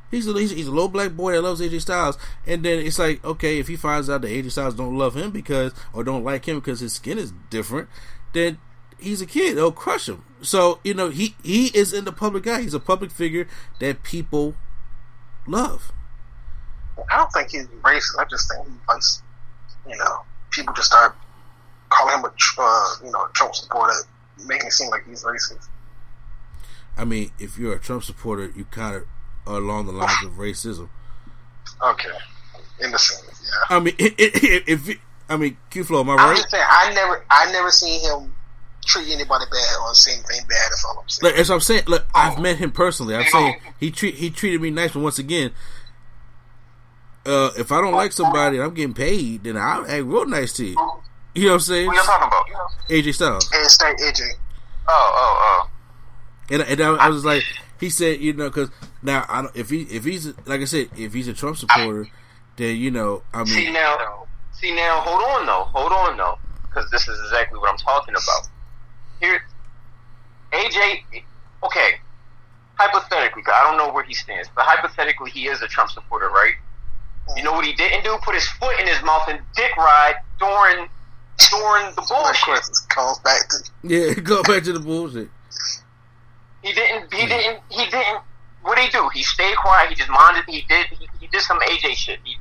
He's 0.09 0.27
a, 0.27 0.33
he's, 0.33 0.51
a- 0.67 0.71
little 0.71 0.89
black 0.89 1.13
boy 1.13 1.31
that 1.33 1.41
loves 1.41 1.61
AJ 1.61 1.81
Styles, 1.81 2.17
and 2.45 2.63
then 2.63 2.85
it's 2.85 2.99
like, 2.99 3.23
okay, 3.23 3.59
if 3.59 3.67
he 3.67 3.75
finds 3.77 4.09
out 4.09 4.21
that 4.21 4.27
AJ 4.27 4.51
Styles 4.51 4.75
don't 4.75 4.97
love 4.97 5.15
him 5.15 5.31
because 5.31 5.73
or 5.93 6.03
don't 6.03 6.23
like 6.23 6.45
him 6.45 6.59
because 6.59 6.81
his 6.81 6.93
skin 6.93 7.17
is 7.17 7.33
different, 7.49 7.87
then 8.33 8.57
he's 8.99 9.21
a 9.21 9.25
kid. 9.25 9.55
They'll 9.57 9.71
crush 9.71 10.09
him. 10.09 10.23
So 10.41 10.79
you 10.83 10.93
know, 10.93 11.09
he 11.09 11.35
he 11.43 11.67
is 11.67 11.93
in 11.93 12.05
the 12.05 12.11
public 12.11 12.45
eye. 12.47 12.61
He's 12.61 12.73
a 12.73 12.79
public 12.79 13.11
figure 13.11 13.47
that 13.79 14.03
people 14.03 14.55
love. 15.47 15.91
I 17.09 17.17
don't 17.17 17.31
think 17.31 17.49
he's 17.51 17.67
racist. 17.67 18.19
I 18.19 18.25
just 18.25 18.51
think 18.51 18.67
likes, 18.87 19.23
you 19.87 19.97
know, 19.97 20.23
people 20.51 20.73
just 20.73 20.87
start 20.87 21.15
calling 21.89 22.19
him 22.19 22.25
a, 22.25 22.61
uh, 22.61 22.85
you 23.03 23.11
know, 23.11 23.27
Trump 23.33 23.55
supporter, 23.55 23.93
making 24.45 24.67
it 24.67 24.73
seem 24.73 24.89
like 24.89 25.07
he's 25.07 25.23
racist. 25.23 25.67
I 26.97 27.05
mean, 27.05 27.31
if 27.39 27.57
you're 27.57 27.73
a 27.73 27.79
Trump 27.79 28.03
supporter, 28.03 28.51
you 28.55 28.65
kind 28.65 28.95
of 28.95 29.03
are 29.47 29.57
along 29.57 29.85
the 29.85 29.91
lines 29.91 30.23
of 30.25 30.33
racism. 30.33 30.89
Okay, 31.81 32.09
in 32.79 32.91
the 32.91 32.99
sense, 32.99 33.43
yeah. 33.43 33.75
I 33.75 33.79
mean, 33.79 33.95
if, 33.99 34.89
if 34.89 34.99
I 35.29 35.37
mean, 35.37 35.57
Q 35.69 35.83
Flow, 35.83 36.01
am 36.01 36.09
I 36.09 36.13
I'm 36.13 36.29
right? 36.29 36.37
just 36.37 36.51
saying, 36.51 36.63
I 36.67 36.93
never, 36.93 37.25
I 37.29 37.51
never 37.51 37.71
seen 37.71 38.01
him 38.01 38.33
treat 38.85 39.09
anybody 39.09 39.45
bad 39.49 39.77
or 39.81 39.93
say 39.93 40.13
anything 40.13 40.41
bad. 40.47 40.69
That's 40.69 40.85
all 40.85 40.99
I'm 40.99 41.09
saying. 41.09 41.31
Like, 41.31 41.39
as 41.39 41.49
I'm 41.49 41.59
saying, 41.59 41.83
look, 41.87 42.05
I've 42.13 42.39
met 42.39 42.57
him 42.57 42.71
personally. 42.71 43.15
I'm 43.15 43.25
saying 43.25 43.55
he 43.79 43.91
treat 43.91 44.15
he 44.15 44.29
treated 44.29 44.61
me 44.61 44.69
nice, 44.69 44.91
but 44.91 44.99
once 44.99 45.19
again, 45.19 45.51
uh, 47.25 47.51
if 47.57 47.71
I 47.71 47.81
don't 47.81 47.93
like 47.93 48.11
somebody 48.11 48.57
and 48.57 48.65
I'm 48.65 48.73
getting 48.73 48.93
paid, 48.93 49.43
then 49.43 49.57
I'll 49.57 49.85
act 49.85 50.03
real 50.03 50.25
nice 50.25 50.53
to 50.53 50.65
you. 50.65 51.01
You 51.33 51.43
know 51.45 51.49
what 51.49 51.53
I'm 51.55 51.59
saying? 51.61 51.87
What 51.87 51.95
you 51.95 52.03
talking 52.03 52.27
about? 52.27 52.45
AJ 52.89 53.13
Styles. 53.15 53.49
And 53.53 53.71
stay 53.71 53.93
AJ. 53.93 54.21
Oh, 54.87 54.89
oh, 54.89 55.67
oh, 55.69 55.69
And, 56.49 56.61
and 56.63 56.81
I, 56.81 57.05
I 57.05 57.09
was 57.09 57.23
like, 57.23 57.43
he 57.79 57.89
said, 57.89 58.19
you 58.19 58.33
know, 58.33 58.49
because 58.49 58.69
now 59.01 59.25
I 59.29 59.43
don't, 59.43 59.55
if 59.55 59.69
he 59.69 59.83
if 59.83 60.03
he's 60.03 60.27
like 60.45 60.61
I 60.61 60.65
said, 60.65 60.89
if 60.97 61.13
he's 61.13 61.27
a 61.27 61.33
Trump 61.33 61.57
supporter, 61.57 62.07
then 62.57 62.75
you 62.75 62.91
know, 62.91 63.23
I 63.33 63.41
oh. 63.41 63.45
See 63.45 63.71
now, 63.71 64.25
see 64.51 64.75
now. 64.75 65.01
Hold 65.01 65.23
on 65.23 65.45
though. 65.45 65.63
Hold 65.71 65.91
on 65.93 66.17
though, 66.17 66.37
because 66.63 66.89
this 66.91 67.07
is 67.07 67.17
exactly 67.25 67.59
what 67.59 67.71
I'm 67.71 67.77
talking 67.77 68.13
about. 68.13 68.49
Here, 69.19 69.41
AJ. 70.51 71.23
Okay, 71.63 71.91
hypothetically, 72.75 73.43
'cause 73.43 73.53
I 73.55 73.63
don't 73.63 73.77
know 73.77 73.93
where 73.93 74.03
he 74.03 74.13
stands, 74.13 74.49
but 74.55 74.65
hypothetically, 74.65 75.31
he 75.31 75.47
is 75.47 75.61
a 75.61 75.67
Trump 75.67 75.91
supporter, 75.91 76.29
right? 76.29 76.55
You 77.37 77.43
know 77.43 77.53
what 77.53 77.65
he 77.65 77.73
didn't 77.73 78.03
do? 78.03 78.17
Put 78.23 78.35
his 78.35 78.47
foot 78.49 78.79
in 78.79 78.87
his 78.87 79.01
mouth 79.03 79.27
and 79.27 79.39
dick 79.55 79.75
ride 79.77 80.15
during 80.39 80.89
during 81.49 81.93
the 81.95 82.01
Of 82.01 82.07
bullshit. 82.07 82.63
calls 82.89 83.19
back 83.19 83.47
to 83.49 83.57
Yeah, 83.83 84.13
go 84.23 84.43
back 84.43 84.63
to 84.63 84.73
the 84.73 84.79
bullshit. 84.79 85.29
He 86.63 86.73
didn't. 86.73 87.13
He 87.13 87.25
didn't. 87.25 87.59
He 87.69 87.85
didn't. 87.85 88.21
What 88.61 88.75
did 88.77 88.85
he 88.85 88.91
do? 88.91 89.09
He 89.13 89.23
stayed 89.23 89.55
quiet. 89.57 89.89
He 89.89 89.95
just 89.95 90.09
minded. 90.09 90.43
He 90.47 90.61
did. 90.69 90.85
He, 90.87 91.07
he 91.19 91.27
did 91.27 91.41
some 91.41 91.59
AJ 91.59 91.95
shit. 91.95 92.19
He, 92.23 92.37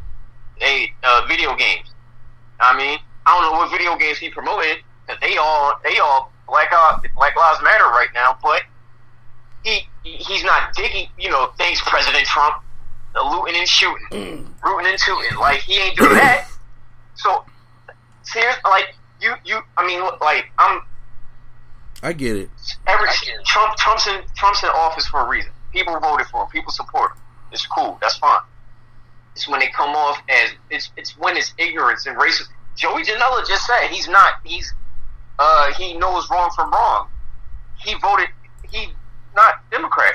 a 0.63 0.93
uh, 1.03 1.27
video 1.27 1.57
games. 1.57 1.89
I 2.61 2.77
mean, 2.77 2.99
I 3.25 3.41
don't 3.41 3.51
know 3.51 3.59
what 3.59 3.71
video 3.71 3.97
games 3.97 4.19
he 4.19 4.29
promoted 4.29 4.79
because 5.07 5.19
they 5.23 5.39
all 5.39 5.75
they 5.83 5.99
all 5.99 6.31
Black 6.47 6.69
uh, 6.73 6.99
Black 7.17 7.35
Lives 7.35 7.63
Matter 7.63 7.85
right 7.85 8.09
now. 8.13 8.37
But 8.43 8.63
he 9.65 9.87
he's 10.03 10.45
not 10.45 10.75
digging. 10.75 11.09
You 11.19 11.31
know, 11.31 11.53
thanks 11.57 11.81
President 11.87 12.27
Trump, 12.27 12.63
the 13.15 13.23
looting 13.23 13.57
and 13.57 13.67
shooting, 13.67 14.55
rooting 14.63 14.87
and 14.91 14.99
tooting. 14.99 15.39
Like 15.39 15.61
he 15.61 15.79
ain't 15.79 15.97
do 15.97 16.09
that. 16.11 16.47
So 17.17 17.45
seriously, 18.33 18.61
like 18.65 18.95
you 19.21 19.35
you. 19.45 19.61
I 19.77 19.87
mean, 19.87 20.01
like 20.21 20.51
I'm 20.59 20.83
I 22.03 22.13
get 22.13 22.37
it. 22.37 22.51
every 22.87 23.09
Trump 23.45 23.77
Trump's 23.77 24.07
in 24.07 24.21
Trump's 24.37 24.63
in 24.63 24.71
office 24.71 25.07
for 25.07 25.21
a 25.21 25.29
reason. 25.29 25.51
People 25.73 25.99
voted 26.01 26.27
for 26.27 26.45
him. 26.45 26.49
People 26.51 26.73
support 26.73 27.13
him. 27.13 27.23
It's 27.53 27.67
cool. 27.67 27.99
That's 28.01 28.17
fine. 28.19 28.41
It's 29.35 29.49
when 29.49 29.61
they 29.61 29.69
come 29.69 29.91
off 29.91 30.21
as 30.29 30.51
it's 30.71 30.91
it's 30.97 31.17
when 31.19 31.37
it's 31.37 31.53
ignorance 31.59 32.07
and 32.07 32.17
racism. 32.17 32.49
Joey 32.77 33.03
Janela 33.03 33.47
just 33.47 33.67
said 33.67 33.89
he's 33.89 34.09
not 34.09 34.35
he's 34.45 34.73
uh 35.39 35.73
he 35.75 35.95
knows 35.95 36.29
wrong 36.31 36.51
from 36.55 36.71
wrong. 36.71 37.09
He 37.85 37.95
voted 38.01 38.29
he 38.71 38.93
not 39.37 39.55
Democrat. 39.71 40.15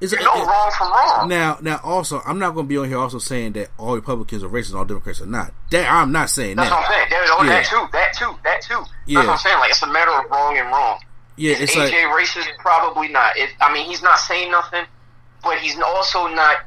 It's 0.00 0.12
You 0.12 0.18
know 0.20 0.44
wrong 0.44 0.70
from 0.76 0.90
wrong. 0.90 1.28
Now, 1.28 1.58
now, 1.60 1.80
also, 1.82 2.20
I'm 2.26 2.38
not 2.38 2.54
going 2.54 2.66
to 2.66 2.68
be 2.68 2.76
on 2.76 2.88
here 2.88 2.98
also 2.98 3.18
saying 3.18 3.52
that 3.52 3.70
all 3.78 3.94
Republicans 3.94 4.42
are 4.42 4.48
racist, 4.48 4.74
all 4.74 4.84
Democrats 4.84 5.20
are 5.20 5.26
not. 5.26 5.52
That 5.70 5.90
I'm 5.90 6.12
not 6.12 6.30
saying 6.30 6.56
That's 6.56 6.70
that. 6.70 7.06
That's 7.10 7.30
what 7.30 7.40
I'm 7.40 7.46
saying. 7.46 7.50
Oh, 7.50 7.50
Yeah. 7.50 7.50
that 7.50 7.64
too. 7.66 7.88
That 7.92 8.12
too. 8.12 8.38
That 8.44 8.62
too. 8.62 8.90
Yeah. 9.06 9.20
That's 9.20 9.26
what 9.26 9.32
I'm 9.32 9.38
saying. 9.38 9.58
Like 9.58 9.70
it's 9.70 9.82
a 9.82 9.86
matter 9.92 10.10
of 10.10 10.30
wrong 10.30 10.58
and 10.58 10.68
wrong. 10.68 10.98
Yeah, 11.36 11.52
Is 11.52 11.60
it's 11.62 11.74
AJ 11.74 11.78
like 12.10 12.26
racist? 12.26 12.56
Probably 12.58 13.08
not. 13.08 13.36
It, 13.36 13.50
I 13.60 13.72
mean, 13.72 13.86
he's 13.86 14.02
not 14.02 14.18
saying 14.18 14.50
nothing, 14.50 14.84
but 15.42 15.58
he's 15.58 15.78
also 15.80 16.28
not, 16.28 16.58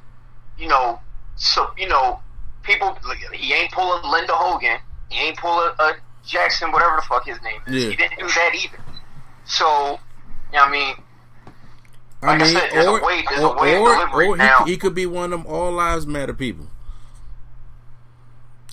you 0.57 0.67
know, 0.67 0.99
so 1.35 1.71
you 1.77 1.87
know, 1.87 2.19
people. 2.63 2.97
He 3.33 3.53
ain't 3.53 3.71
pulling 3.71 4.03
Linda 4.09 4.33
Hogan. 4.33 4.77
He 5.09 5.19
ain't 5.19 5.37
pulling 5.37 5.71
uh, 5.79 5.93
Jaxson, 6.25 6.71
whatever 6.71 6.97
the 6.97 7.01
fuck 7.01 7.25
his 7.25 7.41
name 7.41 7.59
is. 7.67 7.83
Yeah. 7.83 7.89
He 7.89 7.95
didn't 7.95 8.19
do 8.19 8.27
that 8.27 8.51
either. 8.53 8.83
So, 9.45 9.99
I 10.53 10.69
mean, 10.69 10.95
I 12.21 12.27
like 12.27 12.41
I 12.41 12.43
mean, 12.43 12.53
said, 12.53 12.69
there's 12.71 12.85
a 12.85 12.89
or 12.89 13.01
way- 13.05 13.23
there's 13.29 13.39
a 13.41 13.47
or, 13.47 14.03
of 14.03 14.13
or, 14.13 14.23
or 14.23 14.35
he, 14.35 14.39
now. 14.39 14.65
he 14.65 14.77
could 14.77 14.93
be 14.95 15.05
one 15.05 15.31
of 15.33 15.43
them 15.43 15.45
all 15.47 15.71
lives 15.71 16.05
matter 16.05 16.33
people. 16.33 16.67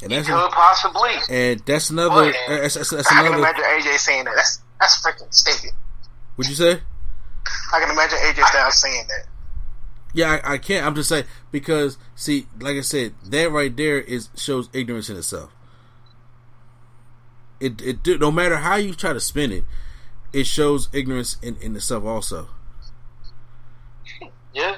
And 0.02 0.10
he 0.12 0.16
that's 0.18 0.28
could 0.28 0.50
possibly. 0.50 1.10
and 1.30 1.60
that's 1.60 1.90
another. 1.90 2.32
But- 2.32 2.52
uh, 2.52 2.60
That's, 2.62 2.74
that's, 2.74 2.90
that's 2.90 3.06
I 3.10 3.14
can 3.22 3.26
another. 3.26 3.38
imagine 3.38 3.64
AJ 3.64 3.98
saying 3.98 4.24
that. 4.24 4.34
That's 4.34 4.60
that's 4.80 5.02
freaking 5.02 5.32
stupid. 5.32 5.70
What'd 6.34 6.50
you 6.50 6.56
say? 6.56 6.80
I 7.72 7.80
can 7.80 7.90
imagine 7.90 8.18
AJ 8.18 8.44
Styles 8.46 8.80
saying 8.80 9.06
that. 9.08 9.26
Yeah, 10.12 10.40
I, 10.44 10.54
I 10.54 10.58
can't. 10.58 10.84
I'm 10.84 10.94
just 10.94 11.08
saying 11.08 11.24
because 11.52 11.96
see, 12.14 12.46
like 12.60 12.76
I 12.76 12.80
said, 12.82 13.14
that 13.26 13.50
right 13.50 13.74
there 13.74 13.98
is 14.00 14.28
shows 14.36 14.68
ignorance 14.72 15.08
in 15.08 15.16
itself. 15.16 15.50
It 17.60 17.80
it 17.80 18.02
do, 18.02 18.18
no 18.18 18.30
matter 18.30 18.56
how 18.58 18.76
you 18.76 18.92
try 18.92 19.12
to 19.14 19.20
spin 19.20 19.50
it, 19.52 19.64
it 20.32 20.46
shows 20.46 20.88
ignorance 20.92 21.36
in, 21.42 21.56
in 21.56 21.74
itself 21.76 22.04
also. 22.04 22.48
Yeah. 24.56 24.76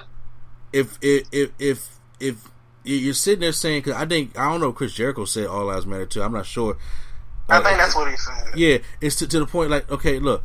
If 0.73 0.99
if 1.01 1.27
if 1.33 1.51
if, 1.59 1.99
if 2.21 2.51
you're 2.85 3.15
sitting 3.15 3.41
there 3.41 3.53
saying, 3.53 3.83
because 3.83 3.95
I 4.01 4.07
think 4.07 4.37
I 4.39 4.51
don't 4.51 4.61
know, 4.61 4.73
Chris 4.73 4.93
Jericho 4.93 5.25
said 5.25 5.47
all 5.47 5.67
lives 5.67 5.87
matter 5.87 6.05
too. 6.07 6.23
I'm 6.23 6.33
not 6.33 6.47
sure. 6.47 6.77
I 7.49 7.57
Uh, 7.59 7.63
think 7.63 7.79
that's 7.79 7.95
what 7.95 8.11
he 8.11 8.17
said. 8.17 8.57
yeah, 8.57 8.79
it's 9.01 9.17
to, 9.17 9.29
to 9.29 9.39
the 9.39 9.47
point 9.47 9.71
like, 9.71 9.91
okay, 9.91 10.19
look, 10.19 10.43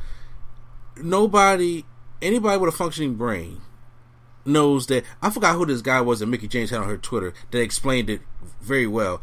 nobody, 0.97 1.83
anybody 2.21 2.57
with 2.57 2.73
a 2.73 2.77
functioning 2.77 3.15
brain 3.15 3.61
knows 4.45 4.87
that. 4.87 5.03
I 5.21 5.29
forgot 5.29 5.55
who 5.55 5.65
this 5.65 5.81
guy 5.81 5.99
was 6.01 6.19
that 6.19 6.27
Mickie 6.27 6.47
James 6.47 6.69
had 6.69 6.79
on 6.79 6.87
her 6.87 6.97
Twitter 6.97 7.33
that 7.51 7.59
explained 7.59 8.09
it 8.09 8.21
very 8.61 8.87
well. 8.87 9.21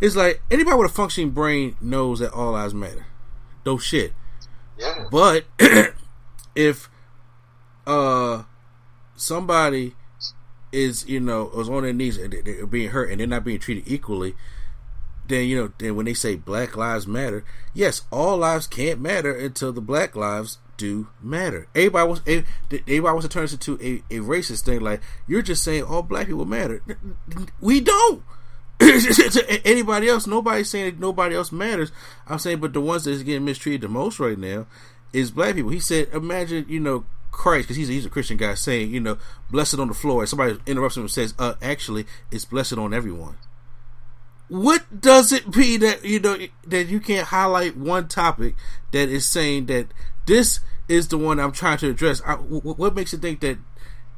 It's 0.00 0.14
like 0.16 0.42
anybody 0.50 0.76
with 0.76 0.90
a 0.90 0.94
functioning 0.94 1.30
brain 1.30 1.76
knows 1.80 2.18
that 2.18 2.32
all 2.32 2.52
lives 2.52 2.74
matter. 2.74 3.06
No 3.64 3.78
shit. 3.78 4.12
Yeah. 4.78 5.06
But 5.10 5.46
if 6.54 6.90
uh 7.86 8.42
somebody 9.16 9.94
is 10.72 11.08
you 11.08 11.20
know 11.20 11.50
is 11.58 11.68
on 11.68 11.82
their 11.84 11.92
knees 11.92 12.16
and 12.18 12.32
they- 12.32 12.42
they're 12.42 12.66
being 12.66 12.90
hurt 12.90 13.10
and 13.10 13.20
they're 13.20 13.26
not 13.26 13.44
being 13.44 13.58
treated 13.58 13.84
equally, 13.86 14.34
then 15.28 15.46
you 15.46 15.56
know 15.56 15.72
then 15.78 15.96
when 15.96 16.06
they 16.06 16.14
say 16.14 16.36
Black 16.36 16.76
Lives 16.76 17.06
Matter, 17.06 17.44
yes, 17.74 18.02
all 18.10 18.36
lives 18.38 18.66
can't 18.66 19.00
matter 19.00 19.32
until 19.34 19.72
the 19.72 19.80
Black 19.80 20.14
lives 20.14 20.58
do 20.76 21.08
matter. 21.22 21.68
Everybody 21.74 22.20
eh, 22.26 22.42
everybody 22.70 23.00
wants 23.00 23.22
to 23.24 23.28
turn 23.28 23.44
this 23.44 23.52
into 23.54 23.78
a, 23.80 24.02
a 24.14 24.20
racist 24.20 24.64
thing. 24.64 24.80
Like 24.80 25.00
you're 25.26 25.42
just 25.42 25.64
saying 25.64 25.84
all 25.84 26.02
black 26.02 26.26
people 26.26 26.44
matter. 26.44 26.82
We 27.60 27.80
don't. 27.80 28.22
to 28.78 29.60
anybody 29.64 30.08
else, 30.08 30.26
nobody's 30.26 30.68
saying 30.68 30.84
that 30.84 31.00
nobody 31.00 31.34
else 31.34 31.50
matters. 31.50 31.92
I'm 32.26 32.38
saying, 32.38 32.58
but 32.58 32.74
the 32.74 32.80
ones 32.82 33.04
that's 33.04 33.22
getting 33.22 33.46
mistreated 33.46 33.80
the 33.80 33.88
most 33.88 34.20
right 34.20 34.38
now 34.38 34.66
is 35.14 35.30
black 35.30 35.54
people. 35.54 35.70
He 35.70 35.80
said, 35.80 36.08
imagine, 36.12 36.66
you 36.68 36.78
know, 36.80 37.06
Christ, 37.36 37.68
because 37.68 37.76
he's 37.76 37.88
a, 37.90 37.92
he's 37.92 38.06
a 38.06 38.10
Christian 38.10 38.36
guy, 38.38 38.54
saying, 38.54 38.90
you 38.90 38.98
know, 39.00 39.18
blessed 39.50 39.78
on 39.78 39.88
the 39.88 39.94
floor. 39.94 40.22
And 40.22 40.28
somebody 40.28 40.58
interrupts 40.66 40.96
him 40.96 41.02
and 41.02 41.10
says, 41.10 41.34
uh, 41.38 41.54
actually, 41.60 42.06
it's 42.32 42.44
blessed 42.46 42.78
on 42.78 42.94
everyone. 42.94 43.36
What 44.48 45.00
does 45.00 45.32
it 45.32 45.54
mean 45.56 45.80
that 45.80 46.04
you 46.04 46.20
know 46.20 46.38
that 46.66 46.86
you 46.86 47.00
can't 47.00 47.26
highlight 47.28 47.76
one 47.76 48.06
topic 48.08 48.54
that 48.92 49.08
is 49.08 49.26
saying 49.26 49.66
that 49.66 49.88
this 50.26 50.60
is 50.88 51.08
the 51.08 51.18
one 51.18 51.40
I'm 51.40 51.52
trying 51.52 51.78
to 51.78 51.90
address? 51.90 52.22
I, 52.24 52.36
w- 52.36 52.60
w- 52.60 52.76
what 52.76 52.94
makes 52.94 53.12
you 53.12 53.18
think 53.18 53.40
that 53.40 53.58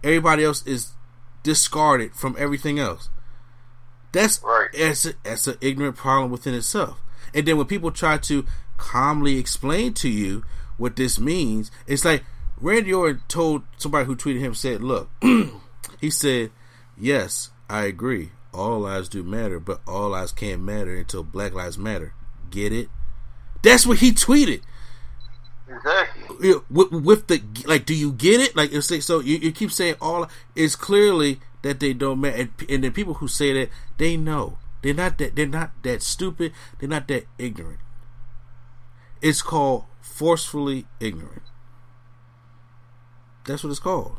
everybody 0.05 0.45
else 0.45 0.67
is 0.67 0.93
discarded 1.43 2.15
from 2.15 2.37
everything 2.39 2.79
else? 2.79 3.09
That's 4.13 4.41
Right. 4.43 4.69
that's 4.77 5.07
a, 5.07 5.15
that's 5.23 5.47
an 5.47 5.57
ignorant 5.61 5.97
problem 5.97 6.31
within 6.31 6.55
itself. 6.55 7.01
And 7.35 7.47
then 7.47 7.57
when 7.57 7.67
people 7.67 7.91
try 7.91 8.19
to 8.19 8.45
calmly 8.77 9.39
explain 9.39 9.95
to 9.95 10.09
you 10.09 10.45
what 10.77 10.97
this 10.97 11.19
means, 11.19 11.71
it's 11.87 12.05
like 12.05 12.23
Randy 12.61 12.93
Orton 12.93 13.23
told 13.29 13.63
somebody 13.77 14.07
who 14.07 14.17
tweeted 14.17 14.41
him 14.41 14.55
said, 14.55 14.83
"Look, 14.83 15.11
he 16.01 16.11
said, 16.11 16.51
yes, 16.97 17.51
I 17.69 17.85
agree. 17.85 18.31
All 18.53 18.81
lives 18.81 19.09
do 19.09 19.23
matter, 19.23 19.61
but 19.61 19.81
all 19.87 20.11
lives 20.11 20.33
can't 20.33 20.63
matter 20.63 20.97
until 20.97 21.23
Black 21.23 21.55
Lives 21.55 21.79
Matter. 21.79 22.15
Get 22.51 22.73
it? 22.73 22.89
That's 23.63 23.87
what 23.87 23.99
he 23.99 24.13
tweeted." 24.13 24.63
Exactly. 25.69 26.55
with, 26.71 26.91
with 26.91 27.27
the 27.27 27.43
like, 27.67 27.85
do 27.85 27.95
you 27.95 28.13
get 28.13 28.41
it? 28.41 28.57
Like, 28.57 28.73
it's 28.73 28.91
like 28.91 29.03
so 29.03 29.21
you, 29.21 29.37
you 29.37 29.53
keep 29.53 29.71
saying 29.71 29.97
all 30.01 30.27
it's 30.57 30.77
clearly 30.77 31.41
that 31.63 31.81
they 31.81 31.93
don't 31.93 32.21
matter, 32.21 32.37
and, 32.39 32.51
and 32.69 32.85
the 32.85 32.91
people 32.91 33.15
who 33.15 33.29
say 33.29 33.53
that 33.53 33.69
they 33.99 34.17
know 34.17 34.59
they're 34.83 34.95
not 34.95 35.19
that 35.19 35.37
they're 35.37 35.47
not 35.47 35.71
that 35.83 36.03
stupid, 36.03 36.53
they're 36.79 36.89
not 36.89 37.09
that 37.09 37.27
ignorant. 37.39 37.81
It's 39.21 39.43
called 39.43 39.85
forcefully 40.01 40.87
ignorant. 41.01 41.43
That's 43.49 43.65
what 43.65 43.71
it's 43.71 43.81
called. 43.81 44.19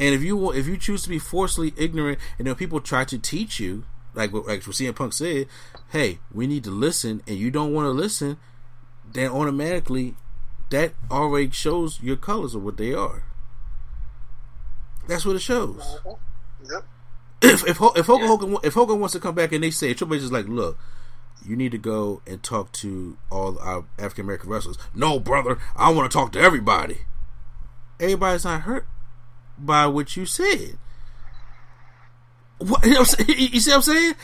And 0.00 0.12
if 0.14 0.22
you 0.22 0.36
want, 0.36 0.56
if 0.56 0.66
you 0.66 0.76
choose 0.76 1.04
to 1.04 1.08
be 1.08 1.20
forcefully 1.20 1.72
ignorant, 1.76 2.18
and 2.36 2.46
then 2.46 2.56
people 2.56 2.80
try 2.80 3.04
to 3.04 3.18
teach 3.18 3.60
you, 3.60 3.84
like 4.14 4.32
what, 4.32 4.46
like 4.46 4.66
what 4.66 4.74
CM 4.74 4.96
Punk 4.96 5.12
said, 5.12 5.46
hey, 5.90 6.18
we 6.32 6.48
need 6.48 6.64
to 6.64 6.70
listen, 6.70 7.22
and 7.28 7.36
you 7.36 7.52
don't 7.52 7.72
want 7.72 7.86
to 7.86 7.90
listen, 7.90 8.36
then 9.12 9.30
automatically 9.30 10.16
that 10.70 10.94
already 11.08 11.50
shows 11.50 12.00
your 12.02 12.16
colors 12.16 12.56
of 12.56 12.64
what 12.64 12.76
they 12.76 12.92
are. 12.92 13.22
That's 15.06 15.24
what 15.24 15.36
it 15.36 15.42
shows. 15.42 16.00
Mm-hmm. 16.04 16.72
Yep. 16.72 16.84
If 17.42 17.68
if, 17.68 17.80
if 17.96 18.06
Hogan 18.06 18.26
Hogan 18.26 18.56
if 18.64 18.74
Hogan 18.74 18.98
wants 18.98 19.12
to 19.12 19.20
come 19.20 19.36
back 19.36 19.52
and 19.52 19.62
they 19.62 19.70
say 19.70 19.94
Triple 19.94 20.16
H 20.16 20.22
is 20.22 20.32
like, 20.32 20.48
look, 20.48 20.78
you 21.46 21.56
need 21.56 21.72
to 21.72 21.78
go 21.78 22.22
and 22.26 22.42
talk 22.42 22.72
to 22.72 23.16
all 23.30 23.58
our 23.58 23.80
uh, 23.80 23.82
African 23.98 24.24
American 24.24 24.50
wrestlers. 24.50 24.78
No, 24.94 25.18
brother, 25.18 25.58
I 25.76 25.90
want 25.90 26.10
to 26.10 26.16
talk 26.16 26.32
to 26.32 26.40
everybody. 26.40 26.98
Everybody's 28.00 28.44
not 28.44 28.62
hurt 28.62 28.86
by 29.58 29.86
what 29.86 30.16
you 30.16 30.26
said. 30.26 30.78
What, 32.58 32.84
you, 32.84 32.94
know 32.94 33.00
what 33.00 33.28
you 33.28 33.60
see 33.60 33.70
what 33.70 33.76
I'm 33.76 33.82
saying? 33.82 34.14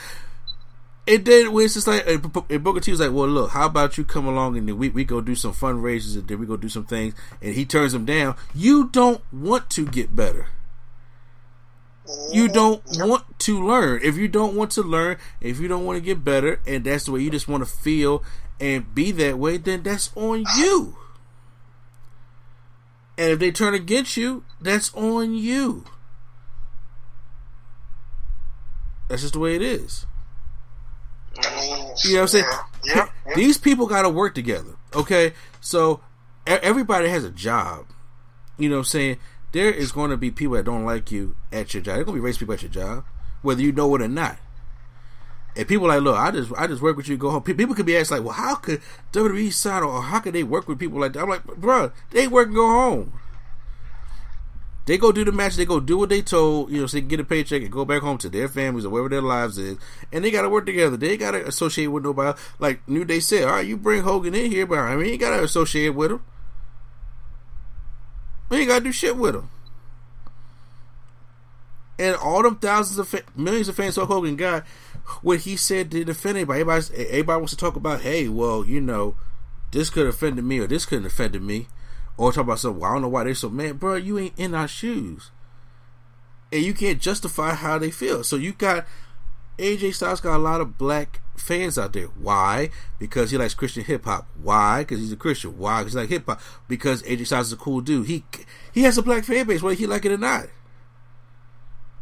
And 1.07 1.25
then 1.25 1.51
when 1.51 1.65
it's 1.65 1.73
just 1.73 1.87
like, 1.87 2.07
and 2.07 2.21
Booker 2.63 2.79
T 2.79 2.91
was 2.91 2.99
like, 2.99 3.11
well, 3.11 3.27
look, 3.27 3.51
how 3.51 3.65
about 3.65 3.97
you 3.97 4.03
come 4.03 4.27
along 4.27 4.57
and 4.57 4.67
then 4.67 4.77
we, 4.77 4.89
we 4.89 5.03
go 5.03 5.19
do 5.19 5.35
some 5.35 5.51
fundraisers 5.51 6.15
and 6.15 6.27
then 6.27 6.39
we 6.39 6.45
go 6.45 6.57
do 6.57 6.69
some 6.69 6.85
things. 6.85 7.15
And 7.41 7.55
he 7.55 7.65
turns 7.65 7.91
them 7.91 8.05
down. 8.05 8.35
You 8.53 8.87
don't 8.87 9.21
want 9.33 9.69
to 9.71 9.85
get 9.85 10.15
better. 10.15 10.47
You 12.31 12.47
don't 12.47 12.81
want 12.97 13.39
to 13.39 13.65
learn. 13.65 14.01
If 14.03 14.17
you 14.17 14.27
don't 14.27 14.55
want 14.55 14.71
to 14.71 14.83
learn, 14.83 15.17
if 15.39 15.59
you 15.59 15.67
don't 15.67 15.85
want 15.85 15.97
to 15.97 16.01
get 16.01 16.23
better, 16.23 16.61
and 16.65 16.83
that's 16.83 17.05
the 17.05 17.11
way 17.11 17.21
you 17.21 17.29
just 17.29 17.47
want 17.47 17.65
to 17.65 17.69
feel 17.69 18.23
and 18.59 18.93
be 18.93 19.11
that 19.11 19.37
way, 19.37 19.57
then 19.57 19.83
that's 19.83 20.11
on 20.15 20.45
you. 20.57 20.97
And 23.17 23.31
if 23.31 23.39
they 23.39 23.51
turn 23.51 23.73
against 23.73 24.17
you, 24.17 24.43
that's 24.59 24.93
on 24.93 25.33
you. 25.33 25.85
That's 29.09 29.23
just 29.23 29.33
the 29.33 29.39
way 29.39 29.55
it 29.55 29.61
is. 29.61 30.05
You 31.35 31.43
know 31.43 31.89
what 31.89 32.21
I'm 32.21 32.27
saying? 32.27 32.45
Yeah, 32.85 33.09
yeah. 33.25 33.35
These 33.35 33.57
people 33.57 33.87
got 33.87 34.03
to 34.03 34.09
work 34.09 34.35
together. 34.35 34.75
Okay, 34.93 35.33
so 35.59 36.01
everybody 36.47 37.09
has 37.09 37.23
a 37.23 37.29
job. 37.29 37.87
You 38.57 38.69
know 38.69 38.75
what 38.75 38.79
I'm 38.79 38.85
saying? 38.85 39.17
There 39.51 39.71
is 39.71 39.91
going 39.91 40.11
to 40.11 40.17
be 40.17 40.31
people 40.31 40.55
that 40.55 40.65
don't 40.65 40.85
like 40.85 41.11
you 41.11 41.35
at 41.51 41.73
your 41.73 41.83
job. 41.83 41.95
There's 41.95 42.05
going 42.05 42.17
to 42.17 42.23
be 42.23 42.29
racist 42.29 42.39
people 42.39 42.53
at 42.53 42.61
your 42.61 42.71
job, 42.71 43.03
whether 43.41 43.61
you 43.61 43.71
know 43.71 43.93
it 43.95 44.01
or 44.01 44.07
not. 44.07 44.37
And 45.55 45.67
people 45.67 45.87
like, 45.87 46.01
look, 46.01 46.17
I 46.17 46.31
just 46.31 46.51
I 46.57 46.67
just 46.67 46.81
work 46.81 46.95
with 46.95 47.09
you. 47.09 47.17
Go 47.17 47.29
home. 47.29 47.43
People 47.43 47.75
could 47.75 47.85
be 47.85 47.97
asked 47.97 48.11
like, 48.11 48.23
well, 48.23 48.33
how 48.33 48.55
could 48.55 48.81
WWE 49.11 49.51
sign 49.51 49.83
or 49.83 50.01
how 50.01 50.19
could 50.19 50.33
they 50.33 50.43
work 50.43 50.67
with 50.67 50.79
people 50.79 50.99
like 50.99 51.13
that? 51.13 51.23
I'm 51.23 51.29
like, 51.29 51.43
bro, 51.43 51.91
they 52.11 52.27
work 52.27 52.47
and 52.47 52.55
go 52.55 52.67
home. 52.67 53.19
They 54.85 54.97
go 54.97 55.11
do 55.11 55.23
the 55.23 55.31
match. 55.31 55.55
They 55.55 55.65
go 55.65 55.79
do 55.79 55.97
what 55.97 56.09
they 56.09 56.21
told. 56.21 56.71
You 56.71 56.81
know, 56.81 56.87
so 56.87 56.97
they 56.97 57.01
can 57.01 57.09
get 57.09 57.19
a 57.19 57.25
paycheck 57.25 57.61
and 57.61 57.71
go 57.71 57.85
back 57.85 58.01
home 58.01 58.17
to 58.19 58.29
their 58.29 58.47
families 58.47 58.85
or 58.85 58.89
wherever 58.89 59.09
their 59.09 59.21
lives 59.21 59.57
is. 59.57 59.77
And 60.11 60.23
they 60.23 60.31
got 60.31 60.43
to 60.43 60.49
work 60.49 60.65
together. 60.65 60.95
They 60.95 61.17
got 61.17 61.31
to 61.31 61.45
associate 61.45 61.87
with 61.87 62.03
nobody. 62.03 62.39
Like 62.57 62.87
New 62.87 63.03
Day 63.03 63.19
said, 63.19 63.43
all 63.43 63.55
right, 63.55 63.67
you 63.67 63.77
bring 63.77 64.03
Hogan 64.03 64.33
in 64.33 64.49
here, 64.49 64.65
but 64.65 64.79
I 64.79 64.95
mean, 64.95 65.09
you 65.09 65.17
got 65.17 65.37
to 65.37 65.43
associate 65.43 65.89
with 65.89 66.11
him. 66.11 66.23
You 68.51 68.57
ain't 68.57 68.67
got 68.67 68.79
to 68.79 68.83
do 68.83 68.91
shit 68.91 69.15
with 69.15 69.35
him. 69.35 69.49
And 71.97 72.15
all 72.15 72.43
them 72.43 72.57
thousands 72.57 72.99
of 72.99 73.07
fa- 73.07 73.23
millions 73.35 73.69
of 73.69 73.75
fans 73.75 73.95
Hulk 73.95 74.09
Hogan 74.09 74.35
got, 74.35 74.65
what 75.21 75.39
he 75.41 75.55
said 75.55 75.91
to 75.91 76.03
defend 76.03 76.37
anybody. 76.37 76.61
Everybody, 76.61 77.07
everybody 77.07 77.37
wants 77.37 77.51
to 77.51 77.57
talk 77.57 77.75
about, 77.75 78.01
hey, 78.01 78.27
well, 78.27 78.65
you 78.65 78.81
know, 78.81 79.15
this 79.71 79.89
could 79.89 80.05
have 80.05 80.15
offended 80.15 80.43
me 80.43 80.59
or 80.59 80.67
this 80.67 80.85
could 80.85 81.03
have 81.03 81.11
offended 81.11 81.41
me. 81.41 81.67
Or 82.17 82.31
talk 82.31 82.43
about 82.43 82.59
something, 82.59 82.81
well, 82.81 82.91
I 82.91 82.93
don't 82.93 83.03
know 83.03 83.07
why 83.07 83.23
they're 83.23 83.35
so 83.35 83.49
mad. 83.49 83.79
Bro, 83.79 83.95
you 83.95 84.19
ain't 84.19 84.37
in 84.37 84.53
our 84.53 84.67
shoes. 84.67 85.31
And 86.51 86.63
you 86.63 86.73
can't 86.73 86.99
justify 86.99 87.53
how 87.53 87.77
they 87.77 87.89
feel. 87.89 88.23
So 88.23 88.35
you 88.35 88.51
got 88.51 88.85
AJ 89.57 89.95
Styles 89.95 90.21
got 90.21 90.35
a 90.35 90.39
lot 90.39 90.59
of 90.59 90.77
black 90.77 91.21
fans 91.35 91.77
out 91.77 91.93
there. 91.93 92.07
Why? 92.07 92.69
Because 92.99 93.31
he 93.31 93.37
likes 93.37 93.53
Christian 93.53 93.83
hip 93.83 94.05
hop. 94.05 94.27
Why? 94.41 94.79
Because 94.79 94.99
he's 94.99 95.11
a 95.11 95.17
Christian. 95.17 95.57
Why? 95.57 95.79
Because 95.79 95.93
he 95.93 95.99
likes 95.99 96.11
hip 96.11 96.25
hop. 96.25 96.41
Because 96.67 97.03
AJ 97.03 97.27
Styles 97.27 97.47
is 97.47 97.53
a 97.53 97.57
cool 97.57 97.81
dude. 97.81 98.07
He 98.07 98.23
he 98.73 98.83
has 98.83 98.97
a 98.97 99.01
black 99.01 99.23
fan 99.23 99.47
base, 99.47 99.61
whether 99.61 99.75
he 99.75 99.87
like 99.87 100.05
it 100.05 100.11
or 100.11 100.17
not. 100.17 100.47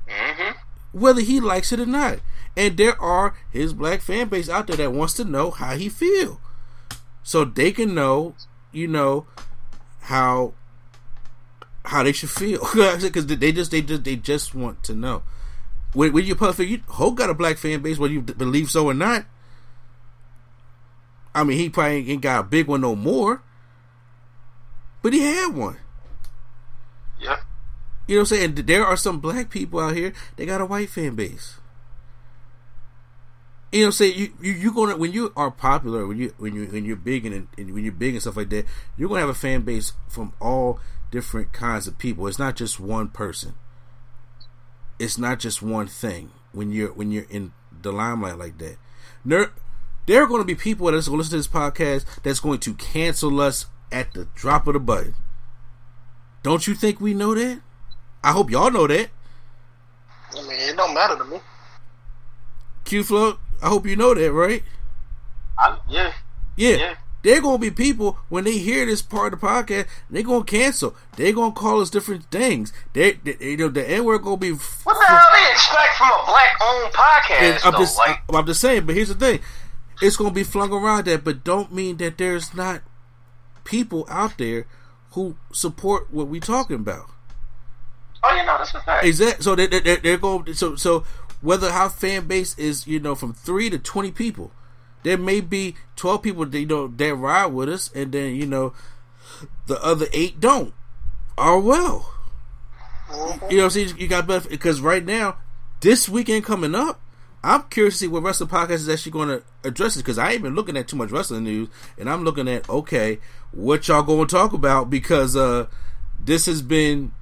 Mm-hmm. 0.08 0.58
Whether 0.92 1.22
he 1.22 1.40
likes 1.40 1.72
it 1.72 1.80
or 1.80 1.86
not. 1.86 2.20
And 2.58 2.78
there 2.78 3.00
are 3.02 3.36
his 3.52 3.74
black 3.74 4.02
fan 4.02 4.28
base 4.28 4.50
out 4.50 4.68
there 4.68 4.78
that 4.78 4.92
wants 4.92 5.14
to 5.16 5.24
know 5.24 5.52
how 5.52 5.76
he 5.76 5.88
feel. 5.88 6.42
So 7.24 7.46
they 7.46 7.72
can 7.72 7.94
know, 7.94 8.36
you 8.72 8.88
know, 8.88 9.28
how 10.02 10.54
how 11.86 12.04
they 12.04 12.12
should 12.12 12.30
feel 12.30 12.60
because 12.74 13.28
they 13.28 13.52
just 13.52 13.72
they 13.72 13.82
just 13.82 14.04
they 14.04 14.16
just 14.16 14.56
want 14.56 14.84
to 14.84 14.96
know. 14.96 15.24
When, 15.94 16.14
when 16.14 16.26
you 16.26 16.36
perfect, 16.36 16.70
you 16.70 16.82
Hulk 16.88 17.16
got 17.16 17.30
a 17.30 17.34
black 17.34 17.58
fan 17.58 17.82
base, 17.82 17.98
whether 17.98 18.14
you 18.14 18.22
believe 18.22 18.70
so 18.70 18.86
or 18.86 18.94
not. 18.94 19.26
I 21.34 21.44
mean, 21.44 21.58
he 21.58 21.70
probably 21.70 22.10
ain't 22.12 22.22
got 22.22 22.40
a 22.40 22.44
big 22.44 22.68
one 22.68 22.82
no 22.82 22.96
more, 22.96 23.44
but 25.02 25.14
he 25.14 25.22
had 25.22 25.56
one. 25.56 25.78
Yeah. 27.20 27.38
You 28.08 28.16
know 28.16 28.22
what 28.22 28.32
I'm 28.32 28.38
saying? 28.38 28.56
There 28.56 28.86
are 28.86 28.98
some 28.98 29.20
black 29.20 29.50
people 29.50 29.80
out 29.80 29.96
here. 29.96 30.14
They 30.36 30.46
got 30.46 30.62
a 30.62 30.66
white 30.66 30.90
fan 30.90 31.16
base. 31.16 31.60
You 33.72 33.82
know 33.82 33.86
what 33.86 33.88
I'm 33.88 33.92
saying? 33.92 34.18
You 34.18 34.34
you 34.42 34.52
you 34.54 34.74
gonna 34.74 34.98
when 34.98 35.12
you 35.12 35.32
are 35.36 35.52
popular 35.52 36.08
when 36.08 36.18
you 36.18 36.34
when 36.38 36.56
you 36.56 36.66
when 36.66 36.86
you're 36.86 36.96
big 36.96 37.28
and, 37.28 37.48
and 37.56 37.74
when 37.74 37.84
you're 37.84 37.94
big 37.94 38.16
and 38.16 38.22
stuff 38.22 38.38
like 38.38 38.50
that, 38.50 38.66
you're 38.98 39.10
gonna 39.10 39.22
have 39.22 39.30
a 39.30 39.36
fan 39.36 39.62
base 39.62 39.94
from 40.08 40.34
all 40.42 40.80
different 41.12 41.54
kinds 41.54 41.86
of 41.86 42.00
people. 42.00 42.26
It's 42.26 42.40
not 42.40 42.56
just 42.56 42.80
one 42.80 43.10
person. 43.10 43.54
It's 45.00 45.18
not 45.18 45.40
just 45.40 45.62
one 45.62 45.88
thing 45.88 46.32
when 46.52 46.72
you're 46.72 46.92
when 46.92 47.12
you're 47.12 47.26
in 47.30 47.54
the 47.82 47.92
limelight 47.92 48.38
like 48.38 48.58
that. 48.60 48.78
There, 49.26 49.52
there 50.06 50.24
are 50.24 50.28
going 50.28 50.42
to 50.42 50.46
be 50.46 50.56
people 50.56 50.92
that's 50.92 51.08
going 51.08 51.18
to 51.18 51.24
listen 51.24 51.32
to 51.32 51.38
this 51.38 51.48
podcast 51.48 52.22
that's 52.24 52.40
going 52.40 52.60
to 52.60 52.74
cancel 52.74 53.40
us 53.42 53.66
at 53.92 54.14
the 54.14 54.26
drop 54.36 54.68
of 54.68 54.74
the 54.74 54.80
button. 54.80 55.16
Don't 56.44 56.68
you 56.68 56.76
think 56.76 57.00
we 57.00 57.14
know 57.14 57.34
that? 57.36 57.62
I 58.24 58.32
hope 58.32 58.52
y'all 58.52 58.72
know 58.72 58.88
that. 58.88 59.10
I 60.32 60.42
mean, 60.42 60.52
it 60.52 60.78
don't 60.78 60.94
matter 60.94 61.18
to 61.18 61.24
me. 61.26 61.40
Q 62.86 63.04
Flow, 63.04 63.40
I 63.62 63.70
hope 63.70 63.86
you 63.86 63.96
know 63.96 64.14
that, 64.14 64.32
right? 64.32 64.64
I, 65.58 65.78
yeah. 65.90 66.14
Yeah. 66.56 66.76
Yeah. 66.76 66.96
They're 67.22 67.42
gonna 67.42 67.58
be 67.58 67.70
people 67.72 68.18
when 68.30 68.46
they 68.46 68.58
hear 68.58 68.86
this 68.86 69.02
part 69.02 69.34
of 69.34 69.42
the 69.42 69.46
podcast, 69.48 69.88
they're 70.10 70.24
gonna 70.24 70.46
cancel. 70.46 70.96
They're 71.18 71.34
gonna 71.34 71.52
call 71.52 71.82
us 71.82 71.90
different 71.90 72.32
things. 72.32 72.72
They, 72.94 73.14
they, 73.14 73.36
you 73.42 73.58
know, 73.58 73.68
the 73.70 73.88
N 73.90 74.06
word 74.06 74.20
gonna 74.24 74.38
be. 74.38 74.52
f- 74.54 74.82
What 74.86 74.98
the 75.00 75.06
hell 75.06 75.28
they 75.34 75.52
expect 75.52 75.96
from 75.98 76.08
a 76.08 76.26
black-owned 76.26 76.94
podcast? 76.94 77.66
I'm 77.66 77.74
though? 77.74 77.80
just, 77.80 77.98
like, 77.98 78.22
I'm 78.34 78.46
just 78.46 78.62
saying. 78.62 78.86
But 78.86 78.96
here's 78.96 79.10
the 79.10 79.16
thing: 79.16 79.42
it's 80.02 80.16
gonna 80.16 80.32
be 80.32 80.44
flung 80.46 80.72
around 80.72 81.06
that, 81.08 81.26
but 81.26 81.44
don't 81.44 81.74
mean 81.74 81.98
that 81.98 82.18
there's 82.18 82.54
not 82.54 82.82
people 83.66 84.06
out 84.10 84.38
there 84.38 84.66
who 85.12 85.36
support 85.52 86.14
what 86.14 86.28
we're 86.28 86.40
talking 86.40 86.78
about. 86.78 87.08
oh, 88.24 88.36
you 88.36 88.46
know, 88.46 88.58
that's 88.58 88.74
a 88.74 88.80
fact. 88.82 89.06
Exactly. 89.06 89.44
So 89.44 89.56
they, 89.56 89.68
they, 89.68 89.80
they're, 89.82 89.98
they're 89.98 90.18
going. 90.18 90.54
So 90.54 90.76
so 90.78 91.04
whether 91.42 91.68
our 91.68 91.90
fan 91.90 92.28
base 92.28 92.58
is 92.58 92.88
you 92.88 93.00
know 93.02 93.16
from 93.16 93.34
three 93.34 93.70
to 93.70 93.78
twenty 93.78 94.12
people, 94.12 94.52
there 95.04 95.18
may 95.18 95.42
be 95.42 95.76
twelve 95.96 96.22
people 96.22 96.46
that 96.46 96.60
you 96.60 96.66
know 96.66 96.88
that 96.88 97.16
ride 97.16 97.48
with 97.48 97.70
us, 97.70 97.92
and 97.94 98.12
then 98.12 98.36
you 98.36 98.46
know 98.46 98.74
the 99.68 99.82
other 99.84 100.08
eight 100.14 100.40
don't. 100.40 100.74
Or 101.38 101.60
well, 101.60 102.14
you 103.50 103.58
know 103.58 103.64
what 103.64 103.64
I'm 103.64 103.70
saying? 103.70 103.98
You 103.98 104.08
got 104.08 104.28
better 104.28 104.50
because 104.50 104.82
right 104.82 105.06
now, 105.06 105.38
this 105.82 106.10
weekend 106.10 106.46
coming 106.46 106.76
up. 106.76 107.02
I'm 107.42 107.64
curious 107.70 107.94
to 107.94 108.00
see 108.00 108.08
what 108.10 108.24
wrestling 108.24 108.50
podcast 108.50 108.72
is 108.72 108.90
actually 108.90 109.14
going 109.14 109.30
to 109.30 109.44
address 109.64 109.94
this 109.94 110.02
because 110.02 110.18
I 110.18 110.34
ain't 110.34 110.44
been 110.44 110.56
looking 110.56 110.76
at 110.76 110.90
too 110.90 110.98
much 110.98 111.10
wrestling 111.10 111.46
news, 111.46 111.70
and 111.98 112.10
I'm 112.10 112.26
looking 112.26 112.50
at 112.50 112.70
okay, 112.70 113.20
what 113.52 113.88
y'all 113.88 114.04
going 114.04 114.28
to 114.28 114.36
talk 114.36 114.52
about 114.52 114.90
because 114.90 115.38
uh, 115.38 115.68
this 116.20 116.48
has 116.48 116.62
been 116.62 117.14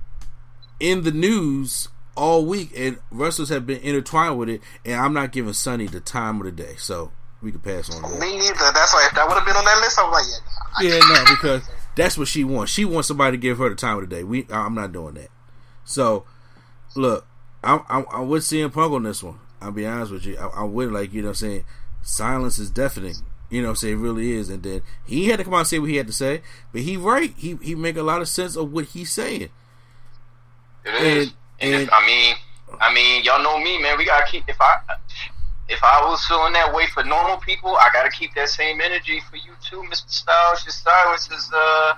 in 0.80 1.04
the 1.04 1.12
news 1.12 1.90
all 2.16 2.45
week, 2.45 2.72
and 2.76 2.98
wrestlers 3.12 3.49
have 3.49 3.68
been 3.68 3.80
intertwined 3.82 4.40
with 4.40 4.49
it, 4.49 4.62
and 4.84 4.95
I'm 4.95 5.14
not 5.14 5.32
giving 5.32 5.54
Sunny 5.54 5.86
the 5.86 5.99
time 5.99 6.38
of 6.41 6.45
the 6.45 6.52
day, 6.52 6.76
so 6.78 7.12
we 7.41 7.51
could 7.51 7.64
pass 7.64 7.93
on 7.93 8.01
that. 8.01 8.19
Me 8.19 8.38
neither. 8.38 8.53
That's 8.73 8.93
why 8.93 9.05
if 9.09 9.15
that 9.15 9.27
would 9.27 9.35
have 9.35 9.45
been 9.45 9.55
on 9.55 9.65
that 9.65 9.80
list, 9.81 9.99
I 9.99 10.03
was 10.09 10.41
like, 10.80 10.84
yeah, 10.84 10.89
nah, 10.99 11.05
Yeah, 11.07 11.23
no, 11.23 11.35
because 11.35 11.69
that's 11.95 12.18
what 12.18 12.27
she 12.27 12.43
wants. 12.43 12.72
She 12.72 12.85
wants 12.85 13.07
somebody 13.07 13.38
to 13.38 13.41
give 13.41 13.57
her 13.59 13.69
the 13.69 13.76
time 13.76 13.95
of 13.97 14.09
the 14.09 14.15
day. 14.15 14.23
We, 14.23 14.45
I'm 14.51 14.73
not 14.76 14.91
doing 14.91 15.15
that. 15.15 15.30
So, 15.85 16.26
look, 16.95 17.26
I'm, 17.64 17.81
I'm, 17.89 18.05
I'm 18.11 18.27
with 18.27 18.43
CM 18.43 18.72
Punk 18.73 18.91
on 18.93 19.03
this 19.03 19.22
one. 19.23 19.39
I'll 19.61 19.72
be 19.72 19.85
honest 19.85 20.11
with 20.11 20.26
you. 20.26 20.38
I, 20.38 20.49
I'm 20.61 20.73
with 20.73 20.91
like 20.91 21.14
you 21.14 21.22
know, 21.22 21.30
what 21.30 21.41
I'm 21.41 21.49
saying 21.49 21.65
silence 22.01 22.59
is 22.59 22.69
deafening. 22.69 23.15
You 23.49 23.61
know, 23.61 23.68
what 23.69 23.72
I'm 23.72 23.76
saying 23.77 23.93
it 23.99 24.01
really 24.01 24.34
is. 24.34 24.49
And 24.49 24.61
then 24.61 24.81
he 25.05 25.30
had 25.30 25.38
to 25.38 25.43
come 25.43 25.53
out 25.53 25.59
and 25.59 25.68
say 25.68 25.80
what 25.80 25.89
he 25.89 25.95
had 25.95 26.07
to 26.07 26.14
say, 26.14 26.41
but 26.73 26.81
he 26.81 26.97
right. 26.97 27.34
He 27.38 27.57
he 27.61 27.76
make 27.76 27.97
a 27.97 28.03
lot 28.03 28.22
of 28.22 28.27
sense 28.27 28.55
of 28.55 28.72
what 28.72 28.85
he's 28.85 29.11
saying. 29.11 29.49
It 30.85 30.93
is. 31.03 31.27
And- 31.27 31.34
And, 31.59 31.73
and- 31.73 31.91
I 31.91 32.05
mean, 32.05 32.35
I 32.80 32.93
mean, 32.93 33.23
y'all 33.23 33.41
know 33.41 33.57
me, 33.57 33.81
man. 33.81 33.97
We 33.97 34.05
gotta 34.05 34.30
keep. 34.30 34.43
If 34.47 34.57
I, 34.61 34.76
if 35.69 35.84
I 35.84 36.02
was 36.06 36.26
feeling 36.26 36.53
that 36.53 36.73
way 36.73 36.85
for 36.94 37.03
normal 37.03 37.38
people, 37.38 37.76
I 37.76 37.88
gotta 37.94 38.10
keep 38.10 38.34
that 38.35 38.49
same 38.49 38.80
energy 38.81 39.22
for 39.30 39.35
you 39.38 39.52
too, 39.69 39.84
Mister 39.89 40.10
Styles. 40.10 40.65
Your 40.65 40.72
silence 40.72 41.30
is, 41.31 41.52
uh, 41.53 41.94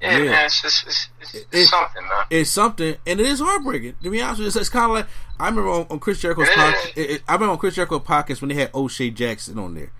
yeah, 0.00 0.18
Yeah. 0.18 0.30
man. 0.30 0.44
It's 0.46 0.62
just, 0.62 0.86
it's, 0.86 1.08
it's, 1.20 1.34
it's 1.52 1.70
something, 1.70 2.02
man. 2.02 2.24
it's 2.30 2.50
something, 2.50 2.96
and 3.06 3.20
it 3.20 3.26
is 3.26 3.40
heartbreaking. 3.40 3.94
To 4.02 4.10
be 4.10 4.20
honest 4.22 4.38
with 4.38 4.44
you, 4.44 4.46
it's, 4.48 4.56
it's 4.56 4.68
kind 4.68 4.86
of 4.86 4.90
like 4.92 5.06
I 5.38 5.48
remember 5.48 5.70
on, 5.70 5.86
on 5.90 5.98
Chris 5.98 6.20
Jericho's 6.20 6.48
It 6.48 6.54
podcast. 6.54 6.96
is. 6.96 7.20
I 7.28 7.34
remember 7.34 7.52
on 7.52 7.58
Chris 7.58 7.74
Jericho's 7.74 8.02
podcast 8.02 8.40
when 8.40 8.48
they 8.48 8.54
had 8.54 8.70
O'Shea 8.74 9.10
Jackson 9.10 9.58
on 9.58 9.74
there. 9.74 9.92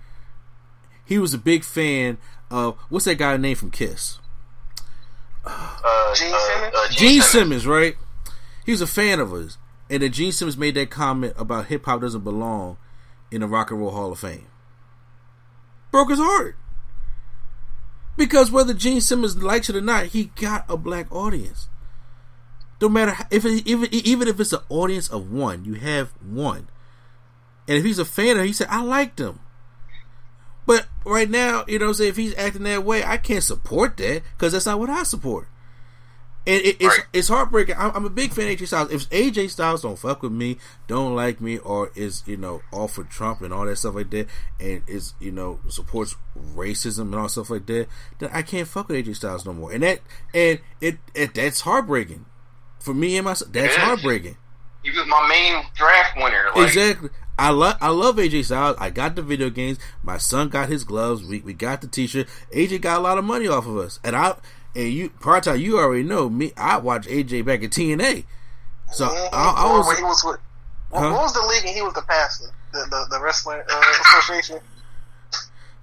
He 1.05 1.19
was 1.19 1.33
a 1.33 1.37
big 1.37 1.63
fan 1.65 2.17
of 2.49 2.77
what's 2.89 3.05
that 3.05 3.15
guy 3.15 3.35
name 3.37 3.55
from 3.55 3.71
Kiss? 3.71 4.19
Uh, 5.45 6.13
Gene 6.15 6.33
uh, 6.33 6.37
Simmons? 6.39 6.75
uh, 6.75 6.87
Gene 6.91 7.21
Simmons, 7.21 7.67
right? 7.67 7.95
He 8.65 8.71
was 8.71 8.81
a 8.81 8.87
fan 8.87 9.19
of 9.19 9.33
us, 9.33 9.57
and 9.91 10.01
then 10.01 10.11
Gene 10.13 10.31
Simmons 10.31 10.57
made 10.57 10.75
that 10.75 10.89
comment 10.89 11.33
about 11.37 11.65
hip 11.65 11.85
hop 11.85 11.99
doesn't 11.99 12.23
belong 12.23 12.77
in 13.29 13.41
the 13.41 13.47
Rock 13.47 13.71
and 13.71 13.79
Roll 13.81 13.91
Hall 13.91 14.13
of 14.13 14.19
Fame. 14.19 14.47
Broke 15.91 16.09
his 16.09 16.19
heart 16.19 16.55
because 18.15 18.49
whether 18.49 18.73
Gene 18.73 19.01
Simmons 19.01 19.43
likes 19.43 19.69
it 19.69 19.75
or 19.75 19.81
not, 19.81 20.07
he 20.07 20.25
got 20.39 20.63
a 20.69 20.77
black 20.77 21.11
audience. 21.11 21.67
No 22.81 22.87
matter 22.87 23.11
how, 23.11 23.25
if 23.29 23.43
it, 23.43 23.67
even 23.67 23.89
even 23.93 24.27
if 24.29 24.39
it's 24.39 24.53
an 24.53 24.61
audience 24.69 25.09
of 25.09 25.29
one, 25.29 25.65
you 25.65 25.73
have 25.73 26.13
one, 26.25 26.69
and 27.67 27.77
if 27.77 27.83
he's 27.83 27.99
a 27.99 28.05
fan 28.05 28.37
of, 28.37 28.45
he 28.45 28.53
said, 28.53 28.67
"I 28.71 28.81
liked 28.81 29.19
him." 29.19 29.41
But 30.65 30.87
right 31.05 31.29
now, 31.29 31.65
you 31.67 31.79
know, 31.79 31.91
saying 31.91 32.11
if 32.11 32.17
he's 32.17 32.35
acting 32.37 32.63
that 32.63 32.85
way, 32.85 33.03
I 33.03 33.17
can't 33.17 33.43
support 33.43 33.97
that 33.97 34.23
because 34.37 34.53
that's 34.53 34.65
not 34.65 34.79
what 34.79 34.89
I 34.89 35.03
support. 35.03 35.47
And 36.47 36.59
it, 36.61 36.77
it's 36.79 36.97
Right. 36.97 37.05
it's 37.13 37.27
heartbreaking. 37.27 37.75
I'm, 37.77 37.91
I'm 37.95 38.05
a 38.05 38.09
big 38.09 38.33
fan 38.33 38.47
of 38.51 38.57
AJ 38.57 38.67
Styles. 38.67 38.91
If 38.91 39.09
AJ 39.11 39.51
Styles 39.51 39.83
don't 39.83 39.97
fuck 39.99 40.23
with 40.23 40.31
me, 40.31 40.57
don't 40.87 41.15
like 41.15 41.39
me, 41.39 41.59
or 41.59 41.91
is 41.93 42.23
you 42.25 42.35
know 42.37 42.61
all 42.71 42.87
for 42.87 43.03
Trump 43.03 43.41
and 43.41 43.53
all 43.53 43.65
that 43.65 43.75
stuff 43.77 43.93
like 43.95 44.09
that, 44.09 44.27
and 44.59 44.81
is 44.87 45.13
you 45.19 45.31
know 45.31 45.59
supports 45.69 46.15
racism 46.55 47.01
and 47.01 47.15
all 47.15 47.29
stuff 47.29 47.49
like 47.51 47.67
that, 47.67 47.87
then 48.19 48.29
I 48.33 48.41
can't 48.41 48.67
fuck 48.67 48.87
with 48.89 49.05
AJ 49.05 49.17
Styles 49.17 49.45
no 49.45 49.53
more. 49.53 49.71
And 49.71 49.83
that 49.83 49.99
and 50.33 50.59
it, 50.79 50.97
it 51.13 51.35
that's 51.35 51.61
heartbreaking 51.61 52.25
for 52.79 52.93
me 52.93 53.17
and 53.17 53.25
myself. 53.25 53.51
That's 53.51 53.75
heartbreaking. 53.75 54.37
He 54.83 54.89
was 54.89 55.05
my 55.07 55.27
main 55.27 55.63
draft 55.75 56.17
winner. 56.17 56.49
Like, 56.55 56.69
Exactly. 56.69 57.09
I 57.37 57.49
love 57.51 57.77
I 57.81 57.89
love 57.89 58.15
AJ 58.17 58.45
Styles. 58.45 58.77
I 58.79 58.89
got 58.89 59.15
the 59.15 59.21
video 59.21 59.51
games. 59.51 59.77
My 60.01 60.17
son 60.17 60.49
got 60.49 60.69
his 60.69 60.83
gloves. 60.83 61.23
We 61.23 61.41
we 61.41 61.53
got 61.53 61.81
the 61.81 61.87
t 61.87 62.07
shirt. 62.07 62.27
AJ 62.51 62.81
got 62.81 62.97
a 62.97 63.01
lot 63.01 63.19
of 63.19 63.25
money 63.25 63.47
off 63.47 63.67
of 63.67 63.77
us. 63.77 63.99
And 64.03 64.15
I 64.15 64.35
and 64.75 64.89
you 64.91 65.09
part 65.09 65.43
time 65.43 65.59
you 65.59 65.77
already 65.79 66.03
know 66.03 66.29
me 66.29 66.51
I 66.57 66.77
watched 66.77 67.07
AJ 67.09 67.45
back 67.45 67.63
at 67.63 67.71
TNA. 67.71 68.25
So 68.93 69.05
I, 69.05 69.53
I 69.57 69.77
was 69.77 69.87
when 69.87 69.97
he 69.97 70.03
was 70.03 70.23
with, 70.23 70.37
what, 70.89 70.99
Huh? 70.99 71.11
what 71.11 71.21
was 71.23 71.33
the 71.33 71.41
league 71.41 71.65
and 71.65 71.75
he 71.75 71.81
was 71.81 71.93
the 71.93 72.01
pastor? 72.01 72.47
The 72.73 72.85
the, 72.89 73.17
the 73.17 73.21
wrestling 73.23 73.61
uh, 73.69 73.81
association? 74.01 74.59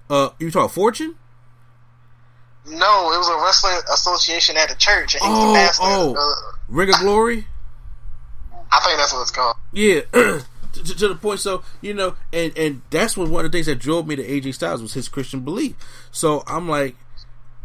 uh 0.09 0.29
you 0.39 0.51
talk 0.51 0.71
fortune? 0.71 1.15
No, 2.65 3.11
it 3.13 3.17
was 3.17 3.29
a 3.29 3.43
wrestling 3.43 3.79
association 3.91 4.55
at 4.57 4.69
the 4.69 4.75
church, 4.75 5.15
and 5.15 5.23
he 5.23 5.29
was 5.29 5.39
Oh, 5.39 5.47
the 5.53 5.57
pastor. 5.57 5.83
oh. 5.85 6.15
Uh, 6.15 6.55
Ring 6.67 6.89
of 6.89 6.99
Glory? 6.99 7.47
I 8.71 8.79
think 8.81 8.97
that's 8.99 9.11
what 9.13 9.21
it's 9.23 9.31
called. 9.31 9.55
Yeah. 9.71 10.01
to, 10.11 10.43
to- 10.73 10.95
to 10.95 11.07
the 11.07 11.15
point 11.15 11.39
so, 11.39 11.63
you 11.81 11.93
know, 11.95 12.15
and 12.31 12.55
and 12.57 12.81
that's 12.91 13.17
what 13.17 13.27
one 13.29 13.43
of 13.45 13.51
the 13.51 13.55
things 13.55 13.65
that 13.65 13.79
drove 13.79 14.05
me 14.05 14.15
to 14.15 14.23
AJ 14.23 14.53
Styles 14.53 14.81
was 14.83 14.93
his 14.93 15.07
Christian 15.09 15.39
belief. 15.41 15.75
So 16.11 16.43
I'm 16.45 16.69
like 16.69 16.95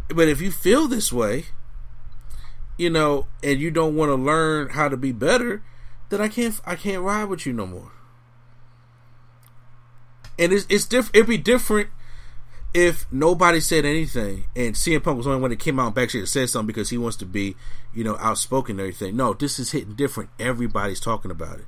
but 0.08 0.28
if 0.28 0.40
you 0.40 0.50
feel 0.50 0.88
this 0.88 1.12
way, 1.12 1.46
you 2.76 2.90
know, 2.90 3.26
and 3.42 3.60
you 3.60 3.70
don't 3.70 3.96
want 3.96 4.10
to 4.10 4.14
learn 4.14 4.70
how 4.70 4.88
to 4.88 4.96
be 4.96 5.12
better, 5.12 5.62
then 6.08 6.20
I 6.20 6.28
can't 6.28 6.60
I 6.64 6.76
can't 6.76 7.02
ride 7.02 7.24
with 7.24 7.46
you 7.46 7.52
no 7.52 7.66
more. 7.66 7.92
And 10.38 10.52
it's 10.52 10.66
it's 10.68 10.86
different. 10.86 11.16
It'd 11.16 11.28
be 11.28 11.38
different 11.38 11.90
if 12.74 13.06
nobody 13.12 13.60
said 13.60 13.84
anything 13.84 14.44
and 14.56 14.74
CM 14.74 15.00
Punk 15.02 15.16
was 15.16 15.26
the 15.26 15.30
only 15.30 15.40
one 15.40 15.50
that 15.50 15.60
came 15.60 15.78
out 15.78 15.86
and 15.86 15.94
backstage 15.94 16.26
said 16.28 16.50
something 16.50 16.66
because 16.66 16.90
he 16.90 16.98
wants 16.98 17.16
to 17.18 17.24
be, 17.24 17.54
you 17.94 18.02
know, 18.02 18.16
outspoken 18.18 18.72
and 18.72 18.80
everything. 18.80 19.16
No, 19.16 19.32
this 19.32 19.60
is 19.60 19.70
hitting 19.70 19.94
different. 19.94 20.30
Everybody's 20.40 20.98
talking 20.98 21.30
about 21.30 21.60
it. 21.60 21.66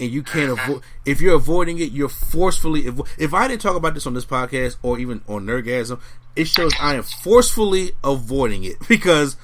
And 0.00 0.10
you 0.10 0.22
can't 0.22 0.58
avoid 0.58 0.82
if 1.04 1.20
you're 1.20 1.36
avoiding 1.36 1.78
it. 1.78 1.92
You're 1.92 2.08
forcefully. 2.08 2.84
Avo- 2.84 3.06
if 3.18 3.32
I 3.32 3.48
didn't 3.48 3.62
talk 3.62 3.76
about 3.76 3.94
this 3.94 4.06
on 4.06 4.14
this 4.14 4.26
podcast 4.26 4.76
or 4.82 4.98
even 4.98 5.22
on 5.26 5.46
Nerdgasm, 5.46 6.00
it 6.36 6.46
shows 6.46 6.72
I 6.78 6.94
am 6.94 7.02
forcefully 7.02 7.92
avoiding 8.04 8.64
it 8.64 8.76
because, 8.88 9.36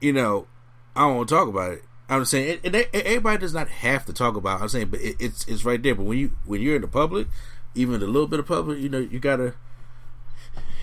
you 0.00 0.12
know, 0.12 0.46
I 0.94 1.02
don't 1.02 1.16
want 1.16 1.28
to 1.28 1.34
talk 1.34 1.48
about 1.48 1.72
it. 1.72 1.84
I'm 2.08 2.24
saying, 2.24 2.58
and, 2.64 2.74
and 2.74 2.86
everybody 2.92 3.38
does 3.38 3.54
not 3.54 3.68
have 3.68 4.04
to 4.06 4.12
talk 4.12 4.34
about. 4.34 4.58
It. 4.58 4.62
I'm 4.64 4.68
saying, 4.68 4.88
but 4.88 5.00
it, 5.00 5.16
it's 5.20 5.46
it's 5.46 5.64
right 5.64 5.80
there. 5.80 5.94
But 5.94 6.06
when 6.06 6.18
you 6.18 6.32
when 6.44 6.60
you're 6.60 6.74
in 6.74 6.82
the 6.82 6.88
public, 6.88 7.28
even 7.76 8.02
a 8.02 8.06
little 8.06 8.26
bit 8.26 8.40
of 8.40 8.46
public, 8.46 8.80
you 8.80 8.88
know, 8.88 8.98
you 8.98 9.20
gotta, 9.20 9.54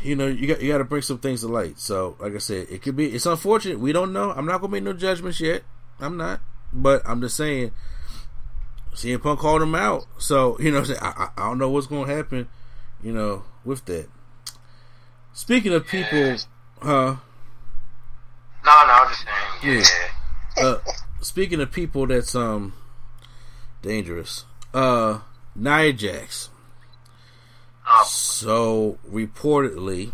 you 0.02 0.16
know, 0.16 0.26
you 0.26 0.48
got 0.48 0.62
you 0.62 0.72
got 0.72 0.78
to 0.78 0.86
bring 0.86 1.02
some 1.02 1.18
things 1.18 1.42
to 1.42 1.50
light. 1.50 1.80
So, 1.80 2.16
like 2.22 2.34
I 2.34 2.38
said, 2.38 2.68
it 2.70 2.82
could 2.82 2.96
be. 2.96 3.08
It's 3.08 3.26
unfortunate. 3.26 3.78
We 3.78 3.92
don't 3.92 4.14
know. 4.14 4.32
I'm 4.32 4.46
not 4.46 4.62
gonna 4.62 4.72
make 4.72 4.84
no 4.84 4.94
judgments 4.94 5.42
yet. 5.42 5.64
I'm 6.00 6.16
not. 6.16 6.40
But 6.72 7.02
I'm 7.06 7.20
just 7.20 7.36
saying. 7.36 7.72
CM 8.94 9.22
Punk 9.22 9.40
called 9.40 9.62
him 9.62 9.76
out, 9.76 10.06
so 10.18 10.58
you 10.60 10.72
know, 10.72 10.84
I, 11.02 11.08
I 11.08 11.30
I 11.38 11.50
don't 11.50 11.60
know 11.60 11.70
what's 11.70 11.86
gonna 11.86 12.12
happen, 12.12 12.48
you 13.04 13.12
know, 13.12 13.44
with 13.64 13.86
that. 13.86 14.08
Speaking 15.38 15.72
of 15.72 15.86
people, 15.86 16.36
huh? 16.82 16.88
No, 16.88 17.16
no, 18.66 18.72
I'm 18.74 19.08
just 19.08 19.24
saying. 19.62 19.84
Yeah. 19.84 19.84
Yeah. 20.58 20.64
uh, 20.64 20.80
speaking 21.22 21.62
of 21.62 21.72
people 21.72 22.08
that's 22.08 22.34
um 22.34 22.74
dangerous, 23.84 24.46
uh, 24.74 25.20
Nia 25.56 25.94
Jax. 25.94 26.50
Um, 27.88 28.04
So 28.04 28.98
reportedly, 29.08 30.14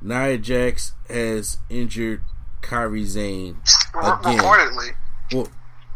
Nia 0.00 0.38
Jax 0.38 0.94
has 1.08 1.58
injured 1.70 2.22
Kairi 2.62 3.06
Sane 3.06 3.58
again. 3.94 4.38
reportedly, 4.38 4.90
Well, 5.32 5.48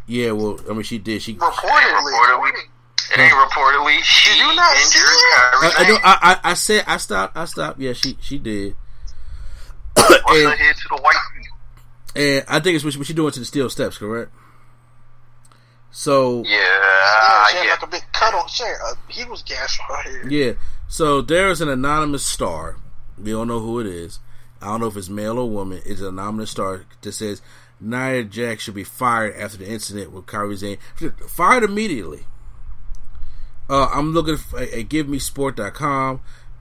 yeah, 0.06 0.30
well, 0.30 0.60
I 0.70 0.72
mean, 0.72 0.82
she 0.84 0.98
did. 0.98 1.20
She. 1.20 1.36
I, 1.40 1.50
reportedly, 1.50 2.12
reportedly. 2.12 2.68
It 3.18 3.22
ain't 3.22 3.34
reportedly. 3.34 3.98
She 4.02 4.38
you 4.38 4.54
not 4.54 4.76
injured 4.76 5.02
it? 5.02 5.34
Kairi 5.34 5.62
I, 5.62 5.70
Sane. 5.70 5.88
know, 5.88 5.98
I, 6.04 6.18
I, 6.22 6.50
I 6.50 6.54
said 6.54 6.84
I 6.86 6.96
stopped. 6.98 7.36
I 7.36 7.44
stopped. 7.46 7.80
Yeah, 7.80 7.92
she 7.92 8.16
she 8.20 8.38
did. 8.38 8.76
What's 9.94 10.10
her 10.10 10.50
and, 10.50 10.60
head 10.60 10.76
to 10.76 10.88
the 10.96 11.00
white 11.02 11.16
and 12.16 12.44
I 12.48 12.60
think 12.60 12.74
it's 12.76 12.84
what 12.84 12.94
she, 12.94 12.98
what 12.98 13.06
she 13.06 13.12
doing 13.12 13.30
to 13.32 13.38
the 13.38 13.44
steel 13.44 13.68
steps, 13.68 13.98
correct? 13.98 14.32
So 15.90 16.42
Yeah, 16.44 16.50
yeah, 16.50 17.62
yeah. 17.64 17.70
like 17.70 17.82
a 17.82 17.86
big 17.86 18.02
cut 18.12 18.34
on. 18.34 18.48
She 18.48 18.64
had, 18.64 18.74
uh, 18.86 18.94
he 19.08 19.24
was 19.24 19.42
gassed 19.42 19.78
right 19.90 20.06
here. 20.06 20.28
Yeah. 20.28 20.52
So 20.88 21.20
there's 21.20 21.60
an 21.60 21.68
anonymous 21.68 22.24
star. 22.24 22.76
We 23.18 23.32
don't 23.32 23.48
know 23.48 23.60
who 23.60 23.80
it 23.80 23.86
is. 23.86 24.18
I 24.62 24.66
don't 24.66 24.80
know 24.80 24.86
if 24.86 24.96
it's 24.96 25.10
male 25.10 25.38
or 25.38 25.48
woman. 25.48 25.82
It's 25.84 26.00
an 26.00 26.08
anonymous 26.08 26.50
star 26.50 26.86
that 27.02 27.12
says 27.12 27.42
Nia 27.80 28.24
Jax 28.24 28.62
should 28.62 28.74
be 28.74 28.84
fired 28.84 29.36
after 29.36 29.58
the 29.58 29.68
incident 29.68 30.12
with 30.12 30.24
Kairi 30.24 30.56
Sane. 30.56 30.78
Fired 31.28 31.64
immediately. 31.64 32.26
Uh, 33.68 33.88
I'm 33.92 34.12
looking 34.12 34.34
at, 34.34 34.88
GiveMeSport.com. 34.88 36.20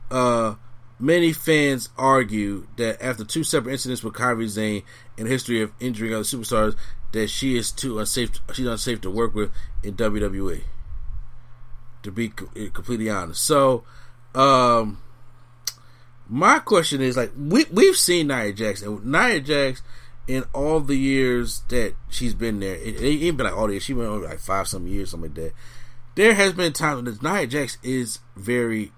Uh, 0.09 0.55
many 0.99 1.33
fans 1.33 1.89
argue 1.97 2.67
that 2.77 3.01
after 3.03 3.23
two 3.23 3.43
separate 3.43 3.73
incidents 3.73 4.03
with 4.03 4.13
Kairi 4.13 4.49
Sane 4.49 4.83
and 5.17 5.27
the 5.27 5.31
history 5.31 5.61
of 5.61 5.71
injuring 5.79 6.13
other 6.13 6.23
superstars, 6.23 6.75
that 7.11 7.29
she 7.29 7.57
is 7.57 7.71
too 7.71 7.99
unsafe. 7.99 8.31
She's 8.53 8.65
unsafe 8.65 9.01
to 9.01 9.09
work 9.09 9.33
with 9.33 9.51
in 9.83 9.95
WWE 9.95 10.61
to 12.05 12.11
be 12.11 12.31
eh, 12.55 12.69
completely 12.73 13.09
honest. 13.09 13.43
So, 13.43 13.83
um, 14.33 15.01
my 16.29 16.59
question 16.59 17.01
is 17.01 17.17
like 17.17 17.31
we 17.37 17.65
we've 17.71 17.97
seen 17.97 18.27
Nia 18.27 18.53
Jax 18.53 18.81
and 18.81 19.05
Nia 19.05 19.41
Jax 19.41 19.81
in 20.27 20.43
all 20.53 20.79
the 20.79 20.95
years 20.95 21.61
that 21.69 21.93
she's 22.09 22.33
been 22.33 22.59
there. 22.59 22.75
It, 22.75 23.01
it 23.01 23.25
ain't 23.25 23.37
been 23.37 23.45
like 23.45 23.55
all 23.57 23.67
the 23.67 23.73
years. 23.73 23.83
She 23.83 23.93
went 23.93 24.09
over 24.09 24.25
like 24.25 24.39
five 24.39 24.67
some 24.67 24.87
years, 24.87 25.11
something 25.11 25.33
like 25.33 25.35
that. 25.35 25.53
There 26.15 26.33
has 26.33 26.53
been 26.53 26.73
times 26.73 27.03
when 27.03 27.33
Nia 27.33 27.45
Jax 27.47 27.77
is 27.83 28.19
very 28.35 28.91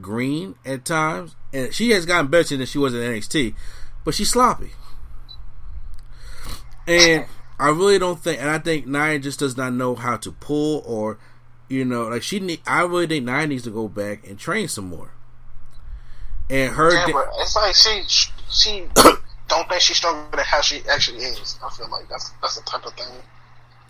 green 0.00 0.54
at 0.64 0.84
times, 0.84 1.36
and 1.52 1.72
she 1.74 1.90
has 1.90 2.06
gotten 2.06 2.28
better 2.28 2.56
than 2.56 2.66
she 2.66 2.78
was 2.78 2.94
in 2.94 3.00
NXT, 3.00 3.54
but 4.04 4.14
she's 4.14 4.30
sloppy. 4.30 4.70
And 6.86 7.26
I 7.58 7.68
really 7.68 7.98
don't 7.98 8.18
think, 8.20 8.40
and 8.40 8.48
I 8.50 8.58
think 8.58 8.86
Nia 8.86 9.18
just 9.18 9.38
does 9.38 9.56
not 9.56 9.72
know 9.72 9.94
how 9.94 10.16
to 10.18 10.32
pull 10.32 10.82
or, 10.86 11.18
you 11.68 11.84
know, 11.84 12.04
like 12.08 12.22
she 12.22 12.38
need. 12.40 12.60
I 12.66 12.82
really 12.82 13.06
think 13.06 13.24
Nia 13.26 13.46
needs 13.46 13.64
to 13.64 13.70
go 13.70 13.88
back 13.88 14.26
and 14.26 14.38
train 14.38 14.68
some 14.68 14.86
more. 14.88 15.12
And 16.48 16.72
her, 16.74 16.92
Yeah, 16.94 17.06
da- 17.06 17.26
it's 17.40 17.56
like 17.56 17.74
she 17.74 18.02
she 18.48 18.84
don't 19.48 19.68
think 19.68 19.80
she's 19.80 19.96
stronger 19.96 20.36
than 20.36 20.44
how 20.44 20.60
she 20.60 20.82
actually 20.88 21.18
is. 21.18 21.58
I 21.64 21.70
feel 21.70 21.90
like 21.90 22.08
that's 22.08 22.30
that's 22.40 22.56
the 22.56 22.62
type 22.62 22.86
of 22.86 22.92
thing. 22.94 23.06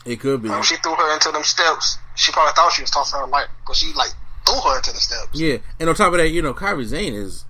it 0.06 0.20
could 0.20 0.42
be, 0.42 0.48
When 0.48 0.62
she 0.62 0.76
threw 0.76 0.94
her 0.94 1.12
into 1.14 1.30
them 1.32 1.42
steps, 1.44 1.98
she 2.16 2.32
probably 2.32 2.52
thought 2.54 2.72
she 2.72 2.82
was 2.82 2.90
tossing 2.90 3.20
her 3.20 3.26
life, 3.26 3.48
but 3.66 3.76
she 3.76 3.92
like 3.92 4.10
threw 4.46 4.60
her 4.60 4.76
into 4.76 4.92
the 4.92 4.98
steps. 4.98 5.38
yeah. 5.38 5.58
And 5.78 5.88
on 5.88 5.94
top 5.94 6.12
of 6.12 6.18
that, 6.18 6.30
you 6.30 6.42
know, 6.42 6.54
Kairi 6.54 6.86
Sane 6.86 7.14
is, 7.14 7.44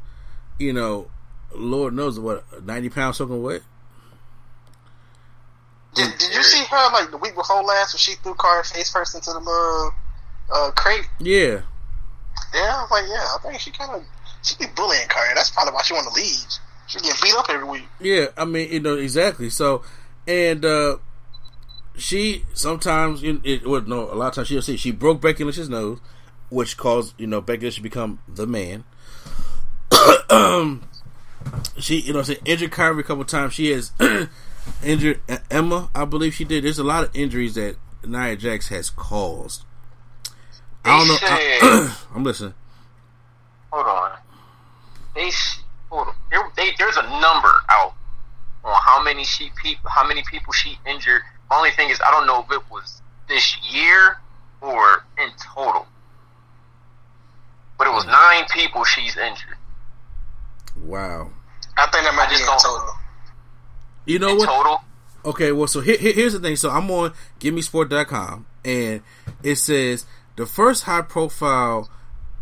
you 0.59 0.73
know, 0.73 1.09
Lord 1.55 1.95
knows 1.95 2.19
what 2.21 2.45
ninety 2.65 2.89
pounds 2.89 3.17
soaking 3.17 3.43
wet. 3.43 3.63
Did, 5.95 6.13
did 6.19 6.35
you 6.35 6.43
see 6.43 6.63
her 6.65 6.93
like 6.93 7.11
the 7.11 7.17
week 7.17 7.35
before 7.35 7.63
last 7.63 7.95
when 7.95 7.99
she 7.99 8.15
threw 8.23 8.35
Carter 8.35 8.65
face 8.65 8.91
first 8.93 9.15
into 9.15 9.31
the 9.31 9.91
uh, 10.53 10.55
uh, 10.55 10.71
crate? 10.73 11.09
Yeah, 11.19 11.63
Yeah, 12.55 12.77
I 12.77 12.83
was 12.83 12.91
like, 12.91 13.05
yeah, 13.09 13.27
I 13.35 13.39
think 13.43 13.61
she 13.61 13.71
kind 13.71 13.93
of 13.93 14.03
she 14.43 14.57
be 14.57 14.67
bullying 14.77 15.09
Carter. 15.09 15.35
That's 15.35 15.51
probably 15.51 15.73
why 15.73 15.83
she 15.83 15.95
want 15.95 16.07
to 16.09 16.13
leave. 16.13 16.45
She 16.89 16.99
get 17.01 17.21
beat 17.23 17.35
up 17.35 17.47
every 17.49 17.67
week. 17.67 17.89
Yeah, 17.99 18.27
I 18.37 18.45
mean, 18.45 18.71
you 18.71 18.81
know 18.81 18.97
exactly. 18.97 19.49
So, 19.49 19.83
and 20.27 20.65
uh 20.65 20.97
she 21.99 22.45
sometimes, 22.55 23.23
you 23.23 23.41
it 23.45 23.67
well, 23.67 23.83
no, 23.83 24.11
a 24.11 24.15
lot 24.15 24.29
of 24.29 24.35
times 24.35 24.49
she'll 24.49 24.63
see 24.63 24.77
she 24.77 24.91
broke 24.91 25.21
Becky 25.21 25.45
Lynch's 25.45 25.69
nose, 25.69 25.99
which 26.51 26.77
caused 26.77 27.15
you 27.19 27.27
know 27.27 27.41
Becky 27.41 27.63
Lynch 27.63 27.77
to 27.77 27.83
become 27.83 28.21
the 28.29 28.47
man. 28.47 28.85
um, 30.31 30.89
she, 31.79 32.01
you 32.01 32.13
know, 32.13 32.23
say 32.23 32.39
injured 32.45 32.71
Kairi 32.71 33.01
a 33.01 33.03
couple 33.03 33.25
times. 33.25 33.55
She 33.55 33.71
has 33.71 33.93
injured 34.85 35.21
Emma, 35.51 35.91
I 35.95 36.05
believe 36.05 36.35
she 36.35 36.45
did. 36.45 36.65
There's 36.65 36.79
a 36.79 36.85
lot 36.85 37.05
of 37.05 37.15
injuries 37.15 37.55
that 37.55 37.77
Nia 38.05 38.37
Jax 38.37 38.69
has 38.69 38.91
caused. 38.91 39.65
I 40.85 40.99
don't 40.99 41.09
know. 41.09 41.19
I, 41.21 41.97
I'm 42.15 42.25
listening. 42.25 42.55
Hold 43.73 43.87
on. 43.87 44.19
They 45.15 45.31
hold 45.91 46.09
on. 46.09 46.15
There, 46.31 46.43
they, 46.57 46.71
there's 46.79 46.97
a 46.97 47.03
number 47.03 47.53
out 47.69 47.95
on 48.65 48.75
how 48.85 49.03
many 49.03 49.25
she 49.25 49.51
people, 49.63 49.91
how 49.91 50.07
many 50.07 50.23
people 50.31 50.53
she 50.53 50.79
injured. 50.87 51.23
The 51.51 51.55
only 51.57 51.71
thing 51.73 51.91
is, 51.91 52.01
I 52.07 52.11
don't 52.11 52.27
know 52.27 52.41
if 52.43 52.51
it 52.53 52.63
was 52.71 53.01
this 53.29 53.57
year 53.73 54.19
or 54.61 55.05
in 55.19 55.29
total. 55.55 55.87
But 57.79 57.87
it 57.89 57.91
was 57.91 58.07
nine 58.07 58.45
people 58.53 58.85
she's 58.85 59.17
injured. 59.17 59.57
Wow. 60.81 61.31
I 61.77 61.87
think 61.91 62.05
that 62.05 62.15
might 62.15 62.25
I 62.25 62.27
be 62.27 62.31
just 62.33 62.43
in 62.43 62.47
don't- 62.49 62.61
total. 62.61 62.95
You 64.07 64.19
know 64.19 64.29
in 64.31 64.37
what? 64.39 64.47
total. 64.49 64.81
Okay, 65.25 65.53
well, 65.53 65.67
so 65.67 65.81
here, 65.81 65.97
here- 65.97 66.13
here's 66.13 66.33
the 66.33 66.39
thing. 66.41 66.57
So 66.57 66.71
I'm 66.71 66.91
on 66.91 67.13
GiveMeSport.com, 67.41 68.47
and 68.65 69.03
it 69.43 69.57
says 69.57 70.07
the 70.37 70.47
first 70.47 70.85
high 70.85 71.03
profile 71.03 71.91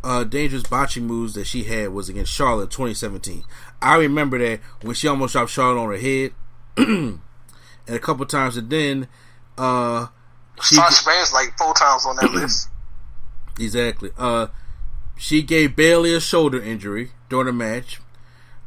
uh, 0.02 0.22
dangerous 0.24 0.64
botching 0.64 1.06
moves 1.06 1.32
that 1.34 1.46
she 1.46 1.64
had 1.64 1.88
was 1.88 2.10
against 2.10 2.30
Charlotte 2.32 2.70
2017. 2.70 3.42
I 3.80 3.96
remember 3.96 4.38
that 4.38 4.60
when 4.82 4.94
she 4.94 5.08
almost 5.08 5.32
dropped 5.32 5.50
Charlotte 5.50 5.80
on 5.80 5.88
her 5.90 5.96
head, 5.96 6.32
and 7.86 7.96
a 7.96 8.00
couple 8.00 8.24
times, 8.26 8.56
and 8.56 8.70
then 8.70 9.08
uh, 9.58 10.06
she 10.62 10.74
Sasha 10.76 11.04
Banks 11.04 11.32
like 11.32 11.56
four 11.58 11.74
times 11.74 12.06
on 12.06 12.16
that 12.16 12.30
list. 12.34 12.68
Exactly. 13.58 14.10
Uh, 14.18 14.48
she 15.16 15.42
gave 15.42 15.76
Bayley 15.76 16.14
a 16.14 16.20
shoulder 16.20 16.60
injury 16.60 17.12
during 17.28 17.46
the 17.46 17.52
match. 17.52 18.00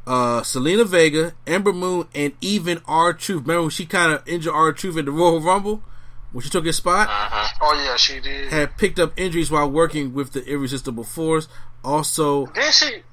Uh, 0.05 0.39
Zelina 0.41 0.85
Vega, 0.85 1.33
Ember 1.45 1.73
Moon, 1.73 2.07
and 2.15 2.31
even 2.39 2.81
R 2.87 3.11
Truth. 3.11 3.41
Remember 3.41 3.63
when 3.63 3.69
she 3.71 3.85
kind 3.85 4.13
of 4.13 4.25
injured 4.25 4.53
R 4.53 4.71
Truth 4.71 4.97
in 4.97 5.05
the 5.05 5.11
Royal 5.11 5.41
Rumble 5.41 5.83
when 6.31 6.41
she 6.43 6.49
took 6.49 6.65
his 6.65 6.77
spot? 6.77 7.09
Oh 7.61 7.73
yeah, 7.83 7.97
she 7.97 8.21
did. 8.21 8.47
Had 8.49 8.77
picked 8.77 8.99
up 8.99 9.11
injuries 9.19 9.51
while 9.51 9.69
working 9.69 10.13
with 10.13 10.31
the 10.31 10.45
Irresistible 10.45 11.03
Force. 11.03 11.49
Also, 11.83 12.45
Didn't 12.47 12.73
she? 12.73 13.03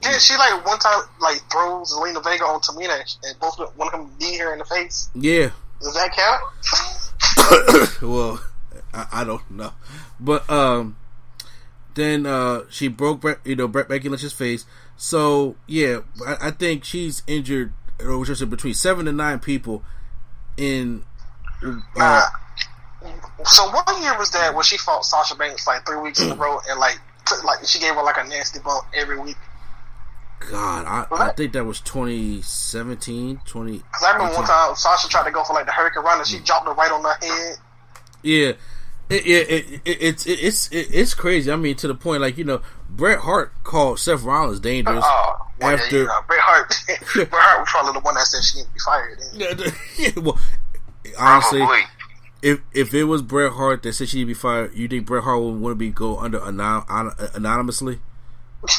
Didn't 0.00 0.20
she 0.20 0.36
like 0.36 0.64
one 0.66 0.78
time 0.78 1.02
like 1.20 1.38
throw 1.50 1.82
Zelina 1.82 2.22
Vega 2.22 2.44
on 2.44 2.60
Tamina 2.60 3.00
and 3.24 3.38
both 3.40 3.58
of 3.58 3.76
one 3.76 3.88
of 3.88 3.92
them 3.92 4.10
beat 4.18 4.38
her 4.40 4.52
in 4.52 4.58
the 4.58 4.64
face? 4.64 5.08
yeah. 5.14 5.50
Does 5.80 5.94
that 5.94 6.12
count? 6.16 8.02
well, 8.02 8.40
I, 8.92 9.06
I 9.20 9.24
don't 9.24 9.50
know, 9.50 9.72
but 10.20 10.48
um, 10.48 10.96
then 11.94 12.26
uh, 12.26 12.62
she 12.70 12.88
broke 12.88 13.24
you 13.44 13.56
know 13.56 13.68
Brett 13.68 13.88
Becky 13.88 14.08
Lynch's 14.08 14.32
face. 14.32 14.64
So 14.96 15.56
yeah, 15.66 16.00
I, 16.26 16.48
I 16.48 16.50
think 16.50 16.84
she's 16.84 17.22
injured. 17.26 17.72
Or 18.00 18.28
is 18.28 18.44
between 18.44 18.74
seven 18.74 19.06
to 19.06 19.12
nine 19.12 19.38
people 19.38 19.84
in. 20.56 21.04
Uh, 21.96 22.28
So 23.44 23.70
what 23.70 24.00
year 24.00 24.16
was 24.18 24.30
that 24.32 24.54
when 24.54 24.64
she 24.64 24.78
fought 24.78 25.04
Sasha 25.04 25.36
Banks 25.36 25.66
like 25.66 25.86
three 25.86 25.98
weeks 25.98 26.20
in 26.20 26.30
a 26.30 26.34
row 26.34 26.58
and 26.68 26.80
like 26.80 26.98
took, 27.26 27.44
like 27.44 27.64
she 27.64 27.78
gave 27.78 27.94
her 27.94 28.02
like 28.02 28.16
a 28.16 28.24
nasty 28.24 28.58
bump 28.60 28.84
every 28.94 29.18
week? 29.18 29.36
God, 30.40 30.84
I, 30.86 31.06
I 31.10 31.32
think 31.32 31.52
that 31.54 31.64
was 31.64 31.80
2017, 31.80 33.40
20. 33.46 33.72
Because 33.78 34.02
I 34.04 34.12
remember 34.12 34.34
one 34.36 34.46
time 34.46 34.74
Sasha 34.74 35.08
tried 35.08 35.24
to 35.24 35.30
go 35.30 35.42
for 35.44 35.54
like 35.54 35.66
the 35.66 35.72
hurricanrana 35.72 36.18
and 36.18 36.26
she 36.26 36.38
dropped 36.40 36.68
it 36.68 36.72
right 36.72 36.90
on 36.92 37.02
her 37.02 37.14
head. 37.20 37.56
Yeah, 38.22 38.52
it, 39.10 39.26
it, 39.26 39.50
it, 39.50 39.80
it, 39.84 39.98
it's 40.02 40.26
it, 40.26 40.38
it's 40.42 40.68
it, 40.70 40.88
it's 40.92 41.14
crazy. 41.14 41.50
I 41.50 41.56
mean, 41.56 41.76
to 41.76 41.88
the 41.88 41.94
point 41.94 42.20
like 42.22 42.36
you 42.38 42.44
know, 42.44 42.60
Bret 42.90 43.20
Hart 43.20 43.52
called 43.64 43.98
Seth 44.00 44.22
Rollins 44.22 44.60
dangerous 44.60 45.04
Oh, 45.06 45.46
well, 45.60 45.70
yeah, 45.76 45.82
after. 45.82 45.98
you 45.98 46.06
know, 46.06 46.20
Bret 46.26 46.40
Hart. 46.40 46.74
Bret 47.14 47.28
Hart 47.32 47.60
was 47.60 47.68
probably 47.70 47.92
the 47.94 48.00
one 48.00 48.14
that 48.14 48.26
said 48.26 48.44
she 48.44 48.58
needed 48.58 48.68
to 48.68 48.74
be 48.74 48.80
fired. 48.80 49.74
yeah, 50.16 50.22
well, 50.22 50.38
honestly, 51.18 51.58
Probably. 51.60 51.80
if 52.42 52.60
if 52.72 52.94
it 52.94 53.04
was 53.04 53.22
Bret 53.22 53.52
Hart 53.52 53.82
that 53.84 53.92
said 53.94 54.08
she'd 54.08 54.24
be 54.24 54.34
fired, 54.34 54.74
you 54.74 54.88
think 54.88 55.06
Bret 55.06 55.24
Hart 55.24 55.40
would 55.40 55.60
want 55.60 55.72
to 55.72 55.76
be 55.76 55.90
go 55.90 56.18
under 56.18 56.42
anon- 56.42 56.84
anonymously? 57.34 58.00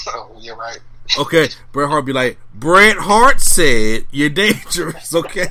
oh, 0.08 0.38
you're 0.40 0.56
right. 0.56 0.80
Okay, 1.18 1.50
Bret 1.72 1.90
Hart 1.90 2.06
be 2.06 2.14
like, 2.14 2.38
Bret 2.54 2.98
Hart 2.98 3.40
said 3.40 4.06
you're 4.12 4.30
dangerous. 4.30 5.14
Okay, 5.14 5.48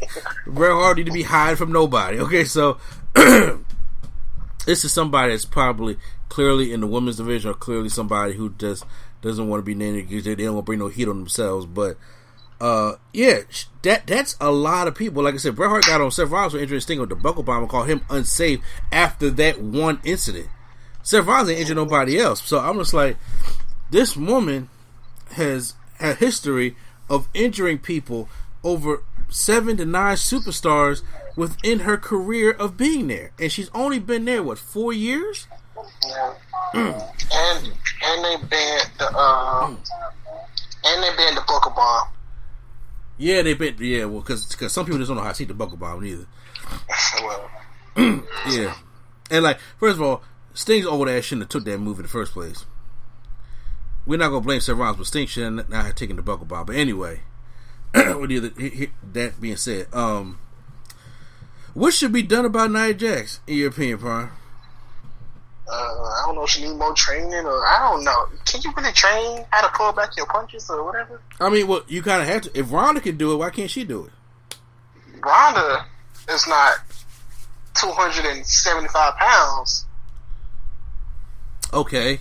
Bret 0.46 0.72
Hart 0.72 0.96
need 0.96 1.06
to 1.06 1.12
be 1.12 1.22
hiding 1.22 1.56
from 1.56 1.72
nobody. 1.72 2.18
Okay, 2.20 2.44
so 2.44 2.78
this 3.14 4.84
is 4.84 4.92
somebody 4.92 5.32
that's 5.32 5.44
probably 5.44 5.96
clearly 6.28 6.72
in 6.72 6.80
the 6.80 6.86
women's 6.86 7.16
division, 7.16 7.50
or 7.50 7.54
clearly 7.54 7.88
somebody 7.88 8.34
who 8.34 8.50
just 8.50 8.84
doesn't 9.22 9.48
want 9.48 9.60
to 9.60 9.64
be 9.64 9.74
named 9.74 10.08
because 10.08 10.24
they 10.24 10.34
don't 10.34 10.54
want 10.54 10.64
to 10.64 10.66
bring 10.66 10.80
no 10.80 10.88
heat 10.88 11.08
on 11.08 11.18
themselves. 11.18 11.66
But 11.66 11.96
uh, 12.60 12.94
yeah, 13.12 13.40
that 13.82 14.06
that's 14.06 14.36
a 14.40 14.50
lot 14.50 14.88
of 14.88 14.94
people. 14.94 15.22
Like 15.22 15.34
I 15.34 15.38
said, 15.38 15.56
Bret 15.56 15.70
Hart 15.70 15.86
got 15.86 16.00
on 16.00 16.10
Seth 16.10 16.30
Rollins 16.30 16.52
for 16.52 16.58
injuring 16.58 16.80
Sting 16.80 17.00
with 17.00 17.10
the 17.10 17.16
buckle 17.16 17.42
bomb 17.42 17.62
and 17.62 17.68
called 17.68 17.88
him 17.88 18.04
unsafe 18.10 18.60
after 18.90 19.30
that 19.30 19.60
one 19.60 20.00
incident. 20.04 20.48
Seth 21.02 21.26
Rollins 21.26 21.50
ain't 21.50 21.60
injured 21.60 21.76
nobody 21.76 22.18
else, 22.18 22.42
so 22.42 22.58
I'm 22.58 22.78
just 22.78 22.94
like, 22.94 23.16
this 23.90 24.16
woman 24.16 24.68
has 25.32 25.74
a 26.00 26.14
history 26.14 26.76
of 27.08 27.28
injuring 27.34 27.78
people 27.78 28.28
over 28.62 29.02
seven 29.28 29.76
to 29.76 29.84
nine 29.84 30.16
superstars 30.16 31.02
within 31.36 31.80
her 31.80 31.96
career 31.96 32.52
of 32.52 32.76
being 32.76 33.08
there, 33.08 33.32
and 33.40 33.50
she's 33.50 33.70
only 33.74 33.98
been 33.98 34.24
there 34.24 34.42
what 34.42 34.58
four 34.58 34.92
years? 34.92 35.46
Yeah. 36.06 36.34
and 36.74 37.72
and 38.02 38.24
they 38.24 38.36
banned 38.48 38.90
the 38.98 39.10
uh, 39.14 39.66
and 40.84 41.02
they 41.02 41.16
banned 41.16 41.36
the 41.36 41.44
buckle 41.46 41.72
bomb. 41.72 42.08
Yeah, 43.16 43.42
they 43.42 43.54
been 43.54 43.76
yeah, 43.78 44.06
well, 44.06 44.20
because 44.20 44.56
some 44.72 44.84
people 44.84 44.98
just 44.98 45.08
don't 45.08 45.16
know 45.16 45.22
how 45.22 45.30
to 45.30 45.34
see 45.34 45.44
the 45.44 45.54
buckle 45.54 45.76
bomb 45.76 46.04
either. 46.04 46.26
well, 47.22 47.50
Yeah, 48.50 48.74
and 49.30 49.44
like 49.44 49.58
first 49.78 49.96
of 49.96 50.02
all, 50.02 50.22
Sting's 50.52 50.86
old 50.86 51.08
ass 51.08 51.24
shouldn't 51.24 51.42
have 51.42 51.48
took 51.50 51.64
that 51.64 51.78
move 51.78 51.98
in 51.98 52.02
the 52.02 52.08
first 52.08 52.32
place. 52.32 52.64
We're 54.06 54.18
not 54.18 54.28
gonna 54.28 54.40
blame 54.42 54.60
Seth 54.60 54.76
Rollins, 54.76 54.98
but 54.98 55.06
Sting 55.06 55.26
should 55.26 55.68
not 55.70 55.96
taken 55.96 56.16
the 56.16 56.22
buckle 56.22 56.44
bomb. 56.46 56.66
But 56.66 56.76
anyway, 56.76 57.20
with 57.94 58.28
the 58.28 58.38
other, 58.38 58.50
he- 58.58 58.68
he- 58.70 58.90
that 59.12 59.40
being 59.40 59.56
said, 59.56 59.92
um, 59.94 60.38
what 61.72 61.94
should 61.94 62.12
be 62.12 62.22
done 62.22 62.44
about 62.44 62.70
Nia 62.70 62.92
Jax 62.94 63.40
in 63.46 63.56
your 63.56 63.68
opinion, 63.70 63.98
Prime? 63.98 64.30
uh, 65.66 65.72
I 65.72 66.22
don't 66.26 66.34
know 66.34 66.44
if 66.44 66.50
she 66.50 66.62
need 66.62 66.76
more 66.76 66.92
training 66.92 67.46
or 67.46 67.66
I 67.66 67.78
don't 67.90 68.04
know. 68.04 68.28
Can 68.44 68.60
you 68.62 68.72
really 68.76 68.92
train 68.92 69.46
how 69.50 69.62
to 69.66 69.72
pull 69.74 69.92
back 69.92 70.14
your 70.16 70.26
punches 70.26 70.68
or 70.68 70.84
whatever? 70.84 71.20
I 71.40 71.48
mean, 71.48 71.66
well, 71.66 71.82
you 71.88 72.02
kind 72.02 72.20
of 72.20 72.28
have 72.28 72.42
to. 72.42 72.58
If 72.58 72.70
Ronda 72.70 73.00
can 73.00 73.16
do 73.16 73.32
it, 73.32 73.36
why 73.36 73.48
can't 73.50 73.70
she 73.70 73.82
do 73.84 74.04
it? 74.04 74.12
Ronda 75.24 75.86
is 76.28 76.46
not 76.46 76.74
two 77.72 77.90
hundred 77.90 78.26
and 78.26 78.46
seventy 78.46 78.88
five 78.88 79.16
pounds. 79.16 79.86
Okay, 81.72 82.20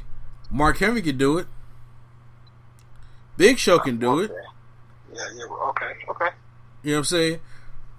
Mark 0.50 0.78
Henry 0.78 1.02
can 1.02 1.18
do 1.18 1.38
it. 1.38 1.48
Big 3.38 3.58
Show 3.58 3.80
can 3.80 3.98
do 3.98 4.20
it. 4.20 4.32
Yeah, 5.14 5.22
yeah, 5.36 5.44
okay, 5.70 5.94
okay. 6.10 6.30
You 6.84 6.92
know 6.92 6.98
what 6.98 7.00
I'm 7.00 7.04
saying? 7.06 7.40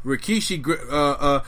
Rikishi, 0.04 0.66
uh, 0.90 0.92
uh, 0.92 1.44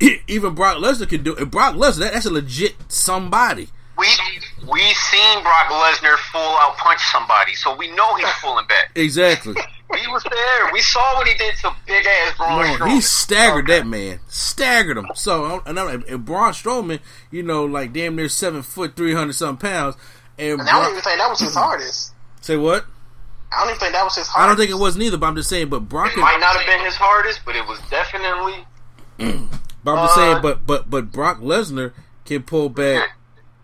even 0.28 0.54
Brock 0.54 0.76
Lesnar 0.78 1.08
can 1.08 1.22
do 1.22 1.34
it. 1.34 1.50
Brock 1.50 1.74
Lesnar, 1.74 1.98
that, 2.00 2.12
that's 2.14 2.26
a 2.26 2.30
legit 2.32 2.74
somebody. 2.88 3.68
We 3.98 4.06
we 4.66 4.80
seen 4.94 5.42
Brock 5.42 5.66
Lesnar 5.68 6.16
full 6.32 6.40
out 6.40 6.76
punch 6.78 7.00
somebody, 7.12 7.54
so 7.54 7.74
we 7.76 7.90
know 7.94 8.14
he's 8.16 8.28
pulling 8.42 8.66
back. 8.66 8.90
Exactly. 8.96 9.54
We 9.92 10.06
was 10.06 10.22
there. 10.22 10.72
We 10.72 10.82
saw 10.82 11.16
what 11.16 11.26
he 11.26 11.34
did 11.34 11.56
to 11.62 11.74
big 11.84 12.06
ass 12.06 12.36
Braun 12.36 12.64
Strowman. 12.78 12.90
he 12.94 13.00
staggered 13.00 13.66
that 13.66 13.88
man, 13.88 14.20
staggered 14.28 14.96
him. 14.96 15.06
So, 15.16 15.60
and, 15.66 15.80
I'm, 15.80 16.04
and 16.08 16.24
Braun 16.24 16.52
Strowman, 16.52 17.00
you 17.32 17.42
know, 17.42 17.64
like 17.64 17.92
damn 17.92 18.14
near 18.14 18.28
seven 18.28 18.62
foot, 18.62 18.94
three 18.94 19.14
hundred 19.14 19.32
something 19.32 19.68
pounds. 19.68 19.96
And 20.38 20.60
And 20.60 20.68
Braun- 20.68 20.90
even 20.92 21.02
think 21.02 21.18
that 21.18 21.28
was 21.28 21.40
his 21.40 21.54
hardest. 21.56 22.12
say 22.40 22.56
what? 22.56 22.86
I 23.52 23.60
don't 23.60 23.68
even 23.70 23.80
think 23.80 23.92
that 23.94 24.04
was 24.04 24.16
his 24.16 24.28
I 24.36 24.46
don't 24.46 24.56
think 24.56 24.70
it 24.70 24.78
was 24.78 24.96
neither, 24.96 25.16
but 25.16 25.26
I'm 25.26 25.36
just 25.36 25.48
saying. 25.48 25.68
But 25.68 25.80
Brock, 25.88 26.12
It 26.12 26.18
might 26.18 26.38
not 26.38 26.56
have 26.56 26.66
been 26.66 26.84
his 26.84 26.94
hardest, 26.96 27.40
but 27.44 27.56
it 27.56 27.66
was 27.66 27.80
definitely. 27.90 28.64
but 29.84 29.92
I'm 29.92 30.04
just 30.06 30.14
saying. 30.14 30.36
Uh, 30.36 30.40
But 30.40 30.66
but 30.66 30.88
but 30.90 31.10
Brock 31.10 31.40
Lesnar 31.40 31.92
can 32.24 32.42
pull 32.42 32.68
back. 32.68 33.10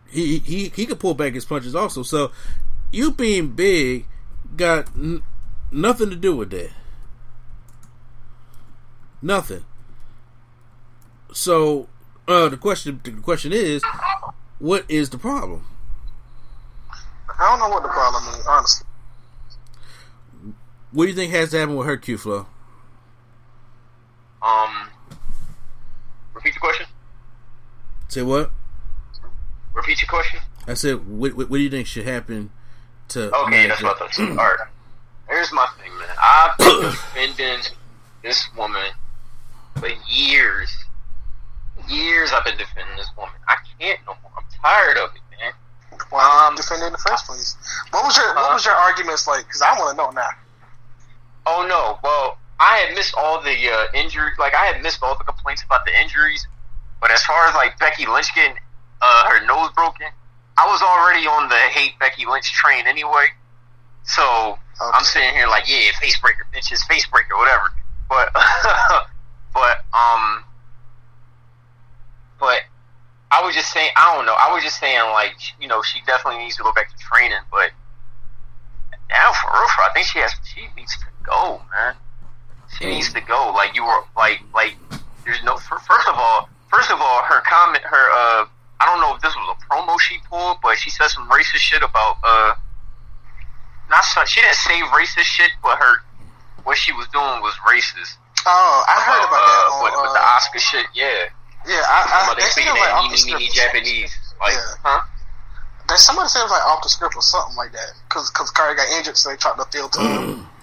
He 0.08 0.38
he 0.38 0.68
he 0.68 0.86
can 0.86 0.96
pull 0.96 1.14
back 1.14 1.34
his 1.34 1.44
punches 1.44 1.74
also. 1.74 2.02
So 2.04 2.30
you 2.92 3.10
being 3.10 3.48
big 3.48 4.06
got 4.56 4.88
n- 4.96 5.22
nothing 5.72 6.10
to 6.10 6.16
do 6.16 6.34
with 6.36 6.50
that. 6.50 6.70
Nothing. 9.20 9.64
So 11.32 11.88
uh, 12.28 12.48
the 12.48 12.56
question 12.56 13.00
the 13.02 13.10
question 13.20 13.52
is, 13.52 13.82
what 14.60 14.84
is 14.88 15.10
the 15.10 15.18
problem? 15.18 15.66
I 17.38 17.50
don't 17.50 17.58
know 17.58 17.68
what 17.68 17.82
the 17.82 17.88
problem 17.90 18.22
is, 18.38 18.46
honestly. 18.46 18.85
What 20.92 21.04
do 21.04 21.10
you 21.10 21.14
think 21.16 21.32
has 21.32 21.50
to 21.50 21.58
happen 21.58 21.76
with 21.76 21.86
her 21.86 21.96
Q 21.96 22.16
flow? 22.18 22.46
Um, 24.42 24.88
repeat 26.34 26.54
the 26.54 26.60
question. 26.60 26.86
Say 28.08 28.22
what? 28.22 28.50
Repeat 29.74 30.00
your 30.02 30.08
question. 30.08 30.40
I 30.66 30.74
said, 30.74 31.06
what, 31.06 31.34
what, 31.34 31.50
what 31.50 31.56
do 31.58 31.62
you 31.62 31.70
think 31.70 31.86
should 31.86 32.06
happen 32.06 32.50
to? 33.08 33.34
Okay, 33.36 33.66
that's 33.68 33.82
what 33.82 34.00
I 34.00 34.06
Jax? 34.06 34.16
thought. 34.18 34.28
All 34.30 34.36
right. 34.36 34.58
Here's 35.28 35.52
my 35.52 35.66
thing, 35.82 35.96
man. 35.98 36.08
I've 36.22 36.56
been 36.58 36.80
defending 36.82 37.60
this 38.22 38.46
woman 38.56 38.90
for 39.76 39.88
years. 40.08 40.74
Years 41.88 42.32
I've 42.32 42.44
been 42.44 42.56
defending 42.56 42.96
this 42.96 43.10
woman. 43.16 43.34
I 43.48 43.56
can't 43.78 43.98
no 44.06 44.14
more. 44.22 44.32
I'm 44.38 44.44
tired 44.62 44.96
of 44.98 45.10
it, 45.14 45.20
man. 45.38 45.52
Why 46.10 46.22
did 46.22 46.46
Um, 46.46 46.52
you 46.52 46.56
defend 46.58 46.82
in 46.84 46.92
the 46.92 46.98
first 46.98 47.26
place? 47.26 47.56
What 47.90 48.04
was 48.04 48.16
your 48.16 48.34
What 48.34 48.50
uh, 48.50 48.54
was 48.54 48.64
your 48.64 48.74
arguments 48.74 49.26
like? 49.26 49.46
Because 49.46 49.62
I 49.62 49.78
want 49.78 49.90
to 49.90 49.96
know 49.96 50.10
now. 50.10 50.28
Oh 51.46 51.64
no. 51.68 51.98
Well, 52.02 52.38
I 52.58 52.78
had 52.78 52.94
missed 52.94 53.14
all 53.16 53.40
the 53.40 53.54
uh, 53.54 53.86
injuries. 53.94 54.34
Like 54.38 54.54
I 54.54 54.66
had 54.66 54.82
missed 54.82 55.02
all 55.02 55.16
the 55.16 55.24
complaints 55.24 55.62
about 55.62 55.84
the 55.86 55.98
injuries. 56.00 56.46
But 57.00 57.10
as 57.10 57.22
far 57.24 57.46
as 57.46 57.54
like 57.54 57.78
Becky 57.78 58.06
Lynch 58.06 58.34
getting 58.34 58.56
uh, 59.00 59.28
her 59.28 59.46
nose 59.46 59.70
broken, 59.74 60.06
I 60.58 60.66
was 60.66 60.82
already 60.82 61.26
on 61.26 61.48
the 61.48 61.56
hate 61.70 61.98
Becky 62.00 62.26
Lynch 62.26 62.52
train 62.52 62.86
anyway. 62.86 63.28
So 64.04 64.58
I'm 64.80 65.04
sitting 65.04 65.34
here 65.34 65.46
like, 65.46 65.68
yeah, 65.68 65.90
facebreaker, 66.02 66.46
bitches, 66.54 66.80
facebreaker, 66.88 67.36
whatever. 67.36 67.70
but 68.08 68.30
but 69.54 69.84
um, 69.92 70.44
but 72.40 72.60
I 73.30 73.44
was 73.44 73.54
just 73.54 73.72
saying, 73.72 73.90
I 73.96 74.14
don't 74.14 74.26
know. 74.26 74.36
I 74.38 74.54
was 74.54 74.62
just 74.62 74.78
saying, 74.78 75.00
like, 75.12 75.34
you 75.60 75.68
know, 75.68 75.82
she 75.82 76.00
definitely 76.06 76.42
needs 76.42 76.56
to 76.56 76.62
go 76.62 76.72
back 76.72 76.90
to 76.90 76.96
training, 76.98 77.42
but 77.50 77.70
now 79.10 79.32
for 79.32 79.50
real, 79.52 79.68
for 79.74 79.82
I 79.82 79.90
think 79.92 80.06
she 80.06 80.18
has, 80.20 80.32
she 80.44 80.66
needs 80.76 80.96
to 80.96 81.06
go, 81.26 81.60
man. 81.74 81.94
She 82.78 82.86
needs 82.86 83.12
to 83.12 83.20
go. 83.20 83.52
Like 83.54 83.74
you 83.74 83.84
were, 83.84 84.02
like, 84.16 84.40
like, 84.54 84.76
there's 85.24 85.42
no. 85.44 85.56
For, 85.56 85.78
first 85.80 86.08
of 86.08 86.14
all, 86.16 86.48
first 86.72 86.90
of 86.90 87.00
all, 87.00 87.22
her 87.22 87.40
comment, 87.42 87.82
her, 87.84 88.06
uh, 88.10 88.46
I 88.80 88.84
don't 88.86 89.00
know 89.00 89.14
if 89.14 89.22
this 89.22 89.34
was 89.34 89.56
a 89.56 89.58
promo 89.66 89.98
she 90.00 90.18
pulled, 90.28 90.58
but 90.62 90.76
she 90.76 90.90
said 90.90 91.08
some 91.08 91.28
racist 91.30 91.62
shit 91.64 91.82
about, 91.82 92.16
uh, 92.22 92.54
not 93.88 94.04
so, 94.04 94.24
she 94.26 94.40
didn't 94.40 94.56
say 94.56 94.74
racist 94.92 95.24
shit, 95.30 95.50
but 95.62 95.78
her, 95.78 96.02
what 96.64 96.76
she 96.76 96.92
was 96.92 97.06
doing 97.08 97.40
was 97.40 97.54
racist. 97.66 98.18
Oh, 98.46 98.84
I 98.86 99.00
heard 99.00 99.24
about 99.24 99.42
uh, 99.42 99.46
that. 99.46 99.64
On, 99.72 99.84
with, 99.84 99.94
with 100.02 100.12
the 100.12 100.20
uh, 100.22 100.34
Oscar 100.36 100.58
shit, 100.58 100.86
yeah. 100.94 101.30
Yeah, 101.66 101.82
I, 101.88 101.98
I, 102.06 102.18
Somebody 102.26 102.42
they 102.42 102.48
speaking 102.50 102.72
said 102.74 102.78
like 102.78 102.90
that 102.90 102.94
off 102.94 103.10
the 103.10 103.16
nini 103.26 103.32
nini 103.32 103.46
script. 103.50 103.74
Japanese. 103.74 104.12
Like, 104.40 104.52
Yeah. 104.52 104.74
huh? 104.84 105.00
There's 105.88 106.00
somebody 106.02 106.28
said 106.28 106.40
it 106.40 106.50
was 106.50 106.52
like 106.52 106.66
off 106.66 106.82
the 106.82 106.88
script 106.90 107.14
or 107.16 107.22
something 107.22 107.56
like 107.56 107.72
that. 107.72 107.90
Because 108.08 108.30
cause 108.30 108.50
Curry 108.50 108.74
got 108.76 108.86
injured, 108.98 109.16
so 109.16 109.30
they 109.30 109.36
tried 109.36 109.56
to 109.56 109.64
field 109.70 109.92
to 109.94 110.00
him. 110.00 110.46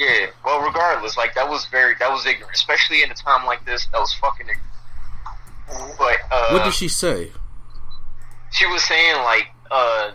Yeah. 0.00 0.26
Well, 0.44 0.62
regardless, 0.62 1.18
like 1.18 1.34
that 1.34 1.46
was 1.48 1.66
very 1.66 1.94
that 1.98 2.10
was 2.10 2.24
ignorant, 2.24 2.54
especially 2.54 3.02
in 3.02 3.10
a 3.10 3.14
time 3.14 3.44
like 3.44 3.66
this. 3.66 3.86
That 3.92 4.00
was 4.00 4.12
fucking 4.14 4.46
ignorant. 4.48 5.98
But 5.98 6.16
uh, 6.32 6.48
What 6.52 6.64
did 6.64 6.72
she 6.74 6.88
say? 6.88 7.30
she 8.52 8.66
was 8.66 8.82
saying 8.82 9.16
like 9.22 9.46
uh, 9.70 10.10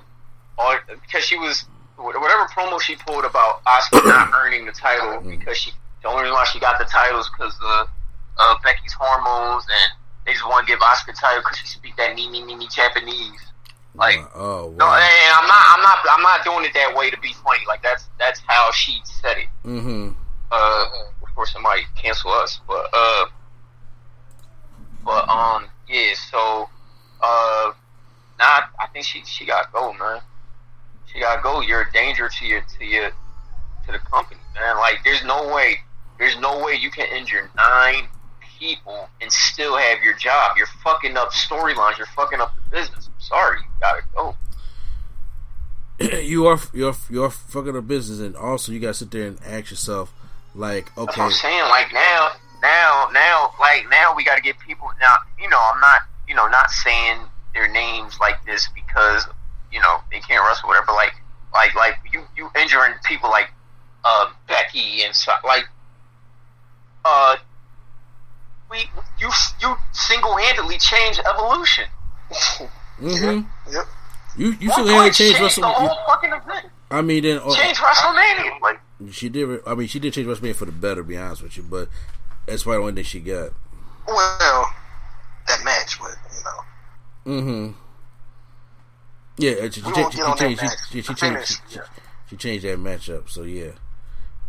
because 1.02 1.24
she 1.24 1.38
was 1.38 1.64
whatever 1.98 2.46
promo 2.48 2.82
she 2.82 2.96
pulled 2.98 3.24
about 3.24 3.64
Asuka 3.64 4.06
not 4.06 4.32
earning 4.36 4.66
the 4.66 4.72
title 4.74 5.22
because 5.22 5.56
she 5.58 5.72
the 6.02 6.10
only 6.10 6.24
reason 6.24 6.34
why 6.34 6.44
she 6.46 6.60
got 6.60 6.78
the 6.78 6.86
title 6.86 7.20
is 7.20 7.30
because 7.38 7.56
of 7.64 7.88
uh, 8.38 8.56
Becky's 8.64 8.94
hormones 9.00 9.66
and 9.70 9.92
they 10.26 10.34
just 10.34 10.46
want 10.46 10.68
to 10.68 10.74
give 10.74 10.80
Asuka 10.80 11.18
title 11.18 11.42
because 11.42 11.58
she 11.60 11.68
speak 11.68 11.96
that 11.98 12.16
nini 12.16 12.44
nini 12.44 12.68
Japanese. 12.68 13.40
Like 13.98 14.20
Oh, 14.36 14.74
no, 14.78 14.86
wow. 14.86 14.96
and 14.96 15.34
I'm 15.36 15.48
not 15.48 15.64
I'm 15.68 15.82
not 15.82 15.98
I'm 16.12 16.22
not 16.22 16.44
doing 16.44 16.66
it 16.66 16.74
that 16.74 16.96
way 16.96 17.10
to 17.10 17.20
be 17.20 17.34
funny. 17.44 17.60
Like 17.68 17.82
that's 17.82 18.08
that's 18.20 18.42
how 18.48 18.72
she 18.72 19.00
said 19.04 19.38
it. 19.38 19.48
Mm-hmm. 19.66 20.10
Uh, 20.52 20.86
before 21.22 21.46
somebody 21.48 21.82
cancel 21.96 22.32
us, 22.32 22.60
but 22.68 22.88
uh, 22.94 23.26
but 25.04 25.28
um, 25.30 25.66
yeah. 25.88 26.14
So 26.32 26.70
uh, 27.22 27.72
nah, 28.40 28.62
I 28.80 28.88
think 28.94 29.06
she 29.06 29.24
she 29.26 29.46
got 29.46 29.64
to 29.66 29.70
go, 29.74 29.94
man. 29.94 30.22
She 31.12 31.20
got 31.20 31.38
to 31.38 31.42
go. 31.42 31.62
You're 31.62 31.82
a 31.82 31.92
danger 31.92 32.30
to 32.30 32.46
your 32.46 32.62
to 32.78 32.86
your 32.86 33.10
to 33.86 33.92
the 33.92 34.00
company, 34.00 34.40
man. 34.56 34.78
Like 34.78 35.00
there's 35.04 35.24
no 35.24 35.54
way, 35.54 35.78
there's 36.20 36.38
no 36.40 36.64
way 36.64 36.74
you 36.74 36.92
can 36.92 37.08
injure 37.16 37.50
nine 37.56 38.08
people 38.60 39.10
and 39.22 39.32
still 39.32 39.78
have 39.78 40.02
your 40.04 40.14
job. 40.16 40.58
You're 40.58 40.68
fucking 40.84 41.18
up 41.18 41.32
storylines. 41.32 41.98
You're 41.98 42.08
fucking 42.08 42.40
up 42.42 42.54
the 42.56 42.78
business. 42.78 43.05
Sorry, 43.26 43.58
you 43.60 43.66
gotta 43.80 44.04
go. 44.14 44.36
you 46.22 46.46
are 46.46 46.60
you're 46.74 46.96
you're 47.10 47.32
fucking 47.32 47.76
a 47.76 47.82
business, 47.82 48.20
and 48.20 48.36
also 48.36 48.72
you 48.72 48.80
gotta 48.80 48.94
sit 48.94 49.10
there 49.10 49.28
and 49.28 49.40
ask 49.44 49.72
yourself, 49.72 50.14
like, 50.54 50.96
okay, 50.96 51.22
I'm 51.22 51.32
saying. 51.32 51.70
Like 51.70 51.92
now, 51.92 52.34
now, 52.62 53.10
now, 53.12 53.52
like 53.60 53.90
now, 53.90 54.14
we 54.16 54.24
got 54.24 54.36
to 54.36 54.44
get 54.44 54.60
people. 54.60 54.92
Now, 55.02 55.16
you 55.40 55.50
know, 55.50 55.60
I'm 55.74 55.80
not, 55.80 56.02
you 56.28 56.36
know, 56.36 56.48
not 56.48 56.70
saying 56.70 57.18
their 57.56 57.68
names 57.68 58.20
like 58.20 58.46
this 58.46 58.70
because 58.76 59.26
you 59.72 59.80
know 59.80 59.98
they 60.12 60.20
can't 60.20 60.44
wrestle, 60.46 60.70
whatever. 60.70 60.92
Like, 60.92 61.14
like, 61.52 61.74
like 61.74 61.98
you, 62.14 62.22
you 62.38 62.50
injuring 62.60 62.94
people 63.06 63.32
like 63.32 63.50
uh, 64.04 64.28
Becky 64.48 65.04
and 65.04 65.16
so, 65.16 65.34
like, 65.44 65.68
uh, 67.04 67.38
we, 68.70 68.90
you, 69.20 69.32
you 69.62 69.76
single 69.94 70.38
handedly 70.38 70.78
changed 70.78 71.22
evolution. 71.28 71.86
mm-hmm. 73.00 73.74
Yep. 73.74 73.86
You 74.38 74.52
you 74.60 74.70
One 74.70 74.84
still 74.84 74.88
had 74.88 75.14
to 75.14 75.18
change 75.18 75.38
changed 75.38 75.58
the 75.58 75.62
WrestleMania. 75.62 75.74
whole 75.74 76.06
fucking 76.08 76.32
event. 76.32 76.66
I 76.92 77.02
mean, 77.02 77.24
then 77.24 77.38
uh, 77.40 77.54
Change 77.56 77.78
WrestleMania. 77.78 78.60
Like, 78.62 78.80
she 79.12 79.30
did. 79.30 79.62
I 79.66 79.76
mean, 79.76 79.88
she 79.88 80.00
did 80.00 80.14
change 80.14 80.28
WrestleMania 80.28 80.56
for 80.56 80.66
the 80.66 80.72
better. 80.72 81.02
To 81.02 81.04
be 81.04 81.18
honest 81.18 81.44
with 81.44 81.58
you, 81.58 81.64
but 81.64 81.90
that's 82.46 82.64
probably 82.64 82.78
the 82.78 82.82
only 82.84 82.94
thing 82.96 83.04
she 83.04 83.20
got. 83.20 83.52
Well, 84.08 84.74
that 85.48 85.64
match, 85.64 86.00
but, 86.00 86.16
you 87.26 87.34
know. 87.34 87.42
Mm-hmm. 87.42 87.72
Yeah, 89.38 89.52
uh, 89.52 89.70
she, 89.70 89.82
she, 89.82 89.82
she, 89.82 89.88
she 89.90 89.94
get 89.94 90.22
on 90.22 90.38
that 90.38 90.38
changed. 90.38 90.64
She, 90.92 91.02
she, 91.02 91.14
changed. 91.14 91.62
yeah. 91.72 91.82
she 92.30 92.36
changed 92.38 92.66
that 92.66 92.80
matchup. 92.80 93.30
So 93.30 93.44
yeah, 93.44 93.72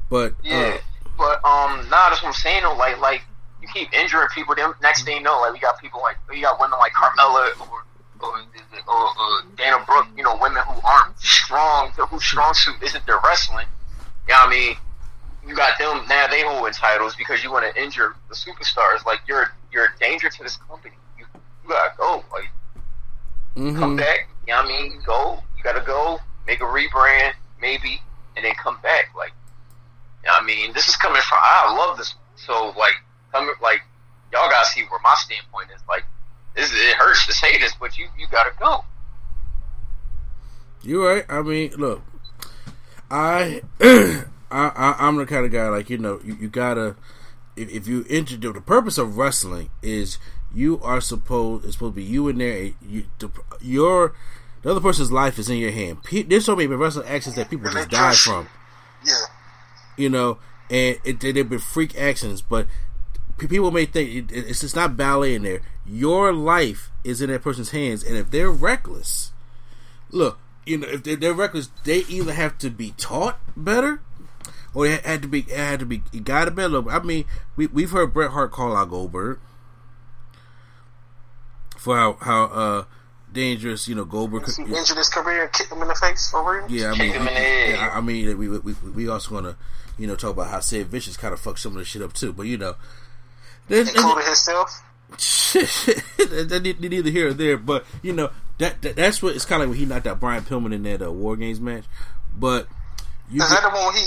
but 0.09 0.35
Yeah, 0.44 0.77
uh, 0.77 0.78
but 1.18 1.44
um, 1.44 1.89
nah, 1.89 2.10
that's 2.10 2.23
what 2.23 2.28
I'm 2.28 2.35
saying. 2.35 2.62
Though, 2.62 2.74
like, 2.77 3.01
like 3.01 3.23
you 3.60 3.68
keep 3.73 3.93
injuring 3.93 4.28
people. 4.35 4.55
Then 4.55 4.73
next 4.82 5.05
thing 5.05 5.16
you 5.16 5.23
know, 5.23 5.40
like 5.40 5.52
we 5.55 5.59
got 5.59 5.81
people 5.81 6.01
like 6.01 6.16
we 6.28 6.40
got 6.43 6.60
women 6.60 6.78
like 6.78 6.93
Carmella 6.93 7.51
or, 8.20 8.32
or 8.86 9.43
Dana 9.56 9.82
Brooke. 9.86 10.06
You 10.16 10.23
know, 10.23 10.39
women 10.40 10.62
who 10.68 10.81
aren't 10.86 11.18
strong, 11.18 11.90
whose 12.16 12.24
strong 12.24 12.55
suit 12.55 12.76
isn't 12.82 13.05
their 13.05 13.20
wrestling. 13.22 13.66
You 14.26 14.32
know 14.32 14.40
what 14.40 14.48
I 14.48 14.51
mean? 14.51 14.76
You 15.47 15.55
got 15.55 15.78
them 15.78 16.02
now. 16.09 16.26
They 16.28 16.40
holding 16.43 16.72
titles 16.72 17.14
because 17.14 17.44
you 17.44 17.52
want 17.52 17.70
to 17.70 17.82
injure 17.82 18.16
the 18.28 18.34
superstars. 18.34 19.05
Like 19.05 19.20
you're 19.28 19.52
you're 19.70 19.84
a 19.84 19.98
danger 20.01 20.30
to 20.30 20.43
this 20.43 20.56
company. 20.56 20.97
You 21.18 21.26
you 21.62 21.68
gotta 21.68 21.93
go. 21.98 22.24
Like 22.32 22.51
mhm. 23.55 23.78
come 23.78 23.97
back. 23.97 24.28
You 24.47 24.55
know 24.55 24.62
what 24.62 24.64
I 24.64 24.68
mean? 24.68 25.01
Go. 25.05 25.38
You 25.56 25.62
gotta 25.62 25.84
go. 25.84 26.18
Make 26.47 26.60
a 26.60 26.64
rebrand, 26.64 27.34
maybe, 27.60 28.01
and 28.34 28.44
then 28.44 28.55
come 28.55 28.78
back. 28.82 29.10
Like, 29.14 29.32
you 30.22 30.28
know 30.28 30.32
what 30.32 30.43
I 30.43 30.47
mean? 30.47 30.72
This 30.72 30.88
is 30.88 30.97
coming 30.97 31.20
from. 31.22 31.38
I 31.43 31.76
love 31.76 31.98
this. 31.98 32.14
So 32.36 32.72
like, 32.78 32.94
coming 33.30 33.55
like, 33.60 33.82
y'all 34.32 34.48
gotta 34.48 34.66
see 34.66 34.82
where 34.88 35.01
my 35.05 35.14
standpoint 35.18 35.68
is. 35.74 35.82
Like, 35.86 36.05
this 36.56 36.72
it 36.72 36.97
hurts 36.97 37.26
to 37.26 37.32
say 37.34 37.59
this, 37.59 37.74
but 37.78 37.98
you 37.98 38.06
you 38.18 38.26
gotta 38.32 38.52
go. 38.59 38.84
You're 40.86 41.14
right. 41.16 41.24
I 41.28 41.42
mean, 41.42 41.72
look, 41.76 42.02
I, 43.10 43.62
I, 43.80 44.24
I 44.50 44.94
I'm 44.98 45.16
the 45.16 45.26
kind 45.26 45.44
of 45.44 45.52
guy 45.52 45.68
like 45.68 45.90
you 45.90 45.98
know 45.98 46.20
you, 46.24 46.36
you 46.40 46.48
gotta 46.48 46.96
if, 47.56 47.70
if 47.70 47.88
you 47.88 48.02
introduce 48.02 48.54
the 48.54 48.60
purpose 48.60 48.98
of 48.98 49.16
wrestling 49.18 49.70
is 49.82 50.18
you 50.54 50.80
are 50.82 51.00
supposed 51.00 51.64
it's 51.64 51.74
supposed 51.74 51.94
to 51.94 51.96
be 51.96 52.04
you 52.04 52.28
in 52.28 52.38
there. 52.38 52.70
You 52.86 53.04
the, 53.18 53.30
your 53.60 54.14
the 54.62 54.70
other 54.70 54.80
person's 54.80 55.12
life 55.12 55.38
is 55.38 55.50
in 55.50 55.58
your 55.58 55.72
hand. 55.72 56.02
Pe- 56.04 56.22
There's 56.22 56.44
so 56.44 56.56
many 56.56 56.66
wrestling 56.68 57.08
actions 57.08 57.34
that 57.36 57.50
people 57.50 57.70
just 57.70 57.90
die 57.90 58.14
from. 58.14 58.48
Yeah. 59.04 59.14
you 59.96 60.08
know, 60.08 60.38
and 60.70 60.98
it, 61.04 61.20
they've 61.20 61.48
been 61.48 61.58
freak 61.60 61.96
accidents, 61.96 62.40
but 62.42 62.66
people 63.38 63.70
may 63.70 63.84
think 63.84 64.32
it, 64.32 64.36
it's 64.36 64.60
just 64.62 64.74
not 64.74 64.96
ballet 64.96 65.34
in 65.34 65.42
there. 65.42 65.60
Your 65.84 66.32
life 66.32 66.90
is 67.04 67.20
in 67.20 67.30
that 67.30 67.42
person's 67.42 67.70
hands, 67.70 68.02
and 68.02 68.16
if 68.16 68.30
they're 68.30 68.50
reckless, 68.50 69.30
look, 70.10 70.38
you 70.66 70.78
know, 70.78 70.88
if 70.88 71.02
they're, 71.05 71.16
they're 71.16 71.32
reckless, 71.32 71.70
they 71.84 71.98
either 72.09 72.32
have 72.34 72.59
to 72.59 72.68
be 72.70 72.93
taught 72.98 73.38
better, 73.56 74.01
or 74.74 74.86
it 74.86 75.05
had 75.06 75.22
to 75.22 75.28
be, 75.28 75.40
it 75.40 75.56
had 75.56 75.80
to 75.80 75.86
be, 75.86 76.02
it 76.12 76.24
got 76.24 76.47
to 76.47 76.51
be 76.51 76.62
a 76.62 76.68
little. 76.68 76.90
I 76.90 76.98
mean, 76.98 77.24
we 77.56 77.66
we've 77.68 77.90
heard 77.90 78.12
Bret 78.12 78.32
Hart 78.32 78.51
call 78.52 78.76
out 78.76 78.90
Goldberg 78.90 79.38
for 81.76 81.97
how 81.97 82.16
how 82.20 82.44
uh 82.44 82.84
dangerous, 83.32 83.86
you 83.88 83.94
know, 83.94 84.05
Goldberg. 84.05 84.47
He 84.47 84.64
could- 84.64 84.72
injured 84.72 84.97
his 84.97 85.09
career 85.09 85.43
and 85.44 85.52
kicked 85.52 85.70
him 85.70 85.82
in 85.82 85.88
the 85.88 85.94
face 85.94 86.30
for 86.30 86.59
real. 86.59 86.70
yeah, 86.70 86.88
I 86.93 86.98
mean, 86.98 87.12
Kick 87.12 87.20
him 87.20 87.20
in 87.20 87.24
the 87.26 87.30
head. 87.40 87.70
yeah, 87.74 87.90
I 87.93 87.98
I 87.98 88.01
mean, 88.01 88.38
we 88.38 88.48
we 88.48 88.59
we, 88.59 88.72
we 88.90 89.09
also 89.09 89.30
gonna 89.30 89.56
you 89.98 90.06
know 90.06 90.16
talk 90.16 90.30
about 90.32 90.48
how 90.48 90.60
Sid 90.60 90.88
Vicious 90.88 91.16
kind 91.16 91.32
of 91.34 91.40
fucked 91.40 91.59
some 91.60 91.72
of 91.72 91.78
the 91.78 91.84
shit 91.84 92.02
up 92.02 92.12
too, 92.12 92.32
but 92.32 92.44
you 92.47 92.56
know, 92.59 92.74
there's, 93.68 93.88
Including 93.94 94.24
himself. 94.26 94.82
that 95.10 96.60
need- 96.62 96.80
neither 96.80 97.10
here 97.10 97.28
or 97.28 97.32
there. 97.32 97.56
But 97.56 97.84
you 98.02 98.12
know 98.12 98.30
that, 98.58 98.82
that 98.82 98.96
that's 98.96 99.22
what 99.22 99.34
it's 99.34 99.44
kind 99.44 99.62
of 99.62 99.68
like 99.68 99.74
when 99.74 99.78
he 99.78 99.86
knocked 99.86 100.06
out 100.06 100.20
Brian 100.20 100.42
Pillman 100.44 100.74
in 100.74 100.82
that 100.84 101.02
uh, 101.02 101.10
War 101.12 101.36
Games 101.36 101.60
match. 101.60 101.84
But 102.36 102.66
you 103.30 103.42
Is 103.42 103.48
that 103.50 103.62
the 103.62 103.68
one 103.70 103.94
he? 103.94 104.06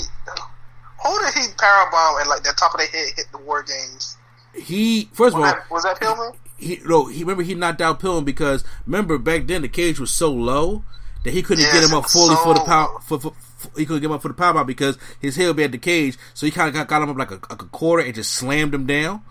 Who 1.04 1.20
did 1.22 1.34
he 1.34 1.48
powerbomb 1.56 2.20
and 2.22 2.30
like 2.30 2.44
the 2.44 2.54
top 2.58 2.74
of 2.74 2.80
their 2.80 2.88
head 2.88 3.14
hit 3.16 3.28
the 3.32 3.38
war 3.40 3.64
games? 3.64 4.18
he 4.54 5.08
first 5.14 5.36
of 5.36 5.42
all 5.42 5.46
that, 5.46 5.70
was 5.72 5.84
that 5.84 5.98
Pillman? 6.00 6.36
he 6.58 6.80
no 6.86 7.06
he 7.06 7.22
remember 7.22 7.44
he 7.44 7.54
knocked 7.56 7.80
out 7.82 8.00
Pillman 8.00 8.26
because 8.26 8.64
remember 8.86 9.18
back 9.18 9.46
then 9.48 9.62
the 9.62 9.70
cage 9.70 10.00
was 10.00 10.12
so 10.12 10.30
low 10.32 10.84
that 11.24 11.32
he 11.32 11.42
couldn't 11.42 11.64
Yes, 11.64 11.74
get 11.74 11.84
him 11.90 11.96
up 11.96 12.10
fully 12.10 12.36
for 12.38 12.54
the 12.56 12.60
so 12.62 12.66
power 12.66 13.00
for, 13.02 13.20
for, 13.20 13.34
for- 13.58 13.80
he 13.80 13.86
couldn't 13.86 14.02
get 14.02 14.08
him 14.08 14.12
up 14.14 14.22
for 14.22 14.28
the 14.30 14.34
power 14.34 14.54
bomb 14.54 14.66
because 14.66 14.98
his 15.22 15.36
head 15.36 15.48
would 15.48 15.56
be 15.56 15.64
at 15.64 15.72
the 15.72 15.78
cage 15.78 16.18
so 16.34 16.46
he 16.46 16.52
kind 16.52 16.68
of 16.68 16.74
got, 16.74 16.88
got 16.88 17.02
him 17.02 17.10
up 17.10 17.18
like 17.18 17.32
a, 17.32 17.36
like 17.50 17.62
a 17.62 17.66
quarter 17.68 18.04
and 18.04 18.16
just 18.16 18.34
slammed 18.34 18.74
him 18.74 18.86
down 18.86 19.22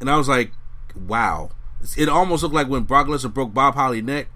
and 0.00 0.10
I 0.10 0.16
was 0.16 0.28
like 0.28 0.52
wow 0.94 1.50
it 1.96 2.08
almost 2.08 2.42
looked 2.42 2.54
like 2.54 2.68
when 2.68 2.82
Brock 2.82 3.06
Lesnar 3.06 3.32
broke 3.32 3.54
Bob 3.54 3.74
Holly 3.74 4.02
neck 4.02 4.28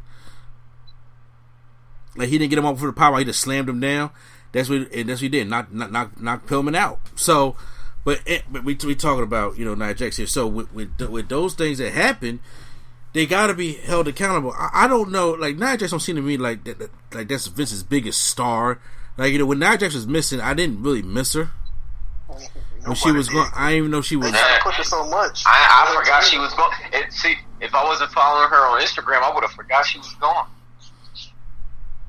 like 2.17 2.29
he 2.29 2.39
didn't 2.39 2.51
get 2.51 2.59
him 2.59 2.67
up 2.67 2.79
for 2.79 2.87
the 2.87 2.93
power 2.93 3.19
he 3.19 3.25
just 3.25 3.41
slammed 3.41 3.69
him 3.69 3.81
down 3.81 4.11
that's 4.53 4.69
what 4.69 4.91
and 4.93 5.09
that's 5.09 5.21
what 5.21 5.23
he 5.23 5.29
did 5.29 5.49
knock 5.49 5.73
knock 5.73 5.91
knock, 5.91 6.21
knock 6.21 6.47
Pillman 6.47 6.77
out 6.77 7.01
so 7.17 7.57
but, 8.05 8.21
it, 8.25 8.45
but 8.51 8.65
we 8.65 8.77
we 8.87 8.95
talking 8.95 9.23
about 9.23 9.59
you 9.59 9.65
know 9.65 9.75
Nia 9.75 9.95
Jax 9.95 10.17
here. 10.17 10.27
So 10.27 10.47
with, 10.47 10.73
with 10.73 10.99
with 11.01 11.29
those 11.29 11.55
things 11.55 11.79
that 11.79 11.93
happen, 11.93 12.41
they 13.13 13.27
got 13.27 13.49
to 13.49 13.55
be 13.55 13.75
held 13.75 14.09
accountable. 14.09 14.53
I, 14.57 14.71
I 14.85 14.89
don't 14.89 15.11
know, 15.11 15.31
like 15.33 15.57
Nia 15.57 15.77
Jax 15.77 15.91
don't 15.91 16.01
seem 16.01 16.17
to 16.17 16.23
me 16.23 16.37
like 16.37 16.65
that, 16.65 16.79
that- 16.79 16.91
like 17.13 17.29
that's 17.29 17.47
Vince's 17.49 17.83
biggest 17.83 18.23
star. 18.25 18.81
Like 19.19 19.33
you 19.33 19.39
know 19.39 19.47
when 19.47 19.59
Nia 19.59 19.77
Jax 19.77 19.95
was 19.95 20.07
missing, 20.07 20.41
I 20.41 20.55
didn't 20.55 20.83
really 20.83 21.03
miss 21.03 21.35
her. 21.35 21.51
Oh, 22.31 22.39
when 22.85 22.95
she 22.95 23.13
was 23.13 23.29
going. 23.29 23.49
I 23.55 23.71
didn't 23.71 23.79
even 23.79 23.91
know 23.91 24.01
she 24.01 24.17
was. 24.17 24.33
They 24.33 24.39
try 24.39 24.57
to 24.59 24.63
push 24.63 24.77
her 24.77 24.85
so 24.85 25.09
much. 25.09 25.43
I, 25.47 25.87
I 25.89 25.95
forgot 25.99 26.25
she 26.25 26.39
was 26.39 26.53
going. 26.55 26.71
It, 26.93 27.13
see, 27.13 27.37
if 27.61 27.75
I 27.75 27.85
wasn't 27.85 28.11
following 28.11 28.49
her 28.49 28.67
on 28.69 28.81
Instagram, 28.81 29.23
I 29.23 29.35
would 29.35 29.43
have 29.43 29.53
forgot 29.53 29.87
she 29.87 29.99
was 29.99 30.13
gone. 30.15 30.49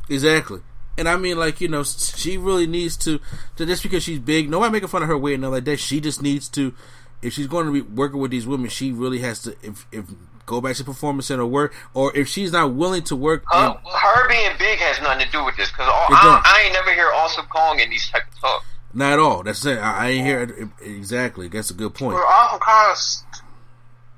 Exactly. 0.09 0.61
And 0.97 1.07
I 1.07 1.17
mean, 1.17 1.37
like 1.37 1.61
you 1.61 1.67
know, 1.67 1.83
she 1.83 2.37
really 2.37 2.67
needs 2.67 2.97
to. 2.97 3.19
to 3.57 3.65
just 3.65 3.83
because 3.83 4.03
she's 4.03 4.19
big, 4.19 4.49
nobody 4.49 4.71
making 4.71 4.89
fun 4.89 5.01
of 5.03 5.07
her 5.07 5.17
weight 5.17 5.35
and 5.35 5.45
all 5.45 5.51
like 5.51 5.65
that. 5.65 5.79
She 5.79 5.99
just 5.99 6.21
needs 6.21 6.49
to. 6.49 6.73
If 7.21 7.33
she's 7.33 7.47
going 7.47 7.67
to 7.67 7.71
be 7.71 7.81
working 7.81 8.19
with 8.19 8.31
these 8.31 8.47
women, 8.47 8.69
she 8.69 8.91
really 8.91 9.19
has 9.19 9.41
to. 9.43 9.55
If 9.61 9.87
if 9.91 10.05
go 10.45 10.59
back 10.59 10.75
to 10.75 10.83
performance 10.83 11.27
center 11.27 11.45
work, 11.45 11.73
or 11.93 12.15
if 12.15 12.27
she's 12.27 12.51
not 12.51 12.73
willing 12.73 13.03
to 13.03 13.15
work, 13.15 13.43
Her, 13.47 13.67
in, 13.67 13.91
her 13.91 14.27
being 14.27 14.51
big 14.59 14.79
has 14.79 15.01
nothing 15.01 15.25
to 15.25 15.31
do 15.31 15.45
with 15.45 15.55
this 15.55 15.69
because 15.69 15.87
I, 15.87 16.41
I 16.43 16.63
ain't 16.65 16.73
never 16.73 16.93
hear 16.93 17.09
Awesome 17.13 17.45
Kong 17.45 17.79
in 17.79 17.89
these 17.89 18.09
type 18.09 18.23
of 18.27 18.39
talk. 18.41 18.65
Not 18.93 19.13
at 19.13 19.19
all. 19.19 19.43
That's 19.43 19.65
it. 19.65 19.77
I, 19.79 20.05
I 20.05 20.09
ain't 20.09 20.25
hear 20.25 20.41
it 20.43 20.67
exactly. 20.85 21.47
That's 21.47 21.69
a 21.71 21.73
good 21.73 21.93
point. 21.93 22.15
Well, 22.15 22.25
Awesome 22.27 22.59
Kong, 22.59 22.95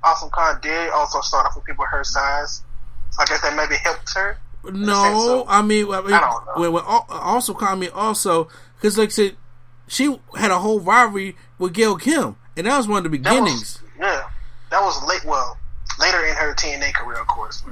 Awesome 0.02 0.30
Kong 0.30 0.58
did 0.62 0.90
also 0.90 1.20
start 1.20 1.46
off 1.46 1.56
with 1.56 1.64
people 1.64 1.84
her 1.90 2.04
size. 2.04 2.62
So 3.10 3.22
I 3.22 3.24
guess 3.26 3.40
that 3.42 3.56
maybe 3.56 3.76
helped 3.76 4.12
her. 4.14 4.38
No, 4.72 5.44
I 5.46 5.62
mean, 5.62 5.92
I 5.92 6.00
mean, 6.00 6.12
I 6.14 6.20
don't 6.20 6.60
know. 6.74 6.78
also 7.10 7.52
call 7.54 7.76
me 7.76 7.88
also 7.88 8.48
because 8.76 8.96
like 8.98 9.10
I 9.10 9.12
said, 9.12 9.36
she 9.86 10.18
had 10.36 10.50
a 10.50 10.58
whole 10.58 10.80
rivalry 10.80 11.36
with 11.58 11.74
Gail 11.74 11.96
Kim, 11.96 12.36
and 12.56 12.66
that 12.66 12.76
was 12.76 12.88
one 12.88 13.04
of 13.04 13.12
the 13.12 13.18
That 13.18 13.22
beginnings. 13.30 13.82
was, 13.82 13.82
yeah, 14.00 14.22
that 14.70 14.80
was 14.80 15.06
late. 15.06 15.24
Well, 15.26 15.58
later 16.00 16.24
in 16.24 16.34
her 16.34 16.54
TNA 16.54 16.94
career, 16.94 17.20
of 17.20 17.26
course. 17.26 17.62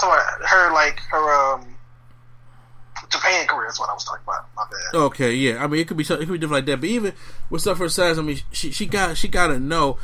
So 0.00 0.08
her 0.10 0.72
like 0.72 0.98
her 1.10 1.52
um 1.54 1.73
Japan 3.10 3.46
career 3.46 3.68
is 3.68 3.78
what 3.78 3.90
I 3.90 3.94
was 3.94 4.04
talking 4.04 4.22
about. 4.24 4.46
My 4.56 4.64
bad. 4.70 4.98
Okay, 4.98 5.34
yeah. 5.34 5.62
I 5.62 5.66
mean, 5.66 5.80
it 5.80 5.88
could 5.88 5.96
be 5.96 6.04
something, 6.04 6.22
it 6.22 6.26
could 6.26 6.34
be 6.34 6.38
different 6.38 6.66
like 6.66 6.66
that. 6.66 6.80
But 6.80 6.88
even 6.88 7.12
with 7.50 7.62
stuff 7.62 7.78
her 7.78 7.88
size, 7.88 8.18
I 8.18 8.22
mean, 8.22 8.40
she 8.52 8.70
she 8.70 8.86
got 8.86 9.16
she 9.16 9.28
got 9.28 9.48
to 9.48 9.58
know 9.58 9.98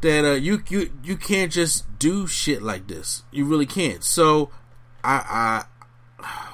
that 0.00 0.24
uh, 0.24 0.34
you 0.34 0.62
you 0.68 0.90
you 1.02 1.16
can't 1.16 1.52
just 1.52 1.98
do 1.98 2.26
shit 2.26 2.62
like 2.62 2.86
this. 2.86 3.24
You 3.30 3.44
really 3.44 3.66
can't. 3.66 4.04
So, 4.04 4.50
I 5.02 5.64
I 6.18 6.18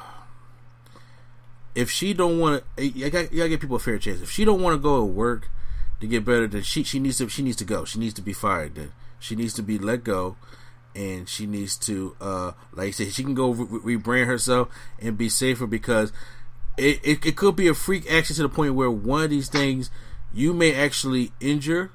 if 1.74 1.90
she 1.90 2.14
don't 2.14 2.38
want 2.38 2.64
to, 2.76 2.86
you 2.86 3.10
gotta 3.10 3.28
give 3.28 3.60
people 3.60 3.76
a 3.76 3.80
fair 3.80 3.98
chance. 3.98 4.20
If 4.20 4.30
she 4.30 4.44
don't 4.44 4.62
want 4.62 4.74
to 4.74 4.78
go 4.78 4.98
to 4.98 5.04
work 5.04 5.50
to 6.00 6.06
get 6.06 6.24
better, 6.24 6.46
then 6.46 6.62
she 6.62 6.82
she 6.82 6.98
needs 6.98 7.18
to 7.18 7.28
she 7.28 7.42
needs 7.42 7.56
to 7.56 7.64
go. 7.64 7.84
She 7.84 7.98
needs 7.98 8.14
to 8.14 8.22
be 8.22 8.32
fired. 8.32 8.76
Then 8.76 8.92
she 9.18 9.36
needs 9.36 9.54
to 9.54 9.62
be 9.62 9.78
let 9.78 10.04
go. 10.04 10.36
And 10.94 11.28
she 11.28 11.46
needs 11.46 11.76
to, 11.78 12.14
uh, 12.20 12.52
like 12.72 12.88
I 12.88 12.90
said, 12.92 13.12
she 13.12 13.24
can 13.24 13.34
go 13.34 13.50
re- 13.50 13.96
rebrand 13.96 14.26
herself 14.26 14.68
and 15.00 15.18
be 15.18 15.28
safer 15.28 15.66
because 15.66 16.12
it, 16.78 17.00
it, 17.02 17.26
it 17.26 17.36
could 17.36 17.56
be 17.56 17.66
a 17.66 17.74
freak 17.74 18.10
action 18.10 18.36
to 18.36 18.42
the 18.42 18.48
point 18.48 18.74
where 18.74 18.90
one 18.90 19.24
of 19.24 19.30
these 19.30 19.48
things 19.48 19.90
you 20.32 20.54
may 20.54 20.72
actually 20.74 21.32
injure, 21.40 21.90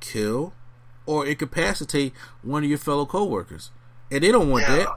kill, 0.00 0.54
or 1.04 1.26
incapacitate 1.26 2.14
one 2.42 2.64
of 2.64 2.68
your 2.70 2.78
fellow 2.78 3.04
coworkers, 3.04 3.70
and 4.10 4.22
they 4.22 4.32
don't 4.32 4.48
want 4.50 4.64
Yeah. 4.68 4.76
that. 4.76 4.88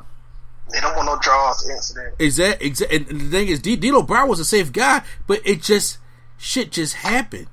They 0.72 0.80
don't 0.80 0.96
want 0.96 1.06
no 1.08 1.18
Droz 1.22 1.70
incident. 1.70 2.16
Is 2.20 2.38
that 2.38 2.60
exa- 2.62 2.90
And 2.94 3.08
the 3.22 3.30
thing 3.30 3.48
is, 3.50 3.60
D- 3.60 3.76
D'Lo 3.76 4.02
Brown 4.02 4.28
was 4.30 4.40
a 4.40 4.46
safe 4.46 4.72
guy, 4.72 5.04
but 5.28 5.40
it 5.46 5.62
just 5.62 5.98
shit 6.38 6.72
just 6.72 6.96
happened. 6.96 7.48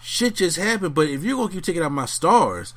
Shit 0.00 0.36
just 0.36 0.56
happened. 0.56 0.94
But 0.94 1.08
if 1.08 1.22
you're 1.22 1.36
gonna 1.36 1.52
keep 1.52 1.62
taking 1.64 1.82
out 1.82 1.92
my 1.92 2.06
stars, 2.06 2.72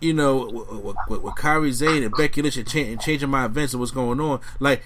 you 0.00 0.12
know, 0.12 0.46
with, 0.46 0.68
with, 0.70 0.96
with, 1.08 1.22
with 1.22 1.34
Kairi 1.34 1.74
Sane 1.74 2.02
and 2.02 2.14
Becky 2.16 2.42
Lynch 2.42 2.56
and, 2.56 2.68
cha- 2.68 2.78
and 2.78 3.00
changing 3.00 3.30
my 3.30 3.44
events 3.44 3.72
and 3.72 3.80
what's 3.80 3.92
going 3.92 4.20
on, 4.20 4.40
like 4.60 4.82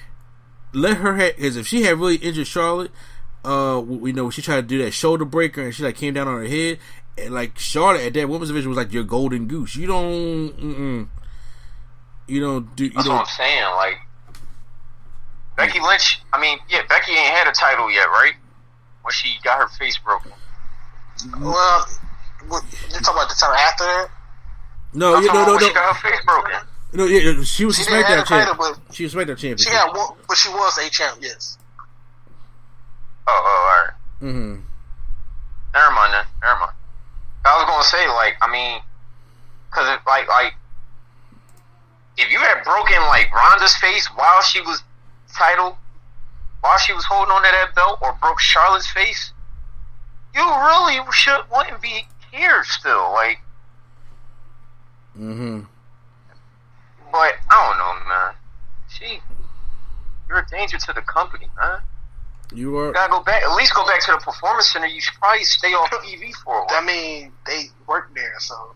let 0.73 0.99
her 0.99 1.17
have 1.17 1.37
because 1.37 1.57
if 1.57 1.67
she 1.67 1.83
had 1.83 1.99
really 1.99 2.17
injured 2.17 2.47
Charlotte, 2.47 2.91
uh, 3.45 3.83
we 3.85 4.13
know 4.13 4.31
she 4.31 4.43
tried 4.43 4.57
to 4.57 4.63
do 4.63 4.83
that 4.83 4.93
shoulder 4.93 5.25
breaker 5.25 5.63
and 5.63 5.75
she 5.75 5.83
like 5.83 5.97
came 5.97 6.15
down 6.15 6.29
on 6.29 6.39
her 6.39 6.47
head, 6.47 6.79
and 7.19 7.35
like 7.35 7.59
Charlotte 7.59 8.03
at 8.03 8.15
that 8.15 8.29
women's 8.29 8.49
division 8.49 8.71
was 8.71 8.79
like 8.79 8.93
your 8.93 9.05
golden 9.05 9.47
goose. 9.49 9.77
You 9.77 9.87
don't, 9.87 10.57
mm-mm. 10.57 11.09
you 12.27 12.41
don't 12.41 12.75
do. 12.75 12.85
You 12.85 12.91
That's 12.91 13.07
don't, 13.07 13.17
what 13.17 13.29
I'm 13.29 13.35
saying. 13.37 13.65
Like 13.65 13.99
Becky 15.57 15.81
Lynch. 15.81 16.23
I 16.33 16.41
mean, 16.41 16.59
yeah, 16.69 16.83
Becky 16.89 17.13
ain't 17.13 17.35
had 17.35 17.47
a 17.49 17.53
title 17.53 17.91
yet, 17.93 18.07
right? 18.07 18.35
When 19.03 19.13
she 19.13 19.37
got 19.43 19.59
her 19.59 19.69
face 19.69 19.99
broken. 19.99 20.33
Well, 21.41 21.87
what, 22.49 22.65
you 22.73 22.99
talking 23.01 23.15
about 23.15 23.29
the 23.29 23.37
time 23.39 23.55
after 23.55 23.85
that? 23.85 24.09
No, 24.95 25.15
I'm 25.17 25.25
yeah, 25.25 25.33
no, 25.33 25.45
no, 25.47 25.53
no. 25.55 25.59
She 25.59 25.73
got 25.73 25.97
her 25.97 26.09
face 26.11 26.21
broken. 26.25 26.53
No, 26.95 27.05
yeah, 27.07 27.21
yeah, 27.33 27.43
she 27.45 27.65
was 27.65 27.77
She 27.77 27.83
a 27.83 27.85
didn't 27.87 28.05
have 28.05 28.19
SmackDown 28.19 28.23
a 28.23 28.25
title, 28.27 28.55
champion. 28.55 28.83
but 28.87 28.95
She 28.95 29.05
was 29.05 29.15
a 29.15 29.17
SmackDown 29.17 29.27
champion. 29.39 29.57
she 29.59 29.71
had 29.71 29.87
one, 29.97 30.17
but 30.29 30.37
she 30.37 30.49
was 30.51 30.79
a 30.79 30.91
champ. 30.91 31.19
Yes. 31.23 31.57
Oh, 33.27 33.33
oh, 33.33 33.69
all 33.71 33.85
right. 33.85 33.95
Mm-hmm. 34.21 34.61
Never 35.75 35.91
mind 35.95 36.13
then. 36.13 36.25
Never 36.43 36.61
mind. 36.61 36.73
I 37.45 37.57
was 37.57 37.65
gonna 37.67 37.85
say, 37.85 38.07
like, 38.09 38.37
I 38.43 38.51
mean, 38.53 38.81
cause 39.71 39.89
like, 40.07 40.29
like, 40.29 40.55
if 42.19 42.31
you 42.31 42.39
had 42.39 42.63
broken 42.63 43.01
like 43.07 43.33
Ronda's 43.33 43.75
face 43.77 44.07
while 44.15 44.43
she 44.43 44.61
was 44.61 44.83
title, 45.35 45.79
while 46.61 46.79
she 46.79 46.93
was 46.93 47.05
holding 47.05 47.33
on 47.33 47.43
to 47.43 47.49
that 47.51 47.75
belt, 47.75 47.99
or 48.03 48.13
broke 48.21 48.39
Charlotte's 48.39 48.87
face, 48.93 49.33
you 50.35 50.43
really 50.45 51.01
should 51.13 51.41
wouldn't 51.51 51.81
be 51.81 52.07
here 52.31 52.63
still. 52.65 53.11
Like, 53.13 53.41
Mm-hmm. 55.19 55.61
but 57.11 57.35
I 57.51 57.69
don't 57.69 57.79
know, 57.79 58.09
man. 58.09 58.35
She, 58.89 59.21
you're 60.29 60.39
a 60.39 60.47
danger 60.51 60.79
to 60.79 60.93
the 60.95 61.03
company, 61.03 61.47
man. 61.61 61.81
You 62.55 62.77
are. 62.79 62.89
You 62.89 62.93
gotta 62.93 63.11
go 63.11 63.23
back. 63.23 63.43
At 63.43 63.55
least 63.55 63.75
go 63.75 63.85
back 63.87 64.01
to 64.07 64.13
the 64.13 64.19
performance 64.19 64.73
center. 64.73 64.87
You 64.87 65.01
should 65.01 65.15
probably 65.19 65.45
stay 65.45 65.69
off 65.69 65.91
TV 65.91 66.33
for 66.45 66.55
a 66.55 66.65
while. 66.65 66.69
I 66.71 66.85
mean, 66.85 67.33
they 67.47 67.65
work 67.87 68.15
there, 68.15 68.35
so 68.39 68.75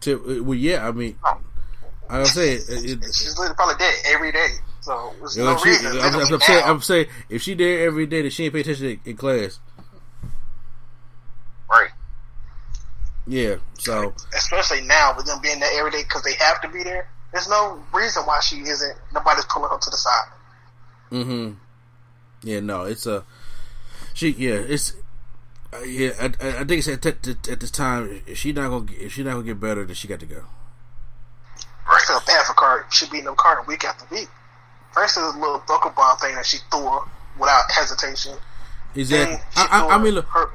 To, 0.00 0.42
well, 0.44 0.54
yeah, 0.58 0.86
I 0.86 0.92
mean, 0.92 1.18
I 2.08 2.18
don't 2.18 2.26
say 2.26 2.54
it. 2.54 2.68
it, 2.68 2.90
it 3.02 3.04
she's 3.04 3.36
literally 3.38 3.54
probably 3.56 3.76
there 3.78 3.94
every 4.14 4.32
day. 4.32 4.48
So 4.80 5.12
there's 5.18 5.36
you 5.36 5.44
no 5.44 5.52
know, 5.52 5.58
she, 5.58 5.70
reason. 5.70 5.86
I'm, 5.98 6.14
I'm, 6.14 6.32
I'm 6.34 6.40
saying. 6.40 6.62
I'm 6.64 6.80
saying, 6.82 7.06
if 7.28 7.42
she 7.42 7.54
there 7.54 7.86
every 7.86 8.06
day, 8.06 8.22
that 8.22 8.32
she 8.32 8.44
ain't 8.44 8.54
pay 8.54 8.60
attention 8.60 9.00
in 9.04 9.16
class. 9.16 9.58
Right. 11.70 11.90
Yeah. 13.26 13.56
So 13.78 14.14
especially 14.34 14.82
now 14.82 15.14
with 15.16 15.26
them 15.26 15.40
being 15.42 15.60
there 15.60 15.78
every 15.78 15.90
day 15.90 16.02
because 16.02 16.22
they 16.22 16.34
have 16.34 16.60
to 16.62 16.68
be 16.68 16.82
there. 16.82 17.08
There's 17.32 17.48
no 17.48 17.82
reason 17.92 18.22
why 18.22 18.40
she 18.40 18.56
isn't. 18.56 18.96
Nobody's 19.12 19.44
pulling 19.46 19.70
her 19.70 19.78
to 19.78 19.90
the 19.90 19.96
side. 19.96 20.28
Mm-hmm. 21.10 21.52
Yeah, 22.42 22.60
no, 22.60 22.84
it's 22.84 23.06
a 23.06 23.24
she. 24.14 24.30
Yeah, 24.30 24.54
it's 24.54 24.94
uh, 25.72 25.80
yeah. 25.80 26.12
I, 26.20 26.26
I 26.26 26.64
think 26.64 26.78
it's 26.78 26.88
at, 26.88 27.04
at, 27.04 27.48
at 27.48 27.60
this 27.60 27.70
time. 27.70 28.22
If 28.26 28.38
she 28.38 28.52
not 28.52 28.70
gonna 28.70 28.86
if 28.98 29.12
she 29.14 29.22
not 29.22 29.32
gonna 29.32 29.44
get 29.44 29.60
better, 29.60 29.84
then 29.84 29.94
she 29.94 30.08
got 30.08 30.20
to 30.20 30.26
go. 30.26 30.44
Right. 31.88 32.00
I 32.00 32.00
feel 32.06 32.20
bad 32.26 32.46
for 32.46 32.54
Carter. 32.54 32.86
She 32.90 33.08
beating 33.10 33.28
up 33.28 33.36
Carter 33.36 33.62
week 33.62 33.84
after 33.84 34.06
week. 34.14 34.28
First, 34.92 35.16
was 35.16 35.34
a 35.34 35.38
little 35.38 35.62
buckle 35.66 35.90
bomb 35.90 36.16
thing 36.18 36.34
that 36.36 36.46
she 36.46 36.58
threw 36.70 37.00
without 37.38 37.70
hesitation. 37.70 38.36
Exactly. 38.94 39.38
I, 39.56 39.66
I, 39.70 39.94
I 39.94 39.98
mean, 39.98 40.14
look, 40.14 40.26
her, 40.26 40.50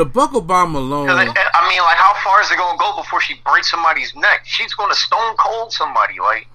the 0.00 0.06
buckle 0.08 0.40
bomb 0.40 0.74
alone. 0.74 1.08
it- 1.10 1.12
I 1.12 1.68
mean, 1.68 1.82
like, 1.82 1.96
how 2.00 2.14
far 2.24 2.40
is 2.40 2.50
it 2.50 2.56
gonna 2.56 2.78
go 2.78 2.96
before 2.96 3.20
she 3.20 3.34
breaks 3.44 3.70
somebody's 3.70 4.14
neck? 4.16 4.40
She's 4.44 4.72
gonna 4.72 4.94
stone 4.94 5.36
cold 5.36 5.72
somebody. 5.72 6.18
Like, 6.18 6.48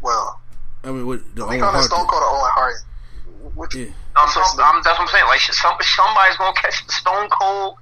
well, 0.00 0.40
I 0.82 0.88
mean, 0.88 1.06
what 1.06 1.20
the 1.36 1.44
we 1.44 1.56
Owen 1.56 1.60
call 1.60 1.72
that 1.72 1.78
Hart 1.78 1.84
Stone. 1.84 2.06
Cold 2.08 2.22
or 2.22 2.30
Owen 2.40 2.50
Hart. 2.54 2.74
Which, 3.54 3.74
Yeah. 3.74 3.92
I'm, 4.16 4.28
I'm, 4.28 4.60
I'm, 4.60 4.82
that's 4.82 4.98
what 4.98 5.00
I'm 5.00 5.08
saying. 5.08 5.24
Like, 5.26 5.40
some, 5.40 5.76
somebody's 5.80 6.36
gonna 6.36 6.54
catch 6.56 6.86
the 6.86 6.92
stone 6.92 7.28
cold 7.28 7.76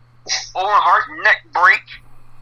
Owen 0.56 0.80
Hart 0.82 1.04
neck 1.22 1.46
break. 1.52 1.82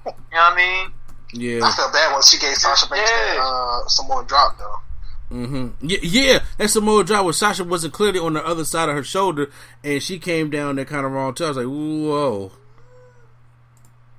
You 0.07 0.13
know 0.33 0.41
what 0.49 0.53
I 0.53 0.57
mean? 0.57 0.93
Yeah. 1.33 1.61
I 1.67 1.71
felt 1.73 1.93
bad 1.93 2.13
when 2.13 2.23
she 2.23 2.39
gave 2.39 2.57
Sasha 2.57 2.89
Banks 2.89 3.11
that 3.11 3.35
Yeah. 3.37 3.45
uh, 3.45 3.87
Samoan 3.89 4.25
drop 4.27 4.57
though. 4.59 4.81
Hmm 5.29 5.69
Yeah, 5.81 5.99
yeah, 6.03 6.39
that 6.57 6.69
Samoa 6.69 7.05
drop 7.05 7.25
where 7.25 7.33
Sasha 7.35 7.65
wasn't 7.65 7.93
clearly 7.93 8.19
on 8.19 8.33
the 8.33 8.47
other 8.47 8.65
side 8.65 8.89
of 8.89 8.95
her 8.95 9.05
shoulder, 9.05 9.51
and 9.85 10.03
she 10.03 10.19
came 10.19 10.51
down 10.51 10.77
there 10.77 10.85
kind 10.85 11.05
of 11.05 11.13
wrong 11.13 11.35
too. 11.35 11.45
I 11.45 11.49
was 11.49 11.57
like, 11.59 11.67
whoa, 11.67 12.53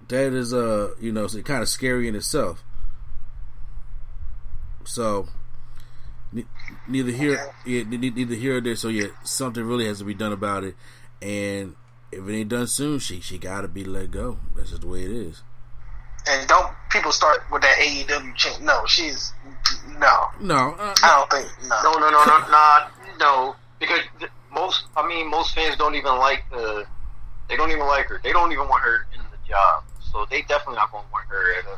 that 0.08 0.34
is 0.34 0.54
uh, 0.54 0.94
you 1.00 1.12
know, 1.12 1.28
kind 1.28 1.62
of 1.62 1.70
scary 1.70 2.08
in 2.08 2.16
itself. 2.16 2.64
So, 4.86 5.28
ne- 6.32 6.46
neither 6.88 7.12
here, 7.12 7.40
yeah, 7.66 7.84
ne- 7.84 7.98
ne- 7.98 8.10
neither 8.12 8.36
here 8.36 8.58
or 8.58 8.62
there. 8.62 8.76
So 8.76 8.90
yeah, 8.90 9.08
something 9.24 9.64
really 9.64 9.86
has 9.88 10.00
to 10.00 10.06
be 10.06 10.14
done 10.14 10.32
about 10.32 10.64
it, 10.64 10.76
and 11.22 11.76
if 12.12 12.28
it 12.28 12.34
ain't 12.34 12.50
done 12.50 12.68
soon, 12.68 13.00
she 13.00 13.20
she 13.20 13.38
got 13.38 13.62
to 13.62 13.68
be 13.68 13.84
let 13.84 14.12
go. 14.12 14.38
That's 14.56 14.70
just 14.70 14.82
the 14.82 14.88
way 14.88 15.04
it 15.04 15.12
is. 15.12 15.42
And 16.28 16.48
don't 16.48 16.74
people 16.90 17.12
start 17.12 17.44
with 17.52 17.62
that 17.62 17.78
AEW 17.78 18.36
chant? 18.36 18.62
No, 18.62 18.86
she's 18.86 19.34
no. 19.98 20.28
No, 20.42 20.76
uh, 20.78 20.96
I 21.04 21.18
don't 21.18 21.32
think 21.32 21.70
no. 21.70 21.82
No, 21.84 21.94
no, 21.94 22.10
no, 22.10 22.24
no, 22.26 22.48
nah, 22.50 22.88
no. 23.20 23.56
Because 23.80 24.02
most, 24.52 24.86
I 24.96 25.08
mean, 25.08 25.30
most 25.30 25.56
fans 25.56 25.78
don't 25.78 25.96
even 25.96 26.18
like 26.18 26.44
the. 26.52 26.86
They 27.48 27.56
don't 27.56 27.72
even 27.72 27.88
like 27.88 28.08
her. 28.08 28.20
They 28.24 28.32
don't 28.32 28.52
even 28.52 28.68
want 28.68 28.84
her 28.84 29.08
in 29.14 29.20
the 29.20 29.38
job. 29.48 29.84
So 30.12 30.26
they 30.30 30.42
definitely 30.42 30.76
not 30.76 30.92
gonna 30.92 31.08
want 31.12 31.28
her 31.28 31.60
at 31.60 31.66
uh, 31.66 31.78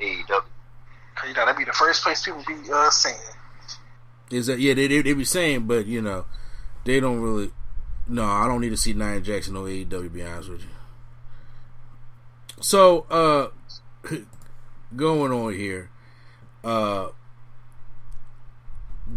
AEW. 0.00 0.44
You 1.28 1.34
know 1.34 1.44
that'd 1.44 1.56
be 1.56 1.64
the 1.64 1.72
first 1.72 2.02
place 2.02 2.24
people 2.24 2.42
be 2.46 2.54
uh, 2.72 2.90
saying. 2.90 3.16
is 4.30 4.46
that 4.46 4.58
yeah? 4.58 4.74
They, 4.74 4.88
they 4.88 5.02
they 5.02 5.12
be 5.12 5.24
saying, 5.24 5.66
but 5.66 5.86
you 5.86 6.00
know, 6.00 6.24
they 6.84 7.00
don't 7.00 7.20
really. 7.20 7.52
No, 8.08 8.24
I 8.24 8.48
don't 8.48 8.60
need 8.60 8.70
to 8.70 8.76
see 8.76 8.94
Nia 8.94 9.20
Jackson 9.20 9.56
on 9.56 9.64
AEW. 9.64 10.12
Be 10.12 10.22
honest 10.22 10.48
with 10.48 10.62
you. 10.62 10.68
So, 12.62 13.06
uh, 13.10 13.48
going 14.96 15.32
on 15.32 15.52
here, 15.52 15.90
uh, 16.62 17.08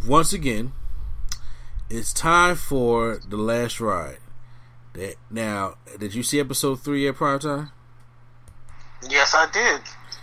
once 0.08 0.34
again, 0.34 0.74
it's 1.88 2.12
time 2.12 2.56
for 2.56 3.20
the 3.28 3.38
last 3.38 3.80
ride. 3.80 4.18
That 4.94 5.16
now, 5.30 5.76
did 6.00 6.16
you 6.16 6.24
see 6.24 6.40
episode 6.40 6.82
three 6.82 7.08
at 7.08 7.16
prime 7.16 7.38
time? 7.40 7.72
Yes, 9.08 9.36
I 9.36 9.50
did. 9.52 9.82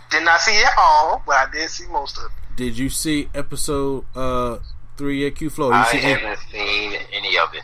Did 0.09 0.25
not 0.25 0.41
see 0.41 0.51
it 0.51 0.71
all, 0.77 1.23
but 1.25 1.35
I 1.35 1.47
did 1.49 1.69
see 1.69 1.87
most 1.87 2.17
of 2.17 2.25
it. 2.25 2.57
Did 2.57 2.77
you 2.77 2.89
see 2.89 3.29
episode 3.33 4.05
uh 4.15 4.57
three 4.97 5.25
at 5.25 5.35
Q 5.35 5.49
Flow? 5.49 5.71
I 5.71 5.85
see 5.85 5.99
haven't 5.99 6.39
seen 6.51 6.93
any 7.13 7.37
of 7.37 7.53
it. 7.53 7.63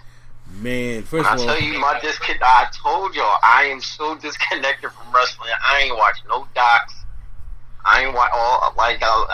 Man, 0.59 1.03
first 1.03 1.29
I 1.29 1.35
of 1.35 1.39
all, 1.39 1.45
tell 1.47 1.61
you, 1.61 1.79
my 1.79 1.99
discon- 1.99 2.41
I 2.41 2.67
told 2.83 3.15
y'all, 3.15 3.37
I 3.43 3.63
am 3.65 3.81
so 3.81 4.15
disconnected 4.15 4.91
from 4.91 5.13
wrestling. 5.13 5.49
I 5.67 5.81
ain't 5.83 5.95
watch 5.97 6.17
no 6.27 6.47
docs. 6.55 6.95
I 7.85 8.03
ain't 8.03 8.13
watch 8.13 8.29
all 8.33 8.73
like 8.77 8.99
y'all 8.99 9.25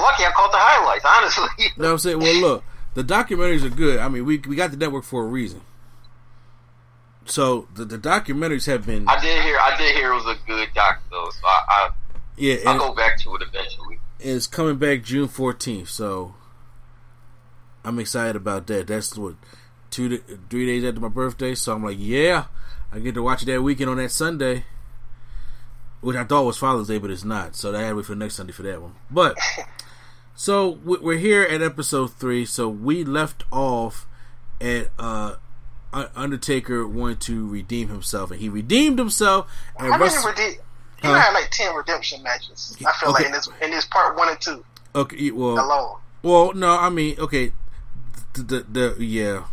lucky 0.00 0.24
I 0.24 0.30
caught 0.34 0.52
the 0.52 0.58
highlights. 0.58 1.04
Honestly, 1.08 1.48
you 1.58 1.70
know 1.76 1.88
what 1.88 1.92
I'm 1.92 1.98
saying? 1.98 2.18
Well, 2.20 2.40
look, 2.40 2.64
the 2.94 3.04
documentaries 3.04 3.64
are 3.64 3.74
good. 3.74 3.98
I 3.98 4.08
mean, 4.08 4.24
we 4.24 4.38
we 4.38 4.56
got 4.56 4.70
the 4.70 4.76
network 4.76 5.04
for 5.04 5.22
a 5.22 5.26
reason. 5.26 5.60
So 7.26 7.68
the, 7.74 7.84
the 7.84 7.98
documentaries 7.98 8.66
have 8.66 8.86
been 8.86 9.08
I 9.08 9.20
did 9.20 9.42
hear. 9.42 9.58
I 9.58 9.76
did 9.76 9.94
hear 9.96 10.12
it 10.12 10.14
was 10.14 10.26
a 10.26 10.38
good 10.46 10.68
doc 10.74 11.02
though. 11.10 11.30
So 11.30 11.46
I, 11.46 11.62
I 11.68 11.90
yeah, 12.36 12.56
I'll 12.66 12.78
go 12.78 12.94
back 12.94 13.18
to 13.20 13.34
it 13.36 13.42
eventually. 13.42 14.00
it's 14.18 14.46
coming 14.46 14.76
back 14.76 15.02
June 15.02 15.28
14th. 15.28 15.88
So 15.88 16.34
I'm 17.84 17.98
excited 17.98 18.36
about 18.36 18.66
that. 18.68 18.86
That's 18.86 19.16
what 19.16 19.34
two 19.90 20.08
to, 20.08 20.18
three 20.48 20.66
days 20.66 20.84
after 20.84 21.00
my 21.00 21.08
birthday. 21.08 21.54
So 21.54 21.74
I'm 21.74 21.84
like, 21.84 21.96
yeah, 21.98 22.44
I 22.92 22.98
get 22.98 23.14
to 23.14 23.22
watch 23.22 23.42
it 23.42 23.46
that 23.46 23.62
weekend 23.62 23.90
on 23.90 23.96
that 23.98 24.10
Sunday, 24.10 24.64
which 26.00 26.16
I 26.16 26.24
thought 26.24 26.44
was 26.44 26.56
Father's 26.58 26.88
Day, 26.88 26.98
but 26.98 27.10
it's 27.10 27.24
not. 27.24 27.56
So 27.56 27.74
I 27.74 27.82
had 27.82 27.88
to 27.90 27.96
wait 27.96 28.06
for 28.06 28.14
next 28.14 28.36
Sunday 28.36 28.52
for 28.52 28.62
that 28.62 28.80
one. 28.80 28.94
But 29.10 29.36
so 30.34 30.70
we- 30.84 30.98
we're 30.98 31.18
here 31.18 31.42
at 31.42 31.62
episode 31.62 32.12
three. 32.14 32.44
So 32.44 32.68
we 32.68 33.04
left 33.04 33.44
off 33.50 34.06
at 34.60 34.88
uh 34.98 35.36
Undertaker 35.92 36.86
wanted 36.86 37.20
to 37.22 37.48
redeem 37.48 37.88
himself, 37.88 38.30
and 38.30 38.40
he 38.40 38.48
redeemed 38.48 38.98
himself. 38.98 39.50
And 39.76 39.90
How 39.92 39.98
many 39.98 40.14
Russ- 40.14 40.24
rede- 40.24 40.58
He 41.02 41.08
Huh? 41.08 41.18
had 41.18 41.32
like 41.32 41.50
ten 41.50 41.74
redemption 41.74 42.22
matches. 42.22 42.76
I 42.86 42.92
feel 42.92 43.08
Okay. 43.10 43.24
like 43.24 43.26
in 43.26 43.32
this 43.32 43.48
in 43.60 43.70
this 43.72 43.86
part 43.86 44.16
one 44.16 44.28
and 44.28 44.40
two 44.40 44.64
okay, 44.94 45.30
well, 45.32 45.54
alone. 45.64 45.96
Well, 46.22 46.52
no, 46.52 46.76
I 46.78 46.90
mean, 46.90 47.18
okay, 47.18 47.52
the, 48.34 48.42
the, 48.70 48.94
the 48.96 49.04
yeah, 49.04 49.44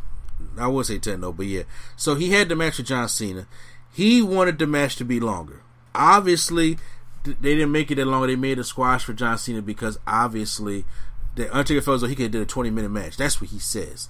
I 0.57 0.67
would 0.67 0.85
say 0.85 0.97
ten 0.99 1.21
though, 1.21 1.31
but 1.31 1.45
yeah. 1.45 1.63
So 1.95 2.15
he 2.15 2.31
had 2.31 2.49
the 2.49 2.55
match 2.55 2.77
with 2.77 2.87
John 2.87 3.07
Cena. 3.09 3.47
He 3.93 4.21
wanted 4.21 4.59
the 4.59 4.67
match 4.67 4.95
to 4.97 5.05
be 5.05 5.19
longer. 5.19 5.61
Obviously, 5.95 6.77
th- 7.23 7.37
they 7.41 7.55
didn't 7.55 7.71
make 7.71 7.89
it 7.91 7.95
that 7.95 8.05
long. 8.05 8.25
They 8.27 8.35
made 8.35 8.59
a 8.59 8.63
squash 8.63 9.03
for 9.03 9.13
John 9.13 9.37
Cena 9.37 9.61
because 9.61 9.99
obviously 10.07 10.85
the 11.35 11.49
Undertaker 11.51 11.81
felt 11.81 11.95
as 11.95 12.01
though 12.01 12.07
he 12.07 12.15
could 12.15 12.23
have 12.23 12.31
did 12.31 12.41
a 12.41 12.45
twenty 12.45 12.69
minute 12.69 12.89
match. 12.89 13.17
That's 13.17 13.41
what 13.41 13.49
he 13.49 13.59
says. 13.59 14.09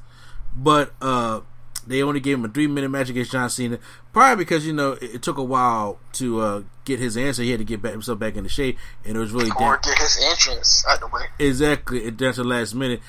But 0.55 0.93
uh 1.01 1.41
they 1.85 2.03
only 2.03 2.19
gave 2.19 2.37
him 2.37 2.43
a 2.43 2.49
three 2.49 2.67
minute 2.67 2.89
match 2.89 3.09
against 3.09 3.31
John 3.31 3.49
Cena, 3.49 3.79
probably 4.11 4.43
because 4.43 4.65
you 4.67 4.73
know 4.73 4.93
it, 4.93 5.15
it 5.15 5.21
took 5.21 5.37
a 5.37 5.43
while 5.43 5.99
to 6.13 6.41
uh, 6.41 6.61
get 6.83 6.99
his 6.99 7.15
answer. 7.15 7.43
He 7.43 7.51
had 7.51 7.59
to 7.59 7.63
get 7.63 7.81
back, 7.81 7.93
himself 7.93 8.19
back 8.19 8.35
in 8.35 8.43
the 8.43 8.49
shape, 8.49 8.77
and 9.05 9.15
it 9.15 9.19
was 9.19 9.31
really 9.31 9.51
Or 9.51 9.57
damn- 9.57 9.79
get 9.83 9.97
his 9.99 10.19
entrance 10.29 10.83
out 10.85 10.99
the 10.99 11.07
way. 11.07 11.21
Exactly, 11.39 12.03
it 12.03 12.17
down 12.17 12.33
to 12.33 12.43
the 12.43 12.47
last 12.49 12.75
minute. 12.75 12.99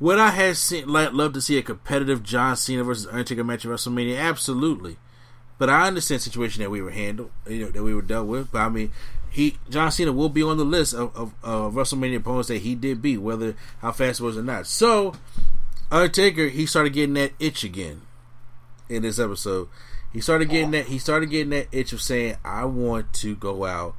Would 0.00 0.18
I 0.18 0.30
have 0.30 0.58
seen, 0.58 0.88
like, 0.88 1.12
love 1.12 1.32
to 1.34 1.40
see 1.40 1.56
a 1.56 1.62
competitive 1.62 2.22
John 2.22 2.56
Cena 2.56 2.84
versus 2.84 3.06
Undertaker 3.06 3.44
match 3.44 3.64
at 3.64 3.70
WrestleMania? 3.70 4.18
Absolutely, 4.18 4.96
but 5.58 5.70
I 5.70 5.86
understand 5.86 6.20
the 6.20 6.24
situation 6.24 6.62
that 6.62 6.70
we 6.70 6.82
were 6.82 6.90
handled, 6.90 7.30
you 7.48 7.64
know, 7.64 7.70
that 7.70 7.82
we 7.82 7.94
were 7.94 8.02
dealt 8.02 8.26
with. 8.26 8.50
But 8.50 8.62
I 8.62 8.68
mean, 8.68 8.92
he 9.30 9.56
John 9.68 9.90
Cena 9.90 10.12
will 10.12 10.28
be 10.28 10.42
on 10.42 10.58
the 10.58 10.64
list 10.64 10.94
of, 10.94 11.14
of, 11.16 11.34
of 11.42 11.74
WrestleMania 11.74 12.18
opponents 12.18 12.48
that 12.48 12.58
he 12.58 12.74
did 12.74 13.02
beat, 13.02 13.18
whether 13.18 13.56
how 13.78 13.92
fast 13.92 14.20
it 14.20 14.24
was 14.24 14.36
or 14.36 14.42
not. 14.42 14.66
So 14.66 15.14
Undertaker, 15.90 16.48
he 16.48 16.66
started 16.66 16.92
getting 16.92 17.14
that 17.14 17.32
itch 17.38 17.64
again 17.64 18.02
in 18.88 19.02
this 19.02 19.18
episode. 19.18 19.68
He 20.12 20.20
started 20.20 20.48
getting 20.48 20.70
that. 20.72 20.86
He 20.86 20.98
started 20.98 21.30
getting 21.30 21.50
that 21.50 21.68
itch 21.72 21.92
of 21.92 22.00
saying, 22.00 22.36
"I 22.44 22.64
want 22.64 23.12
to 23.14 23.34
go 23.34 23.64
out 23.64 23.96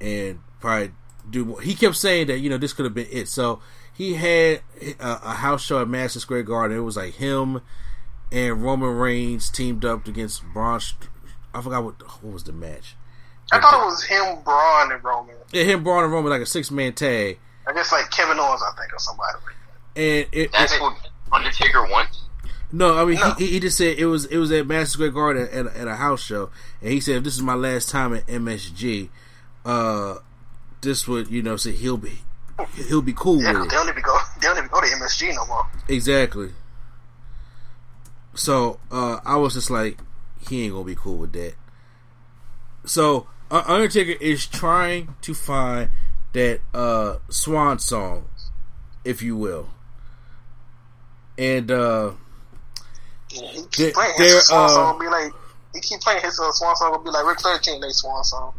and 0.00 0.40
probably 0.60 0.92
do 1.28 1.44
more." 1.44 1.60
He 1.60 1.74
kept 1.74 1.96
saying 1.96 2.26
that 2.26 2.38
you 2.38 2.50
know 2.50 2.58
this 2.58 2.72
could 2.72 2.84
have 2.84 2.94
been 2.94 3.06
it. 3.10 3.28
So 3.28 3.60
he 3.96 4.14
had 4.14 4.60
a, 4.80 4.94
a 5.00 5.34
house 5.34 5.64
show 5.64 5.80
at 5.80 5.88
Madison 5.88 6.20
Square 6.20 6.44
Garden. 6.44 6.76
It 6.76 6.80
was 6.80 6.96
like 6.96 7.14
him 7.14 7.60
and 8.32 8.62
Roman 8.62 8.90
Reigns 8.96 9.50
teamed 9.50 9.84
up 9.84 10.06
against 10.08 10.42
Braun. 10.52 10.80
St- 10.80 11.08
I 11.54 11.60
forgot 11.62 11.84
what 11.84 11.94
what 12.22 12.32
was 12.32 12.44
the 12.44 12.52
match. 12.52 12.96
I 13.52 13.60
thought 13.60 13.80
it 13.80 13.86
was 13.86 14.02
him, 14.04 14.42
Braun, 14.44 14.90
and 14.92 15.02
Roman. 15.04 15.36
Yeah, 15.52 15.62
him, 15.62 15.84
Braun, 15.84 16.02
and 16.04 16.12
Roman 16.12 16.30
like 16.30 16.40
a 16.42 16.46
six 16.46 16.70
man 16.70 16.92
tag, 16.92 17.38
I 17.66 17.72
guess 17.72 17.92
like 17.92 18.10
Kevin 18.10 18.38
Owens, 18.40 18.60
I 18.62 18.72
think, 18.80 18.92
or 18.92 18.98
somebody. 18.98 19.38
And 19.94 20.26
it, 20.32 20.52
That's 20.52 20.72
it- 20.74 20.80
what 20.80 20.96
Undertaker 21.32 21.82
wants. 21.86 22.22
No, 22.72 22.98
I 23.00 23.04
mean 23.04 23.14
No. 23.20 23.30
He, 23.34 23.46
he 23.46 23.60
just 23.60 23.78
said 23.78 23.96
it 23.96 24.06
was 24.06 24.24
it 24.26 24.38
was 24.38 24.50
at 24.50 24.66
Madison 24.66 24.92
Square 24.94 25.10
Garden 25.12 25.48
at, 25.52 25.66
at 25.76 25.86
a 25.88 25.94
house 25.94 26.20
show, 26.22 26.50
and 26.82 26.90
he 26.92 26.98
said 27.00 27.16
if 27.18 27.24
this 27.24 27.34
is 27.36 27.42
my 27.42 27.54
last 27.54 27.88
time 27.88 28.12
at 28.12 28.26
MSG, 28.26 29.08
uh, 29.64 30.16
this 30.80 31.06
would 31.06 31.28
you 31.30 31.42
know 31.42 31.56
say 31.56 31.70
he'll 31.70 31.96
be 31.96 32.18
he'll 32.88 33.02
be 33.02 33.12
cool 33.12 33.40
Yeah, 33.42 33.52
with 33.60 33.70
they 33.70 33.76
don't 33.76 33.88
even 33.88 34.02
go. 34.02 34.16
They 34.40 34.48
don't 34.48 34.58
even 34.58 34.70
go 34.70 34.80
to 34.80 34.86
MSG 34.86 35.34
no 35.34 35.46
more. 35.46 35.66
exactly. 35.88 36.50
So 38.34 38.78
uh, 38.90 39.20
I 39.24 39.36
was 39.36 39.54
just 39.54 39.70
like, 39.70 39.98
he 40.48 40.64
ain't 40.64 40.74
gonna 40.74 40.84
be 40.84 40.94
cool 40.94 41.16
with 41.16 41.32
that. 41.32 41.54
So 42.84 43.26
uh, 43.50 43.62
Undertaker 43.66 44.12
is 44.22 44.46
trying 44.46 45.14
to 45.22 45.34
find 45.34 45.90
that 46.34 46.60
uh, 46.74 47.16
swan 47.30 47.78
song, 47.78 48.28
if 49.04 49.22
you 49.22 49.36
will, 49.36 49.68
and. 51.38 51.70
uh 51.70 52.12
Yeah, 53.30 53.40
he 53.52 53.62
keep 53.70 53.94
playing 53.94 54.14
his 54.18 54.46
swan 54.46 54.64
uh, 54.64 54.68
song. 54.68 54.98
Be 54.98 55.06
like, 55.08 55.32
he 55.74 55.80
keep 55.80 56.00
playing 56.00 56.22
his 56.22 56.38
uh, 56.38 56.52
swan 56.52 56.76
song. 56.76 56.92
Will 56.92 56.98
be 56.98 57.10
like 57.10 57.24
Ric 57.26 57.40
Flair 57.40 57.58
changed 57.58 57.82
their 57.82 57.90
swan 57.90 58.22
song. 58.24 58.52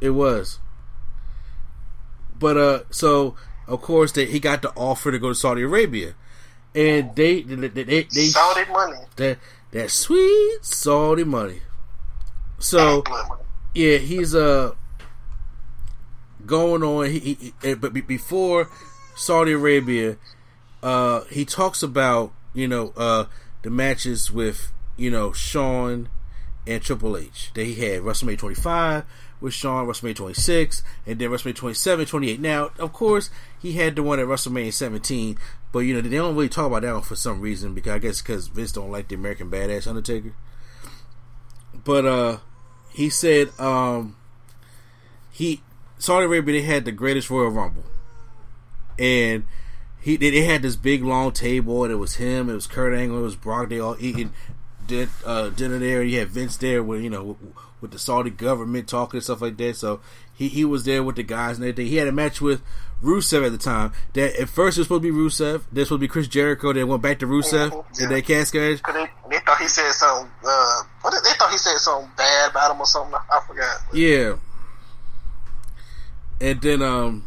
It 0.00 0.10
was. 0.10 0.58
But 2.38 2.56
uh 2.56 2.80
so 2.90 3.34
of 3.66 3.82
course 3.82 4.12
they, 4.12 4.26
he 4.26 4.38
got 4.40 4.62
the 4.62 4.70
offer 4.76 5.10
to 5.10 5.18
go 5.18 5.28
to 5.30 5.34
Saudi 5.34 5.62
Arabia. 5.62 6.14
And 6.74 7.14
they 7.16 7.42
they 7.42 7.54
they, 7.68 7.82
they, 7.84 8.02
they 8.02 8.26
Saudi 8.26 8.70
money. 8.70 8.98
that 9.16 9.38
that 9.72 9.90
sweet 9.90 10.58
Saudi 10.62 11.24
money. 11.24 11.62
So 12.58 13.02
yeah, 13.74 13.98
he's 13.98 14.34
uh 14.34 14.74
going 16.44 16.82
on. 16.82 17.10
He, 17.10 17.18
he, 17.18 17.54
he- 17.62 17.74
but 17.74 17.92
before 18.06 18.68
Saudi 19.16 19.52
Arabia, 19.52 20.16
uh, 20.82 21.22
he 21.24 21.44
talks 21.44 21.82
about 21.82 22.32
you 22.54 22.68
know 22.68 22.92
uh 22.96 23.24
the 23.62 23.70
matches 23.70 24.30
with 24.30 24.72
you 24.96 25.10
know 25.10 25.32
Shawn 25.32 26.08
and 26.66 26.82
Triple 26.82 27.16
H 27.16 27.50
that 27.54 27.64
he 27.64 27.74
had 27.76 28.02
WrestleMania 28.02 28.38
25 28.38 29.04
with 29.40 29.52
Shawn, 29.52 29.86
WrestleMania 29.86 30.16
26, 30.16 30.82
and 31.06 31.18
then 31.18 31.30
WrestleMania 31.30 31.56
27, 31.56 32.06
28. 32.06 32.40
Now, 32.40 32.70
of 32.78 32.92
course, 32.92 33.30
he 33.58 33.72
had 33.72 33.96
the 33.96 34.02
one 34.02 34.18
at 34.18 34.26
WrestleMania 34.26 34.72
17, 34.72 35.38
but 35.72 35.80
you 35.80 35.94
know 35.94 36.00
they 36.00 36.16
don't 36.16 36.34
really 36.34 36.48
talk 36.48 36.66
about 36.66 36.82
that 36.82 36.92
one 36.92 37.02
for 37.02 37.16
some 37.16 37.40
reason 37.40 37.74
because 37.74 37.92
I 37.92 37.98
guess 37.98 38.22
because 38.22 38.48
Vince 38.48 38.72
don't 38.72 38.90
like 38.90 39.08
the 39.08 39.14
American 39.14 39.50
Badass 39.50 39.86
Undertaker. 39.86 40.32
But 41.84 42.06
uh, 42.06 42.38
he 42.92 43.10
said 43.10 43.50
um, 43.60 44.16
he 45.30 45.60
Saudi 45.98 46.24
Arabia 46.24 46.60
they 46.60 46.66
had 46.66 46.84
the 46.84 46.92
greatest 46.92 47.28
Royal 47.28 47.50
Rumble, 47.50 47.84
and 48.98 49.44
he 50.00 50.16
they, 50.16 50.42
had 50.42 50.62
this 50.62 50.76
big 50.76 51.02
long 51.02 51.32
table, 51.32 51.84
and 51.84 51.92
it 51.92 51.96
was 51.96 52.14
him, 52.14 52.48
it 52.48 52.54
was 52.54 52.66
Kurt 52.66 52.94
Angle, 52.94 53.18
it 53.18 53.22
was 53.22 53.36
Brock. 53.36 53.68
They 53.68 53.80
all 53.80 53.96
eating 53.98 54.32
did, 54.86 55.08
uh, 55.24 55.50
dinner 55.50 55.78
there. 55.78 56.02
You 56.02 56.20
had 56.20 56.28
Vince 56.28 56.56
there 56.56 56.82
with 56.82 57.02
you 57.02 57.10
know 57.10 57.36
with, 57.80 57.90
the 57.92 57.98
Saudi 57.98 58.30
government 58.30 58.88
talking 58.88 59.18
and 59.18 59.24
stuff 59.24 59.40
like 59.42 59.56
that. 59.58 59.76
So 59.76 60.00
he 60.34 60.48
he 60.48 60.64
was 60.64 60.84
there 60.84 61.02
with 61.02 61.16
the 61.16 61.22
guys 61.22 61.56
and 61.56 61.64
everything. 61.64 61.86
He 61.90 61.96
had 61.96 62.08
a 62.08 62.12
match 62.12 62.40
with 62.40 62.62
Rusev 63.02 63.44
at 63.44 63.52
the 63.52 63.58
time. 63.58 63.92
That 64.14 64.34
at 64.36 64.48
first 64.48 64.76
it 64.76 64.80
was 64.80 64.86
supposed 64.88 65.02
to 65.02 65.12
be 65.12 65.16
Rusev. 65.18 65.62
Then 65.72 65.84
supposed 65.84 65.90
to 65.90 65.98
be 65.98 66.08
Chris 66.08 66.28
Jericho. 66.28 66.72
Then 66.72 66.88
went 66.88 67.02
back 67.02 67.18
to 67.20 67.26
Rusev 67.26 67.70
Mhm, 67.70 67.72
in 67.72 68.10
yeah. 68.10 68.20
that 68.20 68.28
match. 68.28 68.52
They, 68.52 69.10
they 69.30 69.38
thought 69.44 69.58
he 69.60 69.68
said 69.68 69.92
something. 69.92 70.30
Uh, 70.44 70.82
what 71.02 71.12
did, 71.12 71.22
they 71.24 71.36
thought 71.38 71.50
he 71.50 71.58
said 71.58 71.76
something 71.78 72.10
bad 72.16 72.50
about 72.50 72.70
him 72.74 72.80
or 72.80 72.86
something. 72.86 73.14
I 73.14 73.40
forgot. 73.46 73.76
Yeah. 73.92 74.36
And 76.40 76.60
then 76.60 76.82
um 76.82 77.26